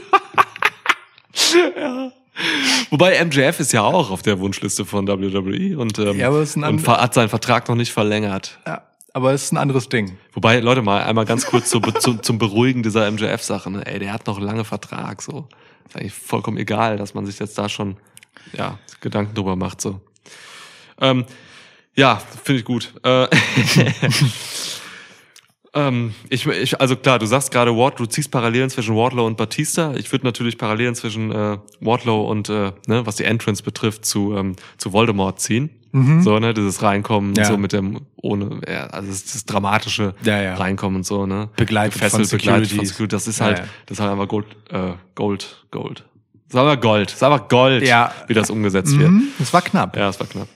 Ja. 1.78 2.12
Wobei 2.90 3.24
MJF 3.24 3.60
ist 3.60 3.72
ja 3.72 3.84
auch 3.84 4.12
auf 4.12 4.22
der 4.22 4.40
Wunschliste 4.40 4.86
von 4.86 5.08
WWE 5.08 5.78
und, 5.78 5.98
ähm, 6.00 6.20
Ja, 6.20 6.30
und 6.30 6.88
hat 6.88 7.14
seinen 7.14 7.30
Vertrag 7.30 7.68
noch 7.70 7.76
nicht 7.76 7.94
verlängert. 7.94 8.60
Ja, 8.68 8.84
aber 9.14 9.32
es 9.32 9.46
ist 9.46 9.54
ein 9.54 9.58
anderes 9.58 9.88
Ding. 9.88 10.18
Wobei, 10.34 10.60
Leute, 10.60 10.82
mal 10.82 11.04
einmal 11.04 11.26
ganz 11.26 11.46
kurz 11.46 11.70
zu, 11.70 11.80
zu, 12.00 12.16
zum 12.16 12.38
Beruhigen 12.38 12.84
dieser 12.84 13.10
MJF-Sache. 13.10 13.72
Ne? 13.72 13.86
Ey, 13.86 14.00
der 14.00 14.12
hat 14.12 14.28
noch 14.28 14.40
lange 14.40 14.66
Vertrag. 14.66 15.22
So, 15.22 15.48
ist 15.88 15.96
eigentlich 15.96 16.14
vollkommen 16.14 16.58
egal, 16.58 16.98
dass 16.98 17.14
man 17.14 17.26
sich 17.26 17.40
jetzt 17.40 17.58
da 17.58 17.70
schon 17.70 17.96
ja 18.52 18.78
Gedanken 19.00 19.34
drüber 19.34 19.56
macht. 19.56 19.80
So, 19.80 20.02
ähm, 21.00 21.26
ja, 21.96 22.22
finde 22.44 22.60
ich 22.60 22.66
gut. 22.66 22.94
Äh, 23.04 23.28
ähm, 25.76 26.14
ich, 26.30 26.46
ich, 26.48 26.80
also 26.82 26.96
klar, 26.96 27.20
du 27.20 27.26
sagst 27.26 27.52
gerade 27.52 27.76
Ward, 27.76 28.00
du 28.00 28.06
ziehst 28.06 28.32
Parallelen 28.32 28.70
zwischen 28.70 28.96
Wardlow 28.96 29.26
und 29.28 29.38
Batista. 29.38 29.94
Ich 29.96 30.12
würde 30.12 30.26
natürlich 30.26 30.58
Parallelen 30.58 30.96
zwischen 30.96 31.32
äh, 31.32 31.58
Wardlow 31.82 32.30
und 32.30 32.50
äh, 32.50 32.72
ne, 32.88 33.06
was 33.06 33.18
die 33.18 33.26
Entrance 33.26 33.62
betrifft 33.62 34.06
zu 34.06 34.36
ähm, 34.36 34.56
zu 34.78 34.94
Voldemort 34.94 35.40
ziehen. 35.40 35.70
So 36.24 36.40
ne, 36.40 36.54
dieses 36.54 36.82
Reinkommen 36.82 37.30
Mhm. 37.30 37.36
Ja. 37.38 37.46
so 37.46 37.58
mit 37.58 37.72
dem 37.72 38.02
ohne, 38.18 38.60
ja, 38.68 38.88
also 38.88 39.08
das, 39.08 39.32
das 39.32 39.46
dramatische 39.46 40.14
Ja, 40.24 40.42
ja. 40.42 40.56
Reinkommen 40.56 40.98
und 40.98 41.06
so 41.06 41.26
ne, 41.26 41.48
Begleitet 41.56 41.94
Gefesselt, 41.94 42.28
von 42.28 42.38
begleitet 42.38 42.72
von. 42.74 42.86
Security. 42.86 43.16
Das 43.16 43.28
ist 43.30 43.40
halt, 43.40 43.64
das 43.86 43.98
ist 43.98 44.02
halt 44.02 44.12
einfach 44.12 44.28
Gold, 44.28 44.46
äh, 44.72 44.92
Gold, 45.16 45.66
Gold. 45.72 46.04
Das 46.50 46.56
ist 46.56 46.60
aber 46.60 46.76
Gold, 46.76 47.08
das 47.12 47.16
ist 47.16 47.24
aber 47.24 47.40
Gold, 47.48 47.88
Ja. 47.88 48.12
wie 48.28 48.34
das 48.34 48.50
umgesetzt 48.50 48.98
wird. 49.00 49.10
Mhm, 49.10 49.30
das 49.40 49.54
war 49.54 49.62
knapp. 49.62 49.96
Ja, 49.96 50.10
es 50.10 50.20
war 50.20 50.28
knapp. 50.28 50.50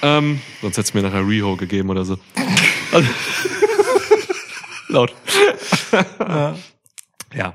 Ähm, 0.00 0.40
sonst 0.62 0.78
hättest 0.78 0.94
du 0.94 0.98
mir 1.02 1.06
nachher 1.06 1.28
Reho 1.28 1.56
gegeben 1.56 1.90
oder 1.90 2.06
so. 2.06 2.16
Also, 2.90 3.06
laut. 4.90 5.14
ja. 7.34 7.54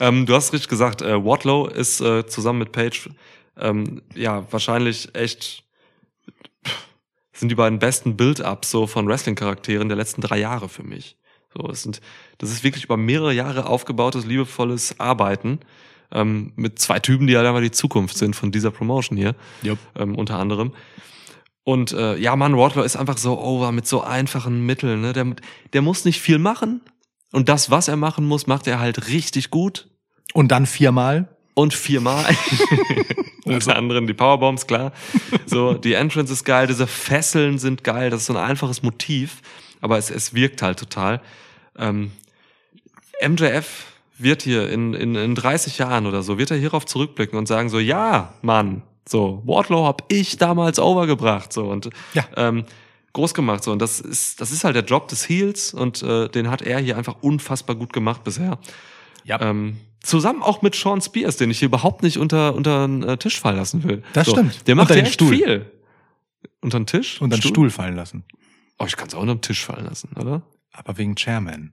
Ähm, 0.00 0.26
du 0.26 0.34
hast 0.34 0.52
richtig 0.52 0.68
gesagt, 0.68 1.02
äh, 1.02 1.24
Wardlow 1.24 1.66
ist 1.66 2.00
äh, 2.00 2.26
zusammen 2.26 2.60
mit 2.60 2.72
Page 2.72 3.08
ähm, 3.58 4.02
ja 4.14 4.44
wahrscheinlich 4.50 5.14
echt 5.14 5.64
pff, 6.66 6.88
sind 7.32 7.48
die 7.48 7.54
beiden 7.54 7.78
besten 7.78 8.16
Build-ups 8.16 8.70
so 8.70 8.86
von 8.86 9.06
Wrestling-Charakteren 9.06 9.88
der 9.88 9.96
letzten 9.96 10.20
drei 10.20 10.38
Jahre 10.38 10.68
für 10.68 10.82
mich. 10.82 11.16
So, 11.56 11.68
es 11.68 11.82
sind, 11.82 12.00
das 12.38 12.50
ist 12.50 12.64
wirklich 12.64 12.84
über 12.84 12.96
mehrere 12.96 13.32
Jahre 13.32 13.66
aufgebautes, 13.66 14.26
liebevolles 14.26 14.98
Arbeiten 14.98 15.60
ähm, 16.10 16.52
mit 16.56 16.78
zwei 16.80 16.98
Typen, 16.98 17.26
die 17.26 17.36
halt 17.36 17.46
einfach 17.46 17.60
die 17.60 17.70
Zukunft 17.70 18.16
sind 18.16 18.34
von 18.34 18.50
dieser 18.50 18.72
Promotion 18.72 19.16
hier 19.16 19.36
Jupp. 19.62 19.78
ähm, 19.96 20.16
unter 20.16 20.38
anderem. 20.38 20.72
Und 21.64 21.92
äh, 21.92 22.16
ja, 22.16 22.36
Mann, 22.36 22.56
Wardlow 22.56 22.82
ist 22.82 22.96
einfach 22.96 23.16
so 23.16 23.40
over 23.40 23.72
mit 23.72 23.86
so 23.86 24.02
einfachen 24.02 24.64
Mitteln. 24.66 25.00
Ne? 25.00 25.12
Der, 25.14 25.26
der 25.72 25.82
muss 25.82 26.04
nicht 26.04 26.20
viel 26.20 26.38
machen. 26.38 26.82
Und 27.32 27.48
das, 27.48 27.70
was 27.70 27.88
er 27.88 27.96
machen 27.96 28.26
muss, 28.26 28.46
macht 28.46 28.66
er 28.66 28.78
halt 28.78 29.08
richtig 29.08 29.50
gut. 29.50 29.88
Und 30.34 30.48
dann 30.52 30.66
viermal. 30.66 31.28
Und 31.54 31.72
viermal. 31.72 32.26
Unter 33.44 33.76
anderem 33.76 34.06
die 34.06 34.14
Powerbombs, 34.14 34.66
klar. 34.66 34.92
So, 35.46 35.74
die 35.74 35.94
Entrance 35.94 36.32
ist 36.32 36.44
geil, 36.44 36.66
diese 36.66 36.86
Fesseln 36.86 37.58
sind 37.58 37.84
geil, 37.84 38.10
das 38.10 38.22
ist 38.22 38.26
so 38.26 38.36
ein 38.36 38.42
einfaches 38.42 38.82
Motiv, 38.82 39.42
aber 39.80 39.98
es, 39.98 40.10
es 40.10 40.34
wirkt 40.34 40.62
halt 40.62 40.78
total. 40.78 41.20
Ähm, 41.78 42.12
MJF 43.26 43.86
wird 44.16 44.42
hier 44.42 44.70
in, 44.70 44.94
in, 44.94 45.14
in 45.14 45.34
30 45.34 45.78
Jahren 45.78 46.06
oder 46.06 46.22
so, 46.22 46.38
wird 46.38 46.50
er 46.50 46.56
hierauf 46.56 46.86
zurückblicken 46.86 47.38
und 47.38 47.46
sagen 47.46 47.68
so, 47.68 47.78
ja, 47.78 48.34
Mann, 48.42 48.82
so, 49.08 49.42
Wardlow 49.44 49.84
hab 49.86 50.04
ich 50.12 50.36
damals 50.38 50.78
overgebracht, 50.78 51.52
so, 51.52 51.64
und, 51.66 51.90
Ja. 52.14 52.24
ähm, 52.36 52.64
groß 53.12 53.34
gemacht, 53.34 53.62
so, 53.62 53.70
und 53.72 53.80
das 53.80 54.00
ist, 54.00 54.40
das 54.40 54.50
ist 54.50 54.64
halt 54.64 54.74
der 54.76 54.84
Job 54.84 55.08
des 55.08 55.28
Heels 55.28 55.72
und, 55.74 56.02
äh, 56.02 56.28
den 56.28 56.50
hat 56.50 56.62
er 56.62 56.78
hier 56.80 56.96
einfach 56.96 57.16
unfassbar 57.22 57.76
gut 57.76 57.92
gemacht 57.92 58.24
bisher. 58.24 58.58
Ja. 59.24 59.40
Ähm, 59.40 59.76
zusammen 60.02 60.42
auch 60.42 60.62
mit 60.62 60.74
Sean 60.74 61.00
Spears, 61.00 61.36
den 61.36 61.50
ich 61.50 61.58
hier 61.60 61.66
überhaupt 61.66 62.02
nicht 62.02 62.18
unter, 62.18 62.54
unter 62.54 62.86
den 62.86 63.02
äh, 63.02 63.16
Tisch 63.16 63.40
fallen 63.40 63.56
lassen 63.56 63.84
will. 63.84 64.02
Das 64.12 64.28
stimmt. 64.30 64.66
Der 64.66 64.74
macht 64.74 64.84
Unter 64.90 64.96
ja 64.96 65.00
den 65.02 65.06
echt 65.06 65.14
Stuhl. 65.14 65.34
viel. 65.34 65.70
Unter 66.60 66.78
den 66.80 66.86
Tisch? 66.86 67.20
Und 67.20 67.30
dann 67.32 67.40
Stuhl 67.40 67.70
fallen 67.70 67.96
lassen. 67.96 68.24
Oh, 68.78 68.84
ich 68.86 68.96
kann 68.96 69.08
es 69.08 69.14
auch 69.14 69.20
unter 69.20 69.34
den 69.34 69.40
Tisch 69.42 69.64
fallen 69.64 69.84
lassen, 69.86 70.10
oder? 70.18 70.42
Aber 70.72 70.98
wegen 70.98 71.14
Chairman. 71.14 71.72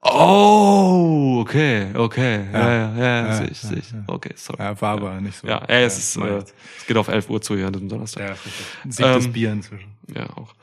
Oh, 0.00 1.38
okay, 1.40 1.88
okay. 1.94 2.46
Ja, 2.52 2.58
Ja. 2.58 2.96
ja, 2.96 3.26
ja, 3.26 3.32
sehe 3.36 3.46
ich, 3.48 3.58
sehe 3.60 3.78
ich. 3.78 3.92
Okay, 4.06 4.32
sorry. 4.36 4.62
Ja, 4.62 4.80
war 4.80 4.92
aber 4.92 5.20
nicht 5.20 5.36
so. 5.38 5.46
Ja, 5.46 5.60
ja, 5.68 5.80
es 5.80 5.98
ist, 5.98 6.16
äh, 6.16 6.38
es 6.78 6.86
geht 6.86 6.96
auf 6.96 7.08
11 7.08 7.28
Uhr 7.28 7.40
zu 7.42 7.56
hier 7.56 7.66
an 7.66 7.72
diesem 7.72 7.88
Donnerstag. 7.88 8.36
ja, 8.36 8.36
des 8.84 9.00
Ähm, 9.26 9.32
Bier 9.32 9.52
inzwischen. 9.52 9.88
Ja, 10.14 10.26
auch. 10.36 10.54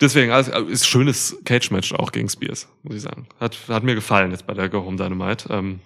Deswegen, 0.00 0.30
also, 0.30 0.52
ist 0.66 0.86
schönes 0.86 1.38
Cage-Match 1.44 1.92
auch 1.94 2.12
gegen 2.12 2.28
Spears, 2.28 2.68
muss 2.82 2.96
ich 2.96 3.02
sagen. 3.02 3.26
Hat, 3.40 3.56
hat 3.68 3.82
mir 3.82 3.94
gefallen 3.94 4.30
jetzt 4.30 4.46
bei 4.46 4.54
der 4.54 4.68
Go 4.68 4.84
Home 4.84 4.96
Dynamite. 4.96 5.52
Ähm, 5.52 5.80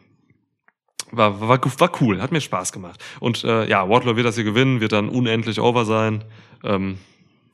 war, 1.12 1.40
war, 1.40 1.61
war 1.80 1.93
cool, 2.01 2.20
hat 2.20 2.32
mir 2.32 2.40
Spaß 2.40 2.72
gemacht. 2.72 3.03
Und 3.20 3.45
äh, 3.45 3.66
ja, 3.68 3.88
Wardlow 3.88 4.16
wird 4.16 4.26
das 4.26 4.34
hier 4.34 4.45
gewinnen, 4.45 4.80
wird 4.80 4.93
dann 4.93 5.09
unendlich 5.09 5.61
over 5.61 5.84
sein. 5.84 6.24
Ähm, 6.64 6.99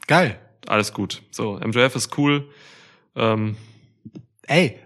Geil. 0.07 0.39
alles 0.67 0.93
gut. 0.93 1.23
So, 1.31 1.59
MJF 1.59 1.95
ist 1.95 2.17
cool. 2.19 2.49
Ähm, 3.15 3.57
Ey, 4.49 4.79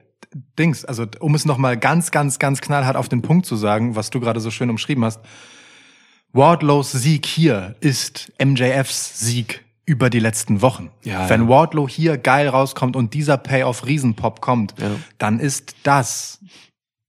Dings, 0.58 0.84
also 0.84 1.06
um 1.20 1.34
es 1.34 1.44
nochmal 1.44 1.76
ganz, 1.76 2.10
ganz, 2.10 2.38
ganz 2.38 2.60
knallhart 2.60 2.96
auf 2.96 3.08
den 3.08 3.22
Punkt 3.22 3.46
zu 3.46 3.56
sagen, 3.56 3.96
was 3.96 4.10
du 4.10 4.20
gerade 4.20 4.40
so 4.40 4.50
schön 4.50 4.70
umschrieben 4.70 5.04
hast. 5.04 5.20
Wardlows 6.32 6.92
Sieg 6.92 7.26
hier 7.26 7.76
ist 7.80 8.32
MJFs 8.42 9.18
Sieg 9.20 9.64
über 9.84 10.08
die 10.10 10.20
letzten 10.20 10.62
Wochen. 10.62 10.90
Ja, 11.02 11.28
Wenn 11.28 11.42
ja. 11.42 11.48
Wardlow 11.48 11.88
hier 11.88 12.16
geil 12.16 12.48
rauskommt 12.48 12.96
und 12.96 13.12
dieser 13.14 13.36
Payoff 13.36 13.84
Riesenpop 13.86 14.40
kommt, 14.40 14.74
Ja. 14.80 14.90
dann 15.18 15.38
ist 15.40 15.74
das 15.82 16.38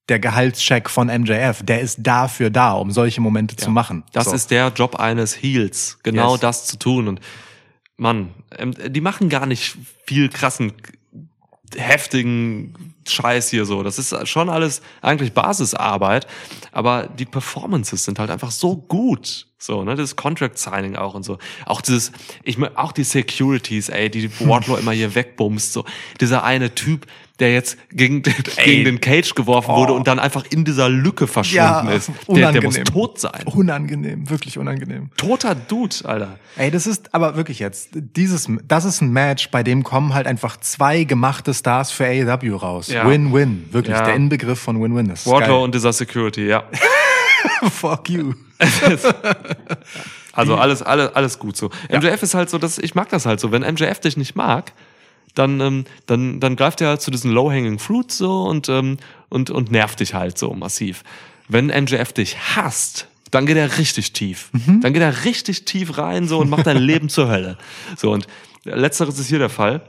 der 0.10 0.20
Gehaltscheck 0.20 0.90
von 0.90 1.08
MJF. 1.08 1.64
Der 1.64 1.80
ist 1.80 2.00
dafür 2.02 2.50
da, 2.50 2.74
um 2.74 2.92
solche 2.92 3.22
Momente 3.22 3.56
zu 3.56 3.70
machen. 3.70 4.04
Das 4.12 4.26
So. 4.26 4.34
ist 4.34 4.52
der 4.52 4.68
Job 4.76 4.96
eines 4.98 5.42
Heels, 5.42 6.00
genau 6.04 6.34
Yes. 6.34 6.42
das 6.42 6.66
zu 6.66 6.78
tun. 6.78 7.08
Und 7.08 7.22
Mann, 7.96 8.32
die 8.90 9.00
machen 9.02 9.30
gar 9.30 9.46
nicht 9.46 9.78
viel 10.06 10.28
krassen, 10.28 10.74
heftigen 11.78 12.94
Scheiß 13.08 13.50
hier 13.50 13.66
so. 13.66 13.84
Das 13.84 14.00
ist 14.00 14.28
schon 14.28 14.50
alles 14.50 14.82
eigentlich 15.02 15.34
Basisarbeit, 15.34 16.28
aber 16.72 17.08
die 17.08 17.26
Performances 17.26 18.06
sind 18.06 18.20
halt 18.20 18.30
einfach 18.30 18.52
so 18.52 18.76
gut. 18.76 19.48
So, 19.58 19.84
ne, 19.84 19.96
das 19.96 20.16
Contract 20.16 20.58
Signing 20.58 20.96
auch 20.96 21.14
und 21.14 21.24
so. 21.24 21.38
Auch 21.66 21.82
dieses, 21.82 22.12
ich 22.44 22.58
mein, 22.58 22.76
auch 22.76 22.92
die 22.92 23.06
Securities, 23.06 23.90
ey, 23.90 24.10
die 24.10 24.30
Wardlow 24.42 24.76
immer 24.80 24.92
hier 24.92 25.16
wegbumst, 25.16 25.74
so. 25.74 25.86
Dieser 26.20 26.44
eine 26.44 26.76
Typ, 26.76 27.06
der 27.40 27.52
jetzt 27.54 27.78
gegen, 27.92 28.22
den- 28.22 28.34
gegen 28.64 28.86
den 28.86 29.02
Cage 29.02 29.34
geworfen 29.34 29.74
wurde 29.76 29.94
und 29.94 30.08
dann 30.08 30.20
einfach 30.20 30.46
in 30.50 30.66
dieser 30.66 30.88
Lücke 30.90 31.26
verschwunden 31.28 31.88
ist. 31.90 32.10
Der, 32.30 32.52
der 32.52 32.62
muss 32.64 32.76
unangenehm. 32.78 32.86
tot 32.86 33.20
sein. 33.20 33.42
Unangenehm, 33.46 34.30
wirklich 34.30 34.58
unangenehm. 34.60 35.10
Toter 35.18 35.56
Dude, 35.56 35.96
Alter. 36.06 36.38
Ey, 36.58 36.70
das 36.70 36.86
ist 36.86 37.14
aber 37.16 37.36
wirklich 37.36 37.60
jetzt, 37.60 37.90
dieses, 37.94 38.48
das 38.68 38.86
ist 38.86 39.02
ein 39.02 39.12
Match, 39.12 39.50
bei 39.50 39.64
dem 39.64 39.84
kommen 39.84 40.14
halt 40.14 40.28
einfach 40.28 40.58
zwei 40.58 41.04
gemachte 41.06 41.54
Stars 41.54 41.92
für 41.92 42.06
AEW 42.06 42.56
raus. 42.56 42.88
Ja. 42.90 43.10
Win-win, 43.10 43.66
wirklich, 43.72 43.96
Ja. 43.98 44.04
der 44.06 44.14
Inbegriff 44.16 44.60
von 44.60 44.82
Win-Win. 44.82 45.10
Ist 45.10 45.26
Wardlow 45.26 45.64
und 45.64 45.74
dieser 45.74 45.92
Security, 45.94 46.46
ja. 46.48 46.64
Fuck 47.72 48.10
you. 48.10 48.34
Also 50.36 50.56
alles, 50.56 50.82
alles, 50.82 51.14
alles 51.16 51.38
gut 51.38 51.56
so. 51.56 51.70
MJF 51.92 52.24
ist 52.24 52.34
halt 52.34 52.50
so, 52.50 52.58
dass 52.58 52.80
ich 52.80 52.96
mag 52.96 53.08
das 53.10 53.26
halt 53.28 53.40
so. 53.40 53.52
Wenn 53.52 53.62
MJF 53.62 54.00
dich 54.00 54.18
nicht 54.18 54.36
mag, 54.36 54.72
dann, 55.36 55.60
ähm, 55.62 55.86
dann, 56.06 56.40
dann 56.40 56.56
greift 56.56 56.82
er 56.82 56.90
halt 56.90 57.02
zu 57.02 57.12
diesen 57.12 57.32
low-hanging 57.32 57.80
fruits 57.80 58.18
so 58.18 58.44
und, 58.44 58.70
ähm, 58.70 58.98
und, 59.30 59.50
und 59.50 59.72
nervt 59.72 60.00
dich 60.00 60.14
halt 60.14 60.38
so 60.38 60.54
massiv. 60.54 61.04
Wenn 61.48 61.68
MJF 61.68 62.14
dich 62.14 62.38
hasst, 62.56 63.08
dann 63.32 63.46
geht 63.46 63.58
er 63.58 63.78
richtig 63.78 64.14
tief. 64.14 64.52
Dann 64.82 64.94
geht 64.94 65.02
er 65.02 65.26
richtig 65.26 65.66
tief 65.66 65.98
rein 65.98 66.28
so 66.28 66.40
und 66.40 66.50
macht 66.50 66.68
dein 66.68 66.78
Leben 66.78 67.10
zur 67.10 67.30
Hölle. 67.30 67.58
So 67.98 68.12
und 68.12 68.28
letzteres 68.64 69.18
ist 69.18 69.28
hier 69.28 69.40
der 69.40 69.50
Fall. 69.50 69.82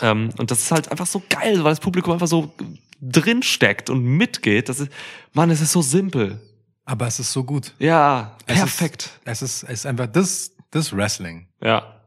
Ähm, 0.00 0.30
und 0.36 0.50
das 0.50 0.62
ist 0.62 0.72
halt 0.72 0.90
einfach 0.90 1.06
so 1.06 1.22
geil, 1.28 1.62
weil 1.62 1.72
das 1.72 1.80
Publikum 1.80 2.12
einfach 2.12 2.26
so 2.26 2.52
drin 3.00 3.42
steckt 3.42 3.88
und 3.88 4.02
mitgeht. 4.02 4.68
Das 4.68 4.80
ist, 4.80 4.90
Mann, 5.32 5.50
es 5.50 5.60
ist 5.60 5.72
so 5.72 5.80
simpel. 5.80 6.40
Aber 6.84 7.06
es 7.06 7.20
ist 7.20 7.32
so 7.32 7.44
gut. 7.44 7.72
Ja, 7.78 8.36
Es 8.46 8.56
perfekt. 8.56 9.20
Ist, 9.24 9.42
es 9.42 9.42
ist, 9.42 9.62
es 9.62 9.70
ist 9.70 9.86
einfach 9.86 10.08
das, 10.08 10.50
das 10.72 10.94
Wrestling. 10.94 11.46
Ja. 11.62 11.99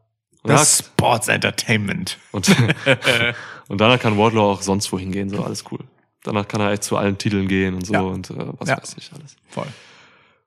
Das 0.43 0.77
danach- 0.77 0.91
Sports 0.93 1.27
Entertainment. 1.29 2.17
Und, 2.31 2.49
und 3.67 3.79
danach 3.81 3.99
kann 3.99 4.17
Wardlow 4.17 4.51
auch 4.51 4.61
sonst 4.61 4.91
wohin 4.91 5.11
gehen, 5.11 5.29
so 5.29 5.43
alles 5.43 5.63
cool. 5.71 5.79
Danach 6.23 6.47
kann 6.47 6.61
er 6.61 6.71
echt 6.71 6.83
zu 6.83 6.95
allen 6.97 7.17
Titeln 7.17 7.47
gehen 7.47 7.75
und 7.75 7.85
so 7.85 7.93
Ja. 7.93 8.01
und 8.01 8.29
äh, 8.29 8.35
was 8.59 8.69
Ja. 8.69 8.77
weiß 8.77 8.95
ich 8.97 9.11
alles. 9.13 9.35
Voll. 9.49 9.67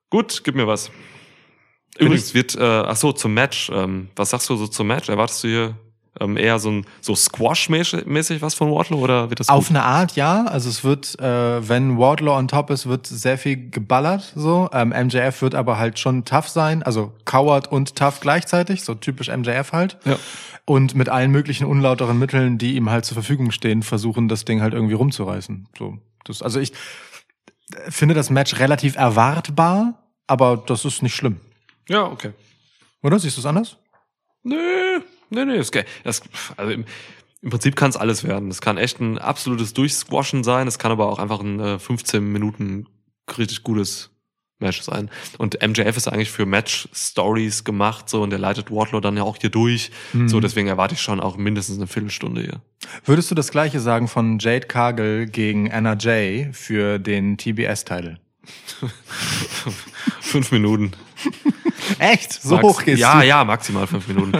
Gut, 0.09 0.41
gib 0.43 0.55
mir 0.55 0.67
was. 0.67 0.89
Übrigens 1.99 2.33
wird, 2.33 2.55
äh, 2.55 2.61
ach 2.63 2.95
so, 2.95 3.11
zum 3.11 3.33
Match. 3.33 3.69
Ähm, 3.73 4.09
was 4.15 4.29
sagst 4.29 4.49
du 4.49 4.55
so 4.55 4.67
zum 4.67 4.87
Match? 4.87 5.09
Erwartest 5.09 5.43
du 5.43 5.47
hier 5.47 5.75
ähm, 6.19 6.37
eher 6.37 6.59
so 6.59 6.69
ein 6.71 6.85
so 7.01 7.15
Squash-mäßig 7.15 8.41
was 8.41 8.53
von 8.53 8.71
Wardlow 8.71 8.99
oder 8.99 9.29
wird 9.29 9.39
das 9.39 9.49
Auf 9.49 9.67
gut? 9.67 9.75
eine 9.75 9.83
Art, 9.85 10.15
ja. 10.15 10.45
Also 10.45 10.69
es 10.69 10.83
wird, 10.83 11.19
äh, 11.19 11.67
wenn 11.67 11.97
Wardlow 11.97 12.35
on 12.35 12.47
top 12.47 12.69
ist, 12.69 12.87
wird 12.87 13.07
sehr 13.07 13.37
viel 13.37 13.69
geballert. 13.69 14.33
So, 14.35 14.69
ähm, 14.73 14.89
MJF 14.89 15.41
wird 15.41 15.55
aber 15.55 15.77
halt 15.77 15.99
schon 15.99 16.25
tough 16.25 16.49
sein, 16.49 16.83
also 16.83 17.13
coward 17.25 17.71
und 17.71 17.95
tough 17.95 18.19
gleichzeitig, 18.19 18.83
so 18.83 18.95
typisch 18.95 19.29
MJF 19.29 19.71
halt. 19.73 19.97
Ja. 20.05 20.17
Und 20.65 20.95
mit 20.95 21.07
allen 21.09 21.31
möglichen 21.31 21.65
unlauteren 21.65 22.19
Mitteln, 22.19 22.57
die 22.57 22.75
ihm 22.75 22.89
halt 22.89 23.05
zur 23.05 23.15
Verfügung 23.15 23.51
stehen, 23.51 23.83
versuchen 23.83 24.27
das 24.27 24.43
Ding 24.43 24.61
halt 24.61 24.73
irgendwie 24.73 24.95
rumzureißen. 24.95 25.69
So, 25.77 25.97
das, 26.25 26.41
also 26.41 26.59
ich 26.59 26.73
finde 27.89 28.13
das 28.15 28.29
Match 28.29 28.59
relativ 28.59 28.95
erwartbar, 28.97 30.03
aber 30.27 30.57
das 30.57 30.83
ist 30.85 31.01
nicht 31.03 31.15
schlimm, 31.15 31.39
Ja, 31.87 32.03
okay. 32.03 32.31
oder? 33.01 33.17
Siehst 33.19 33.37
du 33.37 33.41
es 33.41 33.45
anders? 33.45 33.77
Nö, 34.43 34.99
nö, 35.29 35.45
nö. 35.45 35.57
Das, 35.57 35.71
das, 36.03 36.21
also 36.55 36.71
im, 36.71 36.85
im 37.41 37.49
Prinzip 37.49 37.75
kann 37.75 37.89
es 37.89 37.97
alles 37.97 38.23
werden. 38.23 38.49
Es 38.49 38.61
kann 38.61 38.77
echt 38.77 38.99
ein 38.99 39.17
absolutes 39.17 39.73
Durchsquashen 39.73 40.43
sein. 40.43 40.67
Es 40.67 40.79
kann 40.79 40.91
aber 40.91 41.11
auch 41.11 41.19
einfach 41.19 41.39
ein 41.39 41.59
äh, 41.59 41.79
15 41.79 42.23
Minuten 42.23 42.87
richtig 43.37 43.63
gutes 43.63 44.09
Match 44.59 44.81
sein. 44.81 45.09
Und 45.37 45.57
MJF 45.61 45.97
ist 45.97 46.07
eigentlich 46.07 46.31
für 46.31 46.45
Match-Stories 46.45 47.63
gemacht, 47.63 48.09
so, 48.09 48.23
und 48.23 48.31
der 48.31 48.39
leitet 48.39 48.71
Wardlow 48.71 48.99
dann 48.99 49.15
ja 49.15 49.23
auch 49.23 49.37
hier 49.37 49.51
durch. 49.51 49.91
So, 50.25 50.39
deswegen 50.39 50.67
erwarte 50.67 50.95
ich 50.95 51.01
schon 51.01 51.19
auch 51.19 51.37
mindestens 51.37 51.77
eine 51.77 51.87
Viertelstunde 51.87 52.41
hier. 52.41 52.61
Würdest 53.05 53.29
du 53.29 53.35
das 53.35 53.51
gleiche 53.51 53.79
sagen 53.79 54.07
von 54.07 54.39
Jade 54.39 54.65
Cargill 54.65 55.27
gegen 55.27 55.71
Anna 55.71 55.95
Jay 55.95 56.49
für 56.53 56.97
den 56.97 57.37
TBS-Title? 57.37 58.19
Fünf 60.21 60.51
Minuten. 60.51 60.91
Echt? 61.99 62.33
So 62.33 62.55
Max- 62.55 62.63
hoch 62.67 62.83
gehst 62.83 62.99
Ja, 63.01 63.19
du? 63.21 63.27
ja, 63.27 63.43
maximal 63.43 63.87
fünf 63.87 64.07
Minuten. 64.07 64.33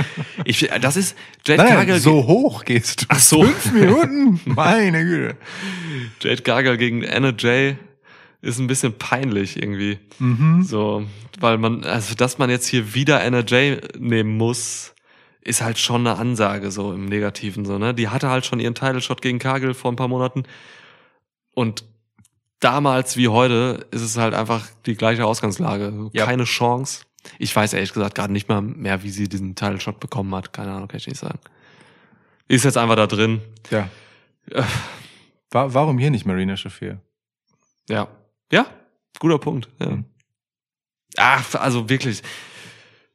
Ich, 0.46 0.70
das 0.82 0.96
ist, 0.98 1.16
Jade 1.46 1.64
Nein, 1.64 1.88
nein, 1.88 2.00
so 2.00 2.26
hoch 2.26 2.66
gehst 2.66 3.02
du. 3.04 3.06
Ach 3.10 3.20
so. 3.20 3.44
Fünf 3.44 3.72
Minuten? 3.74 4.42
Meine 4.46 5.04
Güte. 5.06 5.38
Jade 6.22 6.42
Gaga 6.42 6.76
gegen 6.76 7.08
Anna 7.08 7.34
Jay 7.38 7.78
ist 8.42 8.60
ein 8.60 8.68
bisschen 8.68 8.94
peinlich 8.98 9.58
irgendwie. 9.62 10.00
Mhm. 10.20 10.64
So, 10.64 11.06
weil 11.40 11.58
man, 11.58 11.84
also 11.84 12.16
dass 12.16 12.38
man 12.38 12.50
jetzt 12.50 12.68
hier 12.68 12.94
wieder 12.94 13.22
Anna 13.24 13.44
Jay 13.46 13.80
nehmen 13.98 14.38
muss, 14.38 14.94
ist 15.42 15.62
halt 15.62 15.78
schon 15.80 16.06
eine 16.06 16.18
Ansage 16.20 16.72
so 16.72 16.92
im 16.94 17.06
Negativen 17.06 17.66
so, 17.66 17.78
ne? 17.78 17.94
Die 17.94 18.10
hatte 18.10 18.30
halt 18.30 18.46
schon 18.46 18.60
ihren 18.60 18.76
Title 18.76 19.02
Shot 19.02 19.22
gegen 19.22 19.40
Kagel 19.40 19.74
vor 19.74 19.92
ein 19.92 19.96
paar 19.96 20.08
Monaten 20.10 20.44
und 21.54 21.84
damals 22.60 23.18
wie 23.18 23.28
heute 23.30 23.86
ist 23.92 24.02
es 24.02 24.18
halt 24.18 24.34
einfach 24.34 24.68
die 24.86 24.96
gleiche 24.96 25.26
Ausgangslage, 25.26 26.10
Ja. 26.14 26.26
keine 26.26 26.44
Chance. 26.44 27.04
Ich 27.40 27.56
weiß 27.56 27.74
ehrlich 27.74 27.94
gesagt 27.94 28.16
gerade 28.16 28.34
nicht 28.34 28.50
mal 28.50 28.62
mehr, 28.62 29.04
wie 29.04 29.10
sie 29.10 29.28
diesen 29.28 29.56
Title 29.56 29.80
Shot 29.80 30.00
bekommen 30.00 30.34
hat, 30.36 30.54
keine 30.54 30.72
Ahnung, 30.72 30.88
kann 30.88 30.98
ich 30.98 31.08
nicht 31.08 31.20
sagen. 31.20 31.40
Ist 32.48 32.66
jetzt 32.66 32.78
einfach 32.78 32.96
da 32.96 33.08
drin. 33.08 33.42
Ja. 33.70 33.90
Äh. 34.52 34.64
Wa 35.52 35.74
warum 35.74 35.98
hier 35.98 36.12
nicht 36.12 36.26
Marina 36.26 36.58
Shafir? 36.58 37.00
Ja. 37.90 38.08
Ja, 38.52 38.66
guter 39.20 39.40
Punkt. 39.40 39.70
Ja. 39.80 39.90
Mhm. 39.90 40.06
Ach, 41.18 41.56
also 41.56 41.90
wirklich. 41.90 42.22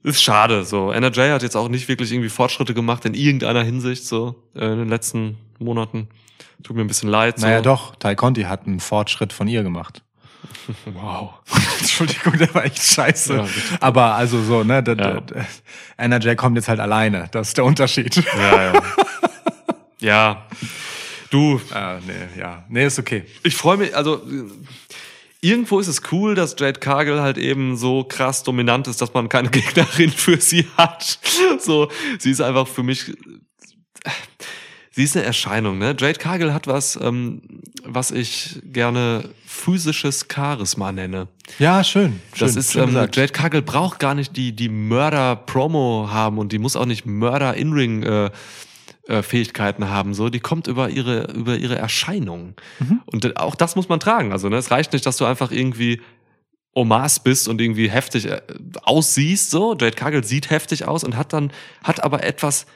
Ist 0.04 0.20
schade, 0.20 0.64
so. 0.64 0.90
NRJ 0.90 1.30
hat 1.30 1.42
jetzt 1.42 1.56
auch 1.56 1.68
nicht 1.68 1.88
wirklich 1.88 2.10
irgendwie 2.10 2.28
Fortschritte 2.28 2.74
gemacht 2.74 3.04
in 3.04 3.14
irgendeiner 3.14 3.62
Hinsicht, 3.62 4.04
so, 4.04 4.50
äh, 4.54 4.72
in 4.72 4.78
den 4.78 4.88
letzten 4.88 5.38
Monaten. 5.60 6.08
Tut 6.64 6.74
mir 6.74 6.82
ein 6.82 6.88
bisschen 6.88 7.08
leid, 7.08 7.38
so. 7.38 7.46
Naja, 7.46 7.60
doch. 7.60 7.94
Ty 7.96 8.16
Conti 8.16 8.42
hat 8.42 8.66
einen 8.66 8.80
Fortschritt 8.80 9.32
von 9.32 9.46
ihr 9.46 9.62
gemacht. 9.62 10.02
Wow. 10.86 11.34
Entschuldigung, 11.80 12.38
der 12.38 12.54
war 12.54 12.64
echt 12.64 12.82
scheiße. 12.82 13.36
Ja. 13.36 13.48
Aber 13.80 14.14
also 14.14 14.42
so, 14.42 14.64
ne, 14.64 14.82
da, 14.82 14.92
Ja. 14.92 15.20
da, 15.20 15.46
Anna 15.96 16.18
Jay 16.18 16.36
kommt 16.36 16.56
jetzt 16.56 16.68
halt 16.68 16.80
alleine. 16.80 17.28
Das 17.32 17.48
ist 17.48 17.56
der 17.56 17.64
Unterschied. 17.64 18.16
Ja, 18.36 18.72
ja. 18.72 18.82
ja. 20.00 20.46
Du, 21.30 21.60
ah, 21.72 21.98
nee, 22.06 22.40
ja. 22.40 22.64
Nee, 22.68 22.86
ist 22.86 22.98
okay. 22.98 23.24
ich 23.42 23.54
freue 23.56 23.78
mich, 23.78 23.96
also 23.96 24.20
irgendwo 25.40 25.80
ist 25.80 25.88
es 25.88 26.02
cool, 26.12 26.34
dass 26.34 26.56
Jade 26.58 26.78
Cargill 26.78 27.20
halt 27.20 27.38
eben 27.38 27.76
so 27.76 28.04
krass 28.04 28.42
dominant 28.42 28.86
ist, 28.86 29.00
dass 29.00 29.14
man 29.14 29.28
keine 29.28 29.48
Gegnerin 29.50 30.10
für 30.10 30.40
sie 30.40 30.66
hat. 30.76 31.18
So, 31.58 31.88
sie 32.18 32.30
ist 32.30 32.40
einfach 32.40 32.68
für 32.68 32.82
mich, 32.82 33.12
sie 34.92 35.04
ist 35.04 35.16
eine 35.16 35.24
Erscheinung, 35.24 35.78
ne? 35.78 35.96
Jade 35.98 36.18
Cargill 36.18 36.52
hat 36.52 36.66
was, 36.66 36.96
ähm, 37.00 37.42
was 37.84 38.10
ich 38.10 38.60
gerne 38.64 39.28
physisches 39.46 40.26
Charisma 40.32 40.92
nenne. 40.92 41.28
Ja, 41.58 41.82
schön. 41.82 42.20
schön 42.34 42.46
Das 42.46 42.56
ist, 42.56 42.72
schön 42.72 42.82
ähm, 42.82 42.88
gesagt. 42.88 43.16
Jade 43.16 43.32
Cargill 43.32 43.62
braucht 43.62 43.98
gar 43.98 44.14
nicht 44.14 44.36
die, 44.36 44.52
die 44.52 44.68
Mörder-Promo 44.68 46.08
haben 46.10 46.38
und 46.38 46.52
die 46.52 46.58
muss 46.58 46.76
auch 46.76 46.86
nicht 46.86 47.06
Mörder-In-Ring 47.06 48.02
äh, 48.02 48.30
äh, 49.08 49.22
Fähigkeiten 49.22 49.88
haben, 49.88 50.14
so, 50.14 50.28
die 50.28 50.38
kommt 50.38 50.68
über 50.68 50.88
ihre, 50.88 51.32
über 51.32 51.56
ihre 51.56 51.76
Erscheinung. 51.76 52.54
Und 53.06 53.24
äh, 53.24 53.32
auch 53.34 53.56
das 53.56 53.74
muss 53.74 53.88
man 53.88 53.98
tragen. 53.98 54.30
Also, 54.30 54.48
ne, 54.48 54.56
es 54.56 54.70
reicht 54.70 54.92
nicht, 54.92 55.04
dass 55.04 55.16
du 55.16 55.24
einfach 55.24 55.50
irgendwie 55.50 56.00
Omas 56.72 57.18
bist 57.18 57.48
und 57.48 57.60
irgendwie 57.60 57.90
heftig 57.90 58.26
äh, 58.26 58.40
aussiehst, 58.82 59.50
so. 59.50 59.72
Jade 59.72 59.96
Cargill 59.96 60.22
sieht 60.22 60.50
heftig 60.50 60.86
aus 60.86 61.02
und 61.02 61.16
hat 61.16 61.32
dann, 61.32 61.50
hat 61.82 62.04
aber 62.04 62.22
etwas, 62.22 62.66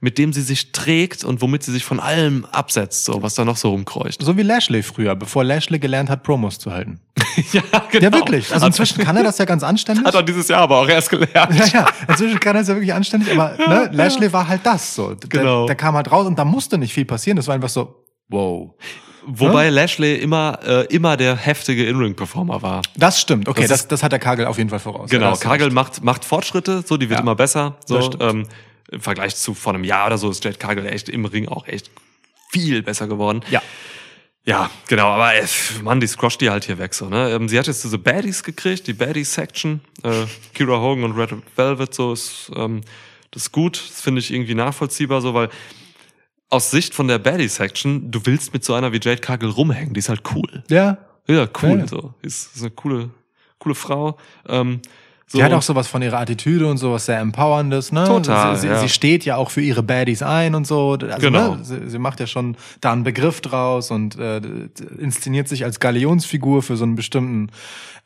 mit 0.00 0.18
dem 0.18 0.32
sie 0.32 0.42
sich 0.42 0.72
trägt 0.72 1.24
und 1.24 1.40
womit 1.42 1.62
sie 1.62 1.72
sich 1.72 1.84
von 1.84 2.00
allem 2.00 2.44
absetzt, 2.52 3.04
so, 3.04 3.22
was 3.22 3.34
da 3.34 3.44
noch 3.44 3.56
so 3.56 3.70
rumkreucht. 3.70 4.22
So 4.22 4.36
wie 4.36 4.42
Lashley 4.42 4.82
früher, 4.82 5.14
bevor 5.16 5.44
Lashley 5.44 5.78
gelernt 5.78 6.10
hat, 6.10 6.22
Promos 6.22 6.58
zu 6.58 6.72
halten. 6.72 7.00
ja, 7.52 7.62
genau. 7.90 8.04
Ja, 8.04 8.12
wirklich. 8.12 8.52
Also 8.52 8.66
inzwischen 8.66 9.02
kann 9.02 9.16
er 9.16 9.22
das 9.22 9.38
ja 9.38 9.44
ganz 9.44 9.62
anständig. 9.62 10.04
Hat 10.04 10.14
er 10.14 10.22
dieses 10.22 10.48
Jahr 10.48 10.60
aber 10.62 10.78
auch 10.80 10.88
erst 10.88 11.10
gelernt. 11.10 11.54
Ja, 11.54 11.66
ja, 11.66 11.86
inzwischen 12.08 12.38
kann 12.40 12.56
er 12.56 12.62
es 12.62 12.68
ja 12.68 12.74
wirklich 12.74 12.92
anständig, 12.92 13.32
aber 13.32 13.56
ne, 13.56 13.88
Lashley 13.92 14.32
war 14.32 14.46
halt 14.46 14.60
das 14.64 14.94
so. 14.94 15.14
Der, 15.14 15.28
Genau. 15.28 15.66
der 15.66 15.76
kam 15.76 15.94
halt 15.94 16.10
raus 16.12 16.26
und 16.26 16.38
da 16.38 16.44
musste 16.44 16.76
nicht 16.78 16.92
viel 16.92 17.04
passieren. 17.04 17.36
Das 17.36 17.46
war 17.46 17.54
einfach 17.54 17.68
so, 17.68 18.04
wow. 18.28 18.74
Wobei 19.26 19.70
Lashley 19.70 20.16
immer, 20.16 20.58
äh, 20.66 20.84
immer 20.94 21.16
der 21.16 21.34
heftige 21.36 21.86
In-Ring-Performer 21.86 22.60
war. 22.60 22.82
Das 22.96 23.18
stimmt, 23.20 23.48
okay, 23.48 23.62
Das 23.62 23.70
das, 23.70 23.88
das, 23.88 24.02
hat 24.02 24.12
der 24.12 24.18
Kagel 24.18 24.44
auf 24.44 24.58
jeden 24.58 24.68
Fall 24.68 24.80
voraus. 24.80 25.08
Genau, 25.08 25.34
Kagel 25.36 25.70
macht, 25.70 26.04
macht 26.04 26.26
Fortschritte, 26.26 26.82
so, 26.86 26.98
die 26.98 27.08
wird 27.08 27.20
Ja. 27.20 27.22
immer 27.22 27.34
besser. 27.34 27.76
So, 27.86 28.10
ähm, 28.20 28.46
Im 28.90 29.00
Vergleich 29.00 29.36
zu 29.36 29.54
vor 29.54 29.74
einem 29.74 29.84
Jahr 29.84 30.06
oder 30.06 30.18
so 30.18 30.30
ist 30.30 30.44
Jade 30.44 30.58
Kagel 30.58 30.86
echt 30.86 31.08
im 31.08 31.24
Ring 31.24 31.48
auch 31.48 31.66
echt 31.66 31.90
viel 32.50 32.82
besser 32.82 33.06
geworden. 33.06 33.40
Ja. 33.50 33.62
Ja, 34.46 34.70
genau, 34.88 35.06
aber 35.08 35.34
äh, 35.34 35.46
Mann, 35.82 36.00
die 36.00 36.06
squasht 36.06 36.40
die 36.42 36.50
halt 36.50 36.64
hier 36.66 36.76
weg 36.76 36.92
so, 36.92 37.08
ne? 37.08 37.30
Ähm, 37.30 37.48
sie 37.48 37.58
hat 37.58 37.66
jetzt 37.66 37.82
diese 37.82 37.96
Baddies 37.96 38.42
gekriegt, 38.42 38.86
die 38.86 38.92
Baddies-Section. 38.92 39.80
Äh, 40.02 40.26
Kira 40.52 40.80
Hogan 40.80 41.04
und 41.04 41.12
Red 41.18 41.30
Velvet, 41.56 41.94
so 41.94 42.12
ist 42.12 42.52
ähm, 42.54 42.82
das 43.30 43.44
ist 43.44 43.52
gut, 43.52 43.82
das 43.88 44.02
finde 44.02 44.20
ich 44.20 44.30
irgendwie 44.32 44.54
nachvollziehbar, 44.54 45.22
so, 45.22 45.32
weil 45.32 45.48
aus 46.50 46.70
Sicht 46.70 46.94
von 46.94 47.08
der 47.08 47.18
Baddie-Section, 47.18 48.10
du 48.10 48.26
willst 48.26 48.52
mit 48.52 48.64
so 48.64 48.74
einer 48.74 48.92
wie 48.92 49.00
Jade 49.02 49.22
Cargill 49.22 49.48
rumhängen, 49.48 49.94
die 49.94 50.00
ist 50.00 50.10
halt 50.10 50.22
cool. 50.34 50.62
Ja. 50.68 50.98
Ja, 51.26 51.48
cool, 51.62 51.78
Ja. 51.80 51.86
so. 51.88 52.12
Ist, 52.20 52.54
ist 52.54 52.60
eine 52.60 52.70
coole, 52.70 53.08
coole 53.58 53.74
Frau. 53.74 54.18
Ähm, 54.46 54.80
so, 55.26 55.38
Sie 55.38 55.44
hat 55.44 55.52
auch 55.52 55.62
sowas 55.62 55.88
von 55.88 56.02
ihrer 56.02 56.18
Attitüde 56.20 56.66
und 56.66 56.76
sowas 56.76 57.06
sehr 57.06 57.18
empowerndes, 57.18 57.92
ne? 57.92 58.04
Total, 58.04 58.56
Sie, 58.56 58.68
ja. 58.68 58.78
sie 58.78 58.90
steht 58.90 59.24
ja 59.24 59.36
auch 59.36 59.50
für 59.50 59.62
ihre 59.62 59.82
Baddies 59.82 60.22
ein 60.22 60.54
und 60.54 60.66
so. 60.66 60.98
Also, 61.00 61.18
Genau. 61.18 61.54
Ne? 61.54 61.64
Sie, 61.64 61.88
sie 61.88 61.98
macht 61.98 62.20
ja 62.20 62.26
schon 62.26 62.56
da 62.80 62.92
einen 62.92 63.04
Begriff 63.04 63.40
draus 63.40 63.90
und 63.90 64.18
äh, 64.18 64.42
inszeniert 64.98 65.48
sich 65.48 65.64
als 65.64 65.80
Galionsfigur 65.80 66.62
für 66.62 66.76
so 66.76 66.84
einen 66.84 66.94
bestimmten 66.94 67.50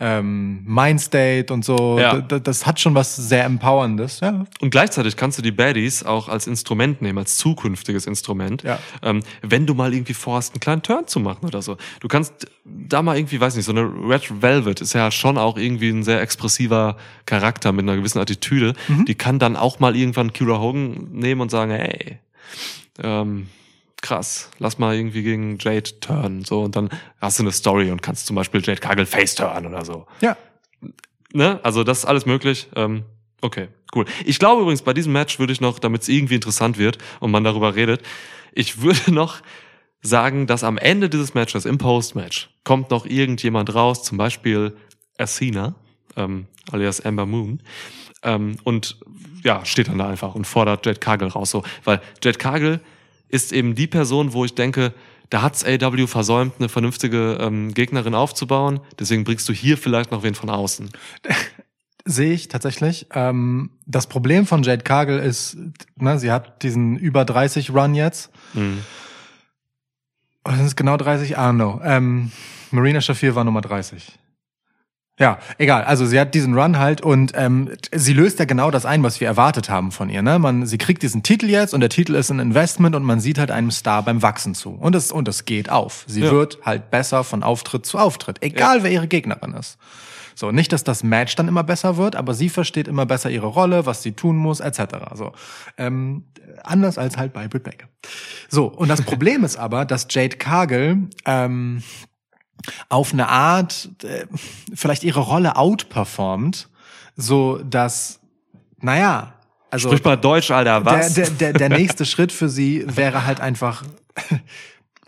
ähm, 0.01 0.63
Mindstate 0.65 1.53
und 1.53 1.65
so. 1.65 1.99
Ja. 1.99 2.21
D 2.21 2.41
das 2.41 2.67
hat 2.67 2.79
schon 2.79 2.95
was 2.95 3.17
sehr 3.17 3.45
empowerndes, 3.45 4.21
ja. 4.21 4.45
Und 4.61 4.71
gleichzeitig 4.71 5.17
kannst 5.17 5.39
du 5.39 5.43
die 5.43 5.51
Baddies 5.51 6.05
auch 6.05 6.29
als 6.29 6.47
Instrument 6.47 7.03
nehmen, 7.03 7.19
als 7.19 7.37
zukünftiges 7.37 8.07
Instrument. 8.07 8.63
Ja. 8.63 8.79
Ähm, 9.03 9.23
wenn 9.43 9.67
du 9.67 9.75
mal 9.75 9.93
irgendwie 9.93 10.15
vorhast, 10.15 10.55
einen 10.55 10.61
kleinen 10.61 10.83
Turn 10.83 11.07
zu 11.09 11.19
machen 11.19 11.47
oder 11.47 11.63
so. 11.63 11.77
Du 12.01 12.09
kannst 12.09 12.47
da 12.65 13.03
mal 13.03 13.17
irgendwie, 13.17 13.41
weiß 13.41 13.57
nicht, 13.57 13.65
so 13.65 13.73
eine 13.73 13.83
Red 13.83 14.41
Velvet 14.43 14.81
ist 14.81 14.93
ja 14.93 15.11
schon 15.11 15.37
auch 15.37 15.57
irgendwie 15.57 15.91
ein 15.91 16.05
sehr 16.05 16.21
expressiver 16.21 16.97
Charakter 17.27 17.73
mit 17.73 17.83
einer 17.83 17.97
gewissen 17.97 18.21
Attitüde. 18.21 18.75
Mhm. 18.87 19.05
Die 19.05 19.15
kann 19.17 19.39
dann 19.39 19.57
auch 19.57 19.81
mal 19.81 19.97
irgendwann 19.97 20.33
Kira 20.33 20.61
Hogan 20.61 21.09
nehmen 21.13 21.41
und 21.41 21.51
sagen, 21.51 21.73
hey, 21.73 22.19
ähm, 23.03 23.49
krass, 24.03 24.51
lass 24.59 24.79
mal 24.79 24.95
irgendwie 24.95 25.23
gegen 25.23 25.59
Jade 25.59 26.01
turn. 26.01 26.45
So, 26.45 26.63
und 26.63 26.77
dann 26.77 26.89
hast 27.21 27.39
du 27.39 27.43
eine 27.43 27.53
Story 27.53 27.91
und 27.91 28.03
kannst 28.03 28.27
zum 28.27 28.37
Beispiel 28.37 28.61
Jade 28.65 28.81
Cargill 28.81 29.07
face 29.07 29.35
turn 29.35 29.67
oder 29.67 29.85
so. 29.85 30.07
Ja. 30.21 30.37
Ne? 31.33 31.61
Also 31.63 31.85
das 31.85 31.99
ist 31.99 32.05
alles 32.05 32.27
möglich. 32.27 32.69
Ähm, 32.77 33.05
okay, 33.41 33.69
cool. 33.95 34.05
Ich 34.25 34.39
glaube 34.39 34.63
übrigens, 34.63 34.83
bei 34.83 34.95
diesem 34.95 35.13
Match 35.13 35.39
würde 35.39 35.53
ich 35.53 35.61
noch, 35.61 35.79
damit 35.79 36.03
es 36.03 36.09
irgendwie 36.09 36.37
interessant 36.37 36.79
wird 36.79 36.99
und 37.21 37.31
man 37.31 37.45
darüber 37.45 37.75
redet, 37.75 38.03
ich 38.53 38.81
würde 38.81 39.01
noch 39.13 39.41
sagen, 40.01 40.47
dass 40.47 40.65
am 40.65 40.79
Ende 40.79 41.09
dieses 41.09 41.35
Matches, 41.35 41.65
im 41.65 41.79
Post-Match, 41.79 42.51
kommt 42.65 42.91
noch 42.91 43.05
irgendjemand 43.05 43.75
raus, 43.75 44.05
zum 44.05 44.17
Beispiel 44.17 44.77
Athena, 45.19 45.75
ähm, 46.17 46.47
alias 46.71 47.05
Amber 47.05 47.27
Moon, 47.27 47.63
ähm, 48.23 48.57
und 48.65 48.97
ja, 49.43 49.65
steht 49.65 49.89
dann 49.89 49.99
da 49.99 50.09
einfach 50.09 50.35
und 50.35 50.47
fordert 50.47 50.87
Jade 50.87 51.01
Cargill 51.01 51.29
raus. 51.29 51.51
So, 51.51 51.65
weil 51.85 52.01
Jade 52.23 52.39
Cargill 52.39 52.81
ist 53.29 53.53
eben 53.53 53.75
die 53.75 53.87
Person, 53.87 54.33
wo 54.33 54.45
ich 54.45 54.55
denke, 54.55 54.93
da 55.31 55.43
hat's 55.43 55.65
AW 55.65 56.07
versäumt, 56.07 56.55
eine 56.59 56.69
vernünftige 56.69 57.39
ähm, 57.41 57.75
Gegnerin 57.75 58.15
aufzubauen. 58.15 58.81
Deswegen 58.99 59.25
bringst 59.25 59.49
du 59.49 59.53
hier 59.53 59.77
vielleicht 59.77 60.11
noch 60.11 60.23
wen 60.23 60.35
von 60.35 60.51
außen. 60.51 60.91
Sehe 62.05 62.33
ich 62.33 62.49
tatsächlich. 62.49 63.07
Ähm, 63.13 63.71
das 63.85 64.07
Problem 64.07 64.47
von 64.47 64.63
Jade 64.63 64.83
Cargill 64.83 65.19
ist, 65.19 65.59
ne, 65.97 66.19
sie 66.19 66.33
hat 66.33 66.63
diesen 66.63 66.97
über 66.97 67.27
30 67.27 67.71
Run 67.71 67.95
jetzt. 67.95 68.31
Mhm. 68.55 68.79
Sind 70.49 70.65
es 70.65 70.77
genau 70.77 70.97
30? 70.97 71.37
Ah, 71.37 71.53
no. 71.53 71.81
Ähm, 71.85 72.33
Marina 72.71 73.03
Shafir 73.03 73.35
war 73.35 73.45
Nummer 73.45 73.61
30. 73.61 74.19
Ja, 75.19 75.39
egal. 75.59 75.83
Also 75.85 76.07
sie 76.07 76.19
hat 76.21 76.35
diesen 76.35 76.55
Run 76.57 76.79
halt 76.79 77.01
und 77.01 77.33
ähm, 77.35 77.71
sie 77.93 78.13
löst 78.13 78.39
ja 78.39 78.45
genau 78.45 78.71
das 78.71 78.87
ein, 78.87 79.03
was 79.03 79.21
wir 79.21 79.27
erwartet 79.27 79.69
haben 79.69 79.91
von 79.91 80.11
ihr. 80.11 80.23
Ne? 80.23 80.39
Man, 80.39 80.65
sie 80.67 80.79
kriegt 80.79 81.03
diesen 81.03 81.23
Titel 81.23 81.47
jetzt 81.51 81.75
und 81.75 81.81
der 81.81 81.89
Titel 81.91 82.15
ist 82.15 82.31
ein 82.31 82.39
Investment 82.39 82.95
und 82.95 83.03
man 83.03 83.19
sieht 83.21 83.39
halt 83.39 83.51
einem 83.51 83.71
Star 83.73 84.03
beim 84.05 84.23
Wachsen 84.23 84.55
zu. 84.55 84.71
Und 84.71 84.95
es 84.95 85.11
und 85.11 85.27
es 85.27 85.45
geht 85.45 85.71
auf. 85.71 86.05
Sie 86.07 86.21
Ja. 86.21 86.31
wird 86.31 86.59
halt 86.65 86.91
besser 86.91 87.25
von 87.25 87.43
Auftritt 87.43 87.85
zu 87.85 87.99
Auftritt, 87.99 88.39
egal 88.43 88.83
wer 88.85 88.91
ihre 88.93 89.09
Gegnerin 89.09 89.55
ist. 89.55 89.77
So, 90.37 90.53
nicht, 90.53 90.73
dass 90.73 90.85
das 90.85 91.03
Match 91.03 91.35
dann 91.35 91.49
immer 91.49 91.65
besser 91.65 91.97
wird, 91.97 92.15
aber 92.15 92.33
sie 92.33 92.49
versteht 92.49 92.87
immer 92.87 93.07
besser 93.07 93.29
ihre 93.29 93.49
Rolle, 93.49 93.87
was 93.87 94.05
sie 94.05 94.13
tun 94.13 94.37
muss, 94.37 94.61
etc. 94.61 94.83
So, 95.15 95.33
ähm, 95.79 96.27
anders 96.63 96.97
als 96.97 97.17
halt 97.17 97.33
bei 97.33 97.49
Britt 97.49 97.65
Baker. 97.65 97.89
So, 98.49 98.67
und 98.67 98.87
das 98.89 99.03
Problem 99.03 99.43
ist 99.43 99.57
aber, 99.57 99.85
dass 99.85 100.07
Jade 100.09 100.37
Cargill 100.37 101.09
ähm, 101.25 101.83
auf 102.89 103.13
eine 103.13 103.29
Art 103.29 103.91
äh, 104.03 104.27
vielleicht 104.75 105.05
ihre 105.05 105.21
Rolle 105.21 105.57
outperformt, 105.57 106.69
so 107.17 107.59
dass, 107.59 108.21
naja, 108.81 109.35
also 109.71 109.89
Sprich 109.91 110.05
mal 110.05 110.17
Deutsch, 110.17 110.51
Alter, 110.51 110.85
was? 110.85 111.15
der, 111.15 111.31
der, 111.31 111.53
der, 111.53 111.69
der 111.69 111.69
nächste 111.79 112.07
Schritt 112.07 112.33
für 112.33 112.49
sie 112.49 112.85
wäre 112.87 113.27
halt 113.27 113.41
einfach, 113.41 113.85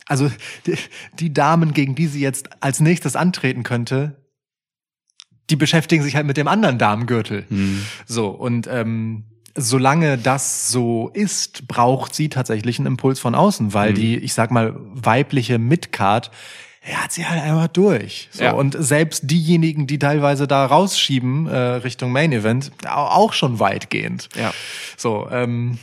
also 0.06 0.30
die, 0.66 0.74
die 1.18 1.32
Damen, 1.32 1.72
gegen 1.72 1.94
die 1.94 2.06
sie 2.06 2.20
jetzt 2.20 2.50
als 2.62 2.80
nächstes 2.80 3.16
antreten 3.16 3.62
könnte, 3.62 4.16
die 5.48 5.56
beschäftigen 5.56 6.02
sich 6.02 6.14
halt 6.14 6.26
mit 6.26 6.36
dem 6.36 6.46
anderen 6.46 6.78
Damengürtel. 6.78 7.44
Hm. 7.48 7.84
So, 8.06 8.28
und 8.28 8.66
ähm, 8.68 9.24
solange 9.56 10.16
das 10.18 10.70
so 10.70 11.08
ist, 11.12 11.66
braucht 11.66 12.14
sie 12.14 12.28
tatsächlich 12.28 12.78
einen 12.78 12.86
Impuls 12.86 13.18
von 13.18 13.34
außen, 13.34 13.72
weil 13.74 13.90
Mhm. 13.90 13.94
die, 13.96 14.16
ich 14.18 14.34
sag 14.34 14.50
mal, 14.50 14.74
weibliche 14.76 15.58
Midcard, 15.58 16.30
er 16.82 17.04
hat 17.04 17.12
sie 17.12 17.26
halt 17.26 17.42
einfach 17.42 17.68
durch. 17.68 18.28
So, 18.32 18.42
Ja. 18.44 18.52
Und 18.52 18.76
selbst 18.78 19.30
diejenigen, 19.30 19.86
die 19.86 19.98
teilweise 19.98 20.46
da 20.46 20.64
rausschieben 20.66 21.46
äh, 21.46 21.56
Richtung 21.56 22.10
Main 22.12 22.32
Event, 22.32 22.70
au- 22.86 22.88
auch 23.08 23.32
schon 23.32 23.58
weitgehend. 23.60 24.28
Ja. 24.36 24.52
So, 24.96 25.28
ähm, 25.30 25.78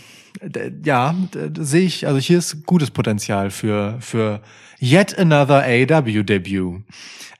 ja, 0.84 1.16
sehe 1.58 1.86
ich, 1.86 2.06
also 2.08 2.20
hier 2.20 2.38
ist 2.38 2.66
gutes 2.66 2.92
Potenzial 2.92 3.50
für, 3.52 3.98
für 4.00 4.42
yet 4.80 5.18
another 5.18 5.64
AEW-Debut. 5.64 6.84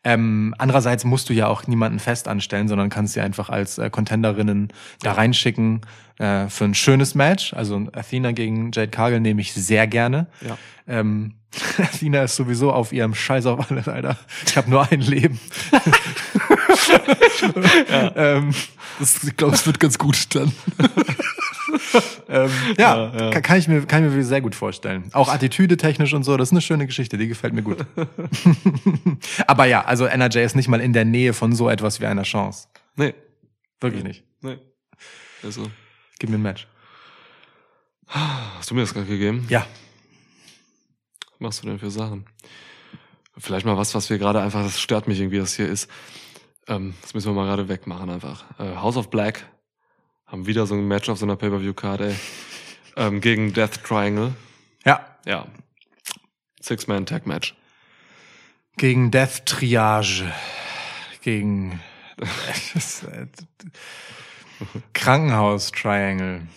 Ähm, 0.04 0.56
andererseits 0.58 1.04
musst 1.04 1.30
du 1.30 1.34
ja 1.34 1.48
auch 1.48 1.68
niemanden 1.68 2.00
fest 2.00 2.28
anstellen, 2.28 2.68
sondern 2.68 2.90
kannst 2.90 3.14
sie 3.14 3.22
einfach 3.22 3.50
als 3.50 3.78
äh, 3.78 3.90
Contenderinnen 3.90 4.70
da 5.02 5.12
reinschicken 5.14 5.82
äh, 6.18 6.48
für 6.48 6.64
ein 6.66 6.74
schönes 6.76 7.14
Match. 7.14 7.54
Also 7.54 7.88
Athena 7.94 8.32
gegen 8.32 8.72
Jade 8.72 8.90
Cargill 8.90 9.20
nehme 9.20 9.42
ich 9.42 9.54
sehr 9.54 9.86
gerne. 9.88 10.28
Ja. 10.48 10.58
Ähm, 10.88 11.34
Athena 11.78 12.24
ist 12.24 12.36
sowieso 12.36 12.72
auf 12.72 12.92
ihrem 12.94 13.14
Scheiß 13.16 13.46
auf 13.46 13.70
alles, 13.72 13.88
Alter. 13.88 14.18
Ich 14.46 14.58
habe 14.58 14.70
nur 14.70 14.90
ein 14.92 15.02
Leben. 15.02 15.40
ähm, 18.16 18.54
das, 19.00 19.24
ich 19.24 19.36
glaube, 19.38 19.56
es 19.56 19.66
wird 19.66 19.80
ganz 19.80 19.98
gut 19.98 20.36
dann. 20.36 20.52
ähm, 22.30 22.52
ja, 22.78 23.12
Ja, 23.14 23.32
ja. 23.32 23.42
Kann, 23.42 23.58
ich 23.60 23.68
mir 23.68 23.86
kann 23.86 24.06
ich 24.08 24.14
mir 24.14 24.24
sehr 24.24 24.42
gut 24.42 24.56
vorstellen. 24.56 25.10
Auch 25.14 25.30
Attitüde 25.30 25.78
technisch 25.78 26.14
und 26.14 26.24
so, 26.24 26.38
das 26.38 26.50
ist 26.50 26.54
eine 26.54 26.62
schöne 26.62 26.86
Geschichte, 26.86 27.18
die 27.18 27.28
gefällt 27.28 27.54
mir 27.54 27.62
gut. 27.64 27.86
Aber 29.48 29.66
ja, 29.66 29.84
also 29.86 30.06
NRJ 30.06 30.40
ist 30.40 30.56
nicht 30.56 30.68
mal 30.68 30.82
in 30.82 30.94
der 30.94 31.06
Nähe 31.06 31.34
von 31.34 31.54
so 31.54 31.70
etwas 31.70 32.00
wie 32.02 32.06
einer 32.06 32.24
Chance. 32.24 32.68
Nee, 32.96 33.14
Wirklich 33.80 34.04
nicht. 34.04 34.24
nee. 34.42 34.58
Also, 35.44 35.70
Gib 36.20 36.30
mir 36.32 36.38
ein 36.38 36.42
Match. 36.42 36.68
hast 38.08 38.72
du 38.72 38.76
mir 38.76 38.82
das 38.82 38.94
gerade 38.94 39.06
gegeben? 39.06 39.46
Ja. 39.50 39.66
Machst 41.40 41.64
du 41.64 41.68
denn 41.68 41.80
für 41.80 41.92
Sachen? 41.92 42.26
Vielleicht 43.38 43.66
mal 43.66 43.78
was, 43.78 43.94
was 43.94 44.10
wir 44.10 44.18
gerade 44.18 44.42
einfach, 44.42 44.64
das 44.64 44.80
stört 44.80 45.08
mich 45.08 45.20
irgendwie, 45.20 45.38
das 45.38 45.56
hier 45.56 45.68
ist. 45.68 45.90
Ähm, 46.68 46.96
das 47.02 47.14
müssen 47.14 47.28
wir 47.28 47.34
mal 47.34 47.46
gerade 47.46 47.70
wegmachen 47.70 48.10
einfach. 48.10 48.46
Äh, 48.60 48.76
House 48.76 48.98
of 48.98 49.10
Black 49.10 49.46
haben 50.26 50.48
wieder 50.48 50.66
so 50.66 50.76
ein 50.76 50.88
Match 50.88 51.08
auf 51.10 51.20
so 51.20 51.26
einer 51.26 51.36
Pay-Per-View-Card, 51.36 52.02
ey. 52.02 52.16
Ähm, 52.96 53.22
gegen 53.22 53.54
Death 53.54 53.84
Triangle. 53.84 54.34
Ja. 54.84 55.06
Ja. 55.26 55.46
Six-Man-Tag-Match. 56.62 57.56
Gegen 58.76 59.12
Death 59.12 59.46
Triage. 59.46 60.34
Gegen 61.22 61.80
äh, 62.20 63.28
Krankenhaus 64.94 65.72
Triangle. 65.72 66.48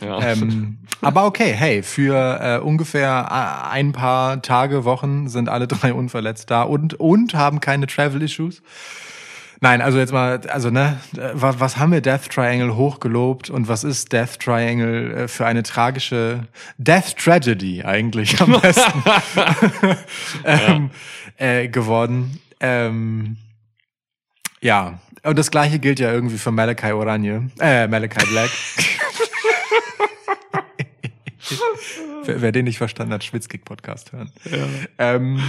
Ja. 0.00 0.20
Ähm, 0.20 0.78
aber 1.00 1.24
okay, 1.24 1.52
hey, 1.56 1.82
für 1.82 2.40
äh, 2.40 2.58
ungefähr 2.58 3.10
a- 3.10 3.70
ein 3.70 3.92
paar 3.92 4.42
Tage, 4.42 4.84
Wochen 4.84 5.28
sind 5.28 5.48
alle 5.48 5.66
drei 5.68 5.92
unverletzt 5.94 6.50
da 6.50 6.62
und, 6.62 6.94
und 6.94 7.34
haben 7.34 7.60
keine 7.60 7.86
Travel-Issues. 7.86 8.62
Nein, 9.62 9.80
also 9.80 9.98
jetzt 9.98 10.12
mal, 10.12 10.38
also 10.48 10.68
ne, 10.68 11.00
äh, 11.16 11.30
was, 11.32 11.58
was 11.60 11.76
haben 11.78 11.90
wir 11.90 12.02
Death 12.02 12.28
Triangle 12.30 12.76
hochgelobt 12.76 13.48
und 13.48 13.68
was 13.68 13.84
ist 13.84 14.12
Death 14.12 14.38
Triangle 14.38 15.14
äh, 15.24 15.28
für 15.28 15.46
eine 15.46 15.62
tragische 15.62 16.46
Death 16.76 17.16
Tragedy 17.16 17.82
eigentlich 17.82 18.38
am 18.40 18.52
besten 18.60 19.02
ähm, 20.44 20.90
äh, 21.38 21.68
geworden? 21.68 22.38
Ähm, 22.60 23.38
ja, 24.60 24.98
und 25.22 25.38
das 25.38 25.50
gleiche 25.50 25.78
gilt 25.78 26.00
ja 26.00 26.12
irgendwie 26.12 26.38
für 26.38 26.50
Malachi 26.52 26.92
Oranje, 26.92 27.50
äh, 27.58 27.86
Malachi 27.88 28.26
Black. 28.30 28.50
wer, 32.24 32.42
wer 32.42 32.52
den 32.52 32.64
nicht 32.64 32.78
verstanden 32.78 33.12
hat, 33.12 33.24
Schwitzkick-Podcast 33.24 34.12
hören. 34.12 34.32
Ja, 34.44 34.66
ähm, 34.98 35.40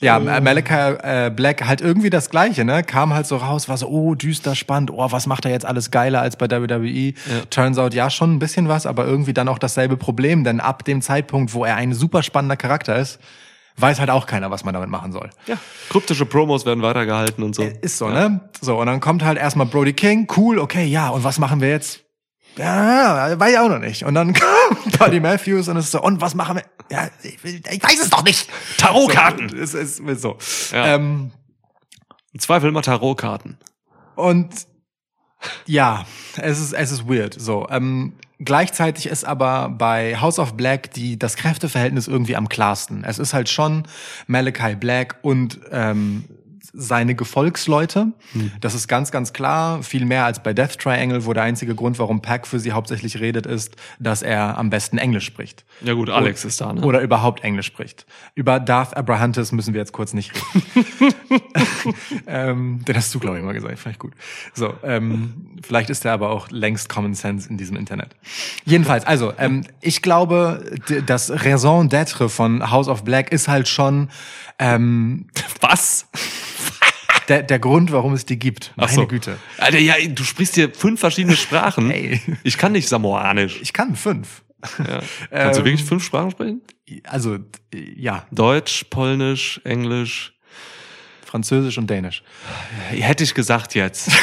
ja 0.00 0.18
Malachi 0.18 0.74
äh, 0.74 1.30
Black 1.30 1.66
halt 1.66 1.80
irgendwie 1.80 2.10
das 2.10 2.30
Gleiche, 2.30 2.64
ne? 2.64 2.82
Kam 2.82 3.14
halt 3.14 3.26
so 3.26 3.36
raus, 3.36 3.68
war 3.68 3.76
so, 3.76 3.88
oh, 3.88 4.14
düster, 4.14 4.54
spannend, 4.54 4.90
oh, 4.90 5.10
was 5.10 5.26
macht 5.26 5.44
er 5.44 5.50
jetzt 5.50 5.66
alles 5.66 5.90
geiler 5.90 6.20
als 6.20 6.36
bei 6.36 6.50
WWE? 6.50 7.14
Turns 7.50 7.78
out, 7.78 7.94
ja, 7.94 8.10
schon 8.10 8.34
ein 8.34 8.38
bisschen 8.38 8.68
was, 8.68 8.86
aber 8.86 9.06
irgendwie 9.06 9.32
dann 9.32 9.48
auch 9.48 9.58
dasselbe 9.58 9.96
Problem, 9.96 10.44
denn 10.44 10.60
ab 10.60 10.84
dem 10.84 11.02
Zeitpunkt, 11.02 11.54
wo 11.54 11.64
er 11.64 11.76
ein 11.76 11.92
super 11.94 12.22
spannender 12.22 12.56
Charakter 12.56 12.96
ist, 12.96 13.18
weiß 13.76 13.98
halt 14.00 14.10
auch 14.10 14.26
keiner, 14.26 14.50
was 14.50 14.64
man 14.64 14.74
damit 14.74 14.90
machen 14.90 15.12
soll. 15.12 15.30
ja. 15.46 15.56
Kryptische 15.88 16.26
Promos 16.26 16.66
werden 16.66 16.82
weitergehalten 16.82 17.42
und 17.42 17.54
so. 17.54 17.62
Ist 17.62 17.98
so, 17.98 18.08
ne? 18.08 18.40
So, 18.60 18.78
und 18.78 18.86
dann 18.86 19.00
kommt 19.00 19.24
halt 19.24 19.38
erstmal 19.38 19.66
Brody 19.66 19.92
King, 19.92 20.28
cool, 20.36 20.58
okay, 20.58 20.84
ja, 20.84 21.08
und 21.08 21.24
was 21.24 21.38
machen 21.38 21.60
wir 21.60 21.70
jetzt? 21.70 22.02
Ja, 22.56 23.38
weiß 23.38 23.52
ich 23.52 23.58
auch 23.58 23.68
noch 23.68 23.78
nicht. 23.78 24.04
Und 24.04 24.14
dann 24.14 24.34
kommt 24.68 24.98
Buddy 24.98 25.20
Matthews 25.20 25.68
und 25.68 25.76
es 25.76 25.86
ist 25.86 25.92
so, 25.92 26.02
und 26.02 26.20
was 26.20 26.34
machen 26.34 26.56
wir? 26.56 26.64
Ja, 26.90 27.08
ich, 27.22 27.42
ich 27.44 27.82
weiß 27.82 28.02
es 28.02 28.10
doch 28.10 28.24
nicht. 28.24 28.48
Tarotkarten. 28.78 29.48
So, 29.48 29.56
es 29.56 29.74
ist, 29.74 30.00
ist 30.00 30.22
so. 30.22 30.36
Ja. 30.72 30.94
Ähm, 30.94 31.30
Im 32.32 32.40
Zweifel 32.40 32.68
immer 32.68 32.82
Tarotkarten. 32.82 33.58
und 34.16 34.66
ja, 35.66 36.04
es 36.36 36.60
ist, 36.60 36.72
es 36.72 36.90
ist 36.92 37.08
weird. 37.08 37.34
So, 37.38 37.66
ähm, 37.70 38.14
gleichzeitig 38.38 39.06
ist 39.06 39.24
aber 39.24 39.70
bei 39.70 40.20
House 40.20 40.38
of 40.38 40.54
Black 40.54 40.92
die, 40.92 41.18
das 41.18 41.36
Kräfteverhältnis 41.36 42.08
irgendwie 42.08 42.36
am 42.36 42.48
klarsten. 42.48 43.04
Es 43.04 43.18
ist 43.18 43.32
halt 43.32 43.48
schon 43.48 43.84
Malachi 44.26 44.76
Black 44.76 45.16
und 45.22 45.58
ähm, 45.70 46.24
seine 46.72 47.14
Gefolgsleute. 47.14 48.08
Das 48.60 48.74
ist 48.74 48.88
ganz, 48.88 49.10
ganz 49.10 49.32
klar. 49.32 49.82
Viel 49.82 50.04
mehr 50.04 50.24
als 50.24 50.42
bei 50.42 50.52
Death 50.52 50.78
Triangle, 50.78 51.24
wo 51.26 51.32
der 51.32 51.42
einzige 51.42 51.74
Grund, 51.74 51.98
warum 51.98 52.22
Pack 52.22 52.46
für 52.46 52.60
sie 52.60 52.72
hauptsächlich 52.72 53.20
redet, 53.20 53.46
ist, 53.46 53.76
dass 53.98 54.22
er 54.22 54.58
am 54.58 54.70
besten 54.70 54.98
Englisch 54.98 55.24
spricht. 55.24 55.64
Ja 55.82 55.94
gut, 55.94 56.10
Alex 56.10 56.44
ist 56.44 56.60
da, 56.60 56.72
ne? 56.72 56.82
Oder 56.82 57.00
überhaupt 57.00 57.42
Englisch 57.44 57.66
spricht. 57.66 58.06
Über 58.34 58.60
Darth 58.60 58.96
Abrahantes 58.96 59.52
müssen 59.52 59.74
wir 59.74 59.80
jetzt 59.80 59.92
kurz 59.92 60.12
nicht 60.12 60.32
reden. 60.34 61.42
ähm, 62.26 62.84
den 62.86 62.96
hast 62.96 63.14
du, 63.14 63.18
glaube 63.18 63.38
ich, 63.38 63.44
mal 63.44 63.52
gesagt. 63.52 63.78
Vielleicht 63.78 63.98
gut. 63.98 64.12
So, 64.54 64.74
ähm, 64.82 65.58
vielleicht 65.62 65.90
ist 65.90 66.04
der 66.04 66.12
aber 66.12 66.30
auch 66.30 66.50
längst 66.50 66.88
Common 66.88 67.14
Sense 67.14 67.48
in 67.48 67.56
diesem 67.56 67.76
Internet. 67.76 68.16
Jedenfalls, 68.64 69.06
also, 69.06 69.32
ähm, 69.38 69.64
ich 69.80 70.02
glaube, 70.02 70.76
das 71.06 71.30
Raison 71.30 71.88
d'être 71.88 72.28
von 72.28 72.70
House 72.70 72.88
of 72.88 73.04
Black 73.04 73.32
ist 73.32 73.48
halt 73.48 73.68
schon 73.68 74.08
ähm, 74.60 75.26
Was? 75.60 76.06
Der, 77.28 77.42
der 77.42 77.58
Grund, 77.58 77.92
warum 77.92 78.12
es 78.12 78.26
die 78.26 78.38
gibt. 78.38 78.72
Meine 78.76 78.88
Ach 78.88 78.94
so. 78.94 79.06
Güte. 79.06 79.36
Alter, 79.58 79.78
ja, 79.78 79.94
du 80.08 80.24
sprichst 80.24 80.54
hier 80.54 80.72
fünf 80.72 81.00
verschiedene 81.00 81.36
Sprachen. 81.36 81.90
Hey. 81.90 82.20
Ich 82.42 82.58
kann 82.58 82.72
nicht 82.72 82.88
Samoanisch. 82.88 83.60
Ich 83.62 83.72
kann 83.72 83.96
fünf. 83.96 84.42
Ja. 84.78 85.00
Kannst 85.30 85.56
du 85.58 85.60
Ähm, 85.60 85.64
wirklich 85.66 85.84
fünf 85.84 86.04
Sprachen 86.04 86.30
sprechen? 86.30 86.62
Also, 87.04 87.38
ja, 87.72 88.26
Deutsch, 88.30 88.84
Polnisch, 88.90 89.60
Englisch. 89.64 90.34
Französisch 91.24 91.78
und 91.78 91.88
Dänisch. 91.88 92.24
Hätte 92.88 93.22
ich 93.22 93.34
gesagt 93.34 93.74
jetzt. 93.74 94.10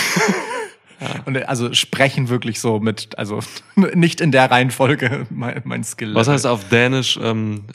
Und 1.25 1.37
also 1.47 1.73
sprechen 1.73 2.27
wirklich 2.27 2.59
so 2.59 2.79
mit, 2.79 3.19
also 3.19 3.39
nicht 3.75 4.19
in 4.19 4.31
der 4.31 4.49
Reihenfolge 4.49 5.27
mein, 5.29 5.61
mein 5.63 5.83
Skill. 5.83 6.15
Was 6.15 6.27
heißt 6.27 6.47
auf 6.47 6.69
Dänisch, 6.69 7.19
ähm, 7.21 7.65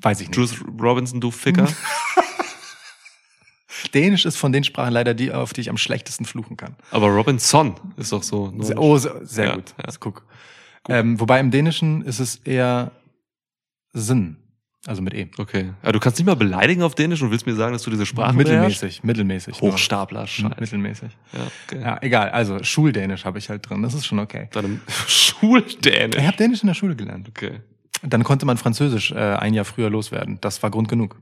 Weiß 0.00 0.20
ich 0.20 0.28
nicht. 0.28 0.36
Bruce 0.36 0.56
Robinson, 0.80 1.20
du 1.20 1.30
Ficker? 1.30 1.66
Dänisch 3.94 4.24
ist 4.26 4.36
von 4.36 4.52
den 4.52 4.64
Sprachen 4.64 4.92
leider 4.92 5.14
die, 5.14 5.32
auf 5.32 5.52
die 5.52 5.62
ich 5.62 5.70
am 5.70 5.76
schlechtesten 5.78 6.24
fluchen 6.24 6.56
kann. 6.56 6.76
Aber 6.90 7.08
Robinson 7.08 7.74
ist 7.96 8.12
doch 8.12 8.22
so. 8.22 8.52
Sehr, 8.60 8.78
oh, 8.78 8.96
sehr, 8.98 9.20
sehr 9.24 9.46
Ja, 9.46 9.54
gut. 9.56 9.74
ja. 9.78 9.84
Also, 9.84 9.98
guck. 10.00 10.24
Ähm, 10.88 11.18
wobei 11.20 11.38
im 11.40 11.50
Dänischen 11.50 12.02
ist 12.02 12.18
es 12.18 12.36
eher 12.36 12.90
Sinn. 13.92 14.36
Also 14.84 15.00
mit 15.00 15.14
E. 15.14 15.28
Okay. 15.38 15.74
Ja, 15.84 15.92
du 15.92 16.00
kannst 16.00 16.18
nicht 16.18 16.26
mal 16.26 16.34
beleidigen 16.34 16.82
auf 16.82 16.96
Dänisch 16.96 17.22
und 17.22 17.30
willst 17.30 17.46
mir 17.46 17.54
sagen, 17.54 17.72
dass 17.72 17.82
du 17.82 17.90
diese 17.90 18.04
Sprache 18.04 18.34
mittelmäßig, 18.34 19.04
mittelmäßig. 19.04 19.62
nur. 19.62 19.70
Hochstapler, 19.72 20.26
Scheiße. 20.26 20.56
Mittelmäßig. 20.58 21.16
Ja, 21.32 21.40
okay. 21.68 21.80
Ja, 21.80 21.98
egal. 22.02 22.30
Also 22.30 22.60
Schuldänisch 22.64 23.24
habe 23.24 23.38
ich 23.38 23.48
halt 23.48 23.68
drin. 23.68 23.82
Das 23.82 23.94
ist 23.94 24.06
schon 24.06 24.18
okay. 24.18 24.48
Ich 25.06 25.12
Schuldänisch. 25.12 26.20
habe 26.20 26.36
Dänisch 26.36 26.62
in 26.62 26.66
der 26.66 26.74
Schule 26.74 26.96
gelernt. 26.96 27.28
Okay. 27.28 27.60
Dann 28.02 28.24
konnte 28.24 28.44
man 28.44 28.56
Französisch 28.56 29.12
äh, 29.12 29.14
ein 29.36 29.54
Jahr 29.54 29.64
früher 29.64 29.88
loswerden. 29.88 30.38
Das 30.40 30.60
war 30.64 30.70
Grund 30.70 30.88
genug. 30.88 31.16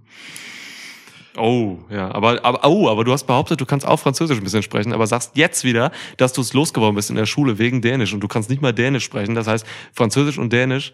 Oh, 1.37 1.79
ja, 1.91 2.13
aber, 2.13 2.45
aber, 2.45 2.67
oh, 2.69 2.89
aber 2.89 3.05
du 3.05 3.13
hast 3.13 3.25
behauptet, 3.25 3.61
du 3.61 3.67
kannst 3.67 3.87
auch 3.87 3.99
Französisch 4.01 4.37
ein 4.39 4.43
bisschen 4.45 4.63
sprechen, 4.63 4.93
aber 4.93 5.07
sagst 5.07 5.33
jetzt 5.37 5.63
wieder, 5.65 5.93
dass 6.17 6.33
du 6.33 6.41
es 6.41 6.53
losgeworden 6.53 6.97
bist 6.97 7.09
in 7.11 7.17
der 7.17 7.27
Schule 7.27 7.59
wegen 7.59 7.81
Dänisch 7.83 8.13
und 8.13 8.21
du 8.21 8.29
kannst 8.29 8.51
nicht 8.51 8.61
mal 8.63 8.73
Dänisch 8.73 9.05
sprechen. 9.05 9.35
Das 9.37 9.47
heißt, 9.47 9.65
Französisch 9.93 10.39
und 10.39 10.53
Dänisch, 10.53 10.93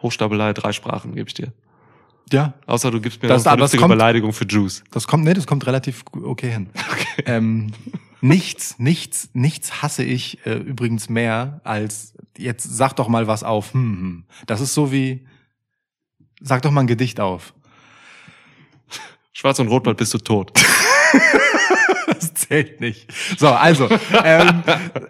Hochstapelei, 0.00 0.52
drei 0.52 0.72
Sprachen 0.72 1.14
gebe 1.14 1.28
ich 1.28 1.34
dir. 1.34 1.52
Ja, 2.32 2.54
Außer 2.66 2.90
du 2.90 3.00
gibst 3.00 3.20
mir 3.22 3.28
Das- 3.28 3.44
eine 3.46 3.54
vernünftige 3.56 3.80
kommt- 3.82 3.92
Beleidigung 3.94 4.32
für 4.32 4.46
Juice. 4.46 4.84
Das 4.92 5.06
kommt, 5.08 5.24
nee, 5.24 5.34
das 5.34 5.46
kommt 5.46 5.66
relativ 5.66 6.04
okay 6.22 6.50
hin. 6.50 6.70
Ähm, 7.26 7.72
nichts, 8.22 8.78
nichts, 8.78 9.28
nichts 9.34 9.82
hasse 9.82 10.02
ich 10.02 10.46
äh, 10.46 10.54
übrigens 10.54 11.10
mehr 11.10 11.60
als 11.62 12.14
jetzt 12.38 12.64
sag 12.74 12.94
doch 12.96 13.08
mal 13.08 13.26
was 13.26 13.42
auf. 13.42 13.74
Hm, 13.74 13.80
hm. 14.00 14.24
Das 14.46 14.62
ist 14.62 14.72
so 14.72 14.90
wie 14.92 15.26
sag 16.40 16.62
doch 16.62 16.70
mal 16.70 16.80
ein 16.80 16.86
Gedicht 16.86 17.20
auf. 17.20 17.52
Schwarz 19.32 19.58
und 19.58 19.68
Rot, 19.68 19.84
bald 19.84 19.96
bist 19.96 20.14
du 20.14 20.18
tot. 20.18 20.52
Das 22.06 22.34
zählt 22.34 22.80
nicht. 22.80 23.12
So, 23.38 23.48
also, 23.48 23.88
ähm, 24.24 24.62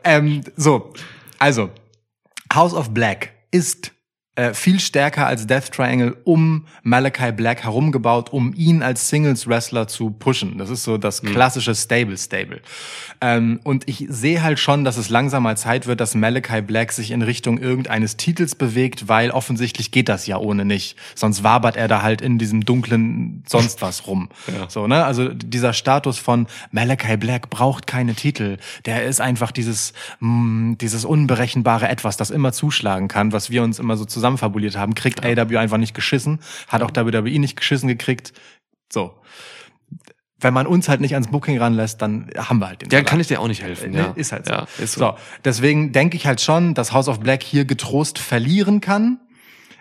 ähm, 0.04 0.44
so, 0.56 0.92
also 1.38 1.70
House 2.52 2.74
of 2.74 2.92
Black 2.92 3.32
ist 3.50 3.92
äh, 4.34 4.54
viel 4.54 4.80
stärker 4.80 5.26
als 5.26 5.46
Death 5.46 5.72
Triangle 5.72 6.16
um 6.24 6.66
Malachi 6.82 7.32
Black 7.32 7.64
herumgebaut, 7.64 8.32
um 8.32 8.54
ihn 8.54 8.82
als 8.82 9.10
Singles-Wrestler 9.10 9.88
zu 9.88 10.10
pushen. 10.10 10.56
Das 10.56 10.70
ist 10.70 10.84
so 10.84 10.96
das 10.96 11.20
klassische 11.20 11.74
Stable-Stable. 11.74 12.62
Ähm, 13.20 13.60
und 13.62 13.86
ich 13.88 14.06
sehe 14.08 14.42
halt 14.42 14.58
schon, 14.58 14.84
dass 14.84 14.96
es 14.96 15.10
langsam 15.10 15.42
mal 15.42 15.58
Zeit 15.58 15.86
wird, 15.86 16.00
dass 16.00 16.14
Malachi 16.14 16.62
Black 16.62 16.92
sich 16.92 17.10
in 17.10 17.20
Richtung 17.20 17.58
irgendeines 17.58 18.16
Titels 18.16 18.54
bewegt, 18.54 19.06
weil 19.06 19.30
offensichtlich 19.30 19.90
geht 19.90 20.08
das 20.08 20.26
ja 20.26 20.38
ohne 20.38 20.64
nicht. 20.64 20.96
Sonst 21.14 21.44
wabert 21.44 21.76
er 21.76 21.86
da 21.86 22.00
halt 22.00 22.22
in 22.22 22.38
diesem 22.38 22.64
dunklen 22.64 23.44
sonst 23.46 23.82
was 23.82 24.06
rum. 24.06 24.30
Ja. 24.46 24.70
So, 24.70 24.86
ne? 24.86 25.04
Also 25.04 25.28
dieser 25.28 25.74
Status 25.74 26.16
von 26.16 26.46
Malachi 26.70 27.18
Black 27.18 27.50
braucht 27.50 27.86
keine 27.86 28.14
Titel. 28.14 28.56
Der 28.86 29.04
ist 29.04 29.20
einfach 29.20 29.52
dieses, 29.52 29.92
mh, 30.20 30.76
dieses 30.80 31.04
unberechenbare 31.04 31.86
Etwas, 31.86 32.16
das 32.16 32.30
immer 32.30 32.52
zuschlagen 32.52 33.08
kann, 33.08 33.32
was 33.32 33.50
wir 33.50 33.62
uns 33.62 33.78
immer 33.78 33.98
so 33.98 34.06
zusammenfabuliert 34.22 34.76
haben, 34.76 34.94
kriegt 34.94 35.24
AW 35.24 35.56
einfach 35.58 35.78
nicht 35.78 35.94
geschissen, 35.94 36.38
hat 36.68 36.82
auch 36.82 36.90
WWE 36.94 37.38
nicht 37.38 37.56
geschissen 37.56 37.88
gekriegt. 37.88 38.32
So. 38.92 39.14
wenn 40.40 40.52
man 40.54 40.66
uns 40.66 40.88
halt 40.88 41.00
nicht 41.00 41.14
ans 41.14 41.28
Booking 41.28 41.58
ranlässt, 41.58 42.02
dann 42.02 42.28
haben 42.36 42.58
wir 42.58 42.68
halt 42.68 42.82
den 42.82 42.90
Ja, 42.90 42.98
Salat. 42.98 43.06
kann 43.06 43.20
ich 43.20 43.26
dir 43.28 43.40
auch 43.40 43.48
nicht 43.48 43.62
helfen. 43.62 43.90
Nee, 43.92 43.98
Ja. 43.98 44.12
Ist 44.16 44.32
halt 44.32 44.46
so. 44.46 44.52
Ja, 44.52 44.66
ist 44.78 44.94
so. 44.94 45.00
so. 45.00 45.14
Deswegen 45.44 45.92
denke 45.92 46.16
ich 46.16 46.26
halt 46.26 46.40
schon, 46.40 46.74
dass 46.74 46.92
House 46.92 47.08
of 47.08 47.20
Black 47.20 47.42
hier 47.42 47.64
getrost 47.64 48.18
verlieren 48.18 48.80
kann. 48.80 49.18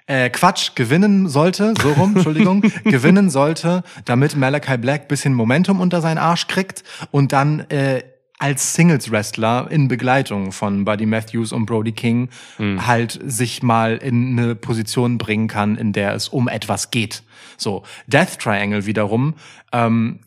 Äh, 0.07 0.29
Quatsch, 0.29 0.75
gewinnen 0.75 1.27
sollte, 1.29 1.73
so 1.81 1.91
rum, 1.93 2.11
Entschuldigung, 2.15 2.61
gewinnen 2.83 3.29
sollte, 3.29 3.83
damit 4.05 4.35
Malachi 4.35 4.77
Black 4.77 5.07
bisschen 5.07 5.33
Momentum 5.33 5.79
unter 5.79 6.01
seinen 6.01 6.17
Arsch 6.17 6.47
kriegt 6.47 6.83
und 7.11 7.31
dann 7.33 7.61
äh, 7.69 8.03
als 8.41 8.73
Singles-Wrestler 8.73 9.69
in 9.69 9.87
Begleitung 9.87 10.51
von 10.51 10.83
Buddy 10.83 11.05
Matthews 11.05 11.51
und 11.51 11.67
Brody 11.67 11.91
King 11.91 12.29
halt 12.57 13.19
sich 13.23 13.61
mal 13.61 13.97
in 13.97 14.37
eine 14.37 14.55
Position 14.55 15.19
bringen 15.19 15.47
kann, 15.47 15.77
in 15.77 15.93
der 15.93 16.15
es 16.15 16.27
um 16.27 16.47
etwas 16.47 16.89
geht. 16.89 17.21
So, 17.57 17.83
Death 18.07 18.39
Triangle 18.39 18.87
wiederum 18.87 19.35
ähm, 19.71 20.21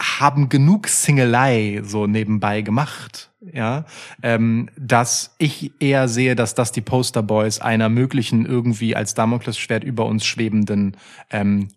haben 0.00 0.48
genug 0.48 0.88
Singelei 0.88 1.82
so 1.84 2.06
nebenbei 2.06 2.62
gemacht, 2.62 3.30
ja, 3.52 3.84
ähm, 4.22 4.70
dass 4.78 5.34
ich 5.38 5.72
eher 5.78 6.08
sehe, 6.08 6.36
dass 6.36 6.54
das 6.54 6.72
die 6.72 6.80
Posterboys 6.80 7.60
einer 7.60 7.90
möglichen 7.90 8.46
irgendwie 8.46 8.96
als 8.96 9.12
Damoklesschwert 9.14 9.84
über 9.84 10.06
uns 10.06 10.24
schwebenden 10.24 10.96
ähm, 11.30 11.68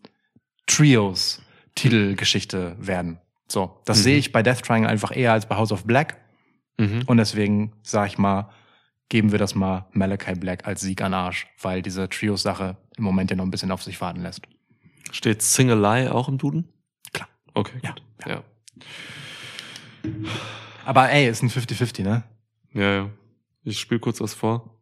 Trios 0.68 1.42
Titelgeschichte 1.76 2.76
werden. 2.80 3.20
So, 3.52 3.82
das 3.86 4.04
sehe 4.04 4.18
ich 4.18 4.32
bei 4.32 4.44
Death 4.44 4.62
Triangle 4.64 4.90
einfach 4.90 5.16
eher 5.16 5.34
als 5.34 5.48
bei 5.48 5.56
House 5.56 5.72
of 5.72 5.86
Black 5.86 6.18
Mhm. 6.78 7.04
und 7.08 7.18
deswegen 7.18 7.74
sag 7.84 8.08
ich 8.08 8.18
mal, 8.18 8.50
geben 9.10 9.32
wir 9.34 9.40
das 9.40 9.54
mal 9.56 9.88
Malachi 9.92 10.36
Black 10.36 10.66
als 10.68 10.80
Sieg 10.82 11.02
an 11.02 11.14
Arsch, 11.14 11.48
weil 11.62 11.82
diese 11.82 12.08
Trios-Sache 12.08 12.78
im 12.98 13.04
Moment 13.04 13.32
ja 13.32 13.36
noch 13.36 13.44
ein 13.44 13.52
bisschen 13.52 13.72
auf 13.72 13.84
sich 13.84 14.00
warten 14.00 14.22
lässt. 14.22 14.42
Steht 15.12 15.42
Singelei 15.42 16.10
auch 16.12 16.30
im 16.30 16.38
Duden? 16.38 16.72
Klar. 17.12 17.28
Okay, 17.54 17.80
Ja, 17.84 17.92
gut. 17.92 18.02
Ja. 18.28 18.44
Aber 20.86 21.10
ey, 21.10 21.28
ist 21.28 21.44
ein 21.44 21.50
50-50, 21.50 22.04
ne? 22.04 22.24
Ja, 22.74 22.92
ja. 22.94 23.10
Ich 23.64 23.80
spiele 23.80 24.00
kurz 24.00 24.22
was 24.22 24.34
vor. 24.34 24.80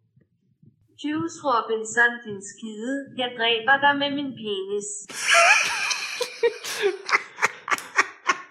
Juice 0.98 1.44
Robinson, 1.44 2.19
din 2.26 2.41
skide. 2.41 3.14
Jeg 3.18 3.31
dræber 3.38 3.80
dig 3.81 3.98
med 3.98 4.11
min 4.15 4.35
penis. 4.35 5.07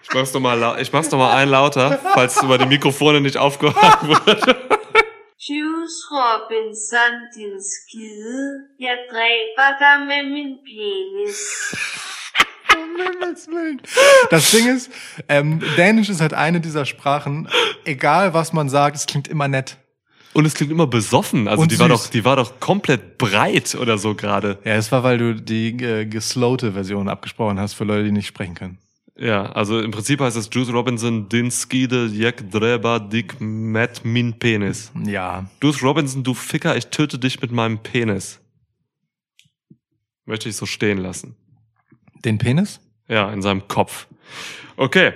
Ich 0.09 0.13
mach's 0.15 0.33
noch 0.33 0.39
mal, 0.41 0.57
lau- 0.57 0.77
ich 0.77 0.91
mach's 0.93 1.11
noch 1.11 1.19
mal 1.19 1.35
ein 1.35 1.49
lauter, 1.49 1.99
falls 2.13 2.41
über 2.41 2.57
die 2.57 2.65
Mikrofone 2.65 3.19
nicht 3.21 3.37
aufgehört 3.37 4.07
wird. 4.07 4.55
Juice 5.39 6.09
Robinson, 6.11 7.29
din 7.35 7.59
skide. 7.61 8.69
Jeg 8.79 8.97
dræber 9.09 9.77
dig 9.79 10.07
med 10.07 10.31
min 10.31 10.57
penis. 10.63 11.75
Das 14.29 14.51
Ding 14.51 14.67
ist, 14.67 14.91
ähm, 15.29 15.61
Dänisch 15.77 16.09
ist 16.09 16.21
halt 16.21 16.33
eine 16.33 16.59
dieser 16.61 16.85
Sprachen, 16.85 17.47
egal 17.85 18.33
was 18.33 18.53
man 18.53 18.69
sagt, 18.69 18.95
es 18.95 19.05
klingt 19.05 19.27
immer 19.27 19.47
nett. 19.47 19.77
Und 20.33 20.45
es 20.45 20.53
klingt 20.53 20.71
immer 20.71 20.87
besoffen. 20.87 21.47
Also 21.47 21.63
Und 21.63 21.71
die 21.71 21.79
war 21.79 21.89
süß. 21.89 22.03
doch, 22.03 22.09
die 22.11 22.23
war 22.25 22.35
doch 22.35 22.59
komplett 22.59 23.17
breit 23.17 23.75
oder 23.75 23.97
so 23.97 24.13
gerade. 24.15 24.59
Ja, 24.63 24.75
es 24.75 24.91
war, 24.91 25.03
weil 25.03 25.17
du 25.17 25.33
die 25.33 25.69
äh, 25.83 26.05
geslowte 26.05 26.73
Version 26.73 27.09
abgesprochen 27.09 27.59
hast 27.59 27.73
für 27.73 27.85
Leute, 27.85 28.03
die 28.03 28.11
nicht 28.11 28.27
sprechen 28.27 28.53
können. 28.53 28.77
Ja, 29.19 29.51
also 29.51 29.79
im 29.79 29.89
Prinzip 29.89 30.19
heißt 30.19 30.37
es 30.37 30.49
Juice 30.51 30.71
Robinson, 30.71 31.27
din 31.27 31.49
skide, 31.49 32.05
jek 32.05 32.51
dreba, 32.51 32.99
dik 32.99 33.39
met 33.39 34.05
min 34.05 34.37
penis. 34.37 34.91
Ja. 35.05 35.49
Juice 35.61 35.81
Robinson, 35.81 36.23
du 36.23 36.35
Ficker, 36.35 36.77
ich 36.77 36.87
töte 36.87 37.17
dich 37.17 37.41
mit 37.41 37.51
meinem 37.51 37.79
Penis. 37.79 38.39
Möchte 40.25 40.49
ich 40.49 40.55
so 40.55 40.67
stehen 40.67 40.99
lassen. 40.99 41.35
Den 42.23 42.37
Penis? 42.37 42.79
Ja, 43.07 43.31
in 43.31 43.41
seinem 43.41 43.67
Kopf. 43.67 44.07
Okay. 44.75 45.13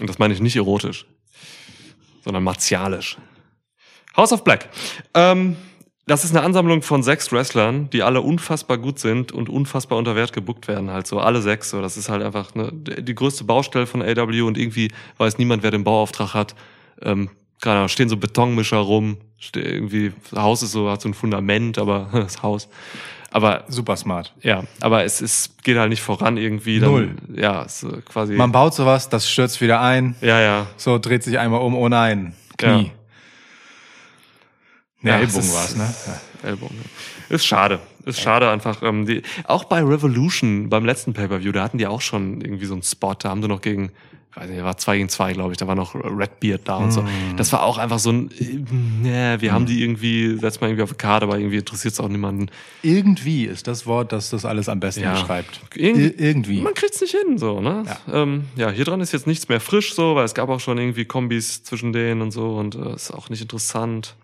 Und 0.00 0.08
das 0.08 0.20
meine 0.20 0.32
ich 0.34 0.40
nicht 0.40 0.54
erotisch, 0.54 1.06
sondern 2.22 2.44
martialisch. 2.44 3.16
House 4.16 4.32
of 4.32 4.44
Black. 4.44 4.68
Ähm, 5.14 5.56
das 6.08 6.24
ist 6.24 6.34
eine 6.34 6.44
Ansammlung 6.44 6.82
von 6.82 7.02
sechs 7.02 7.30
Wrestlern, 7.32 7.90
die 7.90 8.02
alle 8.02 8.22
unfassbar 8.22 8.78
gut 8.78 8.98
sind 8.98 9.30
und 9.30 9.48
unfassbar 9.50 9.98
unter 9.98 10.16
Wert 10.16 10.32
gebuckt 10.32 10.66
werden, 10.66 10.90
halt 10.90 11.06
so. 11.06 11.20
Alle 11.20 11.42
sechs. 11.42 11.70
So. 11.70 11.82
Das 11.82 11.96
ist 11.96 12.08
halt 12.08 12.22
einfach 12.22 12.54
ne, 12.54 12.72
die 12.72 13.14
größte 13.14 13.44
Baustelle 13.44 13.86
von 13.86 14.02
AW 14.02 14.40
und 14.40 14.56
irgendwie 14.56 14.90
weiß 15.18 15.38
niemand, 15.38 15.62
wer 15.62 15.70
den 15.70 15.84
Bauauftrag 15.84 16.32
hat. 16.32 16.54
Ähm, 17.02 17.28
keine 17.60 17.76
Ahnung, 17.76 17.88
stehen 17.88 18.08
so 18.08 18.16
Betonmischer 18.16 18.78
rum. 18.78 19.18
Irgendwie, 19.54 20.12
das 20.30 20.40
Haus 20.40 20.62
ist 20.62 20.72
so, 20.72 20.90
hat 20.90 21.02
so 21.02 21.08
ein 21.10 21.14
Fundament, 21.14 21.78
aber 21.78 22.08
das 22.12 22.42
Haus. 22.42 22.68
Aber 23.30 23.64
Super 23.68 23.96
smart. 23.96 24.32
ja, 24.42 24.64
aber 24.80 25.04
es 25.04 25.20
ist, 25.20 25.62
geht 25.62 25.76
halt 25.76 25.90
nicht 25.90 26.00
voran 26.00 26.38
irgendwie. 26.38 26.80
Dann, 26.80 26.90
Null. 26.90 27.10
Ja, 27.36 27.66
quasi. 28.06 28.32
Man 28.32 28.52
baut 28.52 28.72
sowas, 28.74 29.10
das 29.10 29.28
stürzt 29.28 29.60
wieder 29.60 29.82
ein, 29.82 30.16
ja, 30.22 30.40
ja. 30.40 30.66
so 30.78 30.98
dreht 30.98 31.22
sich 31.22 31.38
einmal 31.38 31.60
um, 31.60 31.74
oh 31.74 31.90
nein, 31.90 32.34
Knie. 32.56 32.84
Ja. 32.84 32.97
Nee, 35.00 35.10
Ja, 35.10 35.16
Ellbogen 35.18 35.40
es 35.40 35.46
ist- 35.46 35.54
war's, 35.54 35.76
ne? 35.76 35.94
Ja. 36.42 36.48
Ellbogen. 36.50 36.76
ja. 36.76 37.34
Ist 37.36 37.46
schade. 37.46 37.78
Ist 38.04 38.20
schade 38.20 38.50
einfach. 38.50 38.82
Ähm, 38.82 39.06
die, 39.06 39.22
auch 39.44 39.64
bei 39.64 39.82
Revolution, 39.82 40.68
beim 40.70 40.84
letzten 40.84 41.12
Pay-Per-View, 41.12 41.52
da 41.52 41.62
hatten 41.62 41.78
die 41.78 41.86
auch 41.86 42.00
schon 42.00 42.40
irgendwie 42.40 42.66
so 42.66 42.72
einen 42.74 42.82
Spot. 42.82 43.14
Da 43.14 43.28
haben 43.28 43.42
sie 43.42 43.48
noch 43.48 43.60
gegen, 43.60 43.90
weiß 44.34 44.48
nicht, 44.48 44.62
war 44.64 44.76
zwei 44.78 44.96
gegen 44.96 45.08
zwei, 45.10 45.34
glaube 45.34 45.52
ich. 45.52 45.58
Da 45.58 45.66
war 45.66 45.74
noch 45.74 45.94
Redbeard 45.94 46.62
da 46.64 46.76
und 46.78 46.90
so. 46.92 47.02
Mm. 47.02 47.36
Das 47.36 47.52
war 47.52 47.62
auch 47.64 47.76
einfach 47.76 47.98
so 47.98 48.10
ein, 48.10 48.30
nee, 49.02 49.36
wir 49.40 49.52
haben 49.52 49.66
die 49.66 49.82
irgendwie, 49.82 50.38
setzt 50.38 50.60
mal 50.62 50.68
irgendwie 50.68 50.84
auf 50.84 50.90
die 50.92 50.96
Karte, 50.96 51.26
aber 51.26 51.38
irgendwie 51.38 51.58
interessiert 51.58 51.92
es 51.94 52.00
auch 52.00 52.08
niemanden. 52.08 52.46
Irgendwie 52.82 53.44
ist 53.44 53.66
das 53.66 53.86
Wort, 53.86 54.10
das 54.12 54.30
das 54.30 54.44
alles 54.46 54.68
am 54.70 54.80
besten 54.80 55.02
Ja. 55.02 55.12
beschreibt. 55.12 55.60
Irgendwie- 55.74 56.06
Ir 56.06 56.18
irgendwie. 56.20 56.60
Man 56.62 56.74
kriegt's 56.74 57.00
nicht 57.00 57.14
hin, 57.14 57.36
so, 57.38 57.60
ne? 57.60 57.84
Ja. 57.86 58.22
Ähm, 58.22 58.44
ja, 58.56 58.70
hier 58.70 58.84
dran 58.86 59.00
ist 59.00 59.12
jetzt 59.12 59.26
nichts 59.26 59.48
mehr 59.48 59.60
frisch, 59.60 59.94
so, 59.94 60.14
weil 60.14 60.24
es 60.24 60.34
gab 60.34 60.48
auch 60.48 60.60
schon 60.60 60.78
irgendwie 60.78 61.04
Kombis 61.04 61.62
zwischen 61.62 61.92
denen 61.92 62.22
und 62.22 62.30
so 62.30 62.56
und 62.56 62.74
äh, 62.74 62.94
ist 62.94 63.10
auch 63.12 63.28
nicht 63.28 63.42
interessant. 63.42 64.14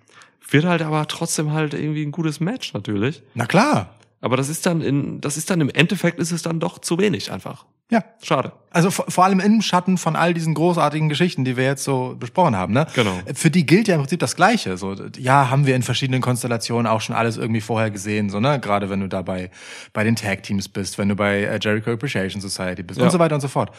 Wird 0.50 0.64
halt 0.64 0.82
aber 0.82 1.06
trotzdem 1.08 1.52
halt 1.52 1.74
irgendwie 1.74 2.04
ein 2.04 2.12
gutes 2.12 2.40
Match 2.40 2.72
natürlich. 2.74 3.22
Na 3.34 3.46
klar. 3.46 3.94
Aber 4.20 4.36
das 4.38 4.48
ist 4.48 4.64
dann 4.64 4.80
in, 4.80 5.20
das 5.20 5.36
ist 5.36 5.50
dann 5.50 5.60
im 5.60 5.68
Endeffekt 5.68 6.18
ist 6.18 6.32
es 6.32 6.40
dann 6.42 6.58
doch 6.58 6.78
zu 6.78 6.98
wenig 6.98 7.30
einfach. 7.30 7.66
Ja. 7.90 8.02
Schade. 8.22 8.52
Also 8.70 8.90
vor, 8.90 9.04
vor 9.10 9.24
allem 9.24 9.38
im 9.40 9.60
Schatten 9.60 9.98
von 9.98 10.16
all 10.16 10.32
diesen 10.32 10.54
großartigen 10.54 11.10
Geschichten, 11.10 11.44
die 11.44 11.58
wir 11.58 11.64
jetzt 11.64 11.84
so 11.84 12.16
besprochen 12.18 12.56
haben, 12.56 12.72
ne? 12.72 12.86
Genau. 12.94 13.20
Für 13.34 13.50
die 13.50 13.66
gilt 13.66 13.86
ja 13.86 13.96
im 13.96 14.00
Prinzip 14.00 14.20
das 14.20 14.34
Gleiche. 14.36 14.78
So, 14.78 14.94
ja, 15.18 15.50
haben 15.50 15.66
wir 15.66 15.76
in 15.76 15.82
verschiedenen 15.82 16.22
Konstellationen 16.22 16.86
auch 16.86 17.02
schon 17.02 17.14
alles 17.14 17.36
irgendwie 17.36 17.60
vorher 17.60 17.90
gesehen, 17.90 18.30
so, 18.30 18.40
ne? 18.40 18.58
Gerade 18.58 18.88
wenn 18.88 19.00
du 19.00 19.08
dabei 19.08 19.50
bei 19.92 20.04
den 20.04 20.16
Tag 20.16 20.42
Teams 20.42 20.70
bist, 20.70 20.96
wenn 20.96 21.10
du 21.10 21.16
bei 21.16 21.42
äh, 21.42 21.58
Jericho 21.60 21.90
Appreciation 21.92 22.40
Society 22.40 22.82
bist 22.82 22.98
Ja. 22.98 23.04
und 23.04 23.12
so 23.12 23.18
weiter 23.18 23.34
und 23.34 23.42
so 23.42 23.48
fort. 23.48 23.74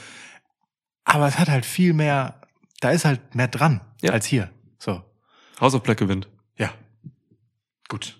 Aber 1.05 1.27
es 1.27 1.39
hat 1.39 1.49
halt 1.49 1.65
viel 1.65 1.93
mehr, 1.93 2.35
da 2.81 2.91
ist 2.91 3.05
halt 3.05 3.33
mehr 3.33 3.47
dran 3.47 3.81
Ja. 4.03 4.11
als 4.11 4.27
hier. 4.27 4.51
So. 4.77 5.01
House 5.59 5.73
of 5.73 5.81
Black 5.81 5.97
gewinnt. 5.97 6.27
Gut. 7.87 8.17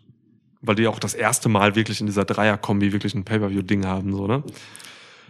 Weil 0.62 0.76
die 0.76 0.88
auch 0.88 1.00
das 1.00 1.14
erste 1.14 1.50
Mal 1.50 1.76
wirklich 1.76 2.00
in 2.00 2.08
dieser 2.08 2.26
Dreier-Kombi 2.26 2.92
wirklich 2.92 3.14
ein 3.14 3.26
Pay-Per-View-Ding 3.26 3.86
haben, 3.86 4.16
so, 4.16 4.28
ne? 4.28 4.44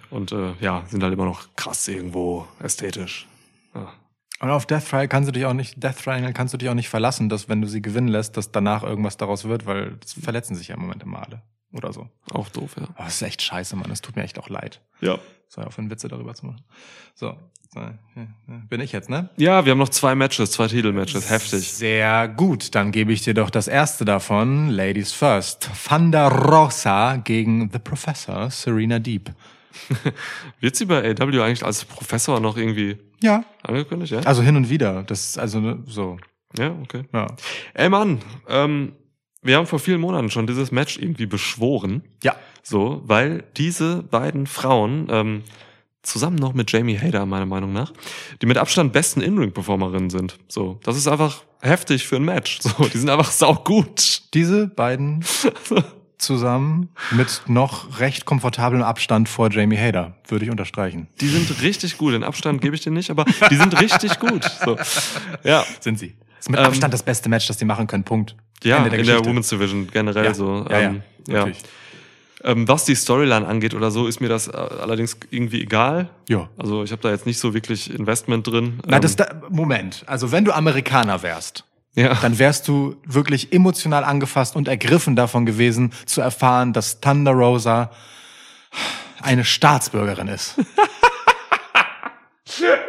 Und 0.09 0.31
äh, 0.31 0.53
ja, 0.61 0.83
sind 0.87 1.03
halt 1.03 1.13
immer 1.13 1.25
noch 1.25 1.55
krass 1.55 1.87
irgendwo 1.87 2.47
ästhetisch. 2.61 3.27
Ja. 3.73 3.91
Und 4.39 4.49
auf 4.49 4.65
Death 4.65 4.87
Triangle 4.89 5.07
kannst 5.07 5.27
du 5.27 5.31
dich 5.31 5.45
auch 5.45 5.53
nicht, 5.53 5.81
Death 5.81 6.03
Triangle 6.03 6.33
kannst 6.33 6.53
du 6.53 6.57
dich 6.57 6.69
auch 6.69 6.73
nicht 6.73 6.89
verlassen, 6.89 7.29
dass 7.29 7.49
wenn 7.49 7.61
du 7.61 7.67
sie 7.67 7.81
gewinnen 7.81 8.07
lässt, 8.07 8.37
dass 8.37 8.51
danach 8.51 8.83
irgendwas 8.83 9.17
daraus 9.17 9.45
wird, 9.45 9.65
weil 9.65 9.97
es 10.03 10.13
verletzen 10.13 10.55
sich 10.55 10.69
ja 10.69 10.75
im 10.75 10.81
Moment 10.81 11.03
immer 11.03 11.23
alle. 11.25 11.41
Oder 11.75 11.91
so. 11.93 12.07
Auch 12.31 12.47
doof, 12.49 12.75
ja. 12.79 12.87
Oh, 12.97 13.03
das 13.03 13.15
ist 13.15 13.21
echt 13.21 13.41
scheiße, 13.41 13.75
Mann. 13.75 13.91
Es 13.91 14.01
tut 14.01 14.15
mir 14.15 14.23
echt 14.23 14.39
auch 14.39 14.49
leid. 14.49 14.81
Ja. 15.01 15.19
So, 15.49 15.61
auf 15.61 15.77
einen 15.77 15.89
Witze 15.89 16.07
darüber 16.07 16.33
zu 16.33 16.45
machen. 16.45 16.63
So. 17.13 17.37
ja, 17.75 17.93
ja. 18.15 18.27
Bin 18.69 18.79
ich 18.81 18.91
jetzt, 18.93 19.09
ne? 19.09 19.29
Ja, 19.37 19.65
wir 19.65 19.71
haben 19.71 19.77
noch 19.79 19.89
zwei 19.89 20.15
Matches, 20.15 20.51
zwei 20.51 20.67
Titelmatches. 20.67 21.29
Heftig. 21.29 21.71
Sehr 21.73 22.27
gut. 22.29 22.73
Dann 22.75 22.91
gebe 22.91 23.11
ich 23.11 23.21
dir 23.23 23.33
doch 23.33 23.49
das 23.49 23.67
erste 23.67 24.05
davon. 24.05 24.69
Ladies 24.69 25.11
first. 25.11 25.69
Thunder 25.87 26.29
Rosa 26.29 27.17
gegen 27.17 27.69
The 27.71 27.79
Professor, 27.79 28.49
Serena 28.49 28.99
Deep. 28.99 29.31
Wird 30.61 30.75
sie 30.77 30.85
bei 30.85 31.11
AW 31.11 31.41
eigentlich 31.41 31.63
als 31.65 31.83
Professor 31.85 32.39
noch 32.39 32.55
irgendwie 32.57 32.97
Ja. 33.21 33.43
angekündigt, 33.63 34.13
ja? 34.13 34.19
Also 34.21 34.41
hin 34.41 34.55
und 34.55 34.69
wieder. 34.69 35.03
Das 35.03 35.25
ist 35.25 35.37
also 35.37 35.59
ne, 35.59 35.83
so. 35.85 36.17
Ja, 36.57 36.71
okay. 36.81 37.03
Ja. 37.13 37.27
Ey 37.73 37.89
Mann, 37.89 38.21
ähm, 38.47 38.93
wir 39.45 39.57
haben 39.57 39.67
vor 39.67 39.79
vielen 39.79 40.01
Monaten 40.01 40.29
schon 40.29 40.47
dieses 40.47 40.71
Match 40.71 40.97
irgendwie 40.97 41.25
beschworen. 41.25 42.03
Ja. 42.23 42.35
So, 42.63 43.01
weil 43.05 43.43
diese 43.57 44.03
beiden 44.03 44.47
Frauen, 44.47 45.07
ähm, 45.09 45.43
zusammen 46.01 46.35
noch 46.35 46.53
mit 46.53 46.71
Jamie 46.71 46.97
Hader, 46.97 47.25
meiner 47.25 47.45
Meinung 47.45 47.73
nach, 47.73 47.91
die 48.41 48.45
mit 48.45 48.57
Abstand 48.57 48.93
besten 48.93 49.21
In-Ring-Performerinnen 49.21 50.09
sind. 50.09 50.37
So, 50.47 50.79
das 50.83 50.97
ist 50.97 51.07
einfach 51.07 51.43
heftig 51.61 52.07
für 52.07 52.17
ein 52.17 52.25
Match. 52.25 52.59
So, 52.61 52.85
die 52.85 52.97
sind 52.97 53.09
einfach 53.09 53.31
saugut. 53.31 54.21
Diese 54.33 54.67
beiden 54.67 55.23
zusammen 56.17 56.89
mit 57.11 57.43
noch 57.47 57.99
recht 57.99 58.25
komfortablem 58.25 58.83
Abstand 58.83 59.29
vor 59.29 59.51
Jamie 59.51 59.77
Hader, 59.77 60.15
würde 60.27 60.45
ich 60.45 60.51
unterstreichen. 60.51 61.07
Die 61.21 61.27
sind 61.27 61.61
richtig 61.61 61.97
gut. 61.97 62.13
Den 62.13 62.23
Abstand 62.23 62.61
gebe 62.61 62.75
ich 62.75 62.81
dir 62.81 62.91
nicht, 62.91 63.09
aber 63.09 63.25
die 63.49 63.55
sind 63.55 63.79
richtig 63.79 64.19
gut. 64.19 64.43
So, 64.63 64.77
ja. 65.43 65.65
Sind 65.79 65.99
sie. 65.99 66.15
Ist 66.45 66.51
mit 66.51 66.59
Ähm, 66.59 66.65
Abstand 66.67 66.93
das 66.93 67.01
beste 67.01 67.27
Match, 67.27 67.47
das 67.47 67.57
die 67.57 67.65
machen 67.65 67.87
können. 67.87 68.03
Punkt. 68.03 68.35
Ja, 68.61 68.77
Ende 68.77 68.91
der 68.91 68.99
in 68.99 69.05
der. 69.07 69.25
Women's 69.25 69.49
Division 69.49 69.87
generell 69.91 70.25
Ja, 70.25 70.33
so. 70.35 70.63
ja, 70.69 70.79
ja, 70.79 70.87
ähm, 70.89 71.01
ja. 71.27 71.33
natürlich. 71.39 71.57
Ähm, 72.43 72.67
was 72.67 72.85
die 72.85 72.93
Storyline 72.93 73.47
angeht 73.47 73.73
oder 73.73 73.89
so, 73.89 74.05
ist 74.05 74.21
mir 74.21 74.29
das 74.29 74.47
äh, 74.47 74.51
allerdings 74.51 75.17
irgendwie 75.31 75.63
egal. 75.63 76.09
Ja. 76.29 76.47
Also 76.55 76.83
ich 76.83 76.91
habe 76.91 77.01
da 77.01 77.09
jetzt 77.09 77.25
nicht 77.25 77.39
so 77.39 77.55
wirklich 77.55 77.91
Investment 77.91 78.45
drin. 78.45 78.79
Na, 78.85 78.97
Ähm, 78.97 79.01
das 79.01 79.15
da, 79.15 79.41
Moment. 79.49 80.03
Also 80.05 80.31
wenn 80.31 80.45
du 80.45 80.51
Amerikaner 80.51 81.23
wärst, 81.23 81.63
ja. 81.95 82.13
dann 82.13 82.37
wärst 82.37 82.67
du 82.67 82.95
wirklich 83.07 83.51
emotional 83.51 84.03
angefasst 84.03 84.55
und 84.55 84.67
ergriffen 84.67 85.15
davon 85.15 85.47
gewesen, 85.47 85.93
zu 86.05 86.21
erfahren, 86.21 86.73
dass 86.73 87.01
Thunder 87.01 87.31
Rosa 87.31 87.89
eine 89.19 89.45
Staatsbürgerin 89.45 90.27
ist. 90.27 90.53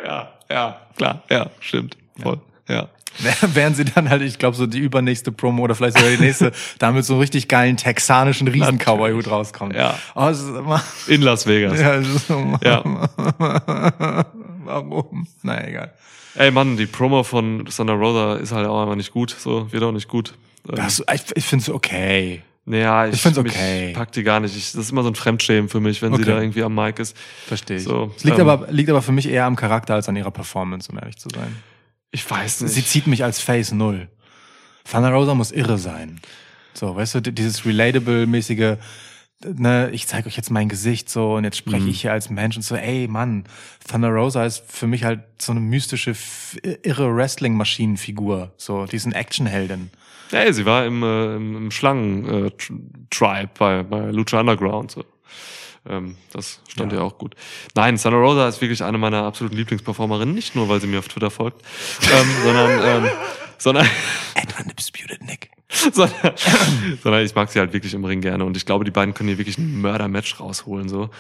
ja, 0.05 0.29
ja, 0.51 0.81
klar, 0.99 1.23
ja, 1.31 1.47
stimmt. 1.61 1.97
Voll. 2.21 2.39
Ja. 2.69 2.89
Wären 3.55 3.75
sie 3.75 3.85
dann 3.85 4.11
halt, 4.11 4.23
ich 4.23 4.39
glaube, 4.39 4.57
so 4.57 4.67
die 4.67 4.79
übernächste 4.79 5.33
Promo 5.33 5.63
oder 5.65 5.75
vielleicht 5.75 5.97
sogar 5.99 6.11
die 6.13 6.19
nächste, 6.23 6.53
damit 6.79 7.05
so 7.05 7.15
einen 7.15 7.21
richtig 7.21 7.49
geilen 7.49 7.77
texanischen 7.77 8.49
Riesen-Cowboy-Hut 8.49 9.31
rauskommt. 9.31 9.75
Ja. 9.75 9.99
Oh, 10.15 10.33
In 11.09 11.23
Las 11.23 11.47
Vegas. 11.47 11.81
ja, 11.81 11.97
das 11.97 12.09
ist 12.09 12.31
immer, 12.31 12.59
Ja. 12.63 12.83
Warum? 14.65 15.27
Na, 15.43 15.67
egal. 15.67 15.93
Ey 16.35 16.51
Mann, 16.51 16.77
die 16.77 16.87
Promo 16.87 17.23
von 17.23 17.65
Thunder 17.67 17.95
Rosa 17.95 18.37
ist 18.37 18.53
halt 18.53 18.67
auch 18.67 18.83
einfach 18.83 18.97
nicht 18.97 19.13
gut. 19.13 19.31
So, 19.39 19.73
wird 19.73 19.83
auch 19.83 19.93
nicht 19.93 20.09
gut. 20.09 20.35
Ähm, 20.69 20.75
Das, 20.77 21.03
ich 21.13 21.23
ich 21.35 21.45
finde 21.47 21.63
es 21.63 21.71
okay. 21.71 22.43
naja, 22.67 23.07
ich, 23.07 23.15
ich 23.15 23.23
find's 23.23 23.39
okay. 23.39 23.93
pack 23.95 24.13
die 24.13 24.23
gar 24.23 24.41
nicht. 24.41 24.55
Ich, 24.57 24.73
das 24.73 24.83
ist 24.83 24.91
immer 24.91 25.03
so 25.03 25.09
ein 25.09 25.15
Fremdschämen 25.15 25.69
für 25.71 25.81
mich, 25.81 26.03
wenn 26.03 26.13
sie 26.15 26.23
Okay. 26.23 26.31
da 26.33 26.41
irgendwie 26.41 26.63
am 26.63 26.75
Mic 26.75 27.01
ist. 27.01 27.17
Verstehe 27.47 27.79
ich. 27.79 27.85
So, 27.85 28.13
es 28.17 28.25
liegt, 28.25 28.39
ähm, 28.39 28.49
aber, 28.49 28.71
liegt 28.71 28.91
aber 28.91 29.01
für 29.03 29.13
mich 29.13 29.29
eher 29.29 29.47
am 29.47 29.57
Charakter 29.57 29.95
als 29.95 30.09
an 30.11 30.17
ihrer 30.17 30.31
Performance, 30.31 30.91
um 30.93 30.99
ehrlich 30.99 31.17
zu 31.17 31.29
sein. 31.35 31.57
Ich 32.17 32.31
weiß 32.31 32.63
nicht. 32.63 32.73
Sie 32.73 32.83
zieht 32.83 33.07
mich 33.07 33.23
als 33.25 33.41
Face 33.41 33.73
null. 33.73 34.09
Thunder 34.91 35.11
Rosa 35.11 35.35
muss 35.35 35.53
irre 35.53 35.77
sein. 35.77 36.19
So, 36.73 36.97
weißt 36.97 37.17
du, 37.17 37.21
dieses 37.21 37.67
relatable-mäßige, 37.67 38.79
ne, 39.45 39.91
ich 39.93 40.07
zeige 40.07 40.27
euch 40.29 40.37
jetzt 40.39 40.51
mein 40.51 40.71
Gesicht 40.71 41.11
so 41.11 41.35
und 41.35 41.45
jetzt 41.45 41.59
spreche 41.59 41.83
Mhm. 41.83 41.89
ich 41.91 42.01
hier 42.01 42.13
als 42.13 42.31
Mensch 42.31 42.57
und 42.57 42.63
so, 42.63 42.75
ey 42.75 43.07
Mann, 43.07 43.45
Thunder 43.87 44.09
Rosa 44.09 44.47
ist 44.47 44.65
für 44.67 44.87
mich 44.87 45.05
halt 45.05 45.21
so 45.39 45.53
eine 45.53 45.61
mystische, 45.61 46.15
irre 46.83 47.15
Wrestling-Maschinenfigur. 47.15 48.53
So, 48.57 48.87
die 48.87 48.97
ist 48.97 49.05
eine 49.05 49.15
Actionheldin. 49.15 49.91
Ey, 50.33 50.53
sie 50.55 50.65
war 50.65 50.87
im, 50.87 51.03
äh, 51.03 51.37
im, 51.37 51.57
im 51.57 51.71
Schlangen-Tribe 51.71 53.51
bei, 53.59 53.83
bei 53.83 54.11
Lucha 54.11 54.41
Underground. 54.41 54.91
So. 54.93 55.05
Ähm, 55.89 56.17
das 56.33 56.61
stand 56.69 56.93
ja. 56.93 56.99
Ja. 56.99 57.05
auch 57.05 57.19
gut. 57.19 57.35
Nein, 57.75 57.97
Thunder 57.97 58.19
Rosa 58.19 58.49
ist 58.49 58.61
wirklich 58.61 58.83
eine 58.83 58.99
meiner 58.99 59.25
absoluten 59.25 59.57
Lieblingsperformerinnen. 59.57 60.35
Nicht 60.35 60.55
nur, 60.55 60.69
weil 60.69 60.81
sie 60.81 60.87
mir 60.87 60.99
auf 60.99 61.09
Twitter 61.09 61.31
folgt, 61.31 61.63
ähm, 62.13 62.29
sondern, 62.43 63.05
ähm, 63.05 63.11
sondern, 63.59 63.87
Edwin 64.35 64.73
Disputed 64.77 65.23
Nick. 65.23 65.51
sondern, 65.93 66.33
sondern 67.03 67.25
ich 67.25 67.35
mag 67.35 67.51
sie 67.51 67.59
halt 67.59 67.73
wirklich 67.73 67.95
im 67.95 68.05
Ring 68.05 68.21
gerne. 68.21 68.45
Und 68.45 68.57
ich 68.57 68.67
glaube, 68.67 68.85
die 68.85 68.91
beiden 68.91 69.15
können 69.15 69.29
hier 69.29 69.39
wirklich 69.39 69.59
ein 69.59 69.81
Mörder-Match 69.81 70.41
rausholen. 70.41 70.89
So. 70.89 71.11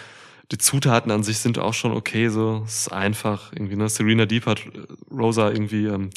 Die 0.53 0.59
Zutaten 0.59 1.11
an 1.11 1.23
sich 1.25 1.39
sind 1.39 1.59
auch 1.59 1.75
schon 1.75 1.93
okay. 1.93 2.29
So, 2.29 2.63
es 2.65 2.83
ist 2.83 2.93
einfach 2.93 3.53
irgendwie. 3.53 3.77
Ne? 3.77 3.89
Serena 3.89 4.27
Deep 4.27 4.47
hat 4.47 4.63
Rosa 5.11 5.51
irgendwie 5.51 5.87
ähm, 5.87 6.11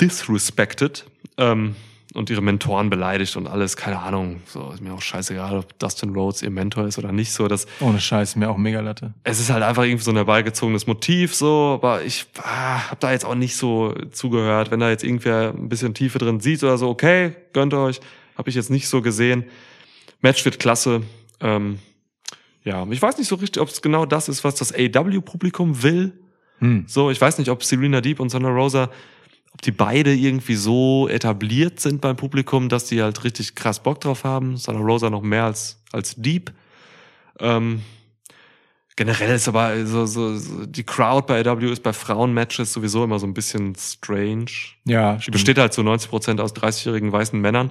disrespected 0.00 1.04
ähm, 1.36 1.76
und 2.16 2.30
ihre 2.30 2.40
Mentoren 2.40 2.90
beleidigt 2.90 3.36
und 3.36 3.46
alles. 3.46 3.76
Keine 3.76 4.00
Ahnung. 4.00 4.40
So 4.46 4.70
ist 4.72 4.80
mir 4.82 4.92
auch 4.94 5.02
scheißegal, 5.02 5.58
ob 5.58 5.78
Dustin 5.78 6.14
Rhodes 6.14 6.42
ihr 6.42 6.50
Mentor 6.50 6.86
ist 6.86 6.98
oder 6.98 7.12
nicht. 7.12 7.32
So, 7.32 7.46
das 7.46 7.66
Ohne 7.80 8.00
Scheiß, 8.00 8.36
mir 8.36 8.50
auch 8.50 8.56
mega 8.56 8.80
Latte. 8.80 9.12
es 9.22 9.38
ist 9.38 9.50
halt 9.50 9.62
einfach 9.62 9.84
irgendwie 9.84 10.02
so 10.02 10.10
ein 10.10 10.16
herbeigezogenes 10.16 10.86
Motiv, 10.86 11.34
so, 11.34 11.72
aber 11.74 12.02
ich 12.02 12.26
ah, 12.42 12.90
habe 12.90 12.96
da 13.00 13.12
jetzt 13.12 13.24
auch 13.24 13.34
nicht 13.34 13.56
so 13.56 13.94
zugehört. 14.10 14.70
Wenn 14.70 14.80
da 14.80 14.90
jetzt 14.90 15.04
irgendwer 15.04 15.52
ein 15.54 15.68
bisschen 15.68 15.94
Tiefe 15.94 16.18
drin 16.18 16.40
sieht 16.40 16.62
oder 16.64 16.78
so, 16.78 16.88
okay, 16.88 17.32
gönnt 17.52 17.74
euch, 17.74 18.00
habe 18.36 18.48
ich 18.48 18.54
jetzt 18.54 18.70
nicht 18.70 18.88
so 18.88 19.02
gesehen. 19.02 19.44
Match 20.22 20.44
wird 20.44 20.58
klasse. 20.58 21.02
Ähm, 21.40 21.78
ja, 22.64 22.86
ich 22.90 23.00
weiß 23.00 23.18
nicht 23.18 23.28
so 23.28 23.36
richtig, 23.36 23.62
ob 23.62 23.68
es 23.68 23.82
genau 23.82 24.06
das 24.06 24.28
ist, 24.28 24.42
was 24.42 24.54
das 24.54 24.74
AW-Publikum 24.74 25.82
will. 25.82 26.12
Hm. 26.58 26.84
So, 26.88 27.10
ich 27.10 27.20
weiß 27.20 27.38
nicht, 27.38 27.50
ob 27.50 27.62
Serena 27.62 28.00
Deep 28.00 28.18
und 28.18 28.32
Thunder 28.32 28.48
Rosa, 28.48 28.90
ob 29.56 29.62
die 29.62 29.72
beide 29.72 30.14
irgendwie 30.14 30.54
so 30.54 31.08
etabliert 31.08 31.80
sind 31.80 32.02
beim 32.02 32.14
Publikum, 32.16 32.68
dass 32.68 32.84
die 32.84 33.02
halt 33.02 33.24
richtig 33.24 33.54
krass 33.54 33.82
Bock 33.82 34.00
drauf 34.02 34.22
haben. 34.24 34.56
Thunder 34.62 34.82
Rosa 34.82 35.08
noch 35.08 35.22
mehr 35.22 35.44
als, 35.44 35.82
als 35.92 36.14
Deep. 36.16 36.52
Ähm, 37.40 37.80
generell 38.96 39.34
ist 39.34 39.48
aber 39.48 39.86
so, 39.86 40.04
so, 40.04 40.36
so 40.36 40.66
die 40.66 40.84
Crowd 40.84 41.26
bei 41.26 41.44
AW 41.46 41.70
ist 41.72 41.82
bei 41.82 41.94
Frauenmatches 41.94 42.72
sowieso 42.72 43.02
immer 43.04 43.18
so 43.18 43.26
ein 43.26 43.32
bisschen 43.32 43.74
strange. 43.76 44.46
Ja, 44.84 45.14
Die 45.16 45.22
stimmt. 45.22 45.32
besteht 45.32 45.58
halt 45.58 45.72
zu 45.72 45.82
90 45.82 46.10
Prozent 46.10 46.40
aus 46.40 46.54
30-jährigen 46.54 47.10
weißen 47.10 47.40
Männern, 47.40 47.70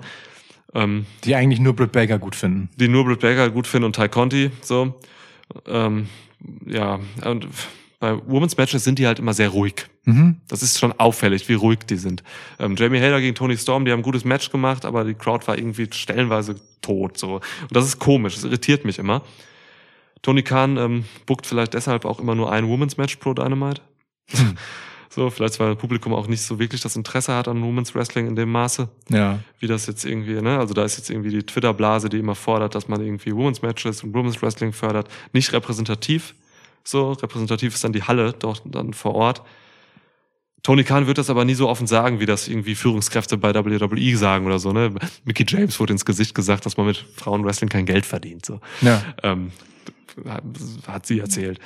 ähm, 0.73 1.05
Die 1.23 1.35
eigentlich 1.35 1.59
nur 1.59 1.75
Britt 1.75 1.91
Baker 1.91 2.17
gut 2.17 2.35
finden. 2.35 2.69
die 2.77 2.87
nur 2.87 3.05
Britt 3.05 3.19
Baker 3.19 3.51
gut 3.51 3.67
finden 3.67 3.85
und 3.85 3.95
Ty 3.95 4.09
Conti, 4.09 4.49
so. 4.61 4.99
Ähm, 5.67 6.09
ja, 6.65 6.99
und 7.23 7.47
bei 7.99 8.17
Women's 8.27 8.57
Matches 8.57 8.83
sind 8.83 8.99
die 8.99 9.07
halt 9.07 9.19
immer 9.19 9.33
sehr 9.33 9.49
ruhig. 9.49 9.85
Mhm. 10.03 10.37
Das 10.47 10.61
ist 10.61 10.77
schon 10.79 10.91
auffällig, 10.99 11.47
wie 11.49 11.53
ruhig 11.53 11.79
die 11.89 11.95
sind. 11.97 12.23
Ähm, 12.59 12.75
Jamie 12.75 12.99
Hader 12.99 13.21
gegen 13.21 13.35
Tony 13.35 13.57
Storm, 13.57 13.85
die 13.85 13.91
haben 13.91 13.99
ein 13.99 14.03
gutes 14.03 14.25
Match 14.25 14.49
gemacht, 14.51 14.85
aber 14.85 15.03
die 15.03 15.13
Crowd 15.13 15.47
war 15.47 15.57
irgendwie 15.57 15.87
stellenweise 15.91 16.55
tot. 16.81 17.17
So. 17.17 17.35
Und 17.35 17.71
das 17.71 17.85
ist 17.85 17.99
komisch, 17.99 18.35
das 18.35 18.43
irritiert 18.43 18.85
mich 18.85 18.99
immer. 18.99 19.21
Tony 20.21 20.43
Khan 20.43 20.77
ähm, 20.77 21.05
bookt 21.25 21.45
vielleicht 21.45 21.73
deshalb 21.73 22.05
auch 22.05 22.19
immer 22.19 22.35
nur 22.35 22.51
ein 22.51 22.67
Women's 22.67 22.97
Match 22.97 23.15
pro 23.17 23.33
Dynamite. 23.33 23.81
so, 25.09 25.29
vielleicht 25.29 25.59
weil 25.59 25.69
das 25.73 25.77
Publikum 25.77 26.13
auch 26.13 26.27
nicht 26.27 26.41
so 26.41 26.59
wirklich 26.59 26.81
das 26.81 26.95
Interesse 26.95 27.33
hat 27.33 27.47
an 27.47 27.61
Women's 27.63 27.93
Wrestling 27.95 28.27
in 28.27 28.35
dem 28.35 28.51
Maße, 28.51 28.89
Ja. 29.09 29.39
wie 29.59 29.67
das 29.67 29.85
jetzt 29.87 30.03
irgendwie, 30.03 30.41
ne? 30.41 30.57
Also 30.57 30.73
da 30.73 30.83
ist 30.83 30.97
jetzt 30.97 31.09
irgendwie 31.09 31.29
die 31.29 31.43
Twitter-Blase, 31.43 32.09
die 32.09 32.17
immer 32.19 32.35
fordert, 32.35 32.75
dass 32.75 32.87
man 32.87 33.01
irgendwie 33.01 33.33
Women's 33.33 33.61
Matches 33.61 34.03
und 34.03 34.13
Women's 34.13 34.41
Wrestling 34.41 34.73
fördert, 34.73 35.07
nicht 35.31 35.53
repräsentativ. 35.53 36.33
So, 36.87 37.11
repräsentativ 37.13 37.73
ist 37.73 37.83
dann 37.83 37.93
die 37.93 38.03
Halle 38.03 38.33
dort 38.37 38.61
dann 38.65 38.93
vor 38.93 39.15
Ort. 39.15 39.41
Tony 40.63 40.83
Khan 40.83 41.05
wird 41.05 41.17
das 41.19 41.29
aber 41.29 41.45
nie 41.45 41.53
so 41.53 41.69
offen 41.69 41.85
sagen, 41.85 42.19
wie 42.19 42.25
das 42.25 42.47
irgendwie 42.47 42.73
Führungskräfte 42.75 43.37
bei 43.37 43.53
WWE 43.53 44.17
sagen 44.17 44.45
oder 44.47 44.57
so, 44.57 44.71
ne? 44.71 44.93
Mickey 45.23 45.45
James 45.47 45.79
wurde 45.79 45.93
ins 45.93 46.05
Gesicht 46.05 46.33
gesagt, 46.33 46.65
dass 46.65 46.75
man 46.77 46.87
mit 46.87 46.97
Frauenwrestling 47.15 47.69
kein 47.69 47.85
Geld 47.85 48.05
verdient, 48.05 48.45
so. 48.45 48.59
Ja. 48.81 49.03
Ähm, 49.21 49.51
hat- 50.87 51.05
sie 51.05 51.19
erzählt. 51.19 51.59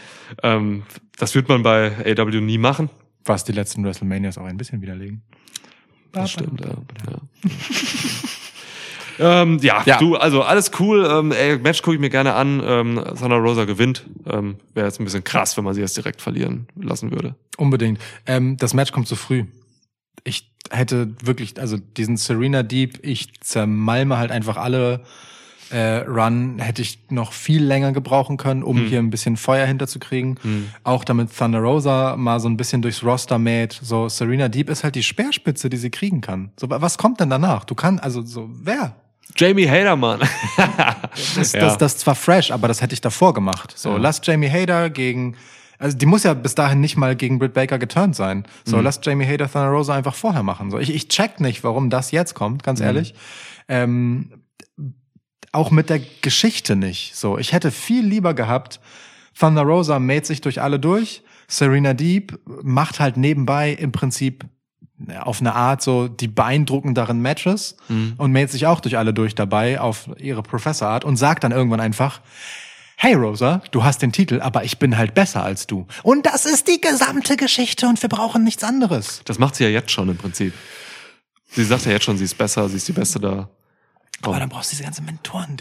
Ähm, 0.44 0.84
das 1.18 1.34
wird 1.36 1.48
man 1.48 1.64
bei 1.64 1.94
AW 2.18 2.42
nie 2.42 2.58
machen. 2.58 2.90
Was 3.24 3.44
die 3.44 3.52
letzten 3.52 3.84
WrestleManias 3.86 4.38
auch 4.38 4.46
ein 4.46 4.58
bisschen 4.58 4.82
widerlegen. 4.82 5.22
Das 6.12 6.32
stimmt, 6.32 6.60
ja. 6.62 6.70
Ja, 7.10 7.20
ähm, 9.20 9.60
ja, 9.62 9.84
Ja. 9.86 9.98
du, 9.98 10.16
also 10.16 10.42
alles 10.44 10.72
cool. 10.80 11.08
Ähm, 11.10 11.32
ey, 11.32 11.58
Match 11.58 11.82
gucke 11.82 11.96
ich 11.96 12.02
mir 12.02 12.10
gerne 12.10 12.34
an. 12.34 12.62
Ähm, 12.64 13.04
Thunder 13.20 13.38
Rosa 13.38 13.66
gewinnt. 13.66 14.06
Ähm, 14.26 14.56
Wäre 14.74 14.88
jetzt 14.88 15.00
ein 15.00 15.04
bisschen 15.06 15.24
krass, 15.24 15.56
wenn 15.58 15.64
man 15.64 15.74
sie 15.74 15.82
jetzt 15.82 15.96
direkt 15.98 16.22
verlieren 16.22 16.68
lassen 16.76 17.12
würde. 17.12 17.36
Unbedingt. 17.58 18.00
Ähm, 18.26 18.58
das 18.58 18.74
Match 18.74 18.92
kommt 18.92 19.08
zu 19.08 19.16
früh. 19.16 19.46
Ich 20.24 20.52
hätte 20.72 21.14
wirklich, 21.24 21.60
also 21.60 21.78
diesen 21.78 22.18
Serena 22.18 22.64
Deep, 22.64 23.00
ich 23.04 23.40
zermalme 23.42 24.18
halt 24.18 24.32
einfach 24.32 24.58
alle 24.58 25.02
äh, 25.72 25.98
Run, 26.08 26.58
hätte 26.60 26.82
ich 26.82 27.00
noch 27.10 27.32
viel 27.32 27.64
länger 27.64 27.92
gebrauchen 27.92 28.38
können, 28.38 28.64
um 28.64 28.86
hier 28.88 28.98
ein 29.00 29.12
bisschen 29.12 29.38
Feuer 29.38 29.66
hinterzukriegen. 29.68 30.40
Auch 30.84 31.04
damit 31.04 31.36
Thunder 31.36 31.60
Rosa 31.60 32.16
mal 32.18 32.40
so 32.40 32.50
ein 32.50 32.58
bisschen 32.58 32.82
durchs 32.82 33.04
Roster 33.04 33.38
mäht. 33.38 33.80
So, 33.82 34.10
Serena 34.10 34.48
Deep 34.50 34.70
ist 34.70 34.84
halt 34.84 34.96
die 34.96 35.04
Speerspitze, 35.04 35.70
die 35.70 35.78
sie 35.78 35.92
kriegen 35.92 36.22
kann. 36.22 36.52
So, 36.60 36.68
was 36.70 36.98
kommt 36.98 37.20
denn 37.20 37.30
danach? 37.30 37.66
Du 37.66 37.76
kannst, 37.76 38.04
also 38.04 38.24
so, 38.24 38.50
wer? 38.52 38.96
Jamie 39.38 39.68
Hader, 39.70 39.96
Mann. 39.96 40.20
Das, 41.36 41.54
Ja. 41.54 41.60
das, 41.62 41.78
das 41.78 41.94
ist 41.94 42.00
zwar 42.02 42.16
fresh, 42.16 42.52
aber 42.52 42.68
das 42.68 42.82
hätte 42.82 42.94
ich 42.94 43.02
davor 43.02 43.34
gemacht. 43.34 43.74
So, 43.78 43.98
lass 43.98 44.22
Jamie 44.24 44.50
Hader 44.50 44.90
gegen, 44.90 45.36
also 45.78 45.96
die 45.98 46.06
muss 46.06 46.24
ja 46.24 46.34
bis 46.34 46.56
dahin 46.56 46.82
nicht 46.82 46.98
mal 46.98 47.16
gegen 47.16 47.40
Britt 47.40 47.54
Baker 47.54 47.78
geturnt 47.80 48.16
sein. 48.16 48.46
So, 48.66 48.78
Mhm. 48.78 48.84
lass 48.84 49.00
Jamie 49.04 49.26
Hader 49.26 49.50
Thunder 49.52 49.70
Rosa 49.70 49.94
einfach 49.96 50.16
vorher 50.16 50.44
machen. 50.44 50.72
So, 50.72 50.80
ich, 50.80 50.94
ich 50.94 51.08
check 51.08 51.40
nicht, 51.40 51.64
warum 51.64 51.90
das 51.90 52.12
jetzt 52.12 52.34
kommt, 52.34 52.62
Mhm. 52.62 52.66
ganz 52.66 52.82
ehrlich. 52.82 53.14
Ähm, 53.68 54.44
auch 55.52 55.72
mit 55.72 55.90
der 55.90 56.00
Geschichte 56.22 56.76
nicht. 56.76 57.16
So, 57.16 57.38
ich 57.38 57.54
hätte 57.54 57.72
viel 57.72 58.06
lieber 58.06 58.34
gehabt, 58.34 58.80
Thunder 59.40 59.62
Rosa 59.64 60.00
mäht 60.00 60.26
sich 60.26 60.42
durch 60.42 60.62
alle 60.62 60.80
durch, 60.80 61.24
Serena 61.48 61.94
Deep 61.94 62.38
macht 62.62 63.00
halt 63.00 63.18
nebenbei 63.18 63.72
im 63.72 63.92
Prinzip 63.92 64.44
ja, 64.44 64.50
auf 65.22 65.40
eine 65.40 65.56
Art 65.56 65.82
so 65.82 66.08
die 66.08 66.28
beeindruckenderen 66.28 67.22
Matches 67.22 67.78
und 68.18 68.32
mäht 68.32 68.52
sich 68.52 68.68
auch 68.68 68.80
durch 68.80 68.98
alle 68.98 69.14
durch 69.14 69.36
dabei 69.36 69.80
auf 69.80 70.10
ihre 70.18 70.44
Professorart 70.44 71.06
und 71.06 71.16
sagt 71.16 71.44
dann 71.44 71.52
irgendwann 71.52 71.80
einfach, 71.80 72.22
hey 72.98 73.14
Rosa, 73.14 73.62
du 73.72 73.84
hast 73.84 74.02
den 74.02 74.12
Titel, 74.12 74.42
aber 74.42 74.66
ich 74.66 74.78
bin 74.78 74.98
halt 74.98 75.14
besser 75.14 75.42
als 75.42 75.68
du. 75.68 75.88
Und 76.04 76.26
das 76.26 76.46
ist 76.46 76.68
die 76.68 76.82
gesamte 76.82 77.38
Geschichte 77.38 77.88
und 77.88 78.02
wir 78.02 78.10
brauchen 78.10 78.44
nichts 78.44 78.64
anderes. 78.64 79.22
Das 79.24 79.40
macht 79.40 79.56
sie 79.56 79.64
ja 79.64 79.70
jetzt 79.70 79.92
schon 79.92 80.10
im 80.10 80.18
Prinzip. 80.18 80.54
Sie 81.52 81.64
sagt 81.64 81.86
ja 81.86 81.94
jetzt 81.94 82.04
schon, 82.04 82.18
sie 82.18 82.26
ist 82.26 82.38
besser, 82.38 82.68
sie 82.68 82.76
ist 82.76 82.88
die 82.88 82.94
Beste 82.94 83.20
da. 83.20 83.50
Aber 84.22 84.40
dann 84.40 84.50
brauchst 84.50 84.72
du 84.72 84.76
diese 84.76 84.84
ganzen 84.84 85.06
Mentoren. 85.06 85.58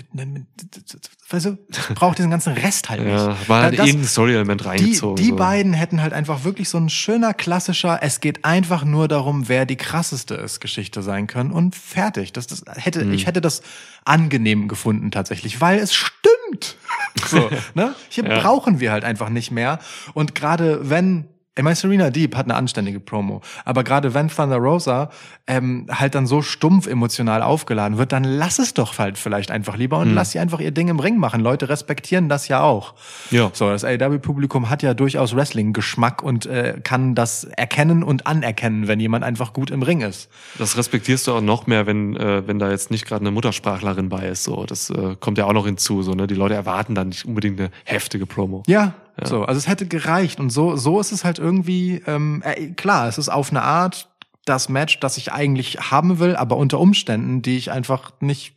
Weißt 1.31 1.47
du, 1.47 1.59
braucht 1.95 2.19
diesen 2.19 2.31
ganzen 2.31 2.55
Rest 2.55 2.89
halt 2.91 3.03
nicht. 3.03 3.11
Ja, 3.13 3.37
war 3.49 3.63
halt 3.63 3.75
Da- 3.75 3.77
das- 3.79 3.87
irgendein 3.87 4.09
Story-Element 4.09 4.61
die, 4.63 4.67
reingezogen. 4.67 5.17
die 5.17 5.29
so. 5.31 5.37
beiden 5.37 5.73
hätten 5.75 6.01
halt 6.03 6.13
einfach 6.13 6.45
wirklich 6.45 6.69
so 6.69 6.79
ein 6.79 6.89
schöner, 6.89 7.35
klassischer, 7.35 7.99
es 8.03 8.21
geht 8.21 8.45
einfach 8.45 8.85
nur 8.85 9.07
darum, 9.09 9.49
wer 9.49 9.67
die 9.67 9.77
krasseste 9.77 10.35
ist, 10.35 10.61
Geschichte 10.61 11.03
sein 11.03 11.27
können 11.27 11.53
und 11.53 11.75
fertig. 11.77 12.33
Das, 12.33 12.47
das 12.47 12.63
hätte, 12.77 13.03
Hm. 13.03 13.13
ich 13.13 13.27
hätte 13.27 13.41
das 13.41 13.63
angenehm 14.05 14.69
gefunden 14.69 15.11
tatsächlich, 15.11 15.61
weil 15.61 15.79
es 15.79 15.95
stimmt. 15.95 16.77
So, 17.29 17.51
ne? 17.75 17.95
Hier 18.09 18.25
Ja. 18.25 18.41
brauchen 18.41 18.81
wir 18.81 18.93
halt 18.93 19.05
einfach 19.05 19.29
nicht 19.29 19.51
mehr. 19.51 19.81
Und 20.15 20.35
gerade 20.35 20.89
wenn 20.89 21.27
ich 21.59 21.65
meine, 21.65 21.75
Serena 21.75 22.11
Deep 22.11 22.37
hat 22.37 22.47
eine 22.47 22.55
anständige 22.55 23.01
Promo. 23.01 23.41
Aber 23.65 23.83
gerade 23.83 24.15
wenn 24.15 24.29
Thunder 24.29 24.59
Rosa 24.59 25.11
ähm, 25.49 25.87
halt 25.91 26.15
dann 26.15 26.29
so 26.29 26.41
stumpf 26.41 26.87
emotional 26.87 27.43
aufgeladen 27.43 27.99
wird, 27.99 28.13
dann 28.13 28.23
lass 28.23 28.61
es 28.61 28.75
doch 28.75 28.97
halt 28.99 29.19
vielleicht 29.19 29.51
einfach 29.51 29.77
lieber 29.77 29.99
und 29.99 30.15
lass 30.15 30.31
sie 30.31 30.39
einfach 30.39 30.61
ihr 30.61 30.71
Ding 30.71 30.87
im 30.87 31.01
Ring 31.01 31.19
machen. 31.19 31.41
Leute 31.41 31.69
respektieren 31.69 32.29
das 32.29 32.47
ja 32.47 32.61
auch. 32.61 32.95
Ja. 33.33 33.51
So, 33.53 33.69
das 33.71 33.83
AEW-Publikum 33.83 34.71
hat 34.71 34.85
ja 34.85 34.95
durchaus 34.95 35.35
Wrestling-Geschmack 35.35 36.23
und 36.23 36.47
äh, 36.47 36.79
kann 36.85 37.17
das 37.17 37.43
erkennen 37.43 38.05
und 38.05 38.29
anerkennen, 38.29 38.87
wenn 38.87 39.01
jemand 39.01 39.25
einfach 39.25 39.53
gut 39.53 39.73
im 39.73 39.83
Ring 39.83 40.01
ist. 40.01 40.29
Das 40.59 40.77
respektierst 40.77 41.27
du 41.27 41.33
auch 41.33 41.41
noch 41.41 41.67
mehr, 41.67 41.87
wenn, 41.87 42.15
äh, 42.15 42.47
wenn 42.47 42.61
da 42.61 42.71
jetzt 42.71 42.93
nicht 42.93 43.05
gerade 43.05 43.23
eine 43.23 43.33
Muttersprachlerin 43.33 44.09
bei 44.09 44.29
ist. 44.29 44.45
So, 44.45 44.65
das 44.65 44.91
äh, 44.91 45.17
kommt 45.19 45.39
ja 45.39 45.47
auch 45.47 45.53
noch 45.53 45.67
hinzu. 45.67 46.05
So, 46.05 46.13
ne? 46.13 46.29
Die 46.29 46.37
Leute 46.37 46.55
erwarten 46.55 46.95
dann 46.95 47.09
nicht 47.09 47.25
unbedingt 47.25 47.59
eine 47.59 47.71
heftige 47.85 48.27
Promo. 48.27 48.63
Ja, 48.69 48.95
so, 49.25 49.45
also 49.45 49.59
es 49.59 49.69
hätte 49.69 49.87
gereicht 49.87 50.41
und 50.41 50.51
so, 50.51 50.77
so 50.77 51.01
ist 51.01 51.13
es 51.13 51.25
halt 51.25 51.39
irgendwie, 51.39 52.03
ähm, 52.07 52.43
äh, 52.45 52.69
klar, 52.71 53.09
es 53.09 53.19
ist 53.19 53.29
auf 53.29 53.51
eine 53.51 53.63
Art 53.63 54.09
das 54.45 54.69
Match, 54.69 55.01
das 55.01 55.17
ich 55.17 55.33
eigentlich 55.33 55.91
haben 55.91 56.19
will, 56.19 56.37
aber 56.37 56.57
unter 56.57 56.79
Umständen, 56.81 57.43
die 57.43 57.57
ich 57.57 57.71
einfach 57.71 58.13
nicht 58.21 58.57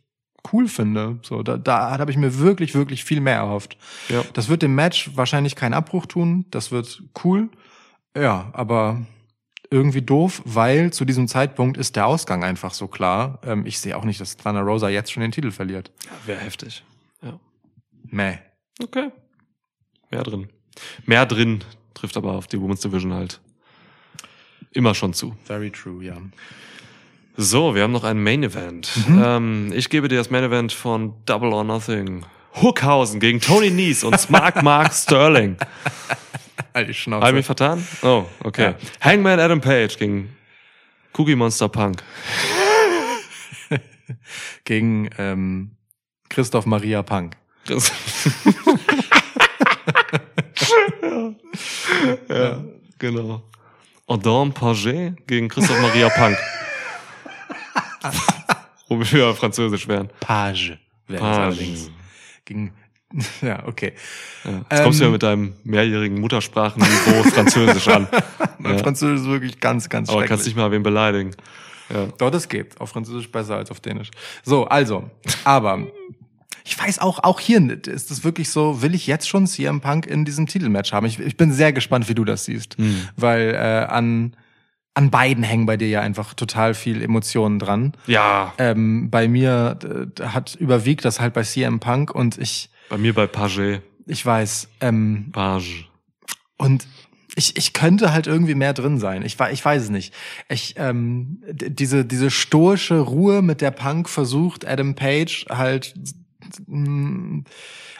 cool 0.52 0.66
finde. 0.68 1.18
So, 1.22 1.42
da, 1.42 1.56
da 1.56 1.98
habe 1.98 2.10
ich 2.10 2.16
mir 2.16 2.38
wirklich, 2.38 2.74
wirklich 2.74 3.04
viel 3.04 3.20
mehr 3.20 3.36
erhofft. 3.36 3.76
Ja. 4.08 4.22
Das 4.32 4.48
wird 4.48 4.62
dem 4.62 4.74
Match 4.74 5.10
wahrscheinlich 5.14 5.54
keinen 5.54 5.74
Abbruch 5.74 6.06
tun, 6.06 6.46
das 6.50 6.72
wird 6.72 7.02
cool, 7.24 7.48
ja, 8.16 8.50
aber 8.52 9.02
irgendwie 9.70 10.02
doof, 10.02 10.42
weil 10.44 10.92
zu 10.92 11.04
diesem 11.04 11.28
Zeitpunkt 11.28 11.78
ist 11.78 11.96
der 11.96 12.06
Ausgang 12.06 12.44
einfach 12.44 12.74
so 12.74 12.88
klar. 12.88 13.38
Ähm, 13.42 13.64
ich 13.64 13.80
sehe 13.80 13.96
auch 13.96 14.04
nicht, 14.04 14.20
dass 14.20 14.36
Thunder 14.36 14.60
Rosa 14.60 14.88
jetzt 14.90 15.10
schon 15.10 15.22
den 15.22 15.32
Titel 15.32 15.50
verliert. 15.50 15.90
Wäre 16.26 16.40
heftig. 16.40 16.84
Ja. 17.22 17.40
Meh. 18.04 18.36
Okay. 18.82 19.10
Mehr 20.12 20.22
drin. 20.22 20.48
Mehr 21.06 21.26
drin 21.26 21.64
trifft 21.94 22.16
aber 22.16 22.32
auf 22.32 22.46
die 22.46 22.60
Women's 22.60 22.80
Division 22.80 23.12
halt 23.12 23.40
immer 24.72 24.94
schon 24.94 25.14
zu. 25.14 25.36
Very 25.44 25.70
true, 25.70 26.04
ja. 26.04 26.16
So, 27.36 27.74
wir 27.74 27.82
haben 27.82 27.92
noch 27.92 28.04
ein 28.04 28.22
Main 28.22 28.42
Event. 28.42 28.90
Mhm. 29.08 29.22
Ähm, 29.24 29.72
ich 29.74 29.88
gebe 29.88 30.08
dir 30.08 30.16
das 30.16 30.30
Main 30.30 30.44
Event 30.44 30.72
von 30.72 31.14
Double 31.24 31.52
or 31.52 31.64
Nothing. 31.64 32.26
Hookhausen 32.60 33.20
gegen 33.20 33.40
Tony 33.40 33.70
Nies 33.70 34.04
und 34.04 34.28
Mark 34.28 34.62
Mark 34.62 34.92
Sterling. 34.92 35.56
Die 36.76 36.92
Schnauze. 36.92 37.22
Habe 37.26 37.30
ich 37.30 37.40
mich 37.40 37.46
vertan? 37.46 37.86
Oh, 38.02 38.26
okay. 38.44 38.62
Ja. 38.62 38.74
Hangman 39.00 39.40
Adam 39.40 39.60
Page 39.60 39.96
gegen 39.98 40.36
Cookie 41.14 41.34
Monster 41.34 41.68
Punk. 41.68 42.02
gegen 44.64 45.08
ähm, 45.16 45.70
Christoph 46.28 46.66
Maria 46.66 47.02
Punk. 47.02 47.36
Ja. 52.28 52.34
ja, 52.36 52.64
genau. 52.98 53.42
Adam 54.06 54.52
Paget 54.52 55.26
gegen 55.26 55.48
Christoph 55.48 55.80
Maria 55.80 56.08
Punk. 56.10 56.36
Wo 58.88 58.98
wir 59.00 59.34
französisch 59.34 59.88
wären. 59.88 60.10
Page. 60.20 60.78
wäre 61.08 61.14
es 61.14 61.20
Page. 61.20 61.38
allerdings. 61.38 61.90
Gegen, 62.44 62.72
ja, 63.42 63.66
okay. 63.66 63.92
Ja. 64.44 64.64
Jetzt 64.70 64.82
kommst 64.82 64.98
du 65.00 65.04
ja 65.04 65.06
Ähm. 65.08 65.12
mit 65.12 65.22
deinem 65.22 65.54
mehrjährigen 65.64 66.20
Muttersprachenniveau 66.20 67.22
Französisch 67.30 67.88
an. 67.88 68.08
Mein 68.58 68.76
Ja. 68.76 68.82
Französisch 68.82 69.20
ist 69.20 69.26
wirklich 69.26 69.60
ganz, 69.60 69.88
ganz 69.88 70.10
Aber 70.10 70.24
kannst 70.24 70.44
nicht 70.46 70.56
mal 70.56 70.70
wen 70.70 70.82
beleidigen. 70.82 71.34
Ja. 71.92 72.06
Doch, 72.18 72.30
das 72.30 72.48
geht. 72.48 72.80
Auf 72.80 72.90
Französisch 72.90 73.30
besser 73.30 73.56
als 73.56 73.70
auf 73.70 73.80
Dänisch. 73.80 74.10
So, 74.42 74.64
also, 74.64 75.10
aber 75.44 75.86
ich 76.64 76.78
weiß 76.78 76.98
auch, 77.00 77.20
auch 77.20 77.40
hier 77.40 77.60
ist 77.86 78.10
es 78.10 78.24
wirklich 78.24 78.50
so, 78.50 78.82
will 78.82 78.94
ich 78.94 79.06
jetzt 79.06 79.28
schon 79.28 79.46
CM 79.46 79.80
Punk 79.80 80.06
in 80.06 80.24
diesem 80.24 80.46
Titelmatch 80.46 80.92
haben? 80.92 81.06
Ich, 81.06 81.18
ich 81.18 81.36
bin 81.36 81.52
sehr 81.52 81.72
gespannt, 81.72 82.08
wie 82.08 82.14
du 82.14 82.24
das 82.24 82.44
siehst. 82.44 82.76
Hm. 82.78 83.08
Weil 83.16 83.54
äh, 83.54 83.86
an, 83.92 84.36
an 84.94 85.10
beiden 85.10 85.42
hängen 85.42 85.66
bei 85.66 85.76
dir 85.76 85.88
ja 85.88 86.00
einfach 86.00 86.34
total 86.34 86.74
viel 86.74 87.02
Emotionen 87.02 87.58
dran. 87.58 87.92
ja, 88.06 88.52
Ähm, 88.58 89.10
bei 89.10 89.28
mir 89.28 89.78
äh, 90.18 90.24
hat 90.24 90.54
überwiegt 90.54 91.04
das 91.04 91.20
halt 91.20 91.34
bei 91.34 91.42
CM 91.42 91.80
Punk 91.80 92.14
und 92.14 92.38
ich, 92.38 92.70
bei 92.88 92.98
mir 92.98 93.14
bei 93.14 93.26
Paget. 93.26 93.82
ich 94.06 94.24
weiß, 94.24 94.68
ähm, 94.80 95.30
Page. 95.32 95.88
Und 96.58 96.86
ich, 97.34 97.56
ich 97.56 97.72
könnte 97.72 98.12
halt 98.12 98.26
irgendwie 98.26 98.54
mehr 98.54 98.74
drin 98.74 98.98
sein. 98.98 99.22
Ich, 99.22 99.38
ich 99.40 99.64
weiß 99.64 99.84
es 99.84 99.90
nicht. 99.90 100.14
Ich, 100.48 100.74
ähm, 100.76 101.42
diese, 101.50 102.04
diese 102.04 102.30
stoische 102.30 102.98
Ruhe, 102.98 103.40
mit 103.40 103.60
der 103.60 103.70
Punk 103.70 104.08
versucht, 104.08 104.66
Adam 104.66 104.94
Page 104.94 105.46
halt 105.48 105.94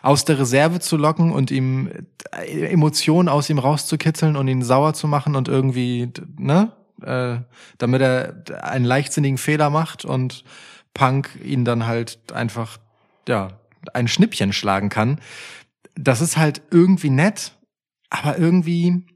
aus 0.02 0.24
der 0.24 0.38
Reserve 0.38 0.80
zu 0.80 0.96
locken 0.96 1.32
und 1.32 1.50
ihm 1.50 1.90
äh, 2.32 2.66
Emotionen 2.66 3.28
aus 3.28 3.50
ihm 3.50 3.58
rauszukitzeln 3.58 4.36
und 4.36 4.48
ihn 4.48 4.62
sauer 4.62 4.94
zu 4.94 5.08
machen 5.08 5.36
und 5.36 5.48
irgendwie, 5.48 6.10
ne? 6.38 6.72
Äh, 7.02 7.40
damit 7.78 8.00
er 8.00 8.44
einen 8.62 8.84
leichtsinnigen 8.84 9.38
Fehler 9.38 9.70
macht 9.70 10.04
und 10.04 10.44
Punk 10.94 11.30
ihn 11.42 11.64
dann 11.64 11.86
halt 11.86 12.32
einfach, 12.32 12.78
ja, 13.26 13.48
ein 13.92 14.06
Schnippchen 14.06 14.52
schlagen 14.52 14.88
kann. 14.88 15.20
Das 15.96 16.20
ist 16.20 16.36
halt 16.36 16.62
irgendwie 16.70 17.10
nett, 17.10 17.52
aber 18.08 18.38
irgendwie 18.38 19.06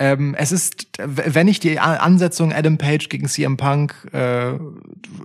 ähm, 0.00 0.34
es 0.36 0.50
ist, 0.50 0.86
wenn 0.98 1.46
ich 1.46 1.60
die 1.60 1.78
Ansetzung 1.78 2.54
Adam 2.54 2.78
Page 2.78 3.10
gegen 3.10 3.28
CM 3.28 3.58
Punk 3.58 3.94
äh, 4.12 4.52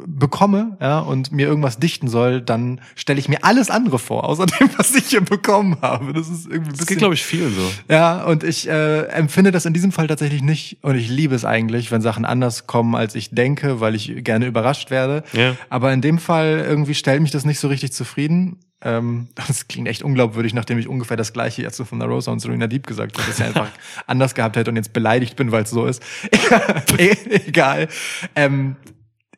bekomme 0.06 0.78
ja, 0.82 1.00
und 1.00 1.32
mir 1.32 1.48
irgendwas 1.48 1.80
dichten 1.80 2.10
soll, 2.10 2.42
dann 2.42 2.82
stelle 2.94 3.18
ich 3.20 3.30
mir 3.30 3.46
alles 3.46 3.70
andere 3.70 4.00
vor, 4.00 4.26
außer 4.26 4.46
dem, 4.46 4.70
was 4.78 4.94
ich 4.94 5.06
hier 5.06 5.22
bekommen 5.22 5.78
habe. 5.82 6.12
Das 6.12 6.28
ist 6.28 6.46
irgendwie 6.48 6.58
ein 6.58 6.64
Das 6.64 6.72
bisschen, 6.80 6.88
geht, 6.88 6.98
glaube 6.98 7.14
ich, 7.14 7.24
vielen 7.24 7.56
so. 7.56 7.72
ja, 7.88 8.26
und 8.26 8.44
ich 8.44 8.68
äh, 8.68 9.04
empfinde 9.04 9.52
das 9.52 9.66
in 9.66 9.74
diesem 9.74 9.94
Fall 9.94 10.08
tatsächlich 10.08 10.44
nicht. 10.44 10.78
Und 10.82 10.96
ich 10.98 11.08
liebe 11.08 11.36
es 11.36 11.46
eigentlich, 11.46 11.90
wenn 11.92 12.02
Sachen 12.02 12.26
anders 12.26 12.68
kommen, 12.68 12.96
als 12.96 13.16
ich 13.16 13.32
denke, 13.32 13.80
weil 13.80 13.96
ich 13.96 14.26
gerne 14.26 14.46
überrascht 14.46 14.92
werde. 14.92 15.24
Ja. 15.32 15.56
Aber 15.70 15.94
in 15.94 16.02
dem 16.02 16.20
Fall 16.20 16.66
irgendwie 16.68 16.96
stellt 16.96 17.22
mich 17.22 17.32
das 17.32 17.46
nicht 17.46 17.60
so 17.60 17.70
richtig 17.70 17.94
zufrieden. 17.94 18.60
Ähm, 18.86 19.28
das 19.36 19.68
klingt 19.68 19.88
echt 19.90 20.04
unglaubwürdig, 20.04 20.54
nachdem 20.54 20.78
ich 20.78 20.88
ungefähr 20.88 21.18
das 21.18 21.34
gleiche 21.34 21.62
jetzt 21.64 21.76
so 21.76 21.84
von 21.84 22.00
der 22.00 22.08
Rosa 22.08 22.32
und 22.32 22.40
Serena 22.40 22.68
Deep 22.68 22.88
gesagt 22.88 23.18
habe, 23.18 23.28
dass 23.28 23.40
ich 23.40 23.46
einfach 23.46 23.68
anders 24.08 24.36
gehabt 24.36 24.56
hätte 24.56 24.70
und 24.70 24.78
jetzt 24.78 24.94
beleidigt 24.94 25.36
bin, 25.36 25.52
weil 25.52 25.64
es 25.64 25.72
so 25.72 25.86
ist. 25.86 26.02
E- 26.98 27.18
Egal. 27.48 27.90
Ähm, 28.36 28.76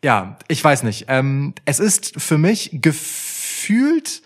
ja, 0.04 0.38
ich 0.48 0.64
weiß 0.64 0.84
nicht. 0.84 1.06
Ähm, 1.08 1.54
es 1.66 1.80
ist 1.80 2.22
für 2.22 2.38
mich 2.38 2.70
gefühlt 2.74 4.22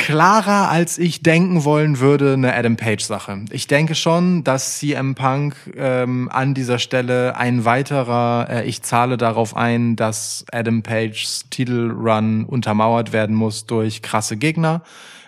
klarer, 0.00 0.70
als 0.70 0.96
ich 0.96 1.22
denken 1.22 1.62
wollen 1.64 2.00
würde, 2.00 2.32
eine 2.32 2.54
Adam 2.54 2.76
Page-Sache. 2.76 3.44
Ich 3.50 3.66
denke 3.66 3.94
schon, 3.94 4.42
dass 4.44 4.78
CM 4.78 5.14
Punk 5.14 5.54
ähm, 5.76 6.30
an 6.32 6.54
dieser 6.54 6.78
Stelle 6.78 7.36
ein 7.36 7.66
weiterer, 7.66 8.48
äh, 8.48 8.64
ich 8.66 8.80
zahle 8.80 9.18
darauf 9.18 9.54
ein, 9.54 9.96
dass 9.96 10.46
Adam 10.52 10.82
Pages 10.82 11.44
Titelrun 11.50 12.46
untermauert 12.46 13.12
werden 13.12 13.36
muss 13.36 13.66
durch 13.66 14.00
krasse 14.00 14.38
Gegner. 14.38 14.82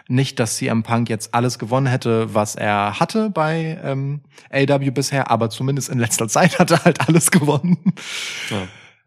Nicht, 0.09 0.41
dass 0.41 0.57
CM 0.57 0.83
Punk 0.83 1.11
jetzt 1.11 1.35
alles 1.35 1.59
gewonnen 1.59 1.87
hätte, 1.87 2.35
was 2.35 2.55
er 2.55 2.99
hatte 2.99 3.29
bei 3.29 3.79
ähm, 3.85 4.23
AW 4.51 4.91
bisher, 4.91 5.31
aber 5.31 5.51
zumindest 5.51 5.91
in 5.91 5.99
letzter 5.99 6.29
Zeit 6.31 6.59
hat 6.59 6.71
er 6.71 6.83
halt 6.85 7.07
alles 7.07 7.31
gewonnen. 7.31 7.77
Ja. 8.49 8.57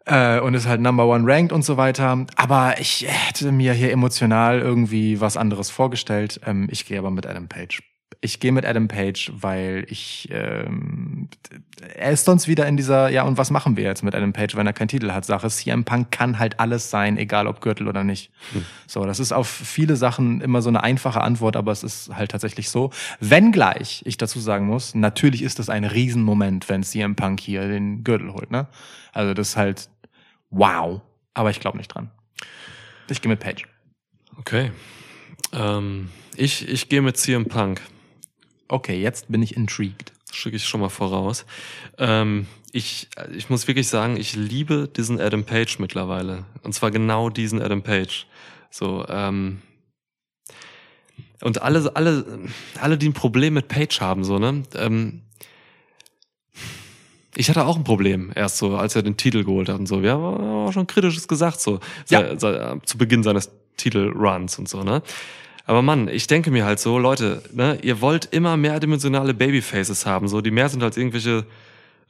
Äh, 0.05 0.39
und 0.39 0.53
ist 0.53 0.67
halt 0.67 0.81
Number 0.81 1.07
One 1.07 1.25
ranked 1.25 1.51
und 1.51 1.65
so 1.65 1.77
weiter. 1.77 2.25
Aber 2.35 2.79
ich 2.79 3.05
hätte 3.07 3.51
mir 3.51 3.73
hier 3.73 3.91
emotional 3.91 4.59
irgendwie 4.59 5.19
was 5.19 5.35
anderes 5.35 5.69
vorgestellt. 5.69 6.39
Ähm, 6.45 6.67
ich 6.71 6.85
gehe 6.85 6.99
aber 6.99 7.11
mit 7.11 7.25
Adam 7.25 7.47
Page. 7.47 7.81
Ich 8.21 8.39
gehe 8.39 8.51
mit 8.51 8.65
Adam 8.65 8.87
Page, 8.87 9.31
weil 9.35 9.85
ich 9.89 10.29
ähm, 10.31 11.29
er 11.95 12.11
ist 12.11 12.25
sonst 12.25 12.47
wieder 12.47 12.67
in 12.67 12.77
dieser, 12.77 13.09
ja, 13.09 13.23
und 13.23 13.37
was 13.37 13.51
machen 13.51 13.77
wir 13.77 13.83
jetzt 13.83 14.03
mit 14.03 14.15
Adam 14.15 14.33
Page, 14.33 14.55
wenn 14.55 14.65
er 14.65 14.73
keinen 14.73 14.87
Titel 14.87 15.11
hat? 15.11 15.25
Sache, 15.25 15.49
CM 15.49 15.83
Punk 15.83 16.11
kann 16.11 16.39
halt 16.39 16.59
alles 16.59 16.89
sein, 16.89 17.17
egal 17.17 17.47
ob 17.47 17.61
Gürtel 17.61 17.87
oder 17.87 18.03
nicht. 18.03 18.31
So, 18.87 19.05
das 19.05 19.19
ist 19.19 19.31
auf 19.31 19.47
viele 19.47 19.95
Sachen 19.95 20.41
immer 20.41 20.61
so 20.61 20.69
eine 20.69 20.83
einfache 20.83 21.21
Antwort, 21.21 21.55
aber 21.57 21.71
es 21.71 21.83
ist 21.83 22.15
halt 22.15 22.31
tatsächlich 22.31 22.69
so. 22.69 22.91
Wenngleich, 23.19 24.03
ich 24.05 24.17
dazu 24.17 24.39
sagen 24.39 24.67
muss, 24.67 24.95
natürlich 24.95 25.41
ist 25.41 25.59
das 25.59 25.69
ein 25.69 25.83
Riesenmoment, 25.83 26.69
wenn 26.69 26.83
CM 26.83 27.15
Punk 27.15 27.39
hier 27.39 27.67
den 27.67 28.03
Gürtel 28.03 28.33
holt, 28.33 28.51
ne? 28.51 28.67
Also 29.11 29.33
das 29.33 29.49
ist 29.49 29.57
halt 29.57 29.89
wow. 30.55 31.01
Aber 31.33 31.49
ich 31.49 31.59
glaube 31.59 31.77
nicht 31.77 31.89
dran. 31.89 32.11
Ich 33.09 33.21
gehe 33.21 33.29
mit 33.29 33.39
Page. 33.39 33.67
Okay. 34.37 34.71
Ähm, 35.53 36.09
ich 36.35 36.67
ich 36.67 36.89
gehe 36.89 37.01
mit 37.01 37.17
CM 37.17 37.45
Punk. 37.45 37.81
Okay, 38.67 38.99
jetzt 38.99 39.31
bin 39.31 39.43
ich 39.43 39.55
intrigued. 39.55 40.11
schicke 40.31 40.57
ich 40.57 40.65
schon 40.65 40.81
mal 40.81 40.89
voraus. 40.89 41.45
Ähm, 41.97 42.47
ich, 42.71 43.07
ich 43.33 43.49
muss 43.49 43.67
wirklich 43.67 43.87
sagen, 43.87 44.17
ich 44.17 44.35
liebe 44.35 44.89
diesen 44.93 45.21
Adam 45.21 45.45
Page 45.45 45.79
mittlerweile. 45.79 46.45
Und 46.63 46.73
zwar 46.73 46.91
genau 46.91 47.29
diesen 47.29 47.61
Adam 47.61 47.83
Page. 47.83 48.27
So, 48.69 49.05
ähm, 49.07 49.61
und 51.41 51.61
alle, 51.61 51.95
alle, 51.95 52.25
alle, 52.81 52.97
die 52.97 53.09
ein 53.09 53.13
Problem 53.13 53.53
mit 53.53 53.67
Page 53.67 54.01
haben, 54.01 54.23
so, 54.23 54.39
ne? 54.39 54.63
Ähm, 54.75 55.21
ich 57.37 57.49
hatte 57.49 57.65
auch 57.65 57.75
ein 57.77 57.83
Problem 57.83 58.31
erst 58.35 58.57
so, 58.57 58.75
als 58.77 58.95
er 58.95 59.03
den 59.03 59.17
Titel 59.17 59.43
geholt 59.43 59.69
hat 59.69 59.79
und 59.79 59.87
so. 59.87 60.01
Wir 60.03 60.13
haben 60.13 60.23
auch 60.23 60.71
schon 60.71 60.87
kritisches 60.87 61.27
gesagt, 61.27 61.59
so, 61.61 61.79
Ja. 62.09 62.21
se- 62.21 62.35
se- 62.39 62.77
zu 62.85 62.97
Beginn 62.97 63.23
seines 63.23 63.49
Titelruns 63.77 64.57
und 64.59 64.69
so, 64.69 64.83
ne? 64.83 65.01
Aber 65.67 65.81
Mann, 65.81 66.07
ich 66.07 66.27
denke 66.27 66.51
mir 66.51 66.63
halt 66.63 66.79
so, 66.79 66.99
Leute, 66.99 67.41
ne, 67.51 67.79
ihr 67.81 67.99
wollt 67.99 68.25
immer 68.31 68.55
mehrdimensionale 68.55 69.33
Babyfaces 69.33 70.05
haben, 70.05 70.27
so, 70.27 70.41
die 70.41 70.51
mehr 70.51 70.69
sind 70.69 70.83
als 70.83 70.95
irgendwelche 70.97 71.45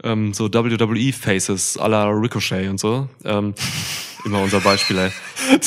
ähm, 0.04 0.34
so 0.34 0.50
WWE-Faces 0.54 1.80
à 1.80 1.88
la 1.88 2.10
Ricochet 2.10 2.70
und 2.70 2.80
so. 2.80 3.08
Ähm, 3.24 3.54
immer 4.26 4.42
unser 4.42 4.60
Beispiel, 4.60 4.98
ey. 4.98 5.12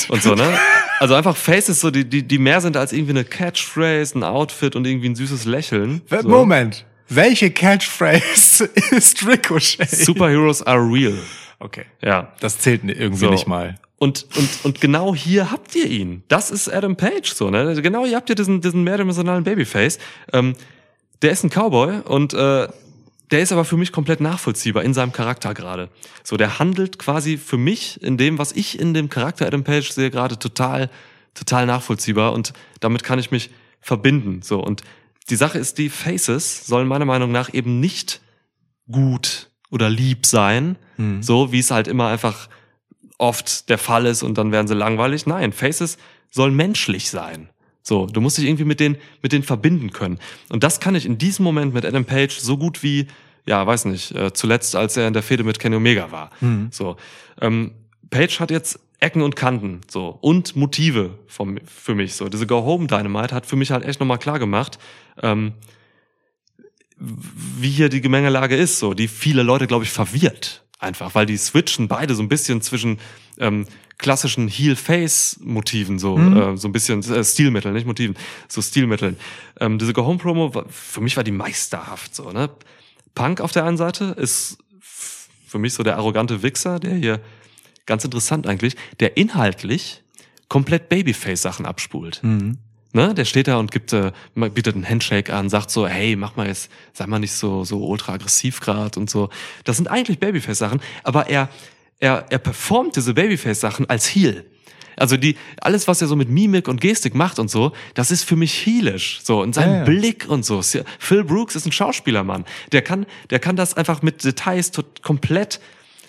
Und 0.08 0.22
so, 0.22 0.34
ne? 0.34 0.44
Also 1.00 1.14
einfach 1.14 1.36
Faces, 1.36 1.80
so, 1.80 1.92
die, 1.92 2.04
die, 2.04 2.24
die 2.26 2.38
mehr 2.38 2.60
sind 2.60 2.76
als 2.76 2.92
irgendwie 2.92 3.12
eine 3.12 3.22
Catchphrase, 3.24 4.18
ein 4.18 4.24
Outfit 4.24 4.74
und 4.74 4.84
irgendwie 4.84 5.08
ein 5.08 5.14
süßes 5.14 5.44
Lächeln. 5.44 6.02
So. 6.10 6.28
Moment. 6.28 6.84
Welche 7.08 7.50
Catchphrase 7.50 8.64
ist 8.90 9.26
Ricochet? 9.26 9.88
Superheroes 9.90 10.62
are 10.62 10.80
real. 10.80 11.18
Okay. 11.58 11.84
Ja. 12.02 12.32
Das 12.40 12.58
zählt 12.58 12.84
irgendwie 12.84 13.26
So. 13.26 13.30
nicht 13.30 13.46
mal. 13.46 13.76
Und, 13.96 14.26
und, 14.36 14.48
und 14.64 14.80
genau 14.80 15.14
hier 15.14 15.50
habt 15.50 15.74
ihr 15.74 15.86
ihn. 15.86 16.22
Das 16.28 16.50
ist 16.52 16.72
Adam 16.72 16.96
Page, 16.96 17.32
so, 17.32 17.50
ne? 17.50 17.80
Genau 17.82 18.06
hier 18.06 18.16
habt 18.16 18.28
ihr 18.30 18.36
diesen, 18.36 18.60
diesen 18.60 18.84
mehrdimensionalen 18.84 19.42
Babyface. 19.42 19.98
Ähm, 20.32 20.54
der 21.22 21.32
ist 21.32 21.42
ein 21.42 21.50
Cowboy 21.50 22.00
und 22.04 22.32
äh, 22.32 22.68
der 23.32 23.40
ist 23.40 23.50
aber 23.52 23.64
für 23.64 23.76
mich 23.76 23.90
komplett 23.90 24.20
nachvollziehbar 24.20 24.84
in 24.84 24.94
seinem 24.94 25.12
Charakter 25.12 25.52
gerade. 25.52 25.88
So, 26.22 26.36
der 26.36 26.60
handelt 26.60 26.98
quasi 27.00 27.36
für 27.36 27.58
mich 27.58 28.00
in 28.02 28.16
dem, 28.16 28.38
was 28.38 28.52
ich 28.52 28.78
in 28.78 28.94
dem 28.94 29.08
Charakter 29.08 29.46
Adam 29.46 29.64
Page 29.64 29.90
sehe, 29.90 30.10
gerade 30.10 30.38
total, 30.38 30.90
total 31.34 31.66
nachvollziehbar 31.66 32.32
und 32.32 32.52
damit 32.80 33.02
kann 33.02 33.18
ich 33.18 33.32
mich 33.32 33.50
verbinden. 33.80 34.42
So, 34.42 34.60
und 34.62 34.82
die 35.30 35.36
Sache 35.36 35.58
ist, 35.58 35.78
die 35.78 35.88
Faces 35.88 36.66
sollen 36.66 36.88
meiner 36.88 37.04
Meinung 37.04 37.32
nach 37.32 37.52
eben 37.52 37.80
nicht 37.80 38.20
gut 38.90 39.50
oder 39.70 39.90
lieb 39.90 40.26
sein, 40.26 40.76
so 41.20 41.52
wie 41.52 41.58
es 41.58 41.70
halt 41.70 41.86
immer 41.88 42.08
einfach 42.08 42.48
oft 43.18 43.68
der 43.68 43.78
Fall 43.78 44.06
ist 44.06 44.22
und 44.22 44.38
dann 44.38 44.52
werden 44.52 44.66
sie 44.66 44.74
langweilig. 44.74 45.26
Nein, 45.26 45.52
Faces 45.52 45.98
sollen 46.30 46.54
menschlich 46.56 47.10
sein. 47.10 47.50
So, 47.82 48.06
du 48.06 48.20
musst 48.20 48.38
dich 48.38 48.46
irgendwie 48.46 48.64
mit 48.64 48.80
denen, 48.80 48.96
mit 49.22 49.32
denen 49.32 49.44
verbinden 49.44 49.92
können. 49.92 50.18
Und 50.48 50.62
das 50.62 50.80
kann 50.80 50.94
ich 50.94 51.06
in 51.06 51.18
diesem 51.18 51.44
Moment 51.44 51.72
mit 51.72 51.84
Adam 51.84 52.04
Page 52.04 52.38
so 52.38 52.56
gut 52.58 52.82
wie, 52.82 53.06
ja, 53.46 53.66
weiß 53.66 53.86
nicht, 53.86 54.14
äh, 54.14 54.32
zuletzt, 54.32 54.76
als 54.76 54.96
er 54.96 55.06
in 55.08 55.14
der 55.14 55.22
Fehde 55.22 55.44
mit 55.44 55.58
Kenny 55.58 55.76
Omega 55.76 56.10
war. 56.10 56.30
So, 56.70 56.96
ähm, 57.40 57.72
Page 58.10 58.40
hat 58.40 58.50
jetzt 58.50 58.78
Ecken 59.00 59.22
und 59.22 59.36
Kanten, 59.36 59.80
so, 59.88 60.08
und 60.20 60.56
Motive 60.56 61.18
vom, 61.28 61.58
für 61.66 61.94
mich, 61.94 62.14
so. 62.14 62.28
Diese 62.28 62.46
Go 62.46 62.62
Home 62.64 62.86
Dynamite 62.88 63.34
hat 63.34 63.46
für 63.46 63.56
mich 63.56 63.70
halt 63.70 63.84
echt 63.84 64.00
nochmal 64.00 64.18
klar 64.18 64.38
gemacht, 64.38 64.78
ähm, 65.22 65.52
wie 66.96 67.70
hier 67.70 67.88
die 67.88 68.00
Gemengelage 68.00 68.56
ist, 68.56 68.78
so, 68.78 68.94
die 68.94 69.06
viele 69.08 69.42
Leute, 69.42 69.66
glaube 69.66 69.84
ich, 69.84 69.90
verwirrt. 69.90 70.64
Einfach, 70.80 71.14
weil 71.14 71.26
die 71.26 71.36
switchen 71.36 71.88
beide 71.88 72.14
so 72.14 72.22
ein 72.22 72.28
bisschen 72.28 72.60
zwischen 72.62 72.98
ähm, 73.38 73.66
klassischen 73.98 74.46
Heel-Face-Motiven, 74.48 75.98
so, 75.98 76.16
äh, 76.18 76.56
so 76.56 76.68
ein 76.68 76.72
bisschen 76.72 77.00
äh, 77.12 77.24
Stilmitteln, 77.24 77.74
nicht 77.74 77.86
Motiven, 77.86 78.16
so 78.48 78.62
Stilmitteln. 78.62 79.16
Ähm, 79.60 79.78
diese 79.78 79.92
Go-Home-Promo, 79.92 80.54
war- 80.54 80.66
für 80.68 81.00
mich 81.00 81.16
war 81.16 81.24
die 81.24 81.32
meisterhaft, 81.32 82.14
so, 82.14 82.30
ne? 82.30 82.50
Punk 83.14 83.40
auf 83.40 83.50
der 83.50 83.64
einen 83.64 83.76
Seite 83.76 84.14
ist 84.16 84.58
für 84.80 85.58
mich 85.58 85.74
so 85.74 85.82
der 85.82 85.96
arrogante 85.96 86.42
Wichser, 86.44 86.78
der 86.78 86.94
hier, 86.94 87.20
ganz 87.88 88.04
interessant 88.04 88.46
eigentlich, 88.46 88.76
der 89.00 89.16
inhaltlich 89.16 90.04
komplett 90.48 90.88
Babyface-Sachen 90.88 91.66
abspult. 91.66 92.20
Ne, 92.94 93.12
der 93.12 93.24
steht 93.26 93.48
da 93.48 93.56
und 93.58 93.70
gibt, 93.70 93.92
äh, 93.92 94.12
bietet 94.34 94.74
einen 94.74 94.88
Handshake 94.88 95.32
an, 95.34 95.50
sagt 95.50 95.70
so, 95.70 95.86
hey, 95.86 96.16
mach 96.16 96.36
mal 96.36 96.46
jetzt, 96.46 96.70
sei 96.94 97.06
mal 97.06 97.18
nicht 97.18 97.32
so, 97.32 97.64
so 97.64 97.86
ultra 97.86 98.14
aggressiv 98.14 98.60
grad 98.60 98.96
und 98.96 99.10
so. 99.10 99.28
Das 99.64 99.76
sind 99.76 99.88
eigentlich 99.88 100.20
Babyface-Sachen, 100.20 100.80
aber 101.02 101.28
er, 101.28 101.50
er, 101.98 102.24
er 102.30 102.38
performt 102.38 102.96
diese 102.96 103.12
Babyface-Sachen 103.12 103.90
als 103.90 104.06
Heel. 104.06 104.46
Also 104.96 105.16
die, 105.16 105.36
alles, 105.60 105.86
was 105.86 106.00
er 106.00 106.08
so 106.08 106.16
mit 106.16 106.28
Mimik 106.30 106.66
und 106.66 106.80
Gestik 106.80 107.14
macht 107.14 107.38
und 107.38 107.50
so, 107.50 107.72
das 107.94 108.10
ist 108.10 108.24
für 108.24 108.36
mich 108.36 108.54
heelisch. 108.66 109.20
So, 109.22 109.42
und 109.42 109.54
sein 109.54 109.70
Ja, 109.70 109.76
ja. 109.78 109.84
Blick 109.84 110.26
und 110.28 110.44
so. 110.44 110.62
Phil 110.98 111.24
Brooks 111.24 111.56
ist 111.56 111.66
ein 111.66 111.72
Schauspielermann. 111.72 112.44
Der 112.72 112.82
kann, 112.82 113.06
der 113.30 113.38
kann 113.38 113.54
das 113.54 113.74
einfach 113.74 114.02
mit 114.02 114.24
Details 114.24 114.70
tot, 114.70 115.02
komplett 115.02 115.60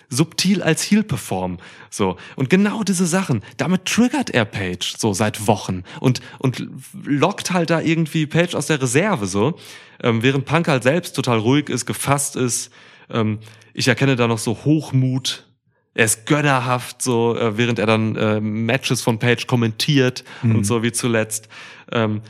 subtil 0.10 0.62
als 0.64 0.84
Heel 0.84 1.04
performen. 1.04 1.60
So. 1.90 2.18
Und 2.36 2.50
genau 2.50 2.84
diese 2.84 3.06
Sachen, 3.06 3.44
damit 3.58 3.86
triggert 3.86 4.32
er 4.32 4.46
Page 4.46 4.96
so 4.98 5.14
seit 5.14 5.48
Wochen 5.48 5.84
und, 6.00 6.22
und 6.40 6.68
lockt 7.04 7.52
halt 7.52 7.70
da 7.70 7.80
irgendwie 7.80 8.26
Page 8.26 8.56
aus 8.56 8.68
der 8.68 8.82
Reserve 8.82 9.28
so. 9.28 9.58
Ähm, 10.02 10.24
während 10.24 10.46
Punk 10.46 10.68
halt 10.68 10.84
selbst 10.84 11.16
total 11.16 11.40
ruhig 11.40 11.70
ist, 11.70 11.86
gefasst 11.86 12.36
ist. 12.36 12.72
Ähm, 13.10 13.40
ich 13.74 13.88
erkenne 13.88 14.16
da 14.16 14.28
noch 14.28 14.40
so 14.40 14.58
Hochmut. 14.66 15.46
Er 15.94 16.06
ist 16.06 16.26
gönnerhaft, 16.26 17.02
so, 17.02 17.36
äh, 17.36 17.58
während 17.58 17.80
er 17.80 17.86
dann 17.86 18.16
äh, 18.16 18.40
Matches 18.40 19.02
von 19.02 19.20
Page 19.20 19.48
kommentiert 19.48 20.24
und 20.44 20.64
so 20.64 20.82
wie 20.84 20.92
zuletzt. 20.92 21.50
Ähm, 21.92 22.22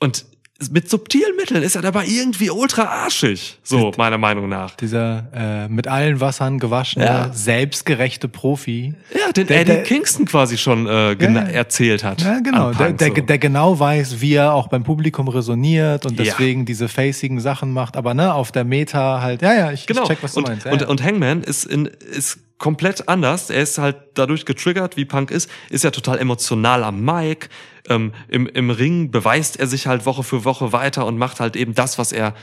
und 0.00 0.26
mit 0.72 0.90
subtilen 0.90 1.36
Mitteln 1.36 1.62
ist 1.62 1.76
er 1.76 1.82
dabei 1.82 2.04
irgendwie 2.06 2.50
ultra 2.50 2.82
arschig, 2.82 3.58
so 3.62 3.92
meiner 3.96 4.18
Meinung 4.18 4.48
nach. 4.48 4.74
Dieser 4.74 5.28
äh, 5.32 5.68
mit 5.68 5.86
allen 5.86 6.20
Wassern 6.20 6.58
gewaschene, 6.58 7.04
Ja. 7.04 7.32
selbstgerechte 7.32 8.26
Profi. 8.28 8.94
Ja, 9.14 9.30
den 9.30 9.46
Der- 9.46 9.60
Eddie 9.60 9.72
der- 9.72 9.82
Kingston 9.84 10.26
quasi 10.26 10.58
schon 10.58 10.88
äh, 10.88 11.12
Ja. 11.12 11.28
erzählt 11.42 12.02
hat. 12.02 12.22
Ja, 12.22 12.40
genau. 12.40 12.68
An 12.70 12.76
Der, 12.76 12.84
Punk, 12.86 12.98
der, 12.98 13.08
so. 13.08 13.14
der 13.14 13.38
genau 13.38 13.78
weiß, 13.78 14.20
wie 14.20 14.34
er 14.34 14.52
auch 14.52 14.66
beim 14.66 14.82
Publikum 14.82 15.28
resoniert 15.28 16.04
und 16.06 16.18
Ja. 16.18 16.24
deswegen 16.24 16.64
diese 16.66 16.88
facigen 16.88 17.38
Sachen 17.38 17.72
macht. 17.72 17.96
Aber 17.96 18.14
ne, 18.14 18.34
auf 18.34 18.50
der 18.50 18.64
Meta 18.64 19.20
halt, 19.20 19.42
ja, 19.42 19.54
ja, 19.54 19.70
ich, 19.70 19.86
genau. 19.86 20.02
ich 20.02 20.08
check, 20.08 20.18
was 20.22 20.32
du 20.32 20.40
und, 20.40 20.48
meinst. 20.48 20.66
Ja, 20.66 20.72
und, 20.72 20.80
ja. 20.82 20.88
und 20.88 21.04
Hangman 21.04 21.42
ist, 21.44 21.66
in, 21.66 21.86
ist 21.86 22.40
komplett 22.58 23.08
anders. 23.08 23.50
Er 23.50 23.62
ist 23.62 23.78
halt 23.78 23.96
dadurch 24.14 24.44
getriggert, 24.44 24.96
wie 24.96 25.04
Punk 25.04 25.30
ist, 25.30 25.50
ist 25.70 25.84
ja 25.84 25.90
total 25.90 26.18
emotional 26.18 26.84
am 26.84 27.04
Mic. 27.04 27.48
Ähm, 27.88 28.12
im, 28.28 28.46
Im 28.46 28.70
Ring 28.70 29.10
beweist 29.10 29.58
er 29.58 29.66
sich 29.66 29.86
halt 29.86 30.04
Woche 30.04 30.24
für 30.24 30.44
Woche 30.44 30.72
weiter 30.72 31.06
und 31.06 31.16
macht 31.18 31.40
halt 31.40 31.56
eben 31.56 31.74
das, 31.74 31.98
was 31.98 32.12
er 32.12 32.34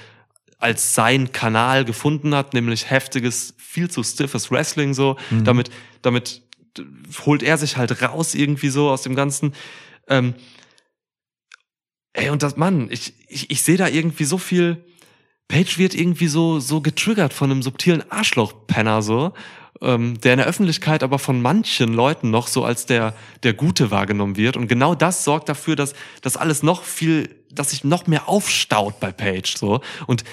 als 0.58 0.96
sein 0.96 1.32
Kanal 1.32 1.86
gefunden 1.86 2.34
hat, 2.34 2.54
nämlich 2.54 2.90
heftiges, 2.90 3.54
viel 3.58 3.90
zu 3.92 4.04
stiffes 4.04 4.50
Wrestling 4.52 4.94
so. 4.94 5.18
Mhm. 5.30 5.44
Damit, 5.44 5.70
damit 6.02 6.42
holt 7.26 7.44
er 7.44 7.58
sich 7.58 7.78
halt 7.78 8.02
raus 8.02 8.36
irgendwie 8.36 8.70
so 8.70 8.90
aus 8.90 9.02
dem 9.02 9.16
Ganzen. 9.16 9.54
Ähm, 10.08 10.34
ey, 12.14 12.30
und 12.30 12.42
das, 12.42 12.56
Mann, 12.56 12.88
ich, 12.90 13.14
ich, 13.28 13.52
ich 13.52 13.62
sehe 13.62 13.78
da 13.78 13.88
irgendwie 13.88 14.24
so 14.24 14.38
viel, 14.38 14.84
Page 15.48 15.78
wird 15.78 15.94
irgendwie 15.94 16.28
so, 16.28 16.60
so 16.60 16.82
getriggert 16.82 17.34
von 17.34 17.52
einem 17.52 17.62
subtilen 17.62 18.10
Arschloch-Penner 18.10 19.02
so, 19.02 19.34
ähm, 19.82 20.20
der 20.22 20.34
in 20.34 20.38
der 20.40 20.48
Öffentlichkeit 20.48 21.04
aber 21.04 21.20
von 21.20 21.42
manchen 21.42 21.94
Leuten 21.94 22.30
noch 22.30 22.48
so 22.48 22.64
als 22.64 22.86
der, 22.86 23.14
der 23.44 23.54
Gute 23.54 23.92
wahrgenommen 23.92 24.38
wird. 24.38 24.58
Und 24.58 24.68
genau 24.68 24.96
das 24.96 25.24
sorgt 25.24 25.50
dafür, 25.50 25.76
dass 25.76 25.94
das 26.22 26.38
alles 26.38 26.64
noch 26.64 26.84
viel, 26.84 27.30
dass 27.52 27.72
sich 27.72 27.84
noch 27.84 28.08
mehr 28.08 28.30
aufstaut 28.30 29.00
bei 29.00 29.12
Page 29.12 29.56
so. 29.58 29.82
Und 30.08 30.24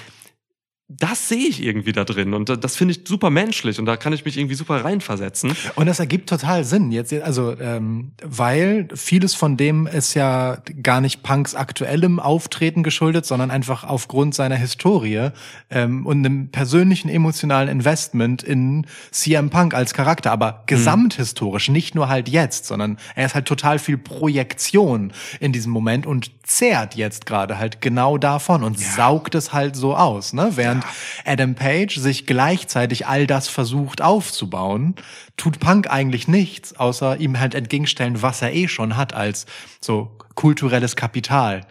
das 0.98 1.28
sehe 1.28 1.48
ich 1.48 1.62
irgendwie 1.62 1.92
da 1.92 2.04
drin 2.04 2.34
und 2.34 2.48
das 2.64 2.76
finde 2.76 2.92
ich 2.92 3.02
super 3.06 3.30
menschlich 3.30 3.78
und 3.78 3.86
da 3.86 3.96
kann 3.96 4.12
ich 4.12 4.24
mich 4.24 4.36
irgendwie 4.36 4.54
super 4.54 4.84
reinversetzen. 4.84 5.52
Und 5.74 5.86
das 5.86 6.00
ergibt 6.00 6.28
total 6.28 6.64
Sinn. 6.64 6.92
Jetzt, 6.92 7.12
also, 7.12 7.58
ähm, 7.58 8.12
weil 8.22 8.88
vieles 8.94 9.34
von 9.34 9.56
dem 9.56 9.86
ist 9.86 10.14
ja 10.14 10.58
gar 10.82 11.00
nicht 11.00 11.22
Punks 11.22 11.54
aktuellem 11.54 12.20
Auftreten 12.20 12.82
geschuldet, 12.82 13.26
sondern 13.26 13.50
einfach 13.50 13.84
aufgrund 13.84 14.34
seiner 14.34 14.56
Historie 14.56 15.30
ähm, 15.70 16.06
und 16.06 16.24
einem 16.24 16.50
persönlichen 16.50 17.08
emotionalen 17.08 17.68
Investment 17.68 18.42
in 18.42 18.86
CM 19.10 19.50
Punk 19.50 19.74
als 19.74 19.94
Charakter, 19.94 20.32
aber 20.32 20.64
gesamthistorisch, 20.66 21.68
nicht 21.68 21.94
nur 21.94 22.08
halt 22.08 22.28
jetzt, 22.28 22.66
sondern 22.66 22.98
er 23.14 23.26
ist 23.26 23.34
halt 23.34 23.46
total 23.46 23.78
viel 23.78 23.98
Projektion 23.98 25.12
in 25.40 25.52
diesem 25.52 25.72
Moment 25.72 26.06
und 26.06 26.30
zehrt 26.44 26.94
jetzt 26.96 27.26
gerade 27.26 27.58
halt 27.58 27.80
genau 27.80 28.18
davon 28.18 28.62
und 28.62 28.78
saugt 28.78 29.34
es 29.34 29.52
halt 29.52 29.76
so 29.76 29.96
aus, 29.96 30.32
ne? 30.32 30.50
Während 30.54 30.81
Adam 31.24 31.54
Page 31.54 31.96
sich 31.96 32.26
gleichzeitig 32.26 33.06
all 33.06 33.26
das 33.26 33.48
versucht 33.48 34.02
aufzubauen, 34.02 34.94
tut 35.36 35.60
Punk 35.60 35.90
eigentlich 35.90 36.28
nichts, 36.28 36.76
außer 36.78 37.16
ihm 37.18 37.38
halt 37.40 37.54
entgegenstellen, 37.54 38.22
was 38.22 38.42
er 38.42 38.52
eh 38.54 38.68
schon 38.68 38.96
hat 38.96 39.14
als 39.14 39.46
so 39.80 40.16
kulturelles 40.34 40.96
Kapital, 40.96 41.62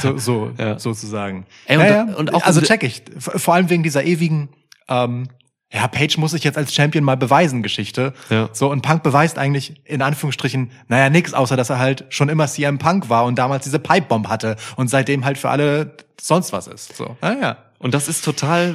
so, 0.00 0.18
so 0.18 0.52
Ja. 0.58 0.78
sozusagen. 0.78 1.46
Ey, 1.66 1.76
und 1.78 1.82
Ja, 1.84 1.88
da- 2.04 2.10
ja. 2.10 2.16
und 2.16 2.34
auch 2.34 2.42
also 2.42 2.60
check 2.60 2.82
ich. 2.82 3.02
Vor 3.18 3.54
allem 3.54 3.70
wegen 3.70 3.82
dieser 3.82 4.04
ewigen 4.04 4.50
ähm, 4.88 5.28
ja, 5.72 5.86
Page 5.86 6.18
muss 6.18 6.32
sich 6.32 6.42
jetzt 6.42 6.58
als 6.58 6.74
Champion 6.74 7.04
mal 7.04 7.16
beweisen, 7.16 7.62
Geschichte. 7.62 8.12
Ja. 8.28 8.48
So, 8.52 8.68
und 8.70 8.82
Punk 8.82 9.04
beweist 9.04 9.38
eigentlich 9.38 9.80
in 9.86 10.02
Anführungsstrichen, 10.02 10.72
naja, 10.88 11.08
nix, 11.10 11.32
außer 11.32 11.56
dass 11.56 11.70
er 11.70 11.78
halt 11.78 12.06
schon 12.08 12.28
immer 12.28 12.48
CM 12.48 12.78
Punk 12.78 13.08
war 13.08 13.24
und 13.24 13.38
damals 13.38 13.62
diese 13.64 13.78
Pipebomb 13.78 14.28
hatte 14.28 14.56
und 14.74 14.88
seitdem 14.88 15.24
halt 15.24 15.38
für 15.38 15.48
alle 15.48 15.96
sonst 16.20 16.52
was 16.52 16.66
ist. 16.66 16.96
So, 16.96 17.16
ja, 17.22 17.34
ja. 17.40 17.56
Und 17.80 17.94
das 17.94 18.08
ist 18.08 18.24
total, 18.24 18.74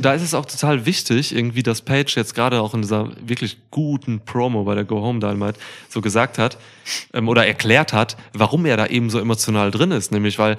da 0.00 0.12
ist 0.12 0.22
es 0.22 0.34
auch 0.34 0.44
total 0.44 0.84
wichtig, 0.84 1.34
irgendwie, 1.34 1.62
dass 1.62 1.80
Page 1.80 2.14
jetzt 2.14 2.34
gerade 2.34 2.60
auch 2.60 2.74
in 2.74 2.82
dieser 2.82 3.10
wirklich 3.26 3.56
guten 3.70 4.20
Promo 4.20 4.64
bei 4.64 4.74
der 4.74 4.84
Go 4.84 5.00
Home 5.00 5.18
Dynamite 5.18 5.58
so 5.88 6.02
gesagt 6.02 6.38
hat, 6.38 6.58
ähm, 7.14 7.26
oder 7.26 7.46
erklärt 7.46 7.92
hat, 7.94 8.16
warum 8.34 8.66
er 8.66 8.76
da 8.76 8.86
eben 8.86 9.08
so 9.08 9.18
emotional 9.18 9.70
drin 9.70 9.90
ist. 9.90 10.12
Nämlich, 10.12 10.38
weil, 10.38 10.58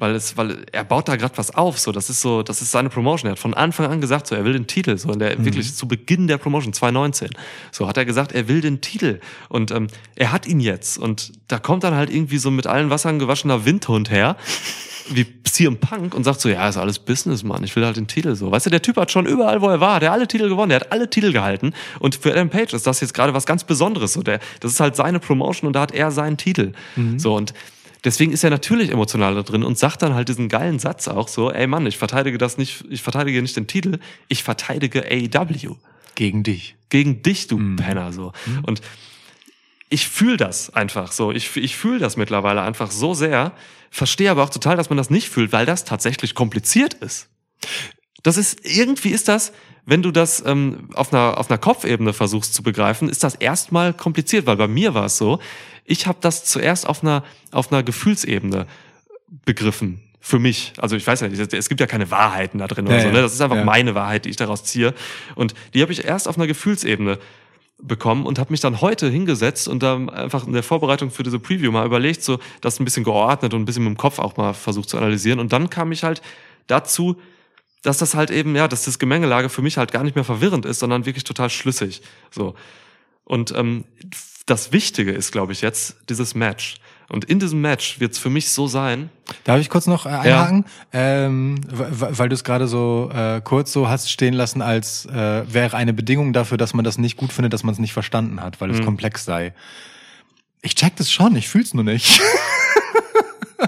weil 0.00 0.14
es, 0.14 0.36
weil 0.36 0.64
er 0.72 0.82
baut 0.82 1.08
da 1.08 1.16
gerade 1.16 1.36
was 1.36 1.54
auf, 1.54 1.78
so, 1.78 1.92
das 1.92 2.10
ist 2.10 2.20
so, 2.20 2.42
das 2.42 2.62
ist 2.62 2.70
seine 2.70 2.88
Promotion. 2.88 3.28
Er 3.28 3.32
hat 3.32 3.38
von 3.38 3.54
Anfang 3.54 3.86
an 3.86 4.00
gesagt, 4.00 4.26
so, 4.26 4.34
er 4.34 4.44
will 4.44 4.54
den 4.54 4.66
Titel, 4.66 4.96
so, 4.96 5.12
in 5.12 5.18
der, 5.18 5.44
wirklich 5.44 5.74
zu 5.74 5.86
Beginn 5.86 6.26
der 6.26 6.38
Promotion, 6.38 6.72
2019. 6.72 7.30
So 7.70 7.86
hat 7.86 7.96
er 7.96 8.04
gesagt, 8.04 8.32
er 8.32 8.48
will 8.48 8.60
den 8.60 8.80
Titel. 8.80 9.20
Und, 9.48 9.70
ähm, 9.70 9.88
er 10.16 10.32
hat 10.32 10.46
ihn 10.46 10.60
jetzt. 10.60 10.98
Und 10.98 11.32
da 11.48 11.58
kommt 11.58 11.84
dann 11.84 11.94
halt 11.94 12.10
irgendwie 12.10 12.38
so 12.38 12.50
mit 12.50 12.66
allen 12.66 12.90
Wassern 12.90 13.18
gewaschener 13.18 13.64
Windhund 13.64 14.10
her 14.10 14.36
wie 15.12 15.26
CM 15.44 15.78
Punk 15.78 16.14
und 16.14 16.24
sagt 16.24 16.40
so, 16.40 16.48
ja, 16.48 16.68
ist 16.68 16.76
alles 16.76 16.98
Business, 16.98 17.42
Mann, 17.42 17.64
ich 17.64 17.74
will 17.76 17.84
halt 17.84 17.96
den 17.96 18.06
Titel 18.06 18.34
so. 18.34 18.50
Weißt 18.50 18.66
du, 18.66 18.70
der 18.70 18.82
Typ 18.82 18.96
hat 18.96 19.10
schon 19.10 19.26
überall, 19.26 19.60
wo 19.60 19.68
er 19.68 19.80
war, 19.80 20.00
der 20.00 20.10
hat 20.10 20.16
alle 20.16 20.28
Titel 20.28 20.48
gewonnen, 20.48 20.70
der 20.70 20.80
hat 20.80 20.92
alle 20.92 21.10
Titel 21.10 21.32
gehalten 21.32 21.72
und 21.98 22.14
für 22.14 22.32
Adam 22.32 22.48
Page 22.48 22.72
ist 22.72 22.86
das 22.86 23.00
jetzt 23.00 23.14
gerade 23.14 23.34
was 23.34 23.46
ganz 23.46 23.64
Besonderes 23.64 24.12
so. 24.12 24.22
Der, 24.22 24.40
das 24.60 24.72
ist 24.72 24.80
halt 24.80 24.96
seine 24.96 25.18
Promotion 25.18 25.66
und 25.66 25.74
da 25.74 25.80
hat 25.80 25.92
er 25.92 26.10
seinen 26.10 26.36
Titel. 26.36 26.72
So 27.18 27.34
und 27.34 27.52
deswegen 28.04 28.32
ist 28.32 28.44
er 28.44 28.50
natürlich 28.50 28.90
emotional 28.90 29.34
da 29.34 29.42
drin 29.42 29.62
und 29.62 29.78
sagt 29.78 30.02
dann 30.02 30.14
halt 30.14 30.28
diesen 30.28 30.48
geilen 30.48 30.78
Satz 30.78 31.08
auch 31.08 31.28
so, 31.28 31.50
ey 31.50 31.66
Mann, 31.66 31.86
ich 31.86 31.98
verteidige 31.98 32.38
das 32.38 32.58
nicht, 32.58 32.84
ich 32.90 33.02
verteidige 33.02 33.42
nicht 33.42 33.56
den 33.56 33.66
Titel, 33.66 33.98
ich 34.28 34.42
verteidige 34.42 35.04
AEW 35.04 35.76
Gegen 36.14 36.42
dich. 36.42 36.76
gegen 36.90 37.22
dich, 37.22 37.46
du 37.46 37.56
Penner, 37.76 38.12
so. 38.12 38.32
Und 38.62 38.82
ich 39.88 40.08
fühle 40.08 40.36
das 40.36 40.70
einfach 40.70 41.12
so. 41.12 41.32
Ich, 41.32 41.56
ich 41.56 41.76
fühle 41.76 41.98
das 41.98 42.16
mittlerweile 42.16 42.62
einfach 42.62 42.90
so 42.90 43.14
sehr, 43.14 43.52
verstehe 43.90 44.30
aber 44.30 44.44
auch 44.44 44.50
total, 44.50 44.76
dass 44.76 44.88
man 44.88 44.96
das 44.96 45.10
nicht 45.10 45.28
fühlt, 45.28 45.52
weil 45.52 45.66
das 45.66 45.84
tatsächlich 45.84 46.34
kompliziert 46.34 46.94
ist. 46.94 47.28
Das 48.22 48.36
ist, 48.36 48.58
irgendwie 48.64 49.10
ist 49.10 49.28
das, 49.28 49.52
wenn 49.86 50.02
du 50.02 50.10
das 50.10 50.42
ähm, 50.46 50.88
auf, 50.94 51.12
einer, 51.12 51.38
auf 51.38 51.50
einer 51.50 51.58
Kopfebene 51.58 52.12
versuchst 52.12 52.54
zu 52.54 52.62
begreifen, 52.62 53.08
ist 53.08 53.24
das 53.24 53.34
erstmal 53.34 53.92
kompliziert, 53.94 54.46
weil 54.46 54.56
bei 54.56 54.68
mir 54.68 54.94
war 54.94 55.06
es 55.06 55.16
so, 55.16 55.38
ich 55.84 56.06
habe 56.06 56.18
das 56.20 56.44
zuerst 56.44 56.86
auf 56.86 57.02
einer, 57.02 57.24
auf 57.50 57.72
einer 57.72 57.82
Gefühlsebene 57.82 58.66
begriffen. 59.44 60.00
Für 60.22 60.38
mich. 60.38 60.74
Also 60.76 60.96
ich 60.96 61.06
weiß 61.06 61.20
ja 61.20 61.28
nicht, 61.28 61.40
es 61.54 61.68
gibt 61.70 61.80
ja 61.80 61.86
keine 61.86 62.10
Wahrheiten 62.10 62.58
da 62.58 62.66
drin 62.66 62.86
oder 62.86 62.96
Ja, 62.96 63.00
so. 63.00 63.06
ja. 63.08 63.12
Ne? 63.14 63.22
Das 63.22 63.32
ist 63.32 63.40
einfach 63.40 63.56
Ja. 63.56 63.64
meine 63.64 63.94
Wahrheit, 63.94 64.26
die 64.26 64.28
ich 64.28 64.36
daraus 64.36 64.64
ziehe. 64.64 64.92
Und 65.34 65.54
die 65.72 65.80
habe 65.80 65.92
ich 65.92 66.04
erst 66.04 66.28
auf 66.28 66.36
einer 66.36 66.46
Gefühlsebene 66.46 67.18
bekommen 67.82 68.26
und 68.26 68.38
habe 68.38 68.50
mich 68.52 68.60
dann 68.60 68.82
heute 68.82 69.08
hingesetzt 69.08 69.66
und 69.66 69.82
dann 69.82 70.10
einfach 70.10 70.46
in 70.46 70.52
der 70.52 70.62
Vorbereitung 70.62 71.10
für 71.10 71.22
diese 71.22 71.38
Preview 71.38 71.72
mal 71.72 71.86
überlegt, 71.86 72.22
so 72.22 72.38
das 72.60 72.78
ein 72.78 72.84
bisschen 72.84 73.02
geordnet 73.02 73.54
und 73.54 73.62
ein 73.62 73.64
bisschen 73.64 73.84
mit 73.84 73.94
dem 73.94 73.96
Kopf 73.96 74.18
auch 74.18 74.36
mal 74.36 74.52
versucht 74.52 74.90
zu 74.90 74.98
analysieren. 74.98 75.40
Und 75.40 75.54
dann 75.54 75.70
kam 75.70 75.90
ich 75.90 76.04
halt 76.04 76.20
dazu, 76.66 77.16
dass 77.82 77.98
das 77.98 78.14
halt 78.14 78.30
eben, 78.30 78.54
ja, 78.56 78.68
dass 78.68 78.84
das 78.84 78.98
Gemengelage 78.98 79.48
für 79.48 79.62
mich 79.62 79.76
halt 79.78 79.92
gar 79.92 80.04
nicht 80.04 80.14
mehr 80.14 80.24
verwirrend 80.24 80.66
ist, 80.66 80.80
sondern 80.80 81.06
wirklich 81.06 81.24
total 81.24 81.50
schlüssig. 81.50 82.02
So. 82.30 82.54
Und 83.24 83.52
ähm, 83.56 83.84
das 84.46 84.72
Wichtige 84.72 85.12
ist, 85.12 85.32
glaube 85.32 85.52
ich, 85.52 85.60
jetzt 85.60 85.96
dieses 86.08 86.34
Match. 86.34 86.76
Und 87.08 87.24
in 87.24 87.40
diesem 87.40 87.60
Match 87.60 87.98
wird 87.98 88.12
es 88.12 88.18
für 88.18 88.30
mich 88.30 88.50
so 88.50 88.66
sein, 88.68 89.10
Darf 89.44 89.60
ich 89.60 89.68
kurz 89.68 89.86
noch 89.88 90.06
äh, 90.06 90.10
einhaken? 90.10 90.64
Ähm, 90.92 91.60
w- 91.68 91.84
w- 92.00 92.06
weil 92.18 92.28
du 92.28 92.34
es 92.34 92.44
gerade 92.44 92.68
so 92.68 93.10
äh, 93.12 93.40
kurz 93.42 93.72
so 93.72 93.88
hast 93.88 94.10
stehen 94.10 94.34
lassen, 94.34 94.62
als 94.62 95.06
äh, 95.06 95.42
wäre 95.52 95.76
eine 95.76 95.92
Bedingung 95.92 96.32
dafür, 96.32 96.56
dass 96.58 96.72
man 96.74 96.84
das 96.84 96.98
nicht 96.98 97.16
gut 97.16 97.32
findet, 97.32 97.52
dass 97.52 97.64
man 97.64 97.72
es 97.72 97.78
nicht 97.80 97.92
verstanden 97.92 98.40
hat, 98.40 98.60
weil 98.60 98.70
es 98.70 98.80
komplex 98.84 99.24
sei. 99.24 99.54
Ich 100.62 100.74
check 100.76 100.94
das 100.96 101.10
schon, 101.10 101.34
ich 101.36 101.48
fühl's 101.48 101.74
nur 101.74 101.84
nicht. 101.84 102.20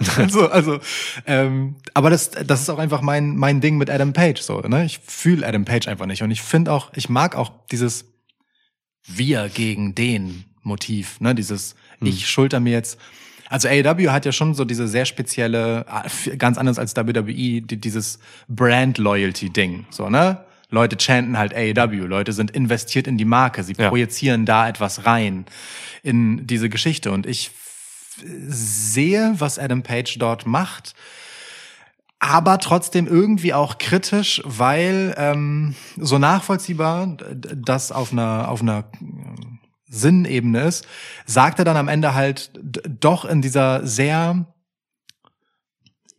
also, 0.16 0.48
also, 0.48 0.80
ähm, 1.26 1.76
aber 1.94 2.10
das, 2.10 2.30
das 2.30 2.62
ist 2.62 2.70
auch 2.70 2.78
einfach 2.78 3.02
mein 3.02 3.36
mein 3.36 3.60
Ding 3.60 3.76
mit 3.78 3.90
Adam 3.90 4.12
Page 4.12 4.40
so. 4.40 4.60
Ne? 4.60 4.84
Ich 4.84 4.98
fühle 4.98 5.46
Adam 5.46 5.64
Page 5.64 5.88
einfach 5.88 6.06
nicht 6.06 6.22
und 6.22 6.30
ich 6.30 6.42
finde 6.42 6.72
auch, 6.72 6.92
ich 6.94 7.08
mag 7.08 7.36
auch 7.36 7.52
dieses 7.70 8.06
wir 9.04 9.48
gegen 9.48 9.94
den 9.94 10.44
Motiv, 10.62 11.20
ne? 11.20 11.34
Dieses 11.34 11.74
ich 12.00 12.28
schulter 12.28 12.60
mir 12.60 12.72
jetzt. 12.72 12.98
Also 13.48 13.68
AEW 13.68 14.10
hat 14.10 14.24
ja 14.24 14.32
schon 14.32 14.54
so 14.54 14.64
diese 14.64 14.88
sehr 14.88 15.04
spezielle, 15.04 15.84
ah, 15.88 16.04
ganz 16.38 16.56
anders 16.56 16.78
als 16.78 16.96
WWE, 16.96 17.60
die, 17.60 17.76
dieses 17.76 18.18
Brand 18.48 18.98
Loyalty 18.98 19.50
Ding, 19.50 19.86
so 19.90 20.08
ne? 20.08 20.44
Leute 20.70 20.96
chanten 20.98 21.36
halt 21.36 21.54
AEW, 21.54 22.06
Leute 22.06 22.32
sind 22.32 22.50
investiert 22.52 23.06
in 23.06 23.18
die 23.18 23.26
Marke, 23.26 23.62
sie 23.62 23.74
Ja. 23.76 23.88
projizieren 23.90 24.46
da 24.46 24.68
etwas 24.68 25.04
rein 25.04 25.44
in 26.02 26.46
diese 26.46 26.70
Geschichte 26.70 27.10
und 27.12 27.26
ich 27.26 27.50
sehe, 28.48 29.34
was 29.38 29.58
Adam 29.58 29.82
Page 29.82 30.18
dort 30.18 30.46
macht, 30.46 30.94
aber 32.18 32.58
trotzdem 32.58 33.06
irgendwie 33.08 33.52
auch 33.52 33.78
kritisch, 33.78 34.40
weil 34.44 35.14
ähm, 35.16 35.74
so 35.96 36.18
nachvollziehbar 36.18 37.16
das 37.36 37.90
auf 37.90 38.12
einer 38.12 38.48
auf 38.48 38.62
einer 38.62 38.84
ähm, 39.00 39.58
Sinnebene 39.88 40.62
ist, 40.62 40.86
sagt 41.26 41.58
er 41.58 41.64
dann 41.64 41.76
am 41.76 41.88
Ende 41.88 42.14
halt 42.14 42.52
doch 43.00 43.24
in 43.24 43.42
dieser 43.42 43.86
sehr 43.86 44.46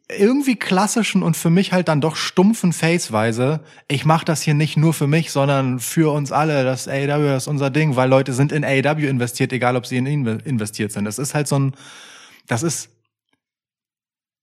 irgendwie 0.09 0.55
klassischen 0.55 1.23
und 1.23 1.37
für 1.37 1.49
mich 1.49 1.71
halt 1.71 1.87
dann 1.87 2.01
doch 2.01 2.15
stumpfen 2.15 2.73
Faceweise, 2.73 3.61
ich 3.87 4.05
mache 4.05 4.25
das 4.25 4.41
hier 4.41 4.53
nicht 4.53 4.77
nur 4.77 4.93
für 4.93 5.07
mich, 5.07 5.31
sondern 5.31 5.79
für 5.79 6.13
uns 6.13 6.31
alle. 6.31 6.63
Das 6.63 6.87
AEW 6.87 7.35
ist 7.35 7.47
unser 7.47 7.69
Ding, 7.69 7.95
weil 7.95 8.09
Leute 8.09 8.33
sind 8.33 8.51
in 8.51 8.65
AEW 8.65 9.07
investiert, 9.07 9.53
egal 9.53 9.75
ob 9.75 9.85
sie 9.85 9.97
in 9.97 10.05
ihn 10.05 10.25
investiert 10.25 10.91
sind. 10.91 11.05
Das 11.05 11.19
ist 11.19 11.33
halt 11.33 11.47
so 11.47 11.57
ein, 11.57 11.75
das 12.47 12.63
ist 12.63 12.89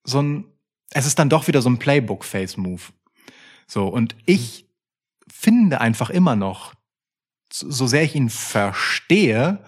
so 0.05 0.23
ein, 0.23 0.45
es 0.93 1.07
ist 1.07 1.19
dann 1.19 1.29
doch 1.29 1.47
wieder 1.47 1.63
so 1.63 1.69
ein 1.69 1.79
Playbook-Face-Move. 1.79 2.83
So, 3.67 3.87
und 3.87 4.17
ich 4.27 4.67
finde 5.31 5.81
einfach 5.81 6.11
immer 6.11 6.37
noch, 6.37 6.75
so 7.53 7.71
so 7.71 7.87
sehr 7.87 8.03
ich 8.03 8.15
ihn 8.15 8.31
verstehe, 8.31 9.63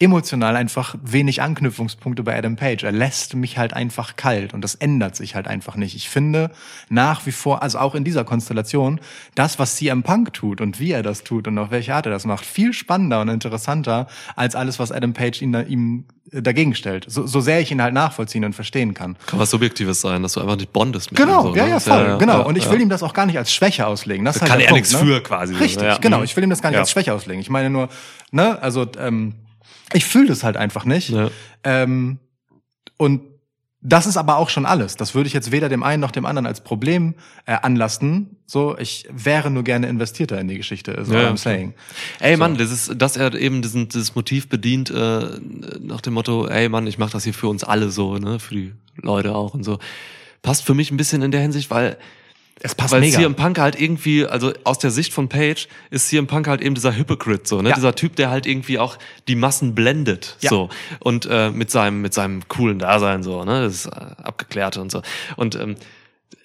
emotional 0.00 0.56
einfach 0.56 0.94
wenig 1.02 1.42
Anknüpfungspunkte 1.42 2.22
bei 2.22 2.36
Adam 2.36 2.56
Page. 2.56 2.82
Er 2.84 2.90
lässt 2.92 3.34
mich 3.34 3.58
halt 3.58 3.74
einfach 3.74 4.16
kalt 4.16 4.54
und 4.54 4.62
das 4.62 4.74
ändert 4.74 5.14
sich 5.14 5.34
halt 5.34 5.46
einfach 5.46 5.76
nicht. 5.76 5.94
Ich 5.94 6.08
finde 6.08 6.50
nach 6.88 7.26
wie 7.26 7.32
vor, 7.32 7.62
also 7.62 7.78
auch 7.78 7.94
in 7.94 8.02
dieser 8.02 8.24
Konstellation, 8.24 8.98
das, 9.34 9.58
was 9.58 9.76
CM 9.76 10.02
Punk 10.02 10.32
tut 10.32 10.62
und 10.62 10.80
wie 10.80 10.92
er 10.92 11.02
das 11.02 11.22
tut 11.22 11.46
und 11.46 11.58
auf 11.58 11.70
welche 11.70 11.94
Art 11.94 12.06
er 12.06 12.12
das 12.12 12.24
macht, 12.24 12.46
viel 12.46 12.72
spannender 12.72 13.20
und 13.20 13.28
interessanter 13.28 14.06
als 14.36 14.54
alles, 14.56 14.78
was 14.78 14.90
Adam 14.90 15.12
Page 15.12 15.42
ihn, 15.42 15.54
ihm 15.68 16.04
dagegen 16.32 16.74
stellt. 16.74 17.04
So, 17.08 17.26
so 17.26 17.40
sehr 17.40 17.60
ich 17.60 17.70
ihn 17.70 17.82
halt 17.82 17.92
nachvollziehen 17.92 18.44
und 18.44 18.54
verstehen 18.54 18.94
kann. 18.94 19.18
kann 19.26 19.38
was 19.38 19.50
Subjektives 19.50 20.00
sein, 20.00 20.22
dass 20.22 20.32
du 20.32 20.40
einfach 20.40 20.56
nicht 20.56 20.72
bondest 20.72 21.10
mit 21.10 21.20
Genau, 21.20 21.48
ihm. 21.48 21.52
so, 21.52 21.56
ja, 21.56 21.62
ne? 21.64 21.68
ja, 21.70 21.74
Das 21.74 21.86
ist 21.86 21.92
voll, 21.92 22.18
genau. 22.18 22.38
ja, 22.38 22.44
und 22.46 22.56
ich 22.56 22.64
ja. 22.64 22.70
will 22.70 22.80
ihm 22.80 22.88
das 22.88 23.02
auch 23.02 23.12
gar 23.12 23.26
nicht 23.26 23.36
als 23.36 23.52
Schwäche 23.52 23.86
auslegen. 23.86 24.24
Das 24.24 24.36
ist 24.36 24.42
halt 24.42 24.50
kann 24.50 24.60
er 24.60 24.68
Punkt, 24.68 24.80
nichts 24.90 24.92
ne? 24.94 25.06
für 25.06 25.22
quasi. 25.22 25.54
Richtig, 25.56 25.82
Ja. 25.82 25.98
genau. 25.98 26.22
Ich 26.22 26.34
will 26.36 26.44
ihm 26.44 26.48
das 26.50 26.62
gar 26.62 26.70
nicht 26.70 26.76
Ja. 26.76 26.80
als 26.82 26.90
Schwäche 26.90 27.12
auslegen. 27.12 27.40
Ich 27.42 27.50
meine 27.50 27.68
nur, 27.68 27.88
ne, 28.30 28.62
also 28.62 28.86
ähm, 28.98 29.34
ich 29.92 30.04
fühle 30.04 30.28
das 30.28 30.44
halt 30.44 30.56
einfach 30.56 30.84
nicht. 30.84 31.10
Ja. 31.10 31.30
Ähm, 31.64 32.18
und 32.96 33.22
das 33.82 34.06
ist 34.06 34.18
aber 34.18 34.36
auch 34.36 34.50
schon 34.50 34.66
alles. 34.66 34.96
Das 34.96 35.14
würde 35.14 35.26
ich 35.26 35.32
jetzt 35.32 35.52
weder 35.52 35.70
dem 35.70 35.82
einen 35.82 36.00
noch 36.00 36.10
dem 36.10 36.26
anderen 36.26 36.44
als 36.46 36.62
Problem 36.62 37.14
äh, 37.46 37.52
anlasten. 37.54 38.36
So, 38.44 38.76
ich 38.76 39.08
wäre 39.10 39.50
nur 39.50 39.64
gerne 39.64 39.88
investierter 39.88 40.38
in 40.38 40.48
die 40.48 40.58
Geschichte, 40.58 40.92
ist 40.92 41.10
Ja, 41.10 41.22
ja, 41.22 41.30
I'm 41.30 41.38
saying. 41.38 41.72
Ey 42.18 42.36
Mann, 42.36 42.58
das 42.58 42.70
ist, 42.70 43.00
dass 43.00 43.16
er 43.16 43.34
eben 43.34 43.62
diesen, 43.62 43.88
dieses 43.88 44.14
Motiv 44.14 44.50
bedient, 44.50 44.90
äh, 44.90 45.22
nach 45.80 46.02
dem 46.02 46.12
Motto, 46.12 46.46
ey 46.46 46.68
Mann, 46.68 46.86
ich 46.86 46.98
mache 46.98 47.12
das 47.12 47.24
hier 47.24 47.32
für 47.32 47.48
uns 47.48 47.64
alle 47.64 47.90
so, 47.90 48.18
ne, 48.18 48.38
für 48.38 48.54
die 48.54 48.72
Leute 48.96 49.34
auch 49.34 49.54
und 49.54 49.64
so. 49.64 49.78
Passt 50.42 50.64
für 50.64 50.74
mich 50.74 50.90
ein 50.90 50.98
bisschen 50.98 51.22
in 51.22 51.30
der 51.30 51.40
Hinsicht, 51.40 51.70
weil 51.70 51.96
Es 52.62 52.74
passt 52.74 52.92
weil 52.92 53.00
mega. 53.00 53.18
CM 53.18 53.34
Punk 53.34 53.58
halt 53.58 53.80
irgendwie, 53.80 54.26
also 54.26 54.52
aus 54.64 54.78
der 54.78 54.90
Sicht 54.90 55.12
von 55.14 55.28
Page, 55.28 55.66
ist 55.90 56.08
CM 56.08 56.26
Punk 56.26 56.46
halt 56.46 56.60
eben 56.60 56.74
dieser 56.74 56.94
Hypocrite, 56.94 57.42
so, 57.46 57.62
ne? 57.62 57.70
Ja. 57.70 57.74
Dieser 57.74 57.94
Typ, 57.94 58.16
der 58.16 58.30
halt 58.30 58.46
irgendwie 58.46 58.78
auch 58.78 58.98
die 59.28 59.34
Massen 59.34 59.74
blendet, 59.74 60.36
Ja. 60.40 60.50
so. 60.50 60.68
Und 60.98 61.26
äh, 61.30 61.50
mit 61.50 61.70
seinem, 61.70 62.02
mit 62.02 62.12
seinem 62.12 62.46
coolen 62.48 62.78
Dasein, 62.78 63.22
so, 63.22 63.44
ne? 63.44 63.62
Das 63.62 63.74
ist 63.74 63.86
äh, 63.86 63.90
abgeklärte 64.22 64.80
und 64.80 64.92
so. 64.92 65.00
Und 65.36 65.54
ähm, 65.54 65.76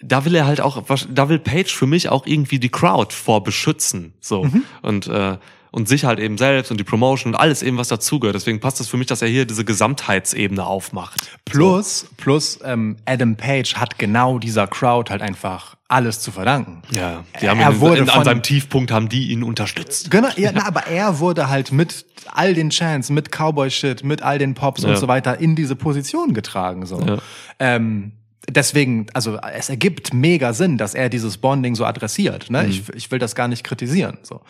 da 0.01 0.25
will 0.25 0.35
er 0.35 0.45
halt 0.45 0.61
auch, 0.61 0.83
da 1.09 1.29
will 1.29 1.39
Page 1.39 1.73
für 1.75 1.87
mich 1.87 2.09
auch 2.09 2.25
irgendwie 2.25 2.59
die 2.59 2.69
Crowd 2.69 3.13
vor 3.13 3.43
beschützen, 3.43 4.13
so. 4.19 4.43
Mhm. 4.45 4.63
Und 4.81 5.07
äh, 5.07 5.37
und 5.71 5.89
sich 5.89 6.05
halt 6.05 6.19
eben 6.21 6.37
selbst 6.37 6.71
und 6.71 6.77
die 6.79 6.85
Promotion 6.85 7.33
und 7.33 7.39
alles 7.39 7.61
eben, 7.61 7.77
was 7.77 7.89
dazugehört. 7.89 8.33
Deswegen 8.33 8.61
passt 8.61 8.79
es 8.79 8.87
für 8.87 8.95
mich, 8.95 9.07
dass 9.07 9.21
er 9.21 9.27
hier 9.27 9.43
diese 9.45 9.65
Gesamtheitsebene 9.65 10.65
aufmacht. 10.65 11.29
Plus, 11.43 12.07
plus 12.15 12.59
ähm, 12.63 12.95
Adam 13.03 13.35
Page 13.35 13.75
hat 13.75 13.99
genau 13.99 14.39
dieser 14.39 14.67
Crowd 14.67 15.11
halt 15.11 15.21
einfach 15.21 15.75
alles 15.89 16.21
zu 16.21 16.31
verdanken. 16.31 16.81
Ja, 16.91 17.25
die 17.41 17.49
haben 17.49 17.59
Er 17.59 17.71
ihn, 17.71 17.81
wurde 17.81 17.97
in, 17.97 18.07
an 18.09 18.15
von- 18.15 18.23
seinem 18.23 18.41
Tiefpunkt 18.41 18.89
haben 18.89 19.09
die 19.09 19.31
ihn 19.31 19.43
unterstützt. 19.43 20.09
Genau, 20.11 20.29
ja, 20.37 20.51
na, 20.55 20.65
aber 20.65 20.87
er 20.87 21.19
wurde 21.19 21.49
halt 21.49 21.73
mit 21.73 22.05
all 22.31 22.53
den 22.53 22.69
Chants, 22.69 23.09
mit 23.09 23.29
Cowboy-Shit, 23.33 24.05
mit 24.05 24.21
all 24.21 24.37
den 24.39 24.53
Pops 24.53 24.83
Ja. 24.83 24.91
und 24.91 24.95
so 24.97 25.09
weiter 25.09 25.41
in 25.41 25.57
diese 25.57 25.75
Position 25.75 26.33
getragen. 26.33 26.85
So. 26.85 27.01
Ja. 27.01 27.17
Ähm, 27.59 28.13
deswegen, 28.49 29.07
also 29.13 29.37
es 29.37 29.69
ergibt 29.69 30.13
mega 30.13 30.53
Sinn, 30.53 30.77
dass 30.77 30.93
er 30.93 31.09
dieses 31.09 31.37
Bonding 31.37 31.75
so 31.75 31.85
adressiert. 31.85 32.49
Ne? 32.49 32.67
Ich, 32.67 32.89
ich 32.93 33.11
will 33.11 33.19
das 33.19 33.35
gar 33.35 33.47
nicht 33.47 33.63
kritisieren. 33.63 34.17
So. 34.23 34.41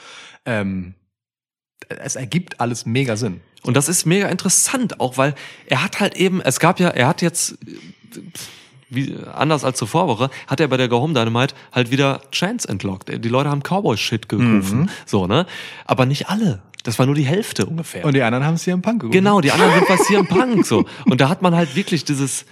Ähm, 0.46 0.96
es 1.88 2.16
ergibt 2.16 2.60
alles 2.60 2.86
mega 2.86 3.16
Sinn. 3.16 3.42
Und 3.64 3.76
das 3.76 3.90
ist 3.90 4.06
mega 4.06 4.28
interessant, 4.28 5.00
auch 5.00 5.18
weil 5.18 5.34
er 5.68 5.84
hat 5.84 6.00
halt 6.00 6.16
eben, 6.16 6.42
es 6.42 6.60
gab 6.60 6.80
ja, 6.80 6.90
er 6.90 7.08
hat 7.08 7.22
jetzt, 7.22 7.58
wie, 8.90 9.16
anders 9.34 9.64
als 9.64 9.78
zur 9.78 9.88
Vorwoche, 9.88 10.30
hat 10.48 10.60
er 10.60 10.68
bei 10.68 10.78
der 10.78 10.88
Go 10.88 11.00
Home 11.02 11.14
Dynamite 11.14 11.56
halt 11.72 11.92
wieder 11.92 12.22
Chance 12.32 12.68
entlockt. 12.68 13.10
Die 13.10 13.30
Leute 13.30 13.50
haben 13.50 13.62
Cowboy-Shit 13.62 14.30
gerufen. 14.30 14.82
Mhm. 14.82 14.90
So, 15.06 15.28
ne? 15.28 15.46
Aber 15.86 16.06
nicht 16.06 16.30
alle. 16.30 16.62
Das 16.84 17.00
war 17.00 17.08
nur 17.08 17.16
die 17.16 17.26
Hälfte 17.26 17.66
ungefähr. 17.66 18.06
Und 18.06 18.14
die 18.14 18.22
anderen 18.22 18.46
haben 18.46 18.58
CM 18.58 18.84
Punk 18.84 19.02
gerufen. 19.02 19.14
Genau, 19.14 19.42
die 19.42 19.52
anderen 19.52 19.74
sind 19.74 19.90
was 19.90 20.08
hier 20.08 20.20
im 20.20 20.28
Punk 20.28 20.66
so. 20.66 20.86
Und 21.06 21.20
da 21.20 21.30
hat 21.30 21.42
man 21.42 21.56
halt 21.56 21.76
wirklich 21.76 22.06
dieses, 22.06 22.46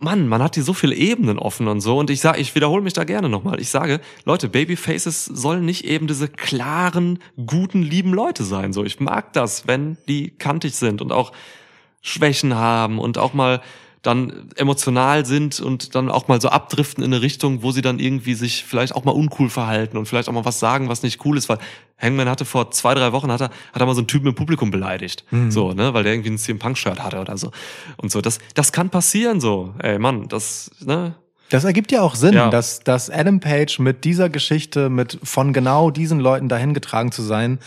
Mann, 0.00 0.28
man 0.28 0.42
hat 0.42 0.54
hier 0.54 0.64
so 0.64 0.72
viele 0.72 0.94
Ebenen 0.94 1.38
offen 1.38 1.68
und 1.68 1.80
so. 1.80 1.98
Und 1.98 2.10
ich 2.10 2.20
sage, 2.20 2.40
ich 2.40 2.54
wiederhole 2.54 2.82
mich 2.82 2.94
da 2.94 3.04
gerne 3.04 3.28
nochmal. 3.28 3.60
Ich 3.60 3.68
sage, 3.68 4.00
Leute, 4.24 4.48
Babyfaces 4.48 5.26
sollen 5.26 5.64
nicht 5.64 5.84
eben 5.84 6.06
diese 6.06 6.26
klaren, 6.28 7.18
guten, 7.46 7.82
lieben 7.82 8.14
Leute 8.14 8.42
sein. 8.44 8.72
So, 8.72 8.84
ich 8.84 8.98
mag 8.98 9.32
das, 9.34 9.66
wenn 9.66 9.98
die 10.08 10.30
kantig 10.30 10.74
sind 10.74 11.02
und 11.02 11.12
auch 11.12 11.32
Schwächen 12.00 12.54
haben 12.54 12.98
und 12.98 13.18
auch 13.18 13.34
mal 13.34 13.60
dann 14.02 14.48
emotional 14.56 15.26
sind 15.26 15.60
und 15.60 15.94
dann 15.94 16.10
auch 16.10 16.26
mal 16.28 16.40
so 16.40 16.48
abdriften 16.48 17.04
in 17.04 17.12
eine 17.12 17.22
Richtung, 17.22 17.62
wo 17.62 17.70
sie 17.70 17.82
dann 17.82 17.98
irgendwie 17.98 18.34
sich 18.34 18.64
vielleicht 18.64 18.94
auch 18.94 19.04
mal 19.04 19.12
uncool 19.12 19.50
verhalten 19.50 19.98
und 19.98 20.06
vielleicht 20.06 20.28
auch 20.28 20.32
mal 20.32 20.46
was 20.46 20.58
sagen, 20.58 20.88
was 20.88 21.02
nicht 21.02 21.24
cool 21.26 21.36
ist, 21.36 21.48
weil 21.50 21.58
Hangman 22.00 22.28
hatte 22.28 22.46
vor 22.46 22.70
zwei, 22.70 22.94
drei 22.94 23.12
Wochen 23.12 23.30
hat 23.30 23.42
er, 23.42 23.50
hat 23.50 23.80
er 23.80 23.84
mal 23.86 23.94
so 23.94 24.00
einen 24.00 24.08
Typen 24.08 24.28
im 24.28 24.34
Publikum 24.34 24.70
beleidigt. 24.70 25.24
So, 25.50 25.72
ne, 25.72 25.92
weil 25.92 26.02
der 26.02 26.14
irgendwie 26.14 26.30
ein 26.30 26.38
CM 26.38 26.58
Punk 26.58 26.78
Shirt 26.78 27.02
hatte 27.02 27.20
oder 27.20 27.36
so. 27.36 27.50
Und 27.98 28.10
so, 28.10 28.22
das, 28.22 28.38
das 28.54 28.72
kann 28.72 28.88
passieren 28.88 29.40
so. 29.40 29.74
Ey, 29.78 29.98
Mann, 29.98 30.28
das, 30.28 30.70
ne, 30.80 31.14
Das 31.50 31.64
ergibt 31.64 31.92
ja 31.92 32.00
auch 32.02 32.14
Sinn, 32.14 32.32
Ja. 32.34 32.48
dass, 32.48 32.80
dass 32.80 33.10
Adam 33.10 33.40
Page 33.40 33.78
mit 33.80 34.04
dieser 34.04 34.28
Geschichte, 34.30 34.88
mit 34.88 35.18
von 35.22 35.52
genau 35.52 35.90
diesen 35.90 36.18
Leuten 36.20 36.48
dahin 36.48 36.74
getragen 36.74 37.12
zu 37.12 37.22
sein, 37.22 37.58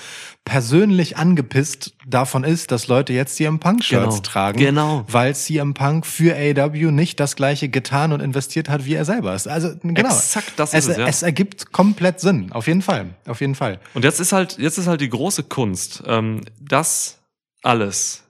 persönlich 0.46 1.16
angepisst 1.18 1.94
davon 2.06 2.44
ist, 2.44 2.72
dass 2.72 2.88
Leute 2.88 3.14
jetzt 3.14 3.36
CM 3.38 3.60
Punk 3.60 3.84
Shirts 3.84 4.16
Genau. 4.16 4.22
tragen, 4.22 4.60
Genau. 4.60 5.06
weil 5.08 5.36
CM 5.36 5.74
Punk 5.74 6.06
für 6.06 6.36
AEW 6.36 6.92
nicht 6.92 7.20
das 7.20 7.36
gleiche 7.36 7.70
getan 7.70 8.12
und 8.12 8.20
investiert 8.20 8.68
hat, 8.70 8.86
wie 8.86 8.94
er 8.96 9.06
selber 9.06 9.36
ist. 9.36 9.48
Also 9.48 9.72
genau. 9.82 10.00
Exakt 10.00 10.54
das 10.58 10.74
es, 10.74 10.86
ist 10.86 10.92
es, 10.92 10.98
ja. 10.98 11.08
es 11.08 11.22
ergibt 11.22 11.72
komplett 11.72 12.20
Sinn, 12.20 12.52
auf 12.52 12.68
jeden 12.68 12.82
Fall, 12.82 13.08
auf 13.28 13.40
jeden 13.42 13.56
Fall. 13.56 13.80
Und 13.94 14.04
jetzt 14.04 14.20
ist 14.20 14.34
halt, 14.34 14.58
jetzt 14.58 14.78
ist 14.78 14.88
halt 14.88 15.00
die 15.02 15.10
große 15.10 15.44
Kunst, 15.44 16.04
ähm, 16.08 16.42
das 16.60 17.20
alles, 17.62 18.24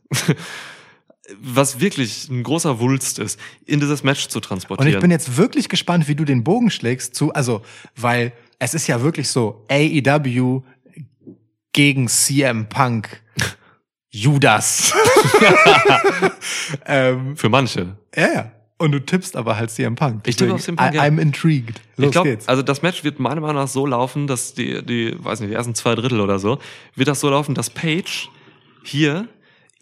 was 1.42 1.80
wirklich 1.80 2.30
ein 2.30 2.44
großer 2.44 2.80
Wulst 2.80 3.20
ist, 3.20 3.40
in 3.66 3.80
dieses 3.80 4.04
Match 4.04 4.28
zu 4.28 4.40
Und 4.40 4.46
transportieren. 4.46 4.94
ich 4.94 5.00
bin 5.00 5.12
jetzt 5.12 5.38
wirklich 5.38 5.70
gespannt, 5.70 6.08
wie 6.08 6.16
du 6.16 6.26
den 6.26 6.44
Bogen 6.44 6.70
schlägst 6.70 7.16
zu, 7.16 7.34
also, 7.34 7.62
weil 7.96 8.34
es 8.60 8.74
ist 8.74 8.88
ja 8.88 9.02
wirklich 9.02 9.30
so, 9.30 9.66
AEW 9.70 10.64
gegen 11.72 12.08
CM 12.08 12.68
Punk. 12.68 13.22
Judas. 14.10 14.94
ähm, 16.86 17.36
Für 17.36 17.50
manche. 17.50 17.98
ja, 18.16 18.34
ja. 18.34 18.52
Und 18.78 18.92
du 18.92 19.00
tippst 19.00 19.38
aber 19.38 19.56
halt 19.56 19.72
CM 19.72 19.96
Punk. 19.96 20.28
Ich 20.28 20.36
tippe 20.36 20.54
auf 20.54 20.62
CM 20.62 20.76
Punk, 20.76 20.94
I, 20.94 20.98
ja. 20.98 21.04
I'm 21.04 21.20
intrigued. 21.20 21.80
Los 21.96 22.08
ich 22.08 22.12
glaube, 22.12 22.30
geht's. 22.32 22.50
also 22.50 22.62
das 22.62 22.82
Match 22.82 23.04
wird 23.04 23.18
meiner 23.18 23.40
Meinung 23.40 23.56
nach 23.56 23.70
so 23.70 23.86
laufen, 23.86 24.28
dass 24.28 24.56
die, 24.56 24.84
die, 24.84 25.16
weiß 25.18 25.40
nicht, 25.40 25.52
die 25.52 25.56
ersten 25.56 25.74
zwei 25.74 25.96
Drittel 25.96 26.20
oder 26.20 26.38
so, 26.38 26.60
wird 26.96 27.08
das 27.08 27.22
so 27.22 27.30
laufen, 27.30 27.56
dass 27.56 27.70
Page 27.70 28.30
hier 28.84 29.30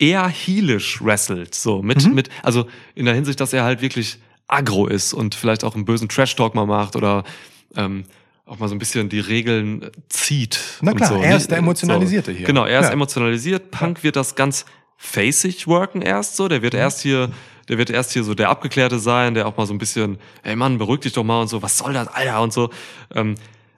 eher 0.01 0.27
heelish 0.27 1.01
wrestelt, 1.03 1.53
so 1.55 1.81
mit, 1.81 2.05
Mhm. 2.05 2.15
mit, 2.15 2.29
also 2.43 2.65
in 2.95 3.05
der 3.05 3.13
Hinsicht, 3.13 3.39
dass 3.39 3.53
er 3.53 3.63
halt 3.63 3.81
wirklich 3.81 4.17
aggro 4.47 4.87
ist 4.87 5.13
und 5.13 5.35
vielleicht 5.35 5.63
auch 5.63 5.75
einen 5.75 5.85
bösen 5.85 6.09
Trash-Talk 6.09 6.55
mal 6.55 6.65
macht 6.65 6.95
oder 6.95 7.23
ähm, 7.75 8.03
auch 8.45 8.59
mal 8.59 8.67
so 8.67 8.75
ein 8.75 8.79
bisschen 8.79 9.07
die 9.07 9.19
Regeln 9.21 9.89
zieht. 10.09 10.59
Na 10.81 10.93
klar, 10.93 11.09
so. 11.09 11.21
er 11.21 11.37
ist 11.37 11.49
der 11.51 11.57
So. 11.57 11.63
Emotionalisierte 11.63 12.31
hier. 12.33 12.45
Genau, 12.47 12.65
er 12.65 12.79
ist 12.81 12.87
Ja. 12.87 12.91
emotionalisiert. 12.93 13.71
Punk 13.71 14.03
wird 14.03 14.15
das 14.17 14.35
ganz 14.35 14.65
facig 14.97 15.67
worken 15.67 16.01
erst 16.01 16.35
so. 16.35 16.47
Der 16.49 16.61
wird 16.61 16.73
Mhm. 16.73 16.79
erst 16.79 17.01
hier, 17.01 17.29
der 17.69 17.77
wird 17.77 17.89
erst 17.91 18.11
hier 18.11 18.23
so 18.23 18.33
der 18.33 18.49
Abgeklärte 18.49 18.99
sein, 18.99 19.35
der 19.35 19.47
auch 19.47 19.55
mal 19.55 19.65
so 19.67 19.73
ein 19.73 19.77
bisschen, 19.77 20.17
ey 20.43 20.55
Mann, 20.57 20.77
beruhig 20.79 21.01
dich 21.01 21.13
doch 21.13 21.23
mal 21.23 21.41
und 21.41 21.47
so, 21.47 21.61
was 21.61 21.77
soll 21.77 21.93
das, 21.93 22.07
Alter 22.09 22.41
und 22.41 22.51
so. 22.51 22.71
Ähm, 23.15 23.35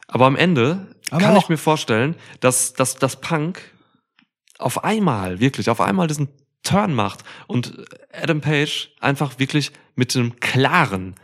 aber 0.08 0.26
am 0.26 0.36
Ende 0.36 0.88
Aber 1.12 1.22
kann 1.22 1.36
ich 1.38 1.50
mir 1.50 1.58
vorstellen, 1.58 2.16
dass, 2.40 2.74
dass, 2.74 2.96
dass 2.96 3.20
Punk 3.22 3.62
auf 4.64 4.84
einmal, 4.84 5.40
wirklich, 5.40 5.70
auf 5.70 5.82
einmal 5.82 6.08
diesen 6.08 6.30
Turn 6.64 6.94
macht 6.94 7.24
und 7.48 7.74
Adam 8.14 8.42
Page 8.42 8.90
einfach 9.02 9.38
wirklich 9.40 9.72
mit 9.96 10.16
einem 10.16 10.40
klaren 10.40 11.16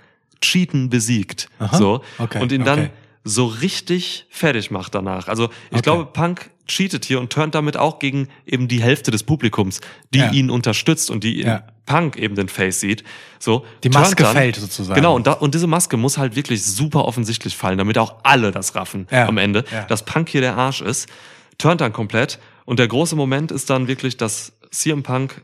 Cheaten 0.41 0.90
besiegt. 0.90 1.48
Aha, 1.60 1.78
so. 1.78 2.02
okay, 2.18 2.41
und 2.41 2.52
ihn 2.52 2.66
dann 2.66 2.80
okay. 2.80 2.90
so 3.24 3.45
richtig 3.45 4.26
fertig 4.30 4.72
macht 4.72 4.95
danach. 4.95 5.28
Also 5.28 5.45
ich 5.70 5.74
Okay. 5.78 5.82
glaube, 5.82 6.06
Punk 6.07 6.49
cheatet 6.68 7.06
hier 7.06 7.20
und 7.20 7.32
turnt 7.32 7.56
damit 7.56 7.78
auch 7.78 7.99
gegen 7.99 8.28
eben 8.45 8.68
die 8.68 8.82
Hälfte 8.84 9.11
des 9.11 9.24
Publikums, 9.24 9.82
die 10.14 10.20
Ja. 10.20 10.32
ihn 10.32 10.49
unterstützt 10.52 11.10
und 11.10 11.24
die 11.24 11.41
in 11.41 11.48
Ja. 11.48 11.64
Punk 11.86 12.18
eben 12.18 12.36
den 12.36 12.48
Face 12.49 12.80
sieht. 12.82 13.03
So, 13.40 13.66
Die 13.84 13.90
Maske 13.90 14.24
dann- 14.24 14.36
fällt 14.36 14.57
sozusagen. 14.57 14.95
Genau, 14.95 15.16
und, 15.16 15.26
da, 15.26 15.34
und 15.34 15.56
diese 15.56 15.66
Maske 15.68 15.98
muss 15.98 16.18
halt 16.20 16.36
wirklich 16.36 16.64
super 16.64 17.06
offensichtlich 17.06 17.56
fallen, 17.57 17.78
damit 17.80 17.98
auch 17.98 18.18
alle 18.24 18.52
das 18.52 18.76
raffen 18.76 19.07
Ja. 19.10 19.26
am 19.28 19.38
Ende, 19.38 19.64
dass 19.88 20.03
Punk 20.06 20.30
hier 20.30 20.41
der 20.41 20.57
Arsch 20.57 20.82
ist, 20.82 21.10
turnt 21.57 21.82
dann 21.82 21.91
komplett 21.91 22.40
und 22.69 22.77
der 22.77 22.87
große 22.87 23.15
Moment 23.15 23.51
ist 23.51 23.71
dann 23.71 23.87
wirklich, 23.87 24.15
dass 24.15 24.53
CM 24.69 25.01
Punk 25.01 25.41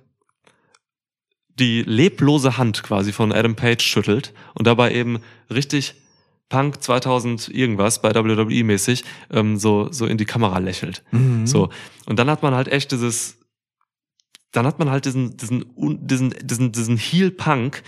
die 1.55 1.81
leblose 1.81 2.59
Hand 2.59 2.83
quasi 2.83 3.11
von 3.11 3.31
Adam 3.31 3.55
Page 3.55 3.81
schüttelt 3.83 4.31
und 4.53 4.67
dabei 4.67 4.93
eben 4.93 5.17
richtig 5.49 5.95
Punk 6.49 6.83
2000 6.83 7.49
irgendwas 7.49 7.99
bei 7.99 8.13
WWE 8.13 8.63
mäßig 8.63 9.03
ähm, 9.31 9.57
so 9.57 9.91
so 9.91 10.05
in 10.05 10.19
die 10.19 10.25
Kamera 10.25 10.59
lächelt. 10.59 11.03
Mhm. 11.09 11.47
So 11.47 11.69
und 12.05 12.19
dann 12.19 12.29
hat 12.29 12.43
man 12.43 12.53
halt 12.53 12.67
echt 12.67 12.91
dieses 12.91 13.39
dann 14.51 14.67
hat 14.67 14.77
man 14.77 14.91
halt 14.91 15.05
diesen 15.05 15.35
diesen 15.35 15.65
diesen 16.05 16.29
diesen 16.43 16.73
diesen 16.73 16.95
Heel 16.95 17.31
Punk 17.31 17.81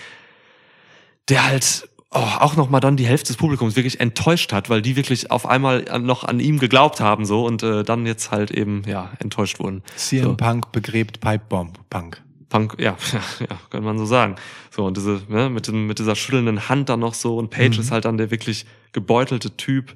der 1.29 1.45
halt 1.45 1.87
oh, 2.11 2.19
auch 2.19 2.55
noch 2.55 2.69
mal 2.69 2.79
dann 2.79 2.97
die 2.97 3.05
Hälfte 3.05 3.27
des 3.27 3.37
Publikums 3.37 3.75
wirklich 3.75 3.99
enttäuscht 3.99 4.53
hat, 4.53 4.69
weil 4.69 4.81
die 4.81 4.95
wirklich 4.95 5.31
auf 5.31 5.45
einmal 5.45 5.83
noch 5.99 6.23
an 6.23 6.39
ihm 6.39 6.59
geglaubt 6.59 6.99
haben 6.99 7.25
so 7.25 7.45
und 7.45 7.63
äh, 7.63 7.83
dann 7.83 8.05
jetzt 8.05 8.31
halt 8.31 8.51
eben 8.51 8.83
ja 8.87 9.11
enttäuscht 9.19 9.59
wurden. 9.59 9.83
CM 9.95 10.23
so. 10.23 10.35
Punk 10.35 10.71
begräbt 10.71 11.19
Pipebomb 11.19 11.77
Punk. 11.89 12.21
Punk, 12.49 12.75
ja, 12.79 12.95
ja, 13.11 13.19
ja, 13.49 13.59
kann 13.69 13.83
man 13.83 13.97
so 13.97 14.05
sagen. 14.05 14.35
So, 14.71 14.85
und 14.85 14.95
diese, 14.95 15.21
ne, 15.27 15.49
mit, 15.49 15.67
dem, 15.67 15.85
mit 15.87 15.99
dieser 15.99 16.15
schüttelnden 16.15 16.69
Hand 16.69 16.87
dann 16.87 17.01
noch 17.01 17.13
so 17.13 17.37
und 17.37 17.49
Page 17.49 17.75
Mhm. 17.77 17.81
ist 17.83 17.91
halt 17.91 18.05
dann 18.05 18.17
der 18.17 18.31
wirklich 18.31 18.65
gebeutelte 18.93 19.57
Typ. 19.57 19.93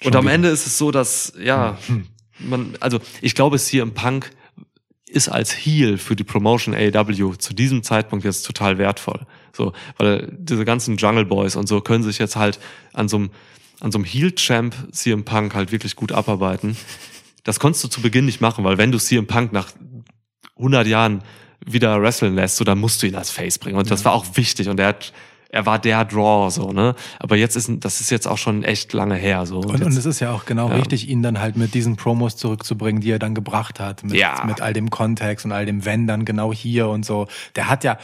Schon 0.00 0.12
und 0.12 0.16
am 0.16 0.24
wieder. 0.24 0.34
Ende 0.34 0.48
ist 0.50 0.66
es 0.66 0.78
so, 0.78 0.92
dass, 0.92 1.32
ja, 1.42 1.78
Mhm. 1.88 2.06
man, 2.38 2.74
also 2.78 3.00
ich 3.20 3.34
glaube, 3.34 3.56
es 3.56 3.66
hier 3.66 3.82
im 3.82 3.92
Punk 3.92 4.30
ist 5.06 5.28
als 5.28 5.50
Heel 5.52 5.98
für 5.98 6.14
die 6.16 6.24
Promotion 6.24 6.74
AEW 6.74 7.34
zu 7.36 7.54
diesem 7.54 7.82
Zeitpunkt 7.82 8.24
jetzt 8.24 8.46
total 8.46 8.78
wertvoll. 8.78 9.26
So, 9.54 9.72
weil 9.98 10.28
diese 10.38 10.64
ganzen 10.64 10.96
Jungle 10.96 11.24
Boys 11.26 11.56
und 11.56 11.66
so 11.68 11.80
können 11.80 12.02
sich 12.04 12.18
jetzt 12.18 12.36
halt 12.36 12.58
an 12.92 13.08
so 13.08 13.16
einem, 13.18 13.30
an 13.80 13.92
so 13.92 13.98
einem 13.98 14.04
Heel-Champ 14.04 14.74
CM 14.92 15.24
Punk 15.24 15.54
halt 15.54 15.72
wirklich 15.72 15.96
gut 15.96 16.12
abarbeiten. 16.12 16.76
Das 17.44 17.58
konntest 17.60 17.84
du 17.84 17.88
zu 17.88 18.00
Beginn 18.02 18.24
nicht 18.24 18.40
machen, 18.40 18.64
weil 18.64 18.78
wenn 18.78 18.92
du 18.92 18.98
CM 18.98 19.26
Punk 19.26 19.52
nach 19.52 19.72
100 20.56 20.86
Jahren 20.86 21.22
wieder 21.64 22.00
wrestlen 22.02 22.34
lässt, 22.34 22.56
so 22.56 22.64
dann 22.64 22.78
musst 22.78 23.02
du 23.02 23.06
ihn 23.06 23.14
als 23.14 23.30
Face 23.30 23.58
bringen. 23.58 23.76
Und 23.78 23.90
das 23.90 24.04
war 24.04 24.12
auch 24.12 24.24
wichtig. 24.34 24.68
Und 24.68 24.80
er 24.80 24.88
hat, 24.88 25.12
er 25.48 25.66
war 25.66 25.78
der 25.78 26.04
Draw, 26.04 26.50
so, 26.50 26.72
ne? 26.72 26.94
Aber 27.18 27.36
jetzt 27.36 27.56
ist, 27.56 27.70
das 27.80 28.00
ist 28.00 28.10
jetzt 28.10 28.26
auch 28.26 28.38
schon 28.38 28.64
echt 28.64 28.92
lange 28.92 29.14
her, 29.16 29.44
so. 29.46 29.58
Und, 29.60 29.82
und 29.84 29.96
es 29.96 30.06
ist 30.06 30.20
ja 30.20 30.32
auch 30.32 30.44
genau 30.44 30.68
Ja. 30.70 30.76
richtig, 30.76 31.08
ihn 31.08 31.22
dann 31.22 31.40
halt 31.40 31.56
mit 31.56 31.74
diesen 31.74 31.96
Promos 31.96 32.36
zurückzubringen, 32.36 33.00
die 33.00 33.10
er 33.10 33.18
dann 33.18 33.34
gebracht 33.34 33.78
hat, 33.80 34.02
mit, 34.02 34.14
Ja. 34.14 34.42
mit 34.46 34.60
all 34.60 34.72
dem 34.72 34.90
Kontext 34.90 35.44
und 35.44 35.52
all 35.52 35.66
dem 35.66 35.84
Wenn 35.84 36.06
dann 36.06 36.24
genau 36.24 36.52
hier 36.52 36.88
und 36.88 37.04
so. 37.04 37.28
Der 37.54 37.68
hat 37.68 37.84
ja, 37.84 37.98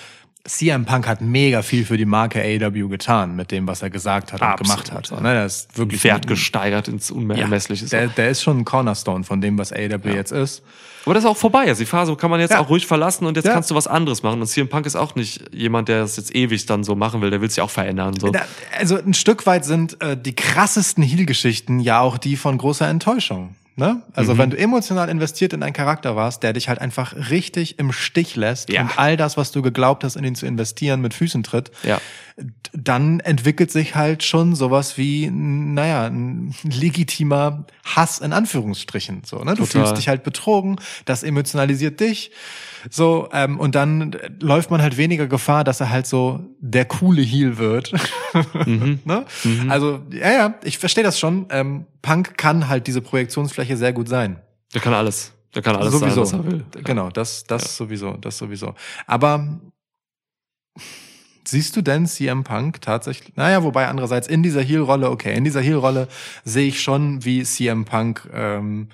CM 0.48 0.84
Punk 0.86 1.06
hat 1.06 1.20
mega 1.20 1.62
viel 1.62 1.84
für 1.84 1.96
die 1.96 2.06
Marke 2.06 2.40
AEW 2.40 2.88
getan, 2.88 3.36
mit 3.36 3.50
dem, 3.50 3.66
was 3.66 3.82
er 3.82 3.90
gesagt 3.90 4.32
hat 4.32 4.40
und 4.40 4.46
Absolut, 4.48 4.84
gemacht 4.86 4.92
hat. 4.92 5.10
ja. 5.10 5.20
Ne, 5.20 5.34
das 5.34 5.56
ist 5.66 5.78
wirklich 5.78 6.02
Wert 6.04 6.26
gesteigert 6.26 6.88
ins 6.88 7.10
ja, 7.10 7.16
Unermessliche. 7.16 7.86
so. 7.86 7.96
der, 7.96 8.08
der 8.08 8.30
ist 8.30 8.42
schon 8.42 8.58
ein 8.58 8.64
Cornerstone 8.64 9.24
von 9.24 9.40
dem, 9.40 9.58
was 9.58 9.72
AEW 9.72 10.14
jetzt 10.14 10.32
ist. 10.32 10.62
Aber 11.04 11.14
das 11.14 11.24
ist 11.24 11.30
auch 11.30 11.36
vorbei. 11.36 11.60
Also 11.68 11.80
die 11.82 11.86
Phase 11.86 12.14
kann 12.16 12.30
man 12.30 12.40
jetzt 12.40 12.50
Ja. 12.52 12.60
auch 12.60 12.68
ruhig 12.68 12.86
verlassen 12.86 13.24
und 13.26 13.36
jetzt 13.36 13.46
Ja. 13.46 13.52
kannst 13.54 13.70
du 13.70 13.74
was 13.74 13.86
anderes 13.86 14.22
machen. 14.22 14.40
Und 14.40 14.46
CM 14.46 14.68
Punk 14.68 14.84
ist 14.84 14.96
auch 14.96 15.14
nicht 15.14 15.42
jemand, 15.54 15.88
der 15.88 16.02
es 16.02 16.16
jetzt 16.16 16.34
ewig 16.34 16.66
dann 16.66 16.84
so 16.84 16.96
machen 16.96 17.22
will. 17.22 17.30
Der 17.30 17.40
will 17.40 17.48
sich 17.48 17.60
auch 17.62 17.70
verändern. 17.70 18.14
So. 18.20 18.28
Da, 18.30 18.40
also 18.78 18.96
ein 18.98 19.14
Stück 19.14 19.46
weit 19.46 19.64
sind 19.64 20.02
äh, 20.02 20.16
die 20.16 20.34
krassesten 20.34 21.02
Heel-Geschichten 21.02 21.80
ja 21.80 22.00
auch 22.00 22.18
die 22.18 22.36
von 22.36 22.58
großer 22.58 22.86
Enttäuschung. 22.88 23.54
Ne? 23.78 24.02
Also 24.12 24.34
Mhm. 24.34 24.38
wenn 24.38 24.50
du 24.50 24.58
emotional 24.58 25.08
investiert 25.08 25.52
in 25.52 25.62
einen 25.62 25.72
Charakter 25.72 26.16
warst, 26.16 26.42
der 26.42 26.52
dich 26.52 26.68
halt 26.68 26.80
einfach 26.80 27.14
richtig 27.30 27.78
im 27.78 27.92
Stich 27.92 28.34
lässt 28.34 28.70
Ja. 28.70 28.82
und 28.82 28.98
all 28.98 29.16
das, 29.16 29.36
was 29.36 29.52
du 29.52 29.62
geglaubt 29.62 30.02
hast, 30.02 30.16
in 30.16 30.24
ihn 30.24 30.34
zu 30.34 30.46
investieren, 30.46 31.00
mit 31.00 31.14
Füßen 31.14 31.44
tritt, 31.44 31.70
Ja. 31.84 32.00
dann 32.72 33.20
entwickelt 33.20 33.70
sich 33.70 33.94
halt 33.94 34.24
schon 34.24 34.56
sowas 34.56 34.98
wie, 34.98 35.30
naja, 35.30 36.06
ein 36.06 36.56
legitimer 36.64 37.66
Hass 37.84 38.18
in 38.18 38.32
Anführungsstrichen. 38.32 39.22
So, 39.24 39.38
ne? 39.44 39.54
Du 39.54 39.64
Total. 39.64 39.82
fühlst 39.82 39.96
dich 39.96 40.08
halt 40.08 40.24
betrogen, 40.24 40.76
das 41.04 41.22
emotionalisiert 41.22 42.00
dich. 42.00 42.32
So, 42.90 43.28
ähm, 43.32 43.58
und 43.58 43.74
dann 43.74 44.12
äh, 44.12 44.30
läuft 44.40 44.70
man 44.70 44.82
halt 44.82 44.96
weniger 44.96 45.26
Gefahr, 45.26 45.64
dass 45.64 45.80
er 45.80 45.90
halt 45.90 46.06
so 46.06 46.40
der 46.60 46.84
coole 46.84 47.22
Heel 47.22 47.58
wird. 47.58 47.92
Mhm. 48.66 49.00
ne? 49.04 49.24
Also, 49.68 50.00
ja, 50.10 50.32
ja, 50.32 50.54
ich 50.64 50.78
verstehe 50.78 51.04
das 51.04 51.18
schon. 51.18 51.46
Ähm, 51.50 51.86
Punk 52.02 52.36
kann 52.36 52.68
halt 52.68 52.86
diese 52.86 53.00
Projektionsfläche 53.00 53.76
sehr 53.76 53.92
gut 53.92 54.08
sein. 54.08 54.40
Der 54.74 54.80
kann 54.80 54.94
alles. 54.94 55.32
Der 55.54 55.62
kann 55.62 55.76
alles 55.76 55.92
sowieso. 55.92 56.24
sein, 56.24 56.40
was 56.40 56.46
er 56.46 56.52
will. 56.52 56.64
Genau, 56.84 57.10
das, 57.10 57.44
das 57.44 57.76
sowieso, 57.76 58.12
das 58.12 58.38
sowieso. 58.38 58.74
Aber 59.06 59.60
Siehst 61.48 61.76
du 61.76 61.80
denn 61.80 62.04
CM 62.04 62.44
Punk 62.44 62.82
tatsächlich? 62.82 63.34
Naja, 63.34 63.62
wobei 63.62 63.88
andererseits 63.88 64.28
in 64.28 64.42
dieser 64.42 64.60
Heel-Rolle, 64.60 65.08
okay, 65.08 65.34
in 65.34 65.44
dieser 65.44 65.62
Heel-Rolle 65.62 66.06
sehe 66.44 66.68
ich 66.68 66.82
schon, 66.82 67.24
wie 67.24 67.42
CM 67.42 67.86
Punk 67.86 68.28
ähm, 68.34 68.88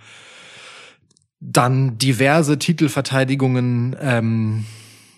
dann 1.47 1.99
diverse 1.99 2.59
Titelverteidigungen 2.59 3.97
ähm, 4.01 4.65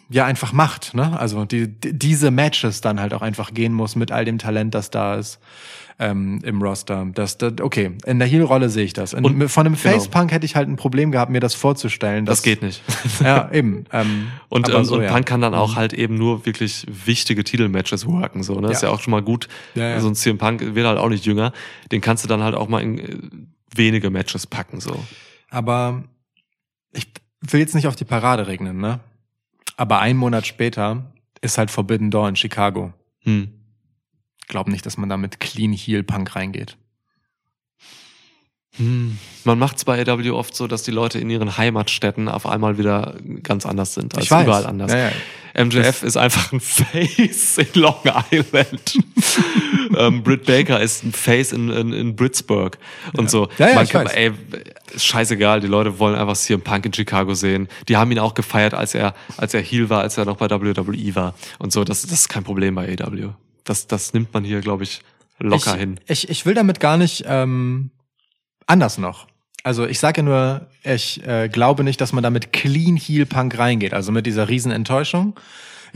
ja 0.08 0.24
einfach 0.24 0.52
macht, 0.52 0.94
ne? 0.94 1.18
Also 1.18 1.44
die, 1.44 1.68
die, 1.68 1.96
diese 1.98 2.30
Matches 2.30 2.80
dann 2.80 3.00
halt 3.00 3.14
auch 3.14 3.22
einfach 3.22 3.54
gehen 3.54 3.72
muss 3.72 3.96
mit 3.96 4.12
all 4.12 4.24
dem 4.24 4.38
Talent, 4.38 4.74
das 4.74 4.90
da 4.90 5.14
ist 5.16 5.38
ähm, 5.98 6.40
im 6.44 6.60
Roster. 6.60 7.06
Das, 7.14 7.38
das, 7.38 7.54
okay, 7.62 7.92
in 8.04 8.18
der 8.18 8.28
Heel-Rolle 8.28 8.68
sehe 8.68 8.84
ich 8.84 8.92
das. 8.92 9.14
In, 9.14 9.24
Und- 9.24 9.48
von 9.48 9.66
einem 9.66 9.76
genau. 9.76 9.94
Face-Punk 9.94 10.30
hätte 10.30 10.44
ich 10.44 10.54
halt 10.54 10.68
ein 10.68 10.76
Problem 10.76 11.10
gehabt, 11.10 11.30
mir 11.32 11.40
das 11.40 11.54
vorzustellen. 11.54 12.26
Das 12.26 12.38
dass- 12.38 12.42
geht 12.44 12.60
nicht. 12.62 12.82
Ja, 13.20 13.50
eben. 13.50 13.84
Ähm, 13.92 14.26
Und, 14.48 14.68
ähm, 14.68 14.84
so, 14.84 14.96
und 14.96 15.02
ja. 15.02 15.08
Mhm. 15.08 15.14
Punk 15.14 15.26
kann 15.26 15.40
dann 15.40 15.54
auch 15.54 15.74
halt 15.76 15.92
eben 15.92 16.16
nur 16.16 16.44
wirklich 16.44 16.86
wichtige 16.88 17.42
Titelmatches 17.44 18.06
worken. 18.06 18.42
So, 18.42 18.60
ne? 18.60 18.70
Ist 18.72 18.82
Ja. 18.82 18.88
ja 18.88 18.94
auch 18.94 19.00
schon 19.00 19.10
mal 19.12 19.22
gut. 19.22 19.48
Ja, 19.74 19.88
ja. 19.90 20.00
So 20.00 20.08
ein 20.08 20.14
CM 20.14 20.38
Punk 20.38 20.74
wird 20.74 20.86
halt 20.86 20.98
auch 20.98 21.08
nicht 21.08 21.24
jünger. 21.24 21.52
Den 21.92 22.00
kannst 22.00 22.22
du 22.24 22.28
dann 22.28 22.42
halt 22.42 22.54
auch 22.54 22.68
mal 22.68 22.80
in 22.82 22.98
äh, 22.98 23.16
wenige 23.74 24.10
Matches 24.10 24.46
packen. 24.46 24.80
So. 24.80 25.02
Aber 25.50 26.04
ich 26.92 27.06
will 27.40 27.60
jetzt 27.60 27.74
nicht 27.74 27.86
auf 27.86 27.96
die 27.96 28.04
Parade 28.04 28.46
regnen, 28.46 28.78
ne? 28.78 29.00
Aber 29.76 30.00
ein 30.00 30.16
Monat 30.16 30.46
später 30.46 31.12
ist 31.40 31.58
halt 31.58 31.70
Forbidden 31.70 32.10
Door 32.10 32.30
in 32.30 32.36
Chicago. 32.36 32.92
Hm. 33.20 33.52
Glaub 34.48 34.68
nicht, 34.68 34.86
dass 34.86 34.96
man 34.96 35.08
da 35.08 35.16
mit 35.16 35.40
Clean 35.40 35.72
Heel 35.72 36.02
Punk 36.02 36.34
reingeht. 36.36 36.76
Hm. 38.76 39.18
Man 39.44 39.58
macht 39.58 39.76
es 39.78 39.84
bei 39.84 40.00
AW 40.06 40.30
oft 40.30 40.54
so, 40.54 40.66
dass 40.66 40.82
die 40.82 40.90
Leute 40.90 41.18
in 41.18 41.30
ihren 41.30 41.56
Heimatstädten 41.56 42.28
auf 42.28 42.46
einmal 42.46 42.78
wieder 42.78 43.14
ganz 43.42 43.64
anders 43.64 43.94
sind 43.94 44.14
als 44.14 44.24
Ich 44.24 44.30
weiß. 44.30 44.44
überall 44.44 44.66
anders. 44.66 44.92
Ja, 44.92 45.08
ja. 45.08 45.64
MJF 45.64 46.02
ist 46.02 46.16
einfach 46.16 46.52
ein 46.52 46.60
Face 46.60 47.58
in 47.58 47.68
Long 47.80 48.00
Island. 48.30 48.98
Ähm, 49.96 50.22
Britt 50.22 50.46
Baker 50.46 50.80
ist 50.80 51.04
ein 51.04 51.12
Face 51.12 51.52
in, 51.52 51.68
in, 51.70 51.92
in 51.92 52.16
Britsburg 52.16 52.78
und 53.16 53.30
so. 53.30 53.48
Ja, 53.58 53.68
ja, 53.68 53.74
Man 53.74 53.88
kann, 53.88 54.06
ey, 54.06 54.32
scheißegal, 54.96 55.60
die 55.60 55.66
Leute 55.66 55.98
wollen 55.98 56.14
einfach 56.14 56.36
CM 56.36 56.62
Punk 56.62 56.86
in 56.86 56.92
Chicago 56.92 57.34
sehen. 57.34 57.68
Die 57.88 57.96
haben 57.96 58.10
ihn 58.10 58.18
auch 58.18 58.34
gefeiert, 58.34 58.74
als 58.74 58.94
er, 58.94 59.14
als 59.36 59.54
er 59.54 59.60
Heel 59.60 59.88
war, 59.88 60.02
als 60.02 60.18
er 60.18 60.24
noch 60.24 60.36
bei 60.36 60.48
WWE 60.48 61.14
war 61.14 61.34
und 61.58 61.72
so. 61.72 61.84
Das, 61.84 62.02
das 62.02 62.12
ist 62.12 62.28
kein 62.28 62.44
Problem 62.44 62.74
bei 62.74 62.96
AW. 62.98 63.30
Das, 63.64 63.86
das 63.86 64.12
nimmt 64.12 64.32
man 64.32 64.44
hier, 64.44 64.60
glaube 64.60 64.84
ich, 64.84 65.00
locker 65.38 65.74
ich, 65.74 65.80
hin. 65.80 66.00
Ich, 66.06 66.28
ich 66.28 66.46
will 66.46 66.54
damit 66.54 66.80
gar 66.80 66.96
nicht 66.96 67.24
ähm, 67.26 67.90
anders 68.66 68.98
noch. 68.98 69.26
Also 69.62 69.84
ich 69.84 69.98
sage 69.98 70.22
nur, 70.22 70.68
ich 70.84 71.26
äh, 71.26 71.48
glaube 71.48 71.82
nicht, 71.82 72.00
dass 72.00 72.12
man 72.12 72.22
damit 72.22 72.52
Clean 72.52 72.96
Heel 72.96 73.26
Punk 73.26 73.58
reingeht. 73.58 73.94
Also 73.94 74.12
mit 74.12 74.24
dieser 74.24 74.48
riesen 74.48 74.70
Enttäuschung. 74.70 75.34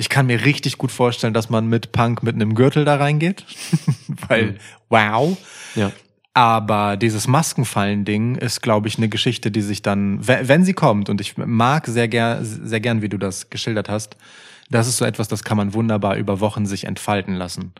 Ich 0.00 0.08
kann 0.08 0.24
mir 0.26 0.44
richtig 0.46 0.78
gut 0.78 0.90
vorstellen, 0.90 1.34
dass 1.34 1.50
man 1.50 1.66
mit 1.66 1.92
Punk 1.92 2.22
mit 2.22 2.34
einem 2.34 2.54
Gürtel 2.54 2.86
da 2.86 2.96
reingeht. 2.96 3.44
Weil, 4.28 4.44
Mhm. 4.52 4.56
wow. 4.88 5.36
Ja. 5.74 5.92
Aber 6.32 6.96
dieses 6.96 7.26
Maskenfallen-Ding 7.28 8.36
ist, 8.36 8.62
glaube 8.62 8.88
ich, 8.88 8.96
eine 8.96 9.08
Geschichte, 9.10 9.50
die 9.50 9.60
sich 9.60 9.82
dann, 9.82 10.26
we- 10.26 10.40
wenn 10.44 10.64
sie 10.64 10.72
kommt, 10.72 11.10
und 11.10 11.20
ich 11.20 11.36
mag 11.36 11.86
sehr 11.86 12.08
gern, 12.08 12.42
sehr 12.44 12.80
gern, 12.80 13.02
wie 13.02 13.08
du 13.10 13.18
das 13.18 13.50
geschildert 13.50 13.88
hast, 13.90 14.16
das 14.70 14.86
ist 14.88 14.96
so 14.96 15.04
etwas, 15.04 15.28
das 15.28 15.44
kann 15.44 15.58
man 15.58 15.74
wunderbar 15.74 16.16
über 16.16 16.40
Wochen 16.40 16.64
sich 16.64 16.84
entfalten 16.84 17.34
lassen. 17.34 17.72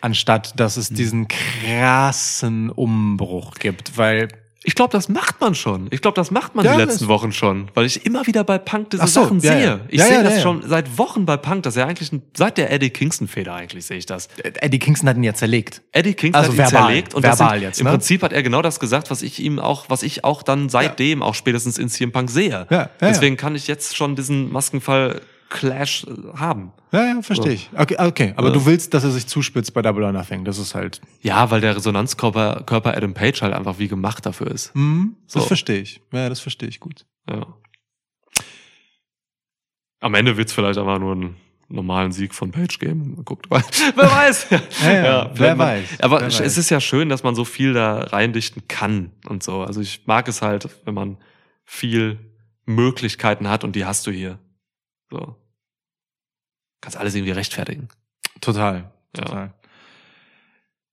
Anstatt, 0.00 0.60
dass 0.60 0.76
es 0.76 0.90
diesen 0.90 1.26
krassen 1.26 2.70
Umbruch 2.70 3.54
gibt, 3.54 3.96
weil, 3.96 4.28
Ich 4.64 4.74
glaube, 4.74 4.90
das 4.90 5.08
macht 5.08 5.40
man 5.40 5.54
schon. 5.54 5.86
Ich 5.90 6.02
glaube, 6.02 6.16
das 6.16 6.32
macht 6.32 6.56
man 6.56 6.64
Ja, 6.64 6.72
die 6.76 6.82
letzten 6.82 7.06
Wochen 7.06 7.32
schon, 7.32 7.70
weil 7.74 7.86
ich 7.86 8.04
immer 8.04 8.26
wieder 8.26 8.42
bei 8.42 8.58
Punk 8.58 8.90
diese 8.90 9.06
so, 9.06 9.22
Sachen 9.22 9.38
ja, 9.38 9.52
sehe. 9.52 9.64
ja. 9.64 9.80
Ich 9.88 10.02
sehe 10.02 10.22
das 10.24 10.42
schon 10.42 10.62
seit 10.66 10.98
Wochen 10.98 11.26
bei 11.26 11.36
Punk, 11.36 11.62
dass 11.62 11.76
er 11.76 11.86
eigentlich 11.86 12.10
ein, 12.12 12.22
seit 12.36 12.58
der 12.58 12.72
Eddie 12.72 12.90
Kingston 12.90 13.28
Feder 13.28 13.54
eigentlich 13.54 13.86
sehe 13.86 13.98
ich 13.98 14.06
das. 14.06 14.28
Eddie 14.42 14.80
Kingston 14.80 15.08
hat 15.08 15.16
ihn 15.16 15.22
ja 15.22 15.34
zerlegt. 15.34 15.82
Eddie 15.92 16.14
Kingston 16.14 16.44
Also 16.44 16.50
hat 16.50 16.58
ihn 16.58 16.72
verbal, 16.72 16.88
zerlegt 16.88 17.14
und 17.14 17.22
verbal 17.22 17.50
sind, 17.50 17.62
jetzt, 17.62 17.80
im 17.80 17.84
ne? 17.84 17.90
Prinzip 17.92 18.22
hat 18.22 18.32
er 18.32 18.42
genau 18.42 18.60
das 18.60 18.80
gesagt, 18.80 19.10
was 19.12 19.22
ich 19.22 19.38
ihm 19.38 19.60
auch, 19.60 19.86
was 19.88 20.02
ich 20.02 20.24
auch 20.24 20.42
dann 20.42 20.68
seitdem 20.68 21.22
auch 21.22 21.34
spätestens 21.36 21.78
in 21.78 21.88
CM 21.88 22.10
Punk 22.10 22.28
sehe. 22.28 22.66
Deswegen 23.00 23.36
kann 23.36 23.54
ich 23.54 23.68
jetzt 23.68 23.96
schon 23.96 24.16
diesen 24.16 24.50
Maskenfall 24.50 25.20
Clash 25.50 26.04
haben. 26.34 26.72
Ja, 26.92 27.04
ja, 27.14 27.22
verstehe 27.22 27.52
ich. 27.52 27.70
Okay, 27.74 27.96
okay. 27.98 28.32
aber 28.36 28.48
Ja. 28.48 28.54
du 28.54 28.66
willst, 28.66 28.92
dass 28.94 29.04
er 29.04 29.10
sich 29.10 29.26
zuspitzt 29.26 29.72
bei 29.74 29.80
Double 29.82 30.04
or 30.04 30.12
Nothing. 30.12 30.44
Das 30.44 30.58
ist 30.58 30.74
halt, 30.74 31.00
Ja, 31.22 31.50
weil 31.50 31.60
der 31.60 31.76
Resonanzkörper 31.76 32.64
Körper 32.66 32.96
Adam 32.96 33.14
Page 33.14 33.40
halt 33.42 33.54
einfach 33.54 33.78
wie 33.78 33.88
gemacht 33.88 34.26
dafür 34.26 34.48
ist. 34.50 34.74
hm, 34.74 35.16
das 35.24 35.32
So. 35.34 35.40
verstehe 35.40 35.80
ich. 35.80 36.00
Ja, 36.12 36.28
das 36.28 36.40
verstehe 36.40 36.68
ich 36.68 36.80
gut. 36.80 37.06
Ja. 37.28 37.46
Am 40.00 40.14
Ende 40.14 40.36
wird's 40.36 40.52
vielleicht 40.52 40.78
einfach 40.78 40.98
nur 40.98 41.12
einen 41.12 41.36
normalen 41.68 42.12
Sieg 42.12 42.34
von 42.34 42.50
Page 42.50 42.78
geben. 42.78 43.20
Guckt 43.24 43.50
mal. 43.50 43.62
Wer 43.96 44.10
weiß. 44.10 44.46
Ja, 44.50 44.58
ja, 44.92 45.20
vielleicht 45.24 45.40
wer 45.40 45.56
man, 45.56 45.66
weiß, 45.68 46.00
Aber 46.00 46.20
wer 46.20 46.28
es 46.28 46.40
weiß. 46.40 46.56
ist 46.56 46.70
ja 46.70 46.80
schön, 46.80 47.08
dass 47.08 47.22
man 47.22 47.34
so 47.34 47.44
viel 47.44 47.72
da 47.74 48.00
reindichten 48.04 48.62
kann 48.68 49.10
und 49.28 49.42
so. 49.42 49.62
Also 49.62 49.80
ich 49.80 50.02
mag 50.06 50.28
es 50.28 50.40
halt, 50.40 50.68
wenn 50.84 50.94
man 50.94 51.18
viel 51.64 52.18
Möglichkeiten 52.64 53.48
hat 53.48 53.64
und 53.64 53.76
die 53.76 53.84
hast 53.84 54.06
du 54.06 54.10
hier. 54.10 54.38
So. 55.10 55.36
Kannst 56.80 56.96
alles 56.96 57.14
irgendwie 57.14 57.32
rechtfertigen. 57.32 57.88
Total, 58.40 58.90
Ja. 59.16 59.22
total. 59.24 59.54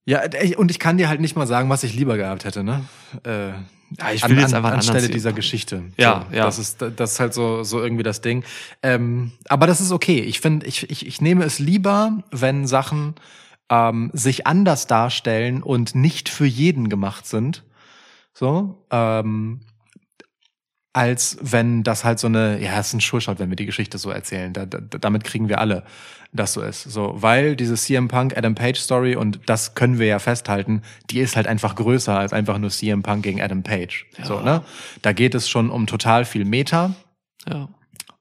Ja, 0.08 0.18
ey, 0.20 0.54
und 0.54 0.70
ich 0.70 0.78
kann 0.78 0.98
dir 0.98 1.08
halt 1.08 1.20
nicht 1.20 1.34
mal 1.36 1.46
sagen, 1.48 1.68
was 1.68 1.82
ich 1.82 1.94
lieber 1.94 2.16
gehabt 2.16 2.44
hätte, 2.44 2.62
ne? 2.62 2.84
Äh, 3.24 3.48
Ja, 3.98 4.12
ich 4.12 4.28
will 4.28 4.38
jetzt 4.38 4.54
einfach 4.54 4.70
einen 4.70 4.78
anstelle 4.78 5.08
dieser. 5.08 5.32
Geschichte. 5.32 5.84
Ja, 5.96 6.26
so, 6.30 6.36
ja. 6.36 6.44
Das 6.44 6.58
ist, 6.58 6.80
das 6.82 7.12
ist 7.12 7.20
halt 7.20 7.34
so, 7.34 7.62
so 7.64 7.80
irgendwie 7.82 8.02
das 8.04 8.20
Ding. 8.20 8.44
Ähm, 8.82 9.32
aber 9.48 9.66
das 9.66 9.80
ist 9.80 9.90
okay. 9.92 10.20
Ich 10.20 10.40
finde, 10.40 10.66
ich, 10.66 10.88
ich, 10.90 11.06
ich 11.06 11.20
nehme 11.20 11.44
es 11.44 11.58
lieber, 11.60 12.18
wenn 12.32 12.66
Sachen 12.68 13.14
ähm, 13.68 14.10
sich 14.12 14.46
anders 14.46 14.86
darstellen 14.88 15.62
und 15.62 15.94
nicht 15.96 16.28
für 16.28 16.46
jeden 16.46 16.88
gemacht 16.88 17.26
sind. 17.26 17.64
So, 18.32 18.84
ähm, 18.90 19.60
als 20.96 21.36
wenn 21.42 21.82
das 21.82 22.04
halt 22.04 22.18
so 22.18 22.26
eine, 22.26 22.58
ja, 22.58 22.80
es 22.80 22.86
ist 22.88 22.94
ein 22.94 23.00
Sure-Shot, 23.00 23.38
wenn 23.38 23.50
wir 23.50 23.56
die 23.56 23.66
Geschichte 23.66 23.98
so 23.98 24.08
erzählen. 24.10 24.54
Da, 24.54 24.64
da, 24.64 24.78
damit 24.80 25.24
kriegen 25.24 25.50
wir 25.50 25.60
alle, 25.60 25.84
dass 26.32 26.54
so 26.54 26.62
ist. 26.62 26.84
So, 26.84 27.12
weil 27.16 27.54
diese 27.54 27.74
CM 27.74 28.08
Punk 28.08 28.34
Adam 28.34 28.54
Page 28.54 28.78
Story 28.78 29.14
und 29.14 29.40
das 29.44 29.74
können 29.74 29.98
wir 29.98 30.06
ja 30.06 30.18
festhalten, 30.18 30.80
die 31.10 31.20
ist 31.20 31.36
halt 31.36 31.46
einfach 31.48 31.74
größer 31.74 32.18
als 32.18 32.32
einfach 32.32 32.56
nur 32.56 32.70
CM 32.70 33.02
Punk 33.02 33.24
gegen 33.24 33.42
Adam 33.42 33.62
Page. 33.62 34.06
So, 34.22 34.40
ne? 34.40 34.62
Da 35.02 35.12
geht 35.12 35.34
es 35.34 35.50
schon 35.50 35.68
um 35.68 35.86
total 35.86 36.24
viel 36.24 36.46
Meta 36.46 36.94
Ja. 37.46 37.68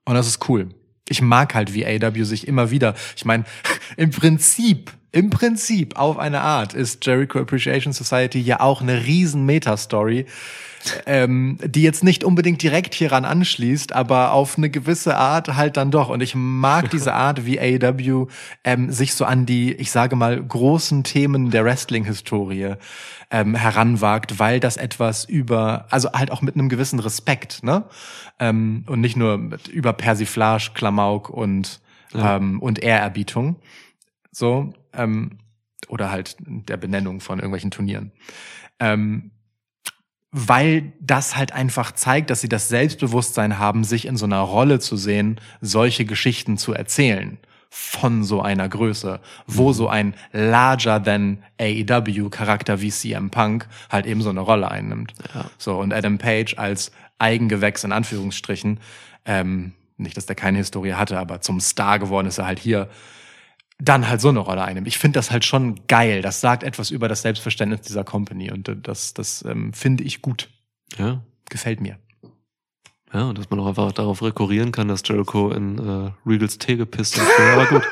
und 0.04 0.16
das 0.16 0.28
ist 0.28 0.50
cool. 0.50 0.68
Ich 1.08 1.22
mag 1.22 1.56
halt, 1.56 1.74
wie 1.74 1.86
AW 1.86 2.24
sich 2.24 2.46
immer 2.46 2.72
wieder, 2.72 2.94
ich 3.16 3.24
meine, 3.24 3.46
im 3.96 4.12
Prinzip, 4.12 4.92
im 5.14 5.30
Prinzip 5.30 5.96
auf 5.98 6.18
eine 6.20 6.42
Art 6.42 6.74
ist 6.74 7.06
Jericho 7.06 7.40
Appreciation 7.40 7.94
Society 7.94 8.42
ja 8.42 8.60
auch 8.60 8.82
eine 8.82 9.06
riesen 9.06 9.46
Meta-Story, 9.46 10.26
ähm, 11.06 11.58
die 11.64 11.82
jetzt 11.82 12.04
nicht 12.04 12.24
unbedingt 12.24 12.62
direkt 12.62 12.94
hieran 12.94 13.26
anschließt, 13.26 13.94
aber 13.94 14.32
auf 14.32 14.58
eine 14.58 14.70
gewisse 14.70 15.18
Art 15.18 15.56
halt 15.56 15.78
dann 15.78 15.92
doch. 15.92 16.10
Und 16.10 16.22
ich 16.22 16.36
mag 16.36 16.90
diese 16.92 17.14
Art, 17.14 17.46
wie 17.46 17.60
AEW 17.60 18.28
ähm, 18.64 18.92
sich 18.92 19.14
so 19.14 19.26
an 19.26 19.46
die, 19.46 19.74
ich 19.74 19.92
sage 19.92 20.16
mal, 20.16 20.42
großen 20.42 21.04
Themen 21.04 21.52
der 21.52 21.66
Wrestling-Historie 21.66 22.76
ähm, 23.32 23.56
heranwagt, 23.56 24.40
weil 24.40 24.60
das 24.60 24.78
etwas 24.78 25.26
über, 25.26 25.88
also 25.90 26.12
halt 26.14 26.32
auch 26.32 26.42
mit 26.42 26.56
einem 26.56 26.70
gewissen 26.70 27.00
Respekt, 27.00 27.64
ne? 27.64 27.86
Ähm, 28.40 28.84
und 28.88 29.02
nicht 29.02 29.16
nur 29.16 29.38
mit, 29.38 29.68
über 29.68 29.94
Persiflage, 29.94 30.72
Klamauk 30.74 31.30
und, 31.30 31.80
ähm, 32.14 32.62
und 32.62 32.80
Ehrerbietung. 32.80 33.58
So, 34.32 34.74
ähm, 34.94 35.40
oder 35.88 36.12
halt 36.12 36.36
der 36.40 36.78
Benennung 36.78 37.20
von 37.20 37.40
irgendwelchen 37.40 37.72
Turnieren. 37.72 38.12
Ähm, 38.80 39.32
weil 40.38 40.92
das 41.00 41.38
halt 41.38 41.54
einfach 41.54 41.94
zeigt, 41.94 42.30
dass 42.30 42.42
sie 42.42 42.50
das 42.50 42.68
Selbstbewusstsein 42.68 43.58
haben, 43.58 43.86
sich 43.86 44.06
in 44.06 44.18
so 44.18 44.26
einer 44.26 44.42
Rolle 44.42 44.82
zu 44.82 44.98
sehen, 44.98 45.40
solche 45.62 46.04
Geschichten 46.04 46.58
zu 46.58 46.74
erzählen 46.74 47.38
von 47.70 48.26
so 48.26 48.42
einer 48.42 48.68
Größe, 48.68 49.22
wo 49.48 49.72
so 49.72 49.88
ein 49.88 50.14
larger 50.34 51.02
than 51.02 51.42
AEW 51.58 52.30
Charakter 52.30 52.82
wie 52.82 52.92
CM 52.92 53.30
Punk 53.30 53.70
halt 53.90 54.08
eben 54.08 54.22
so 54.22 54.30
eine 54.30 54.42
Rolle 54.42 54.70
einnimmt. 54.70 55.14
So 55.58 55.80
und 55.80 55.94
Adam 55.94 56.18
Page 56.18 56.58
als 56.58 56.92
Eigengewächs 57.18 57.86
in 57.86 57.94
Anführungsstrichen, 57.94 58.82
ähm, 59.24 59.72
nicht, 59.96 60.18
dass 60.18 60.26
der 60.26 60.36
keine 60.36 60.58
Historie 60.58 60.96
hatte, 60.96 61.18
aber 61.18 61.40
zum 61.40 61.62
Star 61.62 61.98
geworden 61.98 62.28
ist 62.28 62.40
er 62.40 62.46
halt 62.46 62.60
hier, 62.60 62.90
dann 63.78 64.08
halt 64.08 64.22
so 64.22 64.30
eine 64.30 64.40
Rolle 64.40 64.64
einnimmt. 64.64 64.88
Ich 64.88 64.98
finde 64.98 65.18
das 65.18 65.32
halt 65.32 65.46
schon 65.46 65.88
geil. 65.88 66.22
Das 66.22 66.42
sagt 66.42 66.64
etwas 66.64 66.92
über 66.92 67.08
das 67.08 67.22
Selbstverständnis 67.22 67.82
dieser 67.82 68.04
Company 68.04 68.52
und 68.52 68.70
äh, 68.70 68.76
das, 68.76 69.14
das 69.14 69.44
ähm, 69.46 69.74
finde 69.74 70.04
ich 70.04 70.22
gut. 70.22 70.50
Ja. 70.98 71.22
Gefällt 71.50 71.82
mir. 71.82 72.00
Ja, 73.14 73.30
und 73.30 73.38
dass 73.38 73.50
man 73.50 73.60
auch 73.60 73.68
einfach 73.68 73.92
darauf 73.92 74.22
rekurrieren 74.22 74.72
kann, 74.72 74.88
dass 74.88 75.02
Jericho 75.06 75.52
in 75.52 75.78
äh, 75.78 76.12
Regals 76.28 76.58
Tee 76.58 76.76
gepisst 76.76 77.20
hat. 77.20 77.28
Aber 77.54 77.66
gut. 77.66 77.84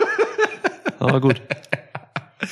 Aber 1.00 1.22
gut. 1.22 1.42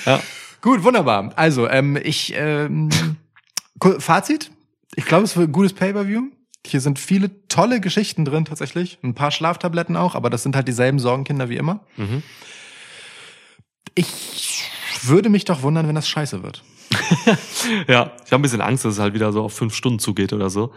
Ja. 0.06 0.22
Gut, 0.62 0.84
wunderbar. 0.84 1.34
Also, 1.36 1.68
ähm, 1.68 1.98
ich, 2.02 2.34
ähm, 2.36 2.90
Fazit. 3.98 4.52
Ich 4.96 5.06
glaube, 5.06 5.24
es 5.24 5.36
wird 5.36 5.50
ein 5.50 5.52
gutes 5.52 5.74
Pay-Per-View. 5.74 6.24
Hier 6.66 6.82
sind 6.82 7.00
viele 7.00 7.48
tolle 7.48 7.82
Geschichten 7.82 8.26
drin 8.26 8.46
tatsächlich. 8.46 9.00
Ein 9.04 9.16
paar 9.16 9.32
Schlaftabletten 9.32 9.98
auch, 9.98 10.14
aber 10.16 10.30
das 10.30 10.44
sind 10.44 10.56
halt 10.56 10.68
dieselben 10.68 11.00
Sorgenkinder 11.00 11.50
wie 11.50 11.58
immer. 11.58 11.80
Mhm. 11.98 12.22
Ich 13.96 14.64
würde 15.04 15.30
mich 15.30 15.46
doch 15.46 15.62
wundern, 15.64 15.88
wenn 15.88 15.96
das 15.96 16.08
scheiße 16.08 16.44
wird. 16.44 16.64
Ja, 17.88 18.12
ich 18.26 18.32
habe 18.32 18.40
ein 18.40 18.42
bisschen 18.42 18.60
Angst, 18.62 18.84
dass 18.86 18.94
es 18.96 19.00
halt 19.00 19.14
wieder 19.14 19.32
so 19.32 19.44
auf 19.44 19.54
fünf 19.54 19.74
Stunden 19.76 20.00
zugeht 20.00 20.34
oder 20.34 20.50
so. 20.50 20.74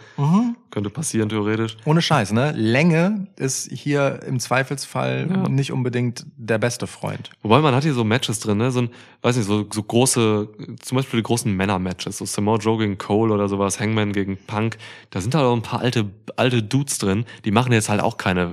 Könnte 0.71 0.91
passieren, 0.91 1.29
theoretisch. 1.29 1.77
Ohne 1.87 2.03
Scheiß, 2.03 2.33
ne? 2.33 2.53
Länge 2.53 3.27
ist 3.37 3.71
hier 3.73 4.21
im 4.27 4.39
Zweifelsfall 4.39 5.29
Ja. 5.31 5.49
nicht 5.49 5.73
unbedingt 5.73 6.27
der 6.37 6.59
beste 6.59 6.87
Freund. 6.87 7.31
Wobei 7.43 7.61
man 7.61 7.75
hat 7.75 7.83
hier 7.85 7.95
so 7.95 8.05
Matches 8.05 8.39
drin, 8.41 8.59
ne? 8.59 8.71
So 8.71 8.83
ein, 8.83 8.91
weiß 9.23 9.37
nicht, 9.37 9.47
so, 9.47 9.67
so 9.73 9.83
große, 9.83 10.49
zum 10.83 10.97
Beispiel 10.97 11.21
die 11.21 11.25
großen 11.25 11.53
Männer-Matches, 11.53 12.19
so 12.19 12.27
Samoa 12.27 12.59
Joe 12.59 12.79
gegen 12.79 12.99
Cole 12.99 13.33
oder 13.33 13.49
sowas, 13.49 13.81
Hangman 13.81 14.13
gegen 14.13 14.37
Punk. 14.47 14.77
Da 15.11 15.21
sind 15.21 15.35
halt 15.35 15.45
auch 15.47 15.55
ein 15.57 15.63
paar 15.63 15.81
alte, 15.81 16.11
alte 16.37 16.63
Dudes 16.63 16.99
drin, 16.99 17.25
die 17.45 17.51
machen 17.51 17.73
jetzt 17.73 17.89
halt 17.89 18.01
auch 18.03 18.19
keine 18.19 18.53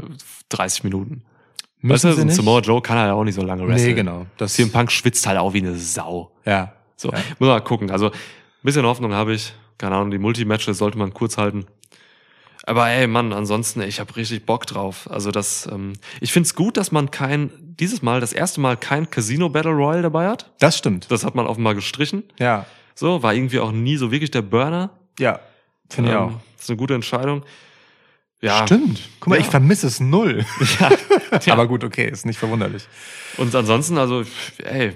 30 0.49 0.83
Minuten. 0.85 1.23
Müssen 1.81 2.09
weißt 2.09 2.17
du, 2.19 2.21
ein? 2.23 2.29
Samoa 2.29 2.59
Joe 2.59 2.81
kann 2.81 2.97
halt 2.97 3.11
auch 3.11 3.23
nicht 3.23 3.35
so 3.35 3.41
lange 3.41 3.67
wresteln. 3.67 3.89
Nee, 3.89 3.93
genau. 3.95 4.25
Das, 4.37 4.53
CM 4.53 4.71
Punk 4.71 4.91
schwitzt 4.91 5.25
halt 5.27 5.37
auch 5.39 5.53
wie 5.53 5.59
eine 5.59 5.75
Sau. 5.75 6.31
ja. 6.45 6.73
So, 6.95 7.09
Ja. 7.11 7.17
muss 7.39 7.39
man 7.39 7.49
mal 7.49 7.59
gucken. 7.61 7.89
Also, 7.89 8.07
ein 8.07 8.13
bisschen 8.61 8.85
Hoffnung 8.85 9.13
habe 9.13 9.33
ich. 9.33 9.53
Keine 9.79 9.95
Ahnung, 9.95 10.11
die 10.11 10.19
Multi-Matches 10.19 10.77
sollte 10.77 10.99
man 10.99 11.11
kurz 11.13 11.37
halten. 11.39 11.65
Aber 12.63 12.87
ey, 12.89 13.07
Mann, 13.07 13.33
ansonsten, 13.33 13.81
ich 13.81 13.99
habe 13.99 14.15
richtig 14.15 14.45
Bock 14.45 14.67
drauf. 14.67 15.09
Also 15.09 15.31
das, 15.31 15.67
ähm, 15.71 15.93
ich 16.19 16.31
find's 16.31 16.53
gut, 16.53 16.77
dass 16.77 16.91
man 16.91 17.09
kein, 17.09 17.49
dieses 17.57 18.03
Mal, 18.03 18.21
das 18.21 18.33
erste 18.33 18.61
Mal 18.61 18.77
kein 18.77 19.09
Casino 19.09 19.49
Battle 19.49 19.71
Royale 19.71 20.03
dabei 20.03 20.27
hat. 20.27 20.51
Das 20.59 20.77
stimmt. 20.77 21.09
Das 21.09 21.25
hat 21.25 21.33
man 21.33 21.47
offenbar 21.47 21.73
gestrichen. 21.73 22.21
Ja. 22.37 22.67
So, 22.93 23.23
war 23.23 23.33
irgendwie 23.33 23.59
auch 23.59 23.71
nie 23.71 23.97
so 23.97 24.11
wirklich 24.11 24.29
der 24.29 24.43
Burner. 24.43 24.91
Ja. 25.17 25.39
Finde 25.89 26.11
ich 26.11 26.15
Ähm, 26.15 26.21
auch. 26.21 26.31
Das 26.55 26.65
ist 26.65 26.69
eine 26.69 26.77
gute 26.77 26.93
Entscheidung. 26.93 27.41
Ja. 28.41 28.65
Stimmt. 28.65 28.99
Guck 29.19 29.29
mal, 29.29 29.35
Ja. 29.35 29.41
ich 29.41 29.47
vermisse 29.47 29.87
es 29.87 29.99
null. 29.99 30.45
Ja. 31.45 31.53
Aber 31.53 31.67
gut, 31.67 31.83
okay, 31.83 32.09
ist 32.09 32.25
nicht 32.25 32.39
verwunderlich. 32.39 32.83
Und 33.37 33.55
ansonsten, 33.55 33.97
also, 33.97 34.23
ey, 34.57 34.91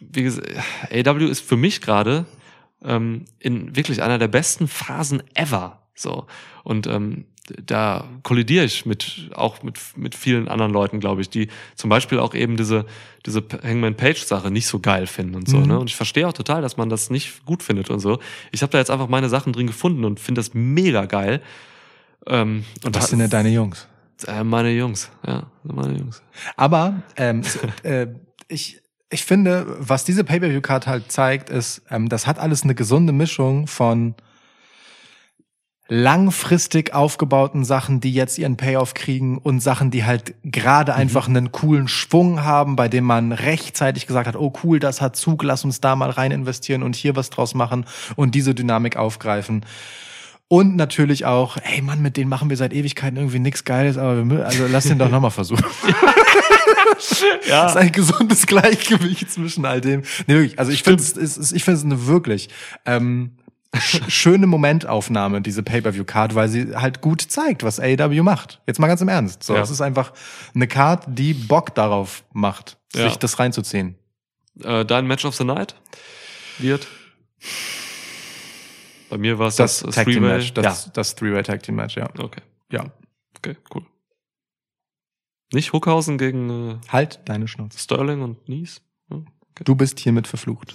wie 0.00 0.22
gesagt, 0.22 0.48
AW 0.90 1.24
ist 1.26 1.40
für 1.46 1.56
mich 1.56 1.80
gerade 1.82 2.24
ähm, 2.82 3.26
in 3.38 3.76
wirklich 3.76 4.02
einer 4.02 4.18
der 4.18 4.28
besten 4.28 4.66
Phasen 4.66 5.22
ever. 5.34 5.82
So. 5.94 6.26
Und 6.64 6.86
ähm, 6.86 7.26
da 7.66 8.04
kollidiere 8.22 8.64
ich 8.64 8.86
mit 8.86 9.30
auch 9.34 9.62
mit, 9.62 9.78
mit 9.96 10.14
vielen 10.14 10.48
anderen 10.48 10.72
Leuten, 10.72 11.00
glaube 11.00 11.20
ich, 11.20 11.28
die 11.28 11.48
zum 11.74 11.90
Beispiel 11.90 12.18
auch 12.18 12.34
eben 12.34 12.56
diese, 12.56 12.86
diese 13.26 13.44
Hangman 13.62 13.96
Page-Sache 13.96 14.50
nicht 14.50 14.66
so 14.68 14.78
geil 14.78 15.06
finden 15.06 15.34
und 15.34 15.48
so. 15.48 15.58
Mhm. 15.58 15.66
Ne? 15.66 15.78
Und 15.78 15.90
ich 15.90 15.96
verstehe 15.96 16.26
auch 16.26 16.32
total, 16.32 16.62
dass 16.62 16.76
man 16.76 16.88
das 16.88 17.10
nicht 17.10 17.44
gut 17.44 17.62
findet 17.62 17.90
und 17.90 18.00
so. 18.00 18.20
Ich 18.52 18.62
habe 18.62 18.72
da 18.72 18.78
jetzt 18.78 18.90
einfach 18.90 19.08
meine 19.08 19.28
Sachen 19.28 19.52
drin 19.52 19.66
gefunden 19.66 20.04
und 20.04 20.18
finde 20.20 20.38
das 20.38 20.54
mega 20.54 21.04
geil. 21.04 21.42
Ähm, 22.26 22.64
und 22.84 22.94
Was 22.94 23.08
sind 23.08 23.18
denn 23.18 23.30
deine 23.30 23.48
Jungs? 23.48 23.86
äh, 24.26 24.44
meine 24.44 24.70
Jungs, 24.70 25.10
ja, 25.26 25.44
meine 25.62 25.98
Jungs. 25.98 26.22
Aber 26.56 27.02
ähm, 27.16 27.42
äh, 27.82 28.08
ich, 28.48 28.80
ich 29.10 29.24
finde, 29.24 29.66
was 29.78 30.04
diese 30.04 30.24
Pay-Per-View-Card 30.24 30.86
halt 30.86 31.10
zeigt, 31.10 31.50
ist, 31.50 31.82
ähm, 31.90 32.08
das 32.08 32.26
hat 32.26 32.38
alles 32.38 32.62
eine 32.62 32.74
gesunde 32.74 33.12
Mischung 33.12 33.66
von 33.66 34.14
langfristig 35.92 36.94
aufgebauten 36.94 37.64
Sachen, 37.64 38.00
die 38.00 38.12
jetzt 38.12 38.38
ihren 38.38 38.56
Payoff 38.56 38.94
kriegen 38.94 39.38
und 39.38 39.58
Sachen, 39.58 39.90
die 39.90 40.04
halt 40.04 40.34
gerade 40.44 40.94
einfach 40.94 41.26
einen 41.26 41.50
coolen 41.50 41.88
Schwung 41.88 42.44
haben, 42.44 42.76
bei 42.76 42.86
dem 42.86 43.02
man 43.02 43.32
rechtzeitig 43.32 44.06
gesagt 44.06 44.28
hat, 44.28 44.36
oh 44.36 44.52
cool, 44.62 44.78
das 44.78 45.00
hat 45.00 45.16
Zug, 45.16 45.42
lass 45.42 45.64
uns 45.64 45.80
da 45.80 45.96
mal 45.96 46.10
rein 46.10 46.30
investieren 46.30 46.84
und 46.84 46.94
hier 46.94 47.16
was 47.16 47.30
draus 47.30 47.54
machen 47.54 47.86
und 48.14 48.36
diese 48.36 48.54
Dynamik 48.54 48.96
aufgreifen. 48.96 49.64
Und 50.52 50.74
natürlich 50.74 51.26
auch, 51.26 51.58
ey 51.62 51.80
Mann, 51.80 52.02
mit 52.02 52.16
denen 52.16 52.28
machen 52.28 52.50
wir 52.50 52.56
seit 52.56 52.72
Ewigkeiten 52.72 53.16
irgendwie 53.16 53.38
nichts 53.38 53.62
Geiles, 53.64 53.96
aber 53.96 54.28
wir, 54.28 54.44
also 54.44 54.66
lass 54.66 54.82
den 54.84 54.98
doch 54.98 55.08
nochmal 55.08 55.30
versuchen. 55.30 55.64
Ja. 57.48 57.62
Das 57.64 57.72
ist 57.72 57.76
ein 57.78 57.92
gesundes 57.92 58.46
Gleichgewicht 58.46 59.30
zwischen 59.30 59.64
all 59.64 59.80
dem. 59.80 60.02
Nee, 60.26 60.34
wirklich. 60.34 60.58
Also 60.58 60.70
ich 60.70 60.82
finde 60.82 61.02
es, 61.02 61.52
ich 61.52 61.64
finde 61.64 61.78
es 61.78 61.84
eine 61.84 62.06
wirklich 62.06 62.48
ähm, 62.84 63.32
sch 63.76 64.00
schöne 64.08 64.46
Momentaufnahme, 64.46 65.40
diese 65.40 65.62
Pay-Per-View-Card, 65.62 66.34
weil 66.34 66.48
sie 66.48 66.74
halt 66.76 67.00
gut 67.00 67.22
zeigt, 67.22 67.62
was 67.62 67.80
AEW 67.80 68.22
macht. 68.22 68.60
Jetzt 68.66 68.78
mal 68.80 68.86
ganz 68.86 69.00
im 69.00 69.08
Ernst. 69.08 69.42
So, 69.42 69.54
Ja. 69.54 69.62
es 69.62 69.70
ist 69.70 69.80
einfach 69.80 70.12
eine 70.54 70.66
Card, 70.68 71.04
die 71.08 71.32
Bock 71.32 71.74
darauf 71.74 72.22
macht, 72.32 72.76
Ja. 72.94 73.04
sich 73.04 73.16
das 73.16 73.38
reinzuziehen. 73.38 73.94
Äh, 74.62 74.84
dein 74.84 75.06
Match 75.06 75.24
of 75.24 75.34
the 75.36 75.44
Night 75.44 75.74
wird? 76.58 76.86
Bei 79.10 79.18
mir 79.18 79.38
war 79.38 79.48
es 79.48 79.56
das, 79.56 79.80
Das, 79.80 79.94
Tag 79.94 80.06
Team 80.06 80.22
Three-Way. 80.22 80.36
Match, 80.38 80.54
das, 80.54 80.92
das 80.92 81.14
Three-Way 81.16 81.42
Tag 81.42 81.62
Team 81.62 81.74
Match, 81.76 81.96
ja. 81.96 82.08
Ja, 82.16 82.24
okay, 82.24 82.40
Ja. 82.72 82.90
okay, 83.36 83.56
cool. 83.74 83.84
Nicht 85.52 85.72
Huckhausen 85.72 86.16
gegen 86.16 86.48
äh, 86.50 86.76
Halt 86.88 87.20
deine 87.24 87.48
Schnauze. 87.48 87.76
Sterling 87.78 88.22
und 88.22 88.48
Nies? 88.48 88.82
Ja. 89.10 89.20
Du 89.64 89.74
bist 89.74 89.98
hiermit 89.98 90.28
verflucht. 90.28 90.74